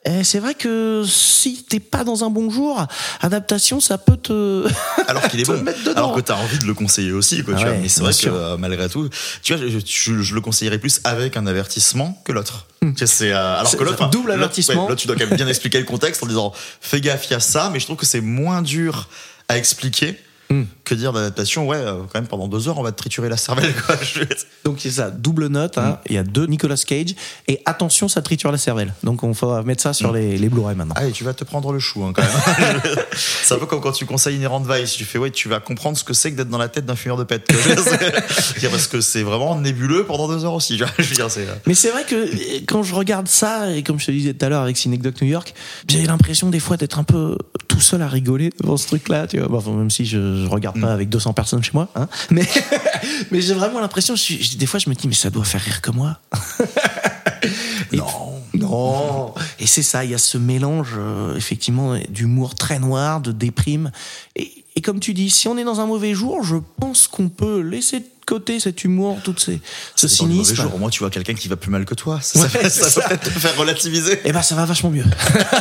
Et 0.06 0.24
c'est 0.26 0.40
vrai 0.40 0.54
que 0.54 1.04
si 1.08 1.64
t'es 1.64 1.80
pas 1.80 2.04
dans 2.04 2.26
un 2.26 2.30
bon 2.30 2.50
jour, 2.50 2.86
adaptation, 3.22 3.80
ça 3.80 3.98
peut 3.98 4.18
te. 4.18 4.68
Alors 5.08 5.24
qu'il 5.30 5.40
est 5.40 5.44
bon. 5.48 5.64
Alors 5.96 6.14
que 6.14 6.20
t'as 6.20 6.36
envie 6.36 6.60
de 6.60 6.66
le 6.66 6.74
conseiller 6.74 7.14
aussi, 7.14 7.42
quoi. 7.44 7.54
tu 7.56 7.64
vois. 7.64 7.74
Mais 7.76 7.88
c'est 7.88 8.02
vrai 8.02 8.12
sûr. 8.12 8.34
que 8.34 8.38
euh, 8.38 8.58
malgré 8.58 8.90
tout, 8.90 9.08
tu 9.42 9.56
vois, 9.56 9.66
je, 9.66 9.80
je- 9.80 10.22
je 10.22 10.36
le 10.36 10.42
conseillerais 10.42 10.78
plus 10.78 11.00
avec 11.06 11.38
un 11.38 11.48
avertissement 11.48 12.22
que 12.26 12.34
l'autre. 12.34 12.68
Vois, 12.82 12.92
C'est 13.06 13.32
euh, 13.32 13.38
alors 13.56 13.64
Hmm. 13.64 13.68
C'est- 13.68 13.78
que 13.78 13.84
l'autre, 13.86 14.10
double 14.10 14.28
l'autre, 14.28 14.40
avertissement. 14.40 14.84
ouais, 14.84 14.90
l'autre, 14.90 15.02
tu 15.02 15.08
dois 15.08 15.16
quand 15.16 15.26
même 15.28 15.38
bien 15.38 15.48
expliquer 15.48 15.80
le 15.80 15.86
contexte 15.86 16.22
en 16.22 16.28
disant 16.28 16.52
fais 16.82 17.00
gaffe, 17.00 17.26
il 17.30 17.32
y 17.32 17.36
a 17.36 17.40
ça, 17.40 17.70
mais 17.72 17.80
je 17.80 17.86
trouve 17.86 17.98
que 17.98 18.06
c'est 18.06 18.20
moins 18.22 18.62
dur 18.62 19.08
à 19.48 19.58
expliquer. 19.58 20.18
Hmm. 20.54 20.66
Que 20.84 20.94
dire 20.94 21.14
d'adaptation, 21.14 21.68
ouais, 21.68 21.78
euh, 21.78 22.02
quand 22.12 22.20
même 22.20 22.28
pendant 22.28 22.48
deux 22.48 22.68
heures, 22.68 22.78
on 22.78 22.84
va 22.84 22.92
te 22.92 22.98
triturer 22.98 23.30
la 23.30 23.38
cervelle, 23.38 23.74
quoi. 23.86 23.96
Donc 24.66 24.78
c'est 24.80 24.92
ça, 24.92 25.10
double 25.10 25.48
note. 25.48 25.78
hein. 25.78 26.00
Il 26.10 26.16
y 26.16 26.18
a 26.18 26.24
deux 26.24 26.46
Nicolas 26.46 26.76
Cage 26.76 27.16
et 27.48 27.62
attention, 27.66 28.08
ça 28.08 28.22
triture 28.22 28.52
la 28.52 28.58
cervelle. 28.58 28.94
Donc 29.04 29.24
on 29.24 29.32
va 29.32 29.64
mettre 29.64 29.82
ça 29.82 29.94
sur 29.94 30.12
les, 30.12 30.38
les 30.38 30.50
Blu-ray 30.50 30.76
maintenant. 30.76 30.94
Ah, 30.98 31.08
et 31.08 31.12
tu 31.12 31.24
vas 31.24 31.34
te 31.34 31.44
prendre 31.44 31.72
le 31.72 31.80
chou, 31.80 32.04
hein, 32.04 32.14
quand 32.14 32.22
même. 32.22 32.82
c'est 33.14 33.56
un 33.56 33.58
peu 33.58 33.66
comme 33.66 33.82
quand 33.82 33.92
tu 33.94 34.06
conseilles 34.06 34.36
Inherent 34.36 34.62
Vice. 34.62 34.94
Tu 34.94 35.06
fais, 35.06 35.18
ouais, 35.18 35.32
tu 35.32 35.50
vas 35.50 35.60
comprendre 35.60 35.98
ce 35.98 36.04
que 36.04 36.14
c'est 36.14 36.32
que 36.32 36.38
d'être 36.38 36.50
dans 36.50 36.58
la 36.58 36.70
tête 36.70 36.86
d'un 36.86 36.96
fumeur 36.96 37.18
de 37.18 37.24
pète. 37.24 37.50
Parce 38.72 38.88
que 38.88 39.02
c'est 39.02 39.24
vraiment 39.24 39.60
nébuleux 39.60 40.06
pendant 40.06 40.28
deux 40.28 40.46
heures 40.46 40.54
aussi. 40.54 40.78
Je 40.78 40.84
veux 41.04 41.16
dire, 41.16 41.32
c'est. 41.32 41.48
Mais 41.66 41.74
c'est 41.74 41.90
vrai 41.90 42.04
que 42.04 42.16
euh, 42.16 42.60
quand 42.68 42.84
je 42.84 42.94
regarde 42.94 43.28
ça, 43.28 43.72
et 43.72 43.84
comme 43.84 44.00
je 44.00 44.08
te 44.08 44.12
disais 44.12 44.34
tout 44.34 44.46
à 44.46 44.50
l'heure 44.50 44.62
avec 44.62 44.78
Cinecdoc 44.78 45.22
New 45.22 45.28
York, 45.28 45.54
j'ai 45.88 46.04
l'impression 46.06 46.50
des 46.50 46.60
fois 46.60 46.78
d'être 46.78 47.00
un 47.00 47.04
peu 47.04 47.38
tout 47.68 47.82
seul 47.82 48.02
à 48.02 48.08
rigoler 48.08 48.52
devant 48.62 48.78
ce 48.78 48.88
truc-là, 48.88 49.28
tu 49.28 49.40
vois. 49.40 49.48
Bon, 49.48 49.58
enfin, 49.58 49.72
même 49.72 49.90
si 49.90 50.06
je, 50.06 50.43
je 50.44 50.50
regarde 50.50 50.80
pas 50.80 50.94
avec 50.94 51.10
200 51.10 51.34
personnes 51.34 51.64
chez 51.64 51.72
moi, 51.74 51.88
hein. 51.96 52.08
Mais, 52.30 52.48
mais 53.32 53.42
j'ai 53.42 53.54
vraiment 53.54 53.80
l'impression, 53.80 54.16
des 54.58 54.66
fois 54.66 54.80
je 54.80 54.90
me 54.90 54.96
dis, 54.96 55.08
mais 55.08 55.14
ça 55.14 55.30
doit 55.30 55.44
faire 55.46 55.62
rire 55.62 55.82
que 55.82 55.92
moi. 55.92 56.18
Et- 57.92 57.98
Non. 58.54 59.34
Et 59.60 59.68
c'est 59.68 59.84
ça, 59.84 60.04
il 60.06 60.12
y 60.12 60.14
a 60.14 60.18
ce 60.18 60.38
mélange, 60.38 60.94
euh, 60.98 61.36
effectivement, 61.36 61.98
d'humour 62.10 62.56
très 62.56 62.80
noir, 62.80 63.20
de 63.22 63.32
déprime. 63.32 63.92
Et, 64.36 64.52
et 64.76 64.82
comme 64.82 65.00
tu 65.00 65.14
dis, 65.14 65.30
si 65.30 65.48
on 65.48 65.58
est 65.58 65.64
dans 65.64 65.80
un 65.80 65.86
mauvais 65.86 66.14
jour, 66.14 66.44
je 66.44 66.56
pense 66.80 67.08
qu'on 67.08 67.30
peut 67.30 67.60
laisser 67.60 68.00
de 68.00 68.06
côté 68.26 68.60
cet 68.60 68.84
humour, 68.84 69.20
tout 69.24 69.36
ces, 69.38 69.60
ce 69.96 70.08
cynisme. 70.08 70.56
jour. 70.56 70.76
Au 70.76 70.78
moins, 70.78 70.90
tu 70.90 71.00
vois 71.00 71.10
quelqu'un 71.10 71.34
qui 71.34 71.48
va 71.48 71.56
plus 71.56 71.70
mal 71.72 71.86
que 71.86 71.94
toi. 71.96 72.20
Ça, 72.22 72.40
Ouais, 72.40 72.50
ça, 72.50 72.60
peut- 72.60 72.70
c'est 72.70 72.82
ça 72.82 72.90
ça. 72.90 73.02
peut 73.02 73.08
peut-être 73.18 73.34
te 73.34 73.40
faire 73.40 73.56
relativiser. 73.58 74.20
Eh 74.26 74.32
ben, 74.32 74.42
ça 74.42 74.56
va 74.56 74.66
vachement 74.66 74.90
mieux. 74.90 75.06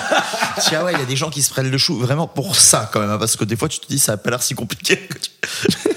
Tiens, 0.60 0.84
ouais, 0.84 0.92
il 0.92 0.98
y 0.98 1.02
a 1.02 1.06
des 1.06 1.16
gens 1.16 1.30
qui 1.30 1.42
se 1.42 1.50
prennent 1.50 1.70
le 1.70 1.78
chou 1.78 1.98
vraiment 1.98 2.26
pour 2.26 2.56
ça, 2.56 2.88
quand 2.92 3.00
même. 3.00 3.10
hein, 3.10 3.18
Parce 3.18 3.36
que 3.36 3.44
des 3.44 3.56
fois, 3.56 3.68
tu 3.68 3.78
te 3.80 3.86
dis, 3.86 3.98
ça 3.98 4.12
a 4.12 4.16
pas 4.16 4.30
l'air 4.30 4.42
si 4.42 4.54
compliqué. 4.54 4.96
que 4.98 5.18
tu- 5.18 5.30
Bon. 5.84 5.91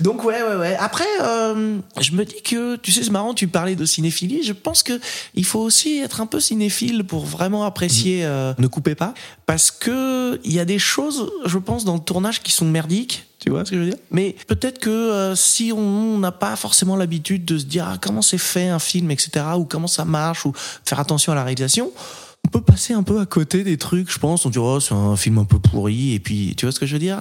Donc 0.00 0.24
ouais 0.24 0.42
ouais 0.42 0.56
ouais. 0.56 0.76
Après 0.78 1.04
euh, 1.22 1.78
je 2.00 2.12
me 2.12 2.24
dis 2.24 2.42
que 2.42 2.76
tu 2.76 2.92
sais 2.92 3.02
c'est 3.02 3.10
marrant 3.10 3.34
tu 3.34 3.48
parlais 3.48 3.74
de 3.74 3.84
cinéphilie. 3.84 4.42
Je 4.42 4.52
pense 4.52 4.82
que 4.82 5.00
il 5.34 5.44
faut 5.44 5.60
aussi 5.60 5.98
être 5.98 6.20
un 6.20 6.26
peu 6.26 6.40
cinéphile 6.40 7.04
pour 7.04 7.24
vraiment 7.24 7.64
apprécier. 7.64 8.24
euh, 8.24 8.54
ne 8.58 8.66
coupez 8.66 8.94
pas 8.94 9.14
parce 9.46 9.70
que 9.70 10.40
il 10.44 10.52
y 10.52 10.60
a 10.60 10.64
des 10.64 10.78
choses 10.78 11.30
je 11.44 11.58
pense 11.58 11.84
dans 11.84 11.94
le 11.94 12.00
tournage 12.00 12.42
qui 12.42 12.52
sont 12.52 12.66
merdiques. 12.66 13.24
Tu 13.40 13.50
vois 13.50 13.64
ce 13.64 13.70
que 13.70 13.76
je 13.76 13.82
veux 13.82 13.90
dire? 13.90 13.98
Mais 14.10 14.34
peut-être 14.48 14.80
que 14.80 14.90
euh, 14.90 15.36
si 15.36 15.72
on 15.72 16.18
n'a 16.18 16.32
pas 16.32 16.56
forcément 16.56 16.96
l'habitude 16.96 17.44
de 17.44 17.56
se 17.58 17.64
dire 17.64 17.86
ah, 17.88 17.96
comment 18.00 18.22
c'est 18.22 18.38
fait 18.38 18.68
un 18.68 18.80
film 18.80 19.10
etc 19.10 19.44
ou 19.56 19.64
comment 19.64 19.86
ça 19.86 20.04
marche 20.04 20.44
ou 20.44 20.52
faire 20.84 21.00
attention 21.00 21.32
à 21.32 21.34
la 21.34 21.44
réalisation. 21.44 21.92
On 22.46 22.50
peut 22.50 22.60
passer 22.60 22.94
un 22.94 23.02
peu 23.02 23.20
à 23.20 23.26
côté 23.26 23.64
des 23.64 23.76
trucs, 23.76 24.10
je 24.10 24.18
pense. 24.18 24.46
On 24.46 24.50
dirait, 24.50 24.64
oh, 24.64 24.80
c'est 24.80 24.94
un 24.94 25.16
film 25.16 25.38
un 25.38 25.44
peu 25.44 25.58
pourri. 25.58 26.14
Et 26.14 26.20
puis, 26.20 26.54
tu 26.56 26.64
vois 26.64 26.72
ce 26.72 26.80
que 26.80 26.86
je 26.86 26.94
veux 26.94 26.98
dire? 26.98 27.20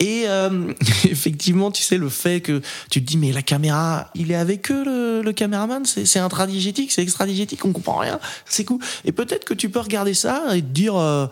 Et 0.00 0.24
euh, 0.26 0.72
effectivement, 1.04 1.70
tu 1.70 1.82
sais, 1.82 1.98
le 1.98 2.08
fait 2.08 2.40
que 2.40 2.60
tu 2.90 3.04
te 3.04 3.06
dis, 3.06 3.18
mais 3.18 3.32
la 3.32 3.42
caméra, 3.42 4.10
il 4.14 4.32
est 4.32 4.36
avec 4.36 4.70
eux, 4.72 5.22
le, 5.22 5.32
caméraman, 5.32 5.84
c'est 5.84 6.18
intradigétique, 6.18 6.90
c'est 6.90 7.02
extradigétique, 7.02 7.64
on 7.64 7.72
comprend 7.72 7.98
rien, 7.98 8.18
c'est 8.46 8.64
cool. 8.64 8.80
Et 9.04 9.12
peut-être 9.12 9.44
que 9.44 9.54
tu 9.54 9.70
peux 9.70 9.78
regarder 9.78 10.14
ça 10.14 10.56
et 10.56 10.62
te 10.62 10.66
dire, 10.66 10.96
euh, 10.96 11.26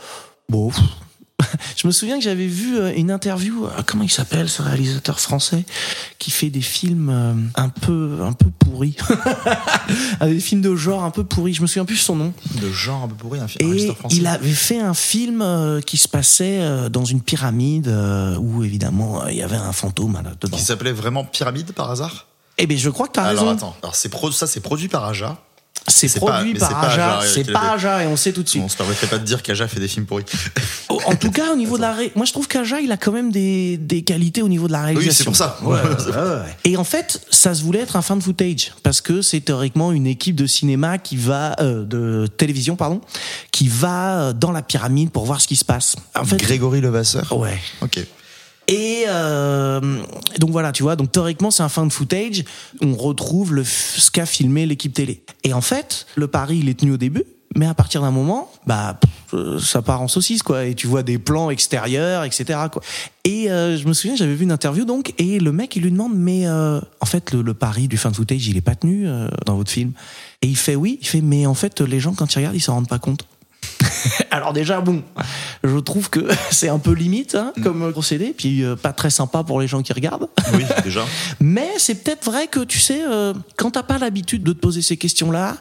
bon. 0.48 0.70
je 1.76 1.86
me 1.86 1.92
souviens 1.92 2.18
que 2.18 2.24
j'avais 2.24 2.46
vu 2.46 2.76
euh, 2.78 2.92
une 2.96 3.10
interview, 3.10 3.64
euh, 3.66 3.70
comment 3.86 4.02
il 4.04 4.10
s'appelle 4.10 4.48
ce 4.48 4.60
réalisateur 4.62 5.20
français 5.20 5.64
qui 6.18 6.30
fait 6.30 6.50
des 6.50 6.60
films 6.60 7.10
euh, 7.10 7.34
un 7.54 7.68
peu, 7.68 8.18
un 8.22 8.32
peu 8.32 8.46
pourris, 8.58 8.96
des 10.20 10.40
films 10.40 10.60
de 10.62 10.74
genre 10.74 11.04
un 11.04 11.10
peu 11.10 11.24
pourris. 11.24 11.54
Je 11.54 11.62
me 11.62 11.66
souviens 11.66 11.84
plus 11.84 11.96
de 11.96 12.00
son 12.00 12.16
nom. 12.16 12.32
De 12.60 12.70
genre 12.70 13.04
un 13.04 13.08
peu 13.08 13.14
pourri, 13.14 13.38
un 13.40 13.48
film. 13.48 13.72
Et 13.72 13.94
français. 13.94 14.16
il 14.16 14.26
avait 14.26 14.50
fait 14.50 14.80
un 14.80 14.94
film 14.94 15.80
qui 15.86 15.96
se 15.96 16.08
passait 16.08 16.88
dans 16.90 17.04
une 17.04 17.20
pyramide 17.20 17.88
où 18.40 18.64
évidemment 18.64 19.26
il 19.28 19.36
y 19.36 19.42
avait 19.42 19.56
un 19.56 19.72
fantôme 19.72 20.14
là, 20.14 20.32
dedans. 20.40 20.56
Qui 20.56 20.62
s'appelait 20.62 20.92
vraiment 20.92 21.24
Pyramide 21.24 21.72
par 21.72 21.90
hasard? 21.90 22.26
Eh 22.58 22.66
bien, 22.66 22.76
je 22.76 22.90
crois 22.90 23.06
que 23.06 23.12
tu 23.12 23.20
as 23.20 23.24
Alors 23.24 23.44
raison. 23.44 23.56
attends, 23.56 23.76
alors 23.82 23.94
c'est 23.94 24.08
pro- 24.08 24.32
ça 24.32 24.46
c'est 24.48 24.60
produit 24.60 24.88
par 24.88 25.04
Aja. 25.04 25.38
C'est 25.88 26.20
pas- 26.20 26.26
produit 26.32 26.54
par 26.54 26.84
Aja. 26.84 27.18
Aja, 27.18 27.28
C'est 27.34 27.52
pas. 27.52 27.72
Aja 27.72 28.04
et 28.04 28.06
on 28.06 28.16
sait 28.16 28.32
tout 28.32 28.42
de 28.42 28.48
suite. 28.48 28.62
On 28.64 28.68
se 28.68 28.76
permettrait 28.76 29.06
pas 29.06 29.18
de 29.18 29.24
dire 29.24 29.42
qu'Aja 29.42 29.66
fait 29.68 29.80
des 29.80 29.88
films 29.88 30.06
pourris. 30.06 30.24
Oh, 30.88 31.00
En 31.06 31.14
tout 31.16 31.30
cas, 31.30 31.52
au 31.52 31.56
niveau 31.56 31.76
de 31.76 31.82
la 31.82 31.92
ré... 31.92 32.12
moi 32.14 32.24
je 32.26 32.32
trouve 32.32 32.46
qu'Aja 32.48 32.80
il 32.80 32.90
a 32.92 32.96
quand 32.96 33.12
même 33.12 33.30
des, 33.30 33.76
des 33.76 34.02
qualités 34.02 34.42
au 34.42 34.48
niveau 34.48 34.66
de 34.66 34.72
la 34.72 34.82
réalisation. 34.82 35.10
Oui, 35.10 35.14
c'est 35.16 35.24
pour 35.24 35.36
ça. 35.36 35.58
Ouais, 35.62 35.76
ouais, 35.80 36.20
ouais. 36.42 36.56
Et 36.64 36.76
en 36.76 36.84
fait, 36.84 37.20
ça 37.30 37.54
se 37.54 37.62
voulait 37.62 37.80
être 37.80 37.96
un 37.96 38.02
fan 38.02 38.20
footage 38.20 38.72
parce 38.82 39.00
que 39.00 39.22
c'est 39.22 39.40
théoriquement 39.40 39.92
une 39.92 40.06
équipe 40.06 40.36
de 40.36 40.46
cinéma 40.46 40.98
qui 40.98 41.16
va 41.16 41.56
euh, 41.60 41.84
de 41.84 42.26
télévision 42.26 42.76
pardon, 42.76 43.00
qui 43.52 43.68
va 43.68 44.20
euh, 44.20 44.32
dans 44.32 44.52
la 44.52 44.62
pyramide 44.62 45.10
pour 45.10 45.24
voir 45.26 45.40
ce 45.40 45.48
qui 45.48 45.56
se 45.56 45.64
passe. 45.64 45.96
En 46.18 46.24
fait, 46.24 46.36
Grégory 46.36 46.80
Levasseur. 46.80 47.36
ouais. 47.36 47.58
Ok. 47.80 47.98
Et 48.68 49.04
euh, 49.08 49.80
donc 50.38 50.50
voilà, 50.50 50.72
tu 50.72 50.82
vois, 50.82 50.94
donc 50.94 51.10
théoriquement 51.10 51.50
c'est 51.50 51.62
un 51.62 51.70
fan 51.70 51.90
footage. 51.90 52.44
On 52.82 52.94
retrouve 52.94 53.54
le, 53.54 53.64
ce 53.64 54.10
qu'a 54.10 54.26
filmé 54.26 54.66
l'équipe 54.66 54.92
télé. 54.92 55.22
Et 55.42 55.54
en 55.54 55.62
fait, 55.62 56.06
le 56.16 56.28
pari 56.28 56.58
il 56.58 56.68
est 56.68 56.78
tenu 56.78 56.92
au 56.92 56.98
début, 56.98 57.24
mais 57.56 57.66
à 57.66 57.72
partir 57.72 58.02
d'un 58.02 58.10
moment, 58.10 58.50
bah 58.66 59.00
euh, 59.32 59.58
ça 59.58 59.80
part 59.80 60.02
en 60.02 60.08
saucisse 60.08 60.42
quoi. 60.42 60.66
Et 60.66 60.74
tu 60.74 60.86
vois 60.86 61.02
des 61.02 61.16
plans 61.16 61.48
extérieurs, 61.48 62.24
etc. 62.24 62.58
Quoi. 62.70 62.82
Et 63.24 63.50
euh, 63.50 63.78
je 63.78 63.88
me 63.88 63.94
souviens, 63.94 64.16
j'avais 64.16 64.34
vu 64.34 64.44
une 64.44 64.52
interview 64.52 64.84
donc, 64.84 65.14
et 65.16 65.40
le 65.40 65.50
mec 65.50 65.74
il 65.74 65.82
lui 65.82 65.90
demande, 65.90 66.12
mais 66.14 66.46
euh, 66.46 66.78
en 67.00 67.06
fait 67.06 67.32
le, 67.32 67.40
le 67.40 67.54
pari 67.54 67.88
du 67.88 67.96
fan 67.96 68.12
footage 68.12 68.46
il 68.48 68.58
est 68.58 68.62
pas 68.62 68.74
tenu 68.74 69.08
euh, 69.08 69.28
dans 69.46 69.56
votre 69.56 69.70
film? 69.70 69.92
Et 70.42 70.46
il 70.46 70.56
fait 70.56 70.76
oui, 70.76 70.98
il 71.00 71.06
fait, 71.06 71.22
mais 71.22 71.46
en 71.46 71.54
fait 71.54 71.80
les 71.80 72.00
gens 72.00 72.12
quand 72.12 72.34
ils 72.34 72.38
regardent 72.38 72.56
ils 72.56 72.60
s'en 72.60 72.74
rendent 72.74 72.88
pas 72.88 72.98
compte. 72.98 73.24
Alors 74.30 74.52
déjà, 74.52 74.80
bon, 74.80 75.02
je 75.64 75.78
trouve 75.78 76.10
que 76.10 76.28
c'est 76.50 76.68
un 76.68 76.78
peu 76.78 76.92
limite 76.92 77.34
hein, 77.34 77.52
comme 77.62 77.92
procédé, 77.92 78.34
puis 78.36 78.64
euh, 78.64 78.76
pas 78.76 78.92
très 78.92 79.10
sympa 79.10 79.44
pour 79.44 79.60
les 79.60 79.68
gens 79.68 79.82
qui 79.82 79.92
regardent. 79.92 80.28
Oui, 80.54 80.64
déjà. 80.82 81.04
Mais 81.40 81.68
c'est 81.76 81.96
peut-être 81.96 82.24
vrai 82.24 82.46
que 82.46 82.60
tu 82.60 82.78
sais, 82.78 83.02
euh, 83.02 83.34
quand 83.56 83.72
t'as 83.72 83.82
pas 83.82 83.98
l'habitude 83.98 84.42
de 84.42 84.52
te 84.52 84.58
poser 84.58 84.80
ces 84.80 84.96
questions-là 84.96 85.58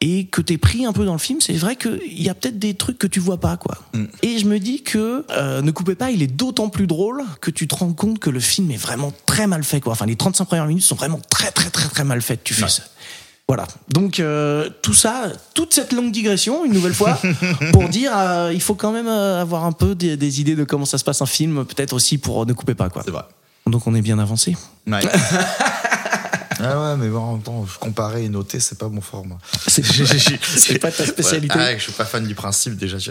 et 0.00 0.26
que 0.26 0.40
t'es 0.40 0.56
pris 0.56 0.86
un 0.86 0.94
peu 0.94 1.04
dans 1.04 1.12
le 1.12 1.18
film, 1.18 1.40
c'est 1.42 1.52
vrai 1.52 1.76
qu'il 1.76 2.22
y 2.22 2.30
a 2.30 2.34
peut-être 2.34 2.58
des 2.58 2.72
trucs 2.72 2.98
que 2.98 3.06
tu 3.06 3.20
vois 3.20 3.38
pas, 3.38 3.58
quoi. 3.58 3.76
Et 4.22 4.38
je 4.38 4.46
me 4.46 4.58
dis 4.58 4.82
que 4.82 5.26
euh, 5.30 5.60
ne 5.60 5.70
coupez 5.70 5.94
pas, 5.94 6.10
il 6.10 6.22
est 6.22 6.26
d'autant 6.26 6.70
plus 6.70 6.86
drôle 6.86 7.22
que 7.42 7.50
tu 7.50 7.68
te 7.68 7.74
rends 7.74 7.92
compte 7.92 8.18
que 8.18 8.30
le 8.30 8.40
film 8.40 8.70
est 8.70 8.78
vraiment 8.78 9.12
très 9.26 9.46
mal 9.46 9.62
fait, 9.62 9.80
quoi. 9.80 9.92
Enfin, 9.92 10.06
les 10.06 10.16
35 10.16 10.46
premières 10.46 10.66
minutes 10.66 10.84
sont 10.84 10.96
vraiment 10.96 11.20
très, 11.28 11.50
très, 11.50 11.68
très, 11.68 11.88
très 11.88 12.04
mal 12.04 12.22
faites. 12.22 12.42
Tu 12.42 12.54
fais 12.54 12.68
ça. 12.68 12.82
Voilà. 13.50 13.66
Donc 13.88 14.20
euh, 14.20 14.70
tout 14.80 14.94
ça, 14.94 15.24
toute 15.54 15.74
cette 15.74 15.92
longue 15.92 16.12
digression, 16.12 16.64
une 16.64 16.72
nouvelle 16.72 16.94
fois, 16.94 17.20
pour 17.72 17.88
dire, 17.88 18.12
euh, 18.16 18.52
il 18.54 18.60
faut 18.62 18.76
quand 18.76 18.92
même 18.92 19.08
euh, 19.08 19.40
avoir 19.42 19.64
un 19.64 19.72
peu 19.72 19.96
des, 19.96 20.16
des 20.16 20.40
idées 20.40 20.54
de 20.54 20.62
comment 20.62 20.84
ça 20.84 20.98
se 20.98 21.02
passe 21.04 21.20
un 21.20 21.26
film, 21.26 21.64
peut-être 21.64 21.92
aussi 21.92 22.16
pour 22.18 22.42
euh, 22.42 22.44
ne 22.46 22.52
couper 22.52 22.76
pas, 22.76 22.88
quoi. 22.90 23.02
C'est 23.04 23.10
vrai. 23.10 23.24
Donc 23.66 23.88
on 23.88 23.94
est 23.96 24.02
bien 24.02 24.20
avancé. 24.20 24.56
Ouais. 24.86 25.00
Ah 26.62 26.78
ouais, 26.78 26.96
mais 26.98 27.08
bon, 27.08 27.18
en 27.20 27.32
même 27.32 27.42
temps, 27.42 27.64
comparer 27.80 28.24
et 28.24 28.28
noter, 28.28 28.60
c'est 28.60 28.78
pas 28.78 28.88
mon 28.90 29.00
fort, 29.00 29.24
moi. 29.24 29.38
C'est 29.66 29.82
c'est 30.42 30.78
pas 30.78 30.90
ta 30.92 31.06
spécialité. 31.06 31.56
Ouais, 31.58 31.72
ah, 31.74 31.78
je 31.78 31.82
suis 31.84 31.92
pas 31.92 32.04
fan 32.04 32.26
du 32.26 32.34
principe 32.34 32.76
déjà. 32.76 32.98
je- 32.98 33.10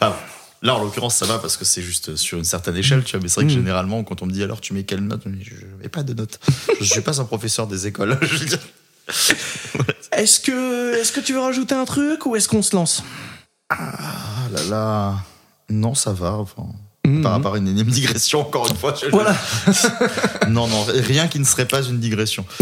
Enfin, 0.00 0.16
là, 0.62 0.74
en 0.74 0.82
l'occurrence, 0.82 1.16
ça 1.16 1.26
va 1.26 1.38
parce 1.38 1.58
que 1.58 1.66
c'est 1.66 1.82
juste 1.82 2.16
sur 2.16 2.38
une 2.38 2.44
certaine 2.44 2.76
échelle, 2.78 3.04
tu 3.04 3.12
vois. 3.12 3.22
Mais 3.22 3.28
c'est 3.28 3.40
vrai 3.42 3.44
que 3.46 3.52
Mm. 3.52 3.56
généralement, 3.56 4.02
quand 4.04 4.22
on 4.22 4.26
me 4.26 4.32
dit 4.32 4.42
alors 4.42 4.62
tu 4.62 4.72
mets 4.72 4.84
quelle 4.84 5.00
note, 5.02 5.20
je 5.26 5.52
mets 5.82 5.90
pas 5.90 6.02
de 6.02 6.14
note. 6.14 6.40
je 6.80 6.84
suis 6.86 7.02
pas 7.02 7.20
un 7.20 7.24
professeur 7.24 7.66
des 7.66 7.86
écoles. 7.86 8.18
Je 8.22 8.36
veux 8.38 8.46
dire. 8.46 8.58
Est-ce 10.12 10.38
que, 10.40 10.94
est-ce 11.00 11.10
que 11.12 11.20
tu 11.20 11.32
veux 11.32 11.40
rajouter 11.40 11.74
un 11.74 11.84
truc 11.84 12.24
ou 12.26 12.36
est-ce 12.36 12.48
qu'on 12.48 12.62
se 12.62 12.74
lance? 12.76 13.02
Ah 13.68 14.48
là 14.52 14.62
là. 14.70 15.14
Non, 15.70 15.94
ça 15.94 16.12
va. 16.12 16.32
Enfin, 16.34 16.64
Mhm. 17.06 17.20
Par 17.22 17.32
rapport 17.32 17.54
à 17.54 17.58
une 17.58 17.68
énième 17.68 17.88
digression, 17.88 18.40
encore 18.40 18.66
une 18.66 18.76
fois. 18.76 18.94
je- 18.98 19.10
Voilà. 19.10 19.36
non, 20.48 20.66
non, 20.68 20.84
rien 20.88 21.28
qui 21.28 21.38
ne 21.38 21.44
serait 21.44 21.66
pas 21.68 21.82
une 21.82 22.00
digression. 22.00 22.46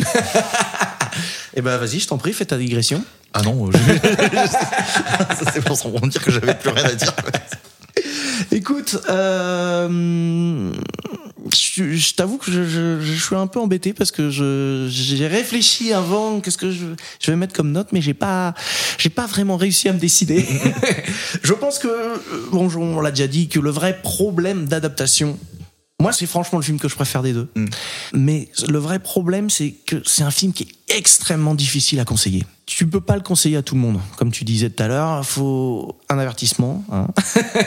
Eh 1.54 1.60
ben 1.60 1.76
vas-y, 1.76 2.00
je 2.00 2.08
t'en 2.08 2.16
prie, 2.16 2.32
fais 2.32 2.46
ta 2.46 2.56
digression. 2.56 3.04
Ah 3.34 3.42
non, 3.42 3.70
je... 3.70 3.76
ça 3.76 5.52
c'est 5.52 5.62
pour 5.62 5.76
se 5.76 5.82
rendre 5.82 6.06
dire 6.08 6.24
que 6.24 6.30
j'avais 6.30 6.54
plus 6.54 6.70
rien 6.70 6.84
à 6.86 6.94
dire. 6.94 7.12
Écoute, 8.50 8.96
euh, 9.10 10.72
je, 11.74 11.92
je 11.94 12.14
t'avoue 12.14 12.36
que 12.36 12.50
je, 12.52 12.64
je- 12.68 13.00
je 13.00 13.12
suis 13.24 13.34
un 13.34 13.46
peu 13.46 13.58
embêté 13.58 13.94
parce 13.94 14.10
que 14.10 14.28
j'ai 14.30 15.26
réfléchi 15.26 15.92
avant 15.92 16.40
qu'est-ce 16.40 16.58
que 16.58 16.70
je, 16.70 16.84
vais 17.26 17.36
mettre 17.36 17.54
comme 17.54 17.72
note, 17.72 17.88
mais 17.92 18.02
j'ai 18.02 18.12
pas 18.14 18.54
j'ai 18.98 19.08
pas 19.08 19.26
vraiment 19.26 19.56
réussi 19.56 19.88
à 19.88 19.92
me 19.94 19.98
décider. 19.98 20.44
je 21.42 21.52
pense 21.54 21.78
que 21.78 21.88
euh, 21.88 22.16
bon, 22.50 22.68
on 22.76 23.00
l'a 23.00 23.10
déjà 23.10 23.26
dit 23.26 23.48
que 23.48 23.58
le 23.58 23.70
vrai 23.70 24.00
problème 24.02 24.66
d'adaptation. 24.66 25.38
Moi, 26.00 26.12
c'est 26.12 26.26
franchement 26.26 26.58
le 26.58 26.64
film 26.64 26.78
que 26.80 26.88
je 26.88 26.96
préfère 26.96 27.22
des 27.22 27.32
deux. 27.32 27.48
Mais 28.12 28.48
le 28.68 28.78
vrai 28.78 28.98
problème, 28.98 29.48
c'est 29.50 29.70
que 29.70 30.02
c'est 30.04 30.24
un 30.24 30.32
film 30.32 30.52
qui 30.52 30.64
est 30.64 30.96
extrêmement 30.96 31.54
difficile 31.54 32.00
à 32.00 32.04
conseiller. 32.04 32.44
Tu 32.74 32.86
peux 32.86 33.02
pas 33.02 33.16
le 33.16 33.20
conseiller 33.22 33.58
à 33.58 33.62
tout 33.62 33.74
le 33.74 33.82
monde. 33.82 34.00
Comme 34.16 34.32
tu 34.32 34.44
disais 34.44 34.70
tout 34.70 34.82
à 34.82 34.88
l'heure, 34.88 35.18
il 35.20 35.26
faut 35.26 35.98
un 36.08 36.18
avertissement. 36.18 36.82
hein. 36.90 37.06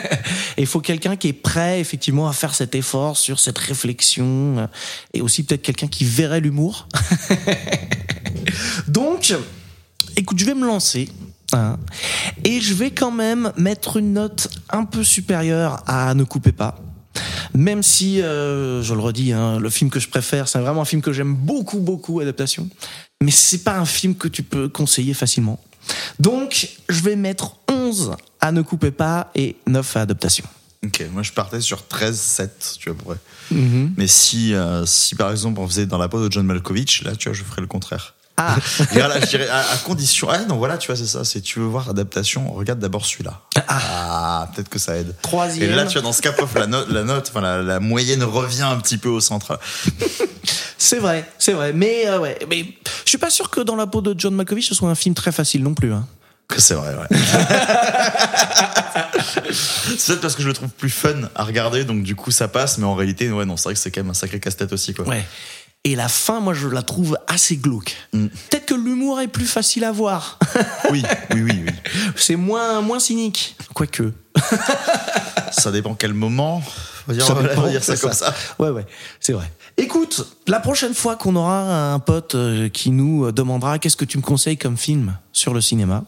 Et 0.57 0.61
il 0.61 0.65
faut 0.65 0.81
quelqu'un 0.81 1.15
qui 1.15 1.27
est 1.27 1.33
prêt, 1.33 1.79
effectivement, 1.79 2.27
à 2.27 2.33
faire 2.33 2.55
cet 2.55 2.73
effort 2.73 3.15
sur 3.15 3.39
cette 3.39 3.57
réflexion. 3.59 4.67
Et 5.13 5.21
aussi 5.21 5.43
peut-être 5.43 5.61
quelqu'un 5.61 5.87
qui 5.87 6.05
verrait 6.05 6.41
l'humour. 6.41 6.87
Donc, 8.87 9.33
écoute, 10.17 10.39
je 10.39 10.45
vais 10.45 10.55
me 10.55 10.65
lancer. 10.65 11.07
hein, 11.53 11.77
et 12.43 12.59
je 12.59 12.73
vais 12.73 12.89
quand 12.89 13.11
même 13.11 13.53
mettre 13.57 13.97
une 13.97 14.13
note 14.13 14.49
un 14.71 14.85
peu 14.85 15.03
supérieure 15.03 15.83
à 15.85 16.15
Ne 16.15 16.23
coupez 16.23 16.51
pas. 16.51 16.79
Même 17.53 17.83
si, 17.83 18.21
euh, 18.21 18.81
je 18.81 18.93
le 18.93 18.99
redis, 18.99 19.31
hein, 19.31 19.59
le 19.59 19.69
film 19.69 19.89
que 19.89 19.99
je 19.99 20.09
préfère, 20.09 20.49
c'est 20.49 20.59
vraiment 20.59 20.81
un 20.81 20.85
film 20.85 21.01
que 21.01 21.13
j'aime 21.13 21.33
beaucoup, 21.33 21.79
beaucoup, 21.79 22.19
adaptation. 22.19 22.67
Mais 23.21 23.31
c'est 23.31 23.63
pas 23.63 23.77
un 23.77 23.85
film 23.85 24.15
que 24.15 24.27
tu 24.27 24.43
peux 24.43 24.69
conseiller 24.69 25.13
facilement. 25.13 25.59
Donc, 26.19 26.69
je 26.89 27.01
vais 27.01 27.15
mettre 27.15 27.57
11 27.69 28.15
à 28.41 28.51
Ne 28.51 28.61
coupez 28.61 28.91
pas 28.91 29.31
et 29.35 29.55
9 29.67 29.97
à 29.97 30.01
adaptation. 30.01 30.45
Ok, 30.85 31.03
moi 31.11 31.23
je 31.23 31.31
partais 31.31 31.61
sur 31.61 31.87
13, 31.87 32.19
7, 32.19 32.75
tu 32.79 32.89
vois, 32.89 32.97
pour 32.97 33.07
vrai. 33.09 33.17
Mais 33.97 34.07
si, 34.07 34.53
euh, 34.53 34.85
si 34.85 35.15
par 35.15 35.31
exemple 35.31 35.59
on 35.59 35.67
faisait 35.67 35.87
dans 35.87 35.97
la 35.97 36.07
peau 36.09 36.23
de 36.23 36.31
John 36.31 36.45
Malkovich, 36.45 37.03
là, 37.03 37.15
tu 37.15 37.29
vois, 37.29 37.35
je 37.35 37.43
ferais 37.43 37.61
le 37.61 37.67
contraire. 37.67 38.13
Ah, 38.37 38.57
Et 38.93 38.99
là, 38.99 39.19
je 39.21 39.27
dirais, 39.27 39.47
à, 39.47 39.59
à 39.59 39.77
condition. 39.77 40.27
Ah 40.29 40.39
non, 40.47 40.57
voilà, 40.57 40.77
tu 40.77 40.87
vois, 40.87 40.95
c'est 40.95 41.05
ça. 41.05 41.23
C'est 41.23 41.41
tu 41.41 41.59
veux 41.59 41.65
voir 41.65 41.89
adaptation, 41.89 42.51
regarde 42.51 42.79
d'abord 42.79 43.05
celui-là. 43.05 43.41
Ah, 43.67 44.49
peut-être 44.53 44.69
que 44.69 44.79
ça 44.79 44.97
aide. 44.97 45.15
Troisième. 45.21 45.71
Et 45.71 45.75
là, 45.75 45.85
tu 45.85 45.93
vois, 45.93 46.01
dans 46.01 46.11
ce 46.13 46.21
cas, 46.21 46.33
la 46.55 46.67
note, 46.67 46.89
la 46.89 47.03
note, 47.03 47.29
enfin, 47.29 47.41
la, 47.41 47.61
la 47.61 47.79
moyenne 47.79 48.23
revient 48.23 48.63
un 48.63 48.77
petit 48.77 48.97
peu 48.97 49.09
au 49.09 49.21
centre. 49.21 49.59
c'est 50.77 50.99
vrai, 50.99 51.29
c'est 51.39 51.53
vrai. 51.53 51.71
Mais, 51.73 52.07
euh, 52.07 52.19
ouais, 52.19 52.37
mais 52.49 52.65
je 53.05 53.09
suis 53.09 53.17
pas 53.17 53.29
sûr 53.29 53.49
que 53.49 53.61
dans 53.61 53.75
la 53.75 53.87
peau 53.87 54.01
de 54.01 54.13
John 54.17 54.35
Malkovich, 54.35 54.67
ce 54.67 54.75
soit 54.75 54.89
un 54.89 54.95
film 54.95 55.15
très 55.15 55.31
facile 55.31 55.63
non 55.63 55.73
plus. 55.73 55.93
Hein. 55.93 56.05
C'est 56.57 56.75
vrai, 56.75 56.93
ouais. 56.93 57.07
c'est 59.97 60.07
peut-être 60.07 60.21
parce 60.21 60.35
que 60.35 60.43
je 60.43 60.47
le 60.47 60.53
trouve 60.53 60.69
plus 60.69 60.89
fun 60.89 61.15
à 61.33 61.43
regarder, 61.43 61.85
donc 61.85 62.03
du 62.03 62.15
coup 62.15 62.31
ça 62.31 62.47
passe, 62.47 62.77
mais 62.77 62.85
en 62.85 62.93
réalité, 62.95 63.31
ouais, 63.31 63.45
non, 63.45 63.57
c'est 63.57 63.63
vrai 63.63 63.73
que 63.73 63.79
c'est 63.79 63.91
quand 63.91 64.01
même 64.01 64.11
un 64.11 64.15
sacré 64.15 64.39
casse-tête 64.39 64.71
aussi, 64.71 64.93
quoi. 64.93 65.07
Ouais. 65.07 65.25
Et 65.87 65.95
la 65.95 66.07
fin, 66.09 66.39
moi, 66.39 66.53
je 66.55 66.67
la 66.67 66.81
trouve 66.81 67.15
assez 67.27 67.57
glauque. 67.57 67.95
Mm. 68.11 68.25
Peut-être 68.49 68.65
que 68.65 68.73
l'humour 68.73 69.21
est 69.21 69.27
plus 69.27 69.45
facile 69.45 69.83
à 69.85 69.91
voir. 69.91 70.39
Oui, 70.91 71.03
oui, 71.33 71.41
oui, 71.41 71.63
oui. 71.65 71.73
c'est 72.15 72.35
moins, 72.35 72.81
moins 72.81 72.99
cynique. 72.99 73.55
Quoique. 73.73 74.13
Ça 75.51 75.71
dépend 75.71 75.95
quel 75.95 76.13
moment. 76.13 76.61
On 77.07 77.11
va 77.11 77.13
dire, 77.17 77.25
Ça 77.25 77.33
on 77.33 77.41
va 77.41 77.47
dépend, 77.49 77.67
dire 77.67 77.83
ça 77.83 77.95
c'est 77.95 78.01
comme 78.01 78.13
ça. 78.13 78.27
ça. 78.27 78.35
Ouais, 78.59 78.69
ouais, 78.69 78.85
c'est 79.19 79.33
vrai. 79.33 79.51
Écoute, 79.77 80.25
la 80.47 80.59
prochaine 80.59 80.93
fois 80.93 81.15
qu'on 81.15 81.35
aura 81.35 81.93
un 81.93 81.99
pote 81.99 82.35
euh, 82.35 82.69
qui 82.69 82.91
nous 82.91 83.31
demandera 83.31 83.79
qu'est-ce 83.79 83.97
que 83.97 84.05
tu 84.05 84.17
me 84.17 84.23
conseilles 84.23 84.57
comme 84.57 84.77
film 84.77 85.17
sur 85.33 85.53
le 85.53 85.61
cinéma, 85.61 86.03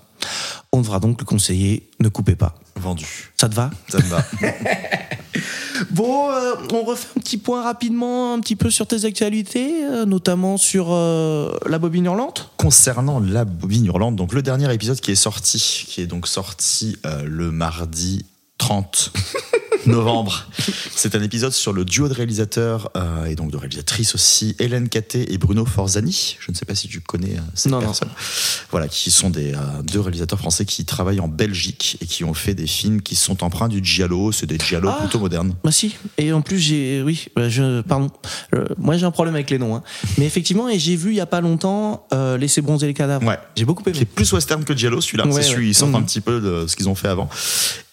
on 0.71 0.82
devra 0.82 0.99
donc 0.99 1.19
le 1.19 1.25
conseiller 1.25 1.89
Ne 1.99 2.09
coupez 2.09 2.36
pas. 2.36 2.55
Vendu. 2.75 3.32
Ça 3.39 3.49
te 3.49 3.55
va? 3.55 3.71
Ça 3.89 3.97
me 3.97 4.03
va. 4.03 4.23
Bon, 5.91 6.30
euh, 6.32 6.55
on 6.73 6.84
refait 6.84 7.07
un 7.15 7.19
petit 7.19 7.38
point 7.38 7.63
rapidement, 7.63 8.34
un 8.34 8.39
petit 8.39 8.55
peu 8.55 8.69
sur 8.69 8.88
tes 8.88 9.05
actualités, 9.05 9.84
euh, 9.84 10.05
notamment 10.05 10.57
sur 10.57 10.88
euh, 10.91 11.55
la 11.67 11.80
bobine 11.80 12.05
hurlante. 12.05 12.51
Concernant 12.57 13.19
la 13.19 13.45
bobine 13.45 13.86
hurlante, 13.86 14.15
donc 14.15 14.34
le 14.34 14.41
dernier 14.41 14.73
épisode 14.73 14.99
qui 14.99 15.11
est 15.11 15.15
sorti, 15.15 15.86
qui 15.88 16.01
est 16.01 16.07
donc 16.07 16.28
sorti 16.28 16.97
le 17.23 17.51
mardi 17.51 18.25
30 18.58 19.12
novembre. 19.86 20.45
C'est 20.95 21.16
un 21.16 21.22
épisode 21.24 21.53
sur 21.53 21.72
le 21.72 21.86
duo 21.86 22.10
de 22.10 22.14
réalisateurs 22.14 22.89
euh, 22.97 23.26
et 23.26 23.36
donc 23.36 23.51
de 23.51 23.58
réalisatrices 23.58 24.16
aussi, 24.16 24.55
Hélène 24.60 24.89
Caté 24.89 25.32
et 25.32 25.38
Bruno 25.38 25.66
Forzani. 25.66 26.36
Je 26.39 26.51
ne 26.51 26.55
sais 26.58 26.66
pas 26.66 26.76
si 26.76 26.88
tu 26.89 26.99
connais 26.99 27.36
euh, 27.38 27.41
ces 27.53 27.70
Non, 27.70 27.78
non. 27.80 27.86
personnes. 27.86 28.10
Voilà, 28.72 28.88
qui 28.89 29.12
sont 29.12 29.30
des 29.30 29.53
euh, 29.53 29.58
deux 29.84 30.01
réalisateurs 30.01 30.39
français 30.39 30.66
qui 30.66 30.84
travaillent 30.84 31.20
en 31.22 31.28
Belgique 31.30 31.97
et 32.01 32.05
qui 32.05 32.24
ont 32.26 32.34
fait 32.34 32.53
des 32.53 32.68
films 32.68 33.01
qui 33.01 33.16
sont 33.16 33.43
empreints 33.43 33.70
du 33.70 33.80
giallo. 33.84 34.32
C'est 34.34 34.45
des 34.47 34.58
giallo 34.58 34.89
Ah. 34.91 34.97
plutôt 35.01 35.20
modernes. 35.20 35.55
Bah 35.64 35.72
si, 35.72 35.95
et 36.18 36.34
en 36.34 36.41
plus 36.41 36.60
j'ai, 36.60 37.01
oui, 37.03 37.28
je, 37.38 37.82
pardon, 37.82 38.10
Euh, 38.55 38.66
moi 38.78 38.97
j'ai 38.97 39.05
un 39.05 39.12
problème 39.12 39.36
avec 39.36 39.49
les 39.51 39.60
noms, 39.60 39.76
hein. 39.76 39.84
mais 40.18 40.26
effectivement, 40.26 40.68
et 40.68 40.80
j'ai 40.80 40.95
vu 40.95 41.12
il 41.12 41.16
y 41.18 41.22
a 41.22 41.26
pas 41.26 41.39
longtemps 41.41 42.08
Laisser 42.39 42.62
bronzer 42.62 42.88
les 42.88 42.93
cadavres. 42.93 43.26
Ouais. 43.26 43.38
J'ai 43.55 43.66
beaucoup 43.66 43.84
aimé. 43.89 44.03
plus 44.05 44.32
western 44.34 44.64
que 44.66 44.76
Giallo 44.76 44.99
celui-là 45.01 45.28
Ouais, 45.28 45.34
c'est 45.34 45.43
celui 45.43 45.72
ouais. 45.80 45.88
Mhm. 45.88 45.95
un 45.95 46.01
petit 46.01 46.22
peu 46.22 46.41
de 46.41 46.66
ce 46.68 46.76
qu'ils 46.76 46.89
ont 46.89 46.95
fait 46.95 47.08
avant 47.08 47.30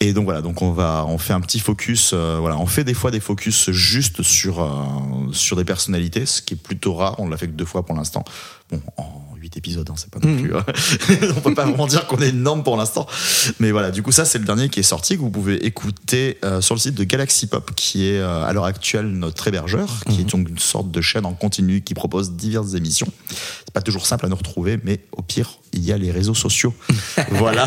et 0.05 0.13
donc 0.13 0.25
voilà 0.25 0.43
donc 0.43 0.61
on 0.63 0.73
va 0.73 1.05
on 1.09 1.19
fait 1.19 1.33
un 1.33 1.41
petit 1.41 1.59
focus 1.59 2.13
euh, 2.13 2.37
voilà 2.39 2.59
on 2.59 2.67
fait 2.67 2.85
des 2.85 2.95
fois 2.95 3.11
des 3.11 3.21
focus 3.21 3.71
juste 3.71 4.23
sur 4.23 4.63
euh, 4.63 4.69
sur 5.33 5.57
des 5.57 5.65
personnalités 5.65 6.27
ce 6.27 6.43
qui 6.43 6.55
est 6.55 6.63
plutôt 6.63 6.95
rare 6.95 7.17
on 7.19 7.29
l'a 7.29 7.37
fait 7.37 7.47
que 7.47 7.53
deux 7.53 7.65
fois 7.65 7.87
pour 7.87 7.97
l'instant 7.97 8.25
8 9.45 9.59
épisodes, 9.59 9.89
hein, 9.91 9.95
c'est 9.97 10.11
pas 10.11 10.19
non 10.27 10.37
plus. 10.39 10.55
euh, 10.55 10.61
on 11.37 11.41
peut 11.41 11.55
pas 11.55 11.67
vraiment 11.67 11.87
dire 11.87 12.07
qu'on 12.07 12.17
est 12.19 12.31
énorme 12.31 12.63
pour 12.63 12.79
l'instant. 12.79 13.07
Mais 13.61 13.73
voilà, 13.73 13.91
du 13.91 14.03
coup, 14.03 14.11
ça, 14.11 14.25
c'est 14.25 14.39
le 14.39 14.47
dernier 14.47 14.71
qui 14.71 14.81
est 14.81 14.85
sorti, 14.85 15.17
que 15.17 15.21
vous 15.21 15.31
pouvez 15.31 15.67
écouter 15.67 16.39
euh, 16.45 16.63
sur 16.63 16.75
le 16.75 16.81
site 16.81 16.95
de 16.95 17.05
Galaxy 17.05 17.47
Pop, 17.47 17.71
qui 17.77 18.09
est 18.09 18.19
euh, 18.21 18.43
à 18.43 18.53
l'heure 18.55 18.65
actuelle 18.65 19.07
notre 19.07 19.47
hébergeur, 19.47 20.01
qui 20.09 20.23
est 20.23 20.25
donc 20.25 20.49
une 20.49 20.59
sorte 20.59 20.91
de 20.91 21.01
chaîne 21.03 21.27
en 21.27 21.35
continu 21.35 21.83
qui 21.83 21.93
propose 21.93 22.33
diverses 22.33 22.73
émissions. 22.73 23.09
C'est 23.29 23.75
pas 23.75 23.83
toujours 23.83 24.07
simple 24.07 24.25
à 24.25 24.29
nous 24.31 24.37
retrouver, 24.37 24.81
mais 24.83 25.01
au 25.13 25.21
pire, 25.21 25.59
il 25.75 25.85
y 25.85 25.93
a 25.93 25.99
les 25.99 26.11
réseaux 26.11 26.35
sociaux. 26.35 26.73
voilà, 27.33 27.67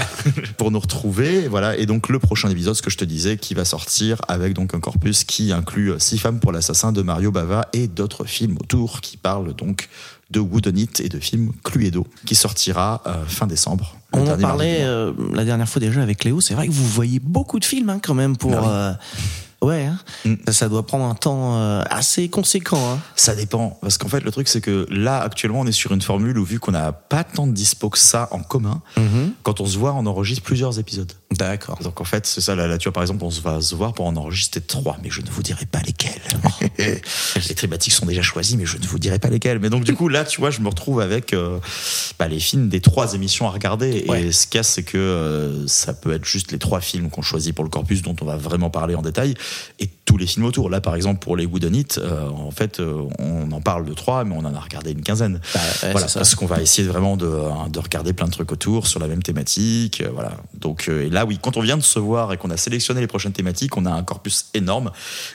pour 0.58 0.72
nous 0.72 0.80
retrouver. 0.80 1.48
Voilà, 1.48 1.78
et 1.78 1.86
donc 1.86 2.10
le 2.10 2.18
prochain 2.18 2.50
épisode, 2.50 2.76
ce 2.76 2.82
que 2.82 2.90
je 2.90 2.98
te 2.98 3.06
disais, 3.06 3.38
qui 3.38 3.54
va 3.54 3.66
sortir 3.66 4.20
avec 4.28 4.54
donc 4.54 4.74
un 4.74 4.80
corpus 4.80 5.24
qui 5.24 5.52
inclut 5.52 5.92
euh, 5.92 6.00
Six 6.00 6.18
femmes 6.18 6.40
pour 6.40 6.52
l'assassin 6.52 6.92
de 6.92 7.02
Mario 7.02 7.32
Bava 7.32 7.68
et 7.74 7.88
d'autres 7.88 8.26
films 8.26 8.58
autour 8.62 9.02
qui 9.02 9.18
parlent 9.18 9.54
donc 9.54 9.90
de 10.30 10.40
Woodonite 10.40 11.00
et 11.00 11.10
de 11.10 11.20
films 11.20 11.52
Cluedo, 11.64 12.06
qui 12.26 12.36
sortira 12.36 13.02
euh, 13.06 13.26
fin 13.26 13.48
décembre. 13.48 13.96
On 14.14 14.28
en 14.28 14.38
parlait 14.38 14.80
euh, 14.82 15.14
la 15.34 15.46
dernière 15.46 15.68
fois 15.68 15.80
déjà 15.80 16.02
avec 16.02 16.24
Léo. 16.24 16.42
C'est 16.42 16.54
vrai 16.54 16.68
que 16.68 16.72
vous 16.72 16.88
voyez 16.88 17.20
beaucoup 17.20 17.60
de 17.60 17.66
films 17.66 17.90
hein, 17.90 18.00
quand 18.02 18.14
même 18.14 18.38
pour. 18.38 18.54
Ah 18.54 18.62
oui. 18.62 18.68
euh, 18.70 19.68
ouais, 19.68 19.86
hein. 19.86 20.00
Mm. 20.26 20.36
ça, 20.48 20.54
ça 20.54 20.70
doit 20.70 20.86
prendre 20.86 21.06
un 21.06 21.16
temps 21.16 21.58
euh, 21.58 21.84
assez 21.90 22.30
conséquent. 22.30 22.94
Hein. 22.94 23.00
Ça 23.16 23.36
dépend, 23.36 23.78
parce 23.82 23.98
qu'en 23.98 24.08
fait 24.08 24.22
le 24.22 24.32
truc 24.32 24.48
c'est 24.48 24.62
que 24.62 24.88
là 24.90 25.22
actuellement 25.22 25.62
on 25.62 25.68
est 25.68 25.72
sur 25.72 25.92
une 25.92 26.02
formule 26.02 26.38
où 26.38 26.46
vu 26.46 26.60
qu'on 26.60 26.72
n'a 26.72 26.92
pas 26.92 27.24
tant 27.24 27.48
de 27.48 27.54
dispo 27.54 27.90
que 27.90 28.00
ça 28.00 28.28
en 28.32 28.40
commun, 28.40 28.82
quand 29.44 29.62
on 29.62 29.66
se 29.66 29.78
voit 29.78 29.94
on 29.94 30.06
enregistre 30.06 30.44
plusieurs 30.44 30.80
épisodes. 30.80 31.12
D'accord. 31.32 31.80
Donc 31.84 32.00
en 32.00 32.06
fait 32.06 32.26
c'est 32.26 32.40
ça, 32.40 32.56
là, 32.56 32.68
là, 32.68 32.78
tu 32.78 32.86
vois 32.86 32.94
par 32.94 33.04
exemple 33.04 33.24
on 33.26 33.30
se 33.30 33.42
va 33.42 33.60
se 33.60 33.76
voir 33.76 33.94
pour 33.94 34.06
en 34.06 34.16
enregistrer 34.16 34.62
trois, 34.62 34.98
mais 35.04 35.10
je 35.10 35.22
ne 35.22 35.30
vous 35.30 35.44
dirai 35.44 35.66
pas 35.66 35.82
lesquels. 35.82 36.22
les 36.78 37.56
thématiques 37.56 37.94
sont 37.94 38.06
déjà 38.06 38.22
choisies, 38.22 38.56
mais 38.56 38.66
je 38.66 38.78
ne 38.78 38.88
vous 38.88 38.98
dirai 38.98 39.20
pas 39.20 39.30
lesquels. 39.30 39.60
Mais 39.60 39.70
donc 39.70 39.84
du 39.84 39.94
coup 39.94 40.08
là 40.08 40.24
tu 40.24 40.40
vois 40.40 40.52
je 40.52 40.62
me 40.62 40.70
retrouve 40.70 41.02
avec 41.02 41.34
euh, 41.34 41.60
bah, 42.18 42.30
les 42.30 42.40
films 42.40 42.70
des 42.70 42.80
trois 42.80 43.14
émissions 43.14 43.46
à 43.46 43.52
regarder. 43.52 44.06
Ouais. 44.08 44.28
Et 44.28 44.32
ce 44.32 44.48
qu'il 44.48 44.58
y 44.58 44.62
a 44.62 44.64
c'est 44.64 44.84
que 44.84 44.98
euh, 44.98 45.68
ça 45.68 45.94
peut 45.94 46.14
être 46.14 46.26
juste 46.26 46.54
les 46.54 46.60
trois 46.60 46.80
films 46.80 47.10
qu'on 47.10 47.22
choisit 47.22 47.54
pour 47.54 47.66
le 47.66 47.70
corpus 47.70 48.02
dont 48.02 48.16
on 48.22 48.26
va 48.26 48.38
vraiment 48.38 48.70
parler 48.70 48.96
en 48.96 49.02
détail 49.02 49.34
et 49.80 49.90
tous 50.08 50.18
les 50.18 50.26
films 50.26 50.46
autour. 50.46 50.70
Là, 50.70 50.82
par 50.82 50.96
exemple, 50.96 51.20
pour 51.20 51.36
les 51.36 51.46
Woodenite, 51.46 52.00
euh, 52.00 52.30
en 52.30 52.50
fait, 52.50 52.80
euh, 52.80 53.04
on 53.20 53.52
en 53.52 53.62
parle 53.62 53.86
de 53.86 53.94
trois, 53.94 54.24
mais 54.24 54.34
on 54.36 54.46
en 54.46 54.56
a 54.56 54.60
regardé 54.60 54.92
une 54.92 55.02
quinzaine. 55.02 55.42
Bah, 55.54 55.60
ouais, 55.84 55.92
voilà, 55.92 56.08
parce 56.12 56.34
qu'on 56.34 56.46
va 56.46 56.62
essayer 56.62 56.88
vraiment 56.88 57.18
de, 57.18 57.28
hein, 57.28 57.68
de 57.70 57.80
regarder 57.80 58.14
plein 58.14 58.26
de 58.26 58.32
trucs 58.32 58.52
autour 58.52 58.88
sur 58.88 59.02
la 59.02 59.08
même 59.08 59.22
thématique. 59.22 60.02
euh, 60.02 60.10
voilà. 60.14 60.32
Donc, 60.54 60.88
euh, 60.88 61.06
et 61.06 61.10
là, 61.10 61.26
oui, 61.26 61.38
quand 61.42 61.58
on 61.58 61.62
vient 61.62 61.76
de 61.78 61.84
se 61.84 62.00
voir 62.00 62.32
et 62.32 62.38
qu'on 62.38 62.50
a 62.50 62.58
sélectionné 62.58 63.02
les 63.02 63.08
prochaines 63.08 63.34
thématiques, 63.34 63.76
on 63.76 63.86
a 63.86 63.92
un 63.92 64.04
corpus 64.04 64.46
énorme. 64.54 64.92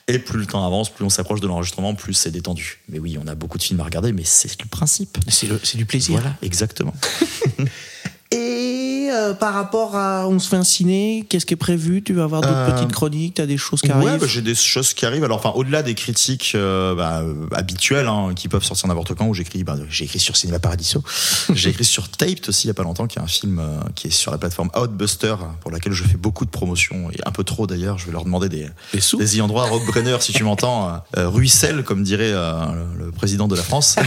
Et 0.09 0.19
plus 0.19 0.39
le 0.39 0.47
temps 0.47 0.67
avance, 0.67 0.89
plus 0.89 1.05
on 1.05 1.11
s'approche 1.11 1.41
de 1.41 1.47
l'enregistrement, 1.47 1.95
plus 1.95 2.15
c'est 2.15 2.31
détendu. 2.31 2.81
Mais 2.89 2.99
oui, 2.99 3.19
on 3.23 3.29
a 3.29 3.35
beaucoup 3.35 3.59
de 3.59 3.63
films 3.63 3.81
à 3.81 3.85
regarder, 3.85 4.13
mais 4.13 4.25
c'est 4.25 4.59
le 4.63 4.69
principe. 4.69 5.19
C'est 5.29 5.77
du 5.77 5.85
plaisir. 5.85 6.19
Voilà, 6.19 6.35
exactement. 6.41 6.95
Et 8.33 9.09
euh, 9.13 9.35
par 9.35 9.53
rapport 9.55 9.95
à 9.97 10.27
On 10.29 10.39
se 10.39 10.49
fait 10.49 10.57
un 10.57 10.65
ciné, 10.65 11.27
qu'est-ce 11.29 11.45
qui 11.47 11.53
est 11.55 11.57
prévu? 11.57 12.03
Tu 12.03 12.15
vas 12.15 12.25
avoir 12.25 12.41
d'autres 12.41 12.55
Euh, 12.55 12.71
petites 12.73 12.93
chroniques 12.93 13.35
T'as 13.35 13.47
des 13.47 13.59
choses 13.59 13.81
qui 13.83 13.89
Ouais, 13.93 14.07
arrivent 14.09 14.21
bah, 14.21 14.27
j'ai 14.29 14.41
des 14.41 14.55
choses 14.55 14.95
qui 14.95 15.05
arrivent. 15.05 15.25
Alors, 15.25 15.37
enfin, 15.39 15.53
au-delà 15.55 15.83
des 15.83 15.95
critiques 15.95 16.53
euh, 16.55 16.95
bah, 16.95 17.21
euh, 17.21 17.35
habituelles 17.53 18.09
hein, 18.09 18.31
qui 18.35 18.49
peuvent 18.49 18.65
sortir 18.65 18.89
n'importe 18.89 19.15
quand, 19.15 19.27
où 19.27 19.35
j'écris, 19.35 19.65
bah, 19.65 19.77
j'ai 19.91 20.05
écrit 20.05 20.19
sur 20.19 20.37
Cinéma 20.37 20.59
Paradiso, 20.59 21.03
j'ai 21.55 21.71
écrit 21.71 21.85
sur 21.85 22.09
Taped 22.09 22.49
aussi 22.49 22.65
il 22.65 22.69
y 22.69 22.71
a 22.71 22.75
pas 22.75 22.83
longtemps, 22.85 23.07
qui 23.07 23.19
est 23.19 23.23
un 23.23 23.27
film 23.27 23.59
euh, 23.59 23.81
qui 23.95 24.07
est 24.09 24.11
sur 24.11 24.31
la 24.33 24.39
plateforme 24.39 24.71
Outbuster, 24.81 25.35
pour 25.61 25.71
laquelle 25.71 25.93
je 25.93 26.05
fais 26.05 26.17
beaucoup 26.17 26.45
de 26.47 26.51
promotions 26.51 27.11
et 27.11 27.19
un 27.27 27.33
peu 27.33 27.45
trop 27.45 27.67
d'ailleurs. 27.67 27.99
Je 27.99 28.07
vais 28.07 28.13
leur 28.13 28.25
demander 28.25 28.49
des, 28.49 28.67
Des 28.95 29.01
sous? 29.01 29.19
des 29.19 29.35
ayants 29.37 29.49
droit. 29.49 29.67
Rob 29.67 29.83
Brenner, 29.87 30.17
si 30.21 30.33
tu 30.33 30.43
m'entends, 30.45 31.03
ruisselle, 31.17 31.83
comme 31.85 32.03
dirait 32.03 32.33
euh, 32.33 32.65
le, 32.99 33.05
le 33.07 33.13
président 33.13 33.47
de 33.47 33.57
la 33.57 33.63
France. 33.63 33.97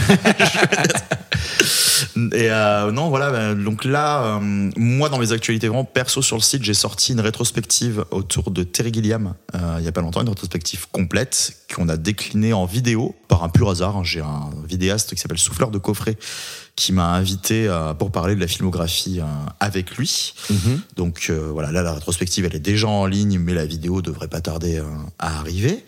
Et 2.32 2.50
euh, 2.50 2.92
non, 2.92 3.08
voilà. 3.08 3.30
bah, 3.30 3.54
donc 3.54 3.84
là, 3.84 4.15
euh, 4.24 4.70
moi, 4.76 5.08
dans 5.08 5.18
mes 5.18 5.32
actualités 5.32 5.68
vraiment 5.68 5.84
perso 5.84 6.22
sur 6.22 6.36
le 6.36 6.42
site, 6.42 6.62
j'ai 6.62 6.74
sorti 6.74 7.12
une 7.12 7.20
rétrospective 7.20 8.04
autour 8.10 8.50
de 8.50 8.62
Terry 8.62 8.92
Gilliam 8.92 9.34
euh, 9.54 9.76
il 9.78 9.84
y 9.84 9.88
a 9.88 9.92
pas 9.92 10.00
longtemps, 10.00 10.22
une 10.22 10.28
rétrospective 10.28 10.86
complète 10.92 11.56
qu'on 11.74 11.88
a 11.88 11.96
déclinée 11.96 12.52
en 12.52 12.64
vidéo 12.64 13.14
par 13.28 13.44
un 13.44 13.48
pur 13.48 13.70
hasard. 13.70 13.96
hein. 13.96 14.02
J'ai 14.04 14.20
un 14.20 14.50
vidéaste 14.68 15.14
qui 15.14 15.20
s'appelle 15.20 15.38
Souffleur 15.38 15.70
de 15.70 15.78
coffret 15.78 16.16
qui 16.74 16.92
m'a 16.92 17.14
invité 17.14 17.66
euh, 17.68 17.94
pour 17.94 18.10
parler 18.12 18.34
de 18.34 18.40
la 18.40 18.46
filmographie 18.46 19.20
avec 19.60 19.96
lui. 19.96 20.34
Donc 20.96 21.26
euh, 21.30 21.48
voilà, 21.52 21.72
là 21.72 21.82
la 21.82 21.94
rétrospective 21.94 22.44
elle 22.44 22.54
est 22.54 22.60
déjà 22.60 22.88
en 22.88 23.06
ligne, 23.06 23.38
mais 23.38 23.54
la 23.54 23.64
vidéo 23.66 24.02
devrait 24.02 24.28
pas 24.28 24.40
tarder 24.40 24.82
à 25.18 25.38
arriver. 25.38 25.84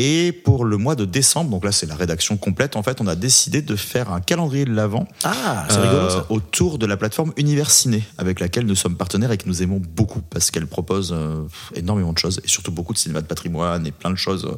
Et 0.00 0.30
pour 0.30 0.64
le 0.64 0.76
mois 0.76 0.94
de 0.94 1.04
décembre, 1.04 1.50
donc 1.50 1.64
là 1.64 1.72
c'est 1.72 1.86
la 1.86 1.96
rédaction 1.96 2.36
complète, 2.36 2.76
en 2.76 2.84
fait 2.84 3.00
on 3.00 3.08
a 3.08 3.16
décidé 3.16 3.62
de 3.62 3.74
faire 3.74 4.12
un 4.12 4.20
calendrier 4.20 4.64
de 4.64 4.72
l'avant 4.72 5.08
Ah, 5.24 5.66
euh, 5.72 6.22
autour 6.28 6.78
de 6.78 6.86
la 6.86 6.96
plateforme 6.96 7.32
Universiné, 7.36 8.04
avec 8.16 8.38
laquelle 8.38 8.64
nous 8.64 8.76
sommes 8.76 8.96
partenaires 8.96 9.32
et 9.32 9.38
que 9.38 9.48
nous 9.48 9.60
aimons 9.60 9.82
beaucoup, 9.82 10.20
parce 10.20 10.52
qu'elle 10.52 10.68
propose 10.68 11.12
euh, 11.12 11.42
énormément 11.74 12.12
de 12.12 12.18
choses, 12.18 12.40
et 12.44 12.48
surtout 12.48 12.70
beaucoup 12.70 12.92
de 12.92 12.98
cinéma 12.98 13.22
de 13.22 13.26
patrimoine 13.26 13.88
et 13.88 13.90
plein 13.90 14.10
de 14.10 14.16
choses 14.16 14.44
euh, 14.44 14.56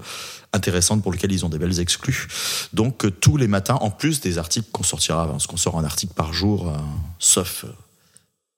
intéressantes 0.53 1.03
pour 1.03 1.11
lesquelles 1.11 1.33
ils 1.33 1.47
ont 1.47 1.49
des 1.49 1.59
belles 1.59 1.81
exclus. 1.81 2.29
Donc 2.75 3.07
tous 3.21 3.39
les 3.39 3.49
matins, 3.49 3.79
en 3.81 3.91
plus 3.91 4.21
des 4.21 4.37
articles 4.37 4.69
qu'on 4.71 4.83
sortira, 4.83 5.27
parce 5.27 5.47
qu'on 5.47 5.57
sort 5.57 5.79
un 5.79 5.85
article 5.85 6.13
par 6.13 6.35
jour, 6.35 6.71
sauf, 7.19 7.65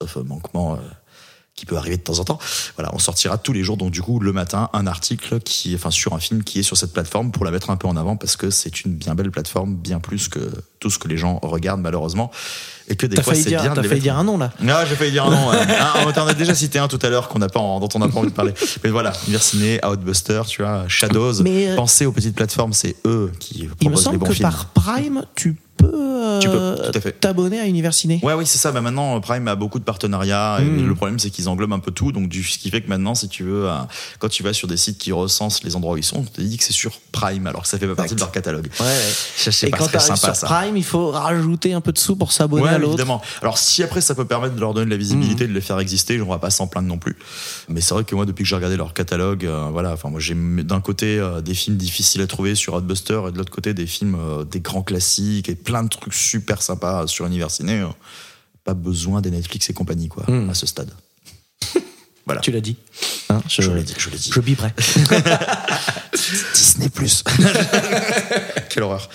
sauf 0.00 0.16
manquement... 0.24 0.80
euh, 1.52 1.56
qui 1.56 1.66
peut 1.66 1.76
arriver 1.76 1.96
de 1.96 2.02
temps 2.02 2.18
en 2.18 2.24
temps. 2.24 2.38
Voilà, 2.76 2.90
on 2.94 2.98
sortira 2.98 3.38
tous 3.38 3.52
les 3.52 3.62
jours, 3.62 3.76
donc 3.76 3.90
du 3.90 4.02
coup 4.02 4.18
le 4.20 4.32
matin 4.32 4.68
un 4.72 4.86
article 4.86 5.40
qui, 5.40 5.74
enfin 5.74 5.90
sur 5.90 6.14
un 6.14 6.18
film 6.18 6.42
qui 6.42 6.60
est 6.60 6.62
sur 6.62 6.76
cette 6.76 6.92
plateforme 6.92 7.30
pour 7.30 7.44
la 7.44 7.50
mettre 7.50 7.70
un 7.70 7.76
peu 7.76 7.86
en 7.88 7.96
avant 7.96 8.16
parce 8.16 8.36
que 8.36 8.50
c'est 8.50 8.84
une 8.84 8.94
bien 8.94 9.14
belle 9.14 9.30
plateforme, 9.30 9.74
bien 9.74 10.00
plus 10.00 10.28
que 10.28 10.50
tout 10.80 10.90
ce 10.90 10.98
que 10.98 11.06
les 11.08 11.16
gens 11.16 11.38
regardent 11.42 11.80
malheureusement, 11.82 12.30
et 12.88 12.96
que 12.96 13.06
des 13.06 13.14
T'as 13.16 13.22
fois 13.22 13.34
c'est 13.34 13.44
dire, 13.44 13.62
bien 13.62 13.70
t'as 13.74 13.82
failli 13.82 13.90
mettre- 13.90 14.02
dire 14.02 14.16
un 14.18 14.24
nom 14.24 14.38
là. 14.38 14.52
ah, 14.68 14.84
j'ai 14.84 14.96
failli 14.96 15.12
dire 15.12 15.24
un 15.26 15.30
nom. 15.30 15.50
Ah, 15.78 16.04
on 16.04 16.26
a 16.26 16.34
déjà 16.34 16.54
cité 16.54 16.78
un 16.80 16.88
tout 16.88 16.98
à 17.02 17.08
l'heure 17.08 17.28
qu'on 17.28 17.38
n'a 17.38 17.48
pas, 17.48 17.60
dont 17.60 17.88
on 17.94 17.98
n'a 17.98 18.08
pas 18.08 18.18
envie 18.18 18.30
de 18.30 18.34
parler. 18.34 18.52
Mais 18.82 18.90
voilà, 18.90 19.12
Universiné, 19.26 19.78
Outbuster, 19.86 20.42
tu 20.48 20.62
vois, 20.62 20.84
Shadows. 20.88 21.42
Mais, 21.42 21.68
euh, 21.70 21.76
Pensez 21.76 22.06
aux 22.06 22.12
petites 22.12 22.34
plateformes, 22.34 22.72
c'est 22.72 22.96
eux 23.06 23.30
qui 23.38 23.58
Il 23.58 23.64
me 23.68 23.74
proposent 23.74 23.98
les 23.98 24.02
semble 24.04 24.18
bons 24.18 24.26
que 24.26 24.32
films. 24.34 24.50
par 24.50 24.66
Prime, 24.70 25.24
tu 25.36 25.52
peux, 25.52 25.58
euh, 25.58 25.58
Tu 25.71 25.71
peux, 25.86 26.76
tout 26.90 26.98
à 26.98 27.00
fait. 27.00 27.12
t'abonner 27.12 27.60
à 27.60 27.66
Universiné. 27.66 28.20
Ouais, 28.22 28.34
oui, 28.34 28.46
c'est 28.46 28.58
ça. 28.58 28.72
Bah, 28.72 28.80
maintenant, 28.80 29.20
Prime 29.20 29.46
a 29.48 29.54
beaucoup 29.56 29.78
de 29.78 29.84
partenariats. 29.84 30.58
Et 30.60 30.64
Mhm. 30.64 30.86
le 30.88 30.94
problème, 30.94 31.18
c'est 31.18 31.30
qu'ils 31.30 31.48
englobent 31.48 31.72
un 31.72 31.78
peu 31.78 31.90
tout. 31.90 32.12
Donc, 32.12 32.28
du, 32.28 32.42
ce 32.42 32.58
qui 32.58 32.70
fait 32.70 32.80
que 32.80 32.88
maintenant, 32.88 33.14
si 33.14 33.28
tu 33.28 33.44
veux, 33.44 33.68
euh, 33.68 33.74
quand 34.18 34.28
tu 34.28 34.42
vas 34.42 34.52
sur 34.52 34.68
des 34.68 34.76
sites 34.76 34.98
qui 34.98 35.12
recensent 35.12 35.62
les 35.64 35.76
endroits 35.76 35.94
où 35.94 35.98
ils 35.98 36.04
sont, 36.04 36.18
on 36.18 36.22
te 36.24 36.40
dit 36.40 36.56
que 36.56 36.64
c'est 36.64 36.72
sur 36.72 36.92
Prime, 37.12 37.46
alors 37.46 37.62
que 37.62 37.68
ça 37.68 37.78
fait 37.78 37.86
pas 37.86 37.94
partie 37.94 38.14
de 38.14 38.20
leur 38.20 38.32
catalogue. 38.32 38.68
Ouais, 38.80 38.86
ouais. 38.86 39.12
Ça, 39.36 39.52
c'est 39.52 39.68
Et 39.68 39.70
pas 39.70 39.78
quand 39.78 39.86
très 39.86 40.00
sympa, 40.00 40.16
sur 40.16 40.36
ça. 40.36 40.46
Prime, 40.46 40.76
il 40.76 40.84
faut 40.84 41.10
rajouter 41.10 41.72
un 41.74 41.80
peu 41.80 41.92
de 41.92 41.98
sous 41.98 42.16
pour 42.16 42.32
s'abonner 42.32 42.62
Ouais, 42.64 42.68
à 42.70 42.78
l'autre. 42.78 42.92
évidemment. 42.94 43.22
Alors 43.40 43.58
si 43.58 43.82
après 43.82 44.00
ça 44.00 44.14
peut 44.14 44.24
permettre 44.24 44.54
de 44.54 44.60
leur 44.60 44.74
donner 44.74 44.86
de 44.86 44.90
la 44.90 44.96
visibilité, 44.96 45.46
de 45.46 45.52
les 45.52 45.60
faire 45.60 45.78
exister, 45.78 46.20
on 46.20 46.28
va 46.28 46.38
pas 46.38 46.50
s'en 46.50 46.66
plaindre 46.66 46.88
non 46.88 46.98
plus. 46.98 47.16
Mais 47.68 47.80
c'est 47.80 47.94
vrai 47.94 48.04
que 48.04 48.14
moi 48.14 48.26
depuis 48.26 48.42
que 48.44 48.48
j'ai 48.48 48.56
regardé 48.56 48.76
leur 48.76 48.92
catalogue, 48.92 49.46
euh, 49.46 49.68
voilà, 49.72 49.92
enfin 49.92 50.10
moi 50.10 50.20
j'ai 50.20 50.34
d'un 50.36 50.80
côté 50.80 51.18
euh, 51.18 51.40
des 51.40 51.54
films 51.54 51.76
difficiles 51.76 52.20
à 52.20 52.26
trouver 52.26 52.54
sur 52.54 52.74
Hotbuster 52.74 53.20
et 53.28 53.32
de 53.32 53.38
l'autre 53.38 53.50
côté 53.52 53.72
des 53.74 53.86
films 53.86 54.16
euh, 54.20 54.44
des 54.44 54.60
grands 54.60 54.82
classiques 54.82 55.48
et 55.48 55.54
plein 55.54 55.71
de 55.82 55.88
trucs 55.88 56.12
super 56.14 56.60
sympas 56.60 57.06
sur 57.06 57.24
Universiné. 57.26 57.80
euh, 57.80 57.86
pas 58.64 58.74
besoin 58.74 59.20
des 59.20 59.30
Netflix 59.30 59.70
et 59.70 59.72
compagnie 59.72 60.08
quoi 60.08 60.24
Mm. 60.28 60.50
à 60.50 60.54
ce 60.54 60.66
stade. 60.66 60.90
voilà. 62.26 62.40
Tu 62.42 62.50
l'as 62.52 62.60
dit. 62.60 62.76
Hein, 63.30 63.40
Je 63.48 63.70
l'ai 63.70 63.82
dit, 63.82 63.94
je 63.98 64.10
l'ai 64.10 64.18
dit. 64.18 64.30
Je 64.34 64.40
biperai. 64.40 64.72
Disney 66.54 66.88
Plus. 66.90 67.24
Quelle 68.70 68.82
horreur. 68.84 69.08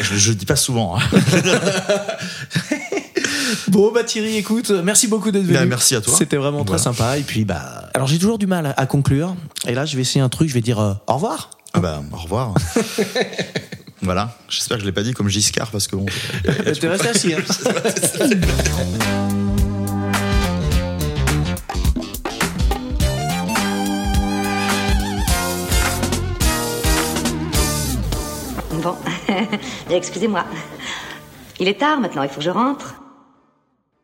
Je, 0.00 0.14
je 0.16 0.28
le 0.30 0.34
dis 0.36 0.46
pas 0.46 0.56
souvent. 0.56 0.96
hein. 0.98 1.00
Bon 3.68 3.90
bah 3.92 4.04
Thierry, 4.04 4.36
écoute, 4.36 4.70
merci 4.70 5.08
beaucoup 5.08 5.30
d'être 5.30 5.42
venu. 5.44 5.52
Bien, 5.56 5.64
merci 5.64 5.94
à 5.96 6.00
toi. 6.00 6.14
C'était 6.16 6.36
vraiment 6.36 6.64
très 6.64 6.78
sympa. 6.78 7.18
Et 7.18 7.22
puis 7.22 7.44
bah, 7.44 7.90
alors 7.94 8.06
j'ai 8.06 8.18
toujours 8.18 8.38
du 8.38 8.46
mal 8.46 8.66
à, 8.66 8.70
à 8.76 8.86
conclure. 8.86 9.34
Et 9.66 9.74
là, 9.74 9.84
je 9.86 9.96
vais 9.96 10.02
essayer 10.02 10.20
un 10.20 10.28
truc. 10.28 10.48
Je 10.48 10.54
vais 10.54 10.60
dire 10.60 10.78
euh, 10.80 10.94
au 11.06 11.14
revoir. 11.14 11.50
Ah 11.72 11.80
bah, 11.80 12.02
au 12.12 12.16
revoir. 12.16 12.54
Voilà. 14.04 14.36
J'espère 14.48 14.76
que 14.76 14.82
je 14.82 14.86
l'ai 14.86 14.92
pas 14.92 15.02
dit 15.02 15.12
comme 15.12 15.28
Giscard 15.28 15.70
parce 15.70 15.86
que 15.86 15.96
bon. 15.96 16.06
T'es 16.42 16.88
resté 16.88 17.08
assis. 17.08 17.34
Hein. 17.34 17.40
Bon, 28.82 28.96
excusez-moi. 29.90 30.44
Il 31.58 31.68
est 31.68 31.80
tard 31.80 32.00
maintenant, 32.00 32.22
il 32.22 32.28
faut 32.28 32.36
que 32.36 32.42
je 32.42 32.50
rentre. 32.50 32.96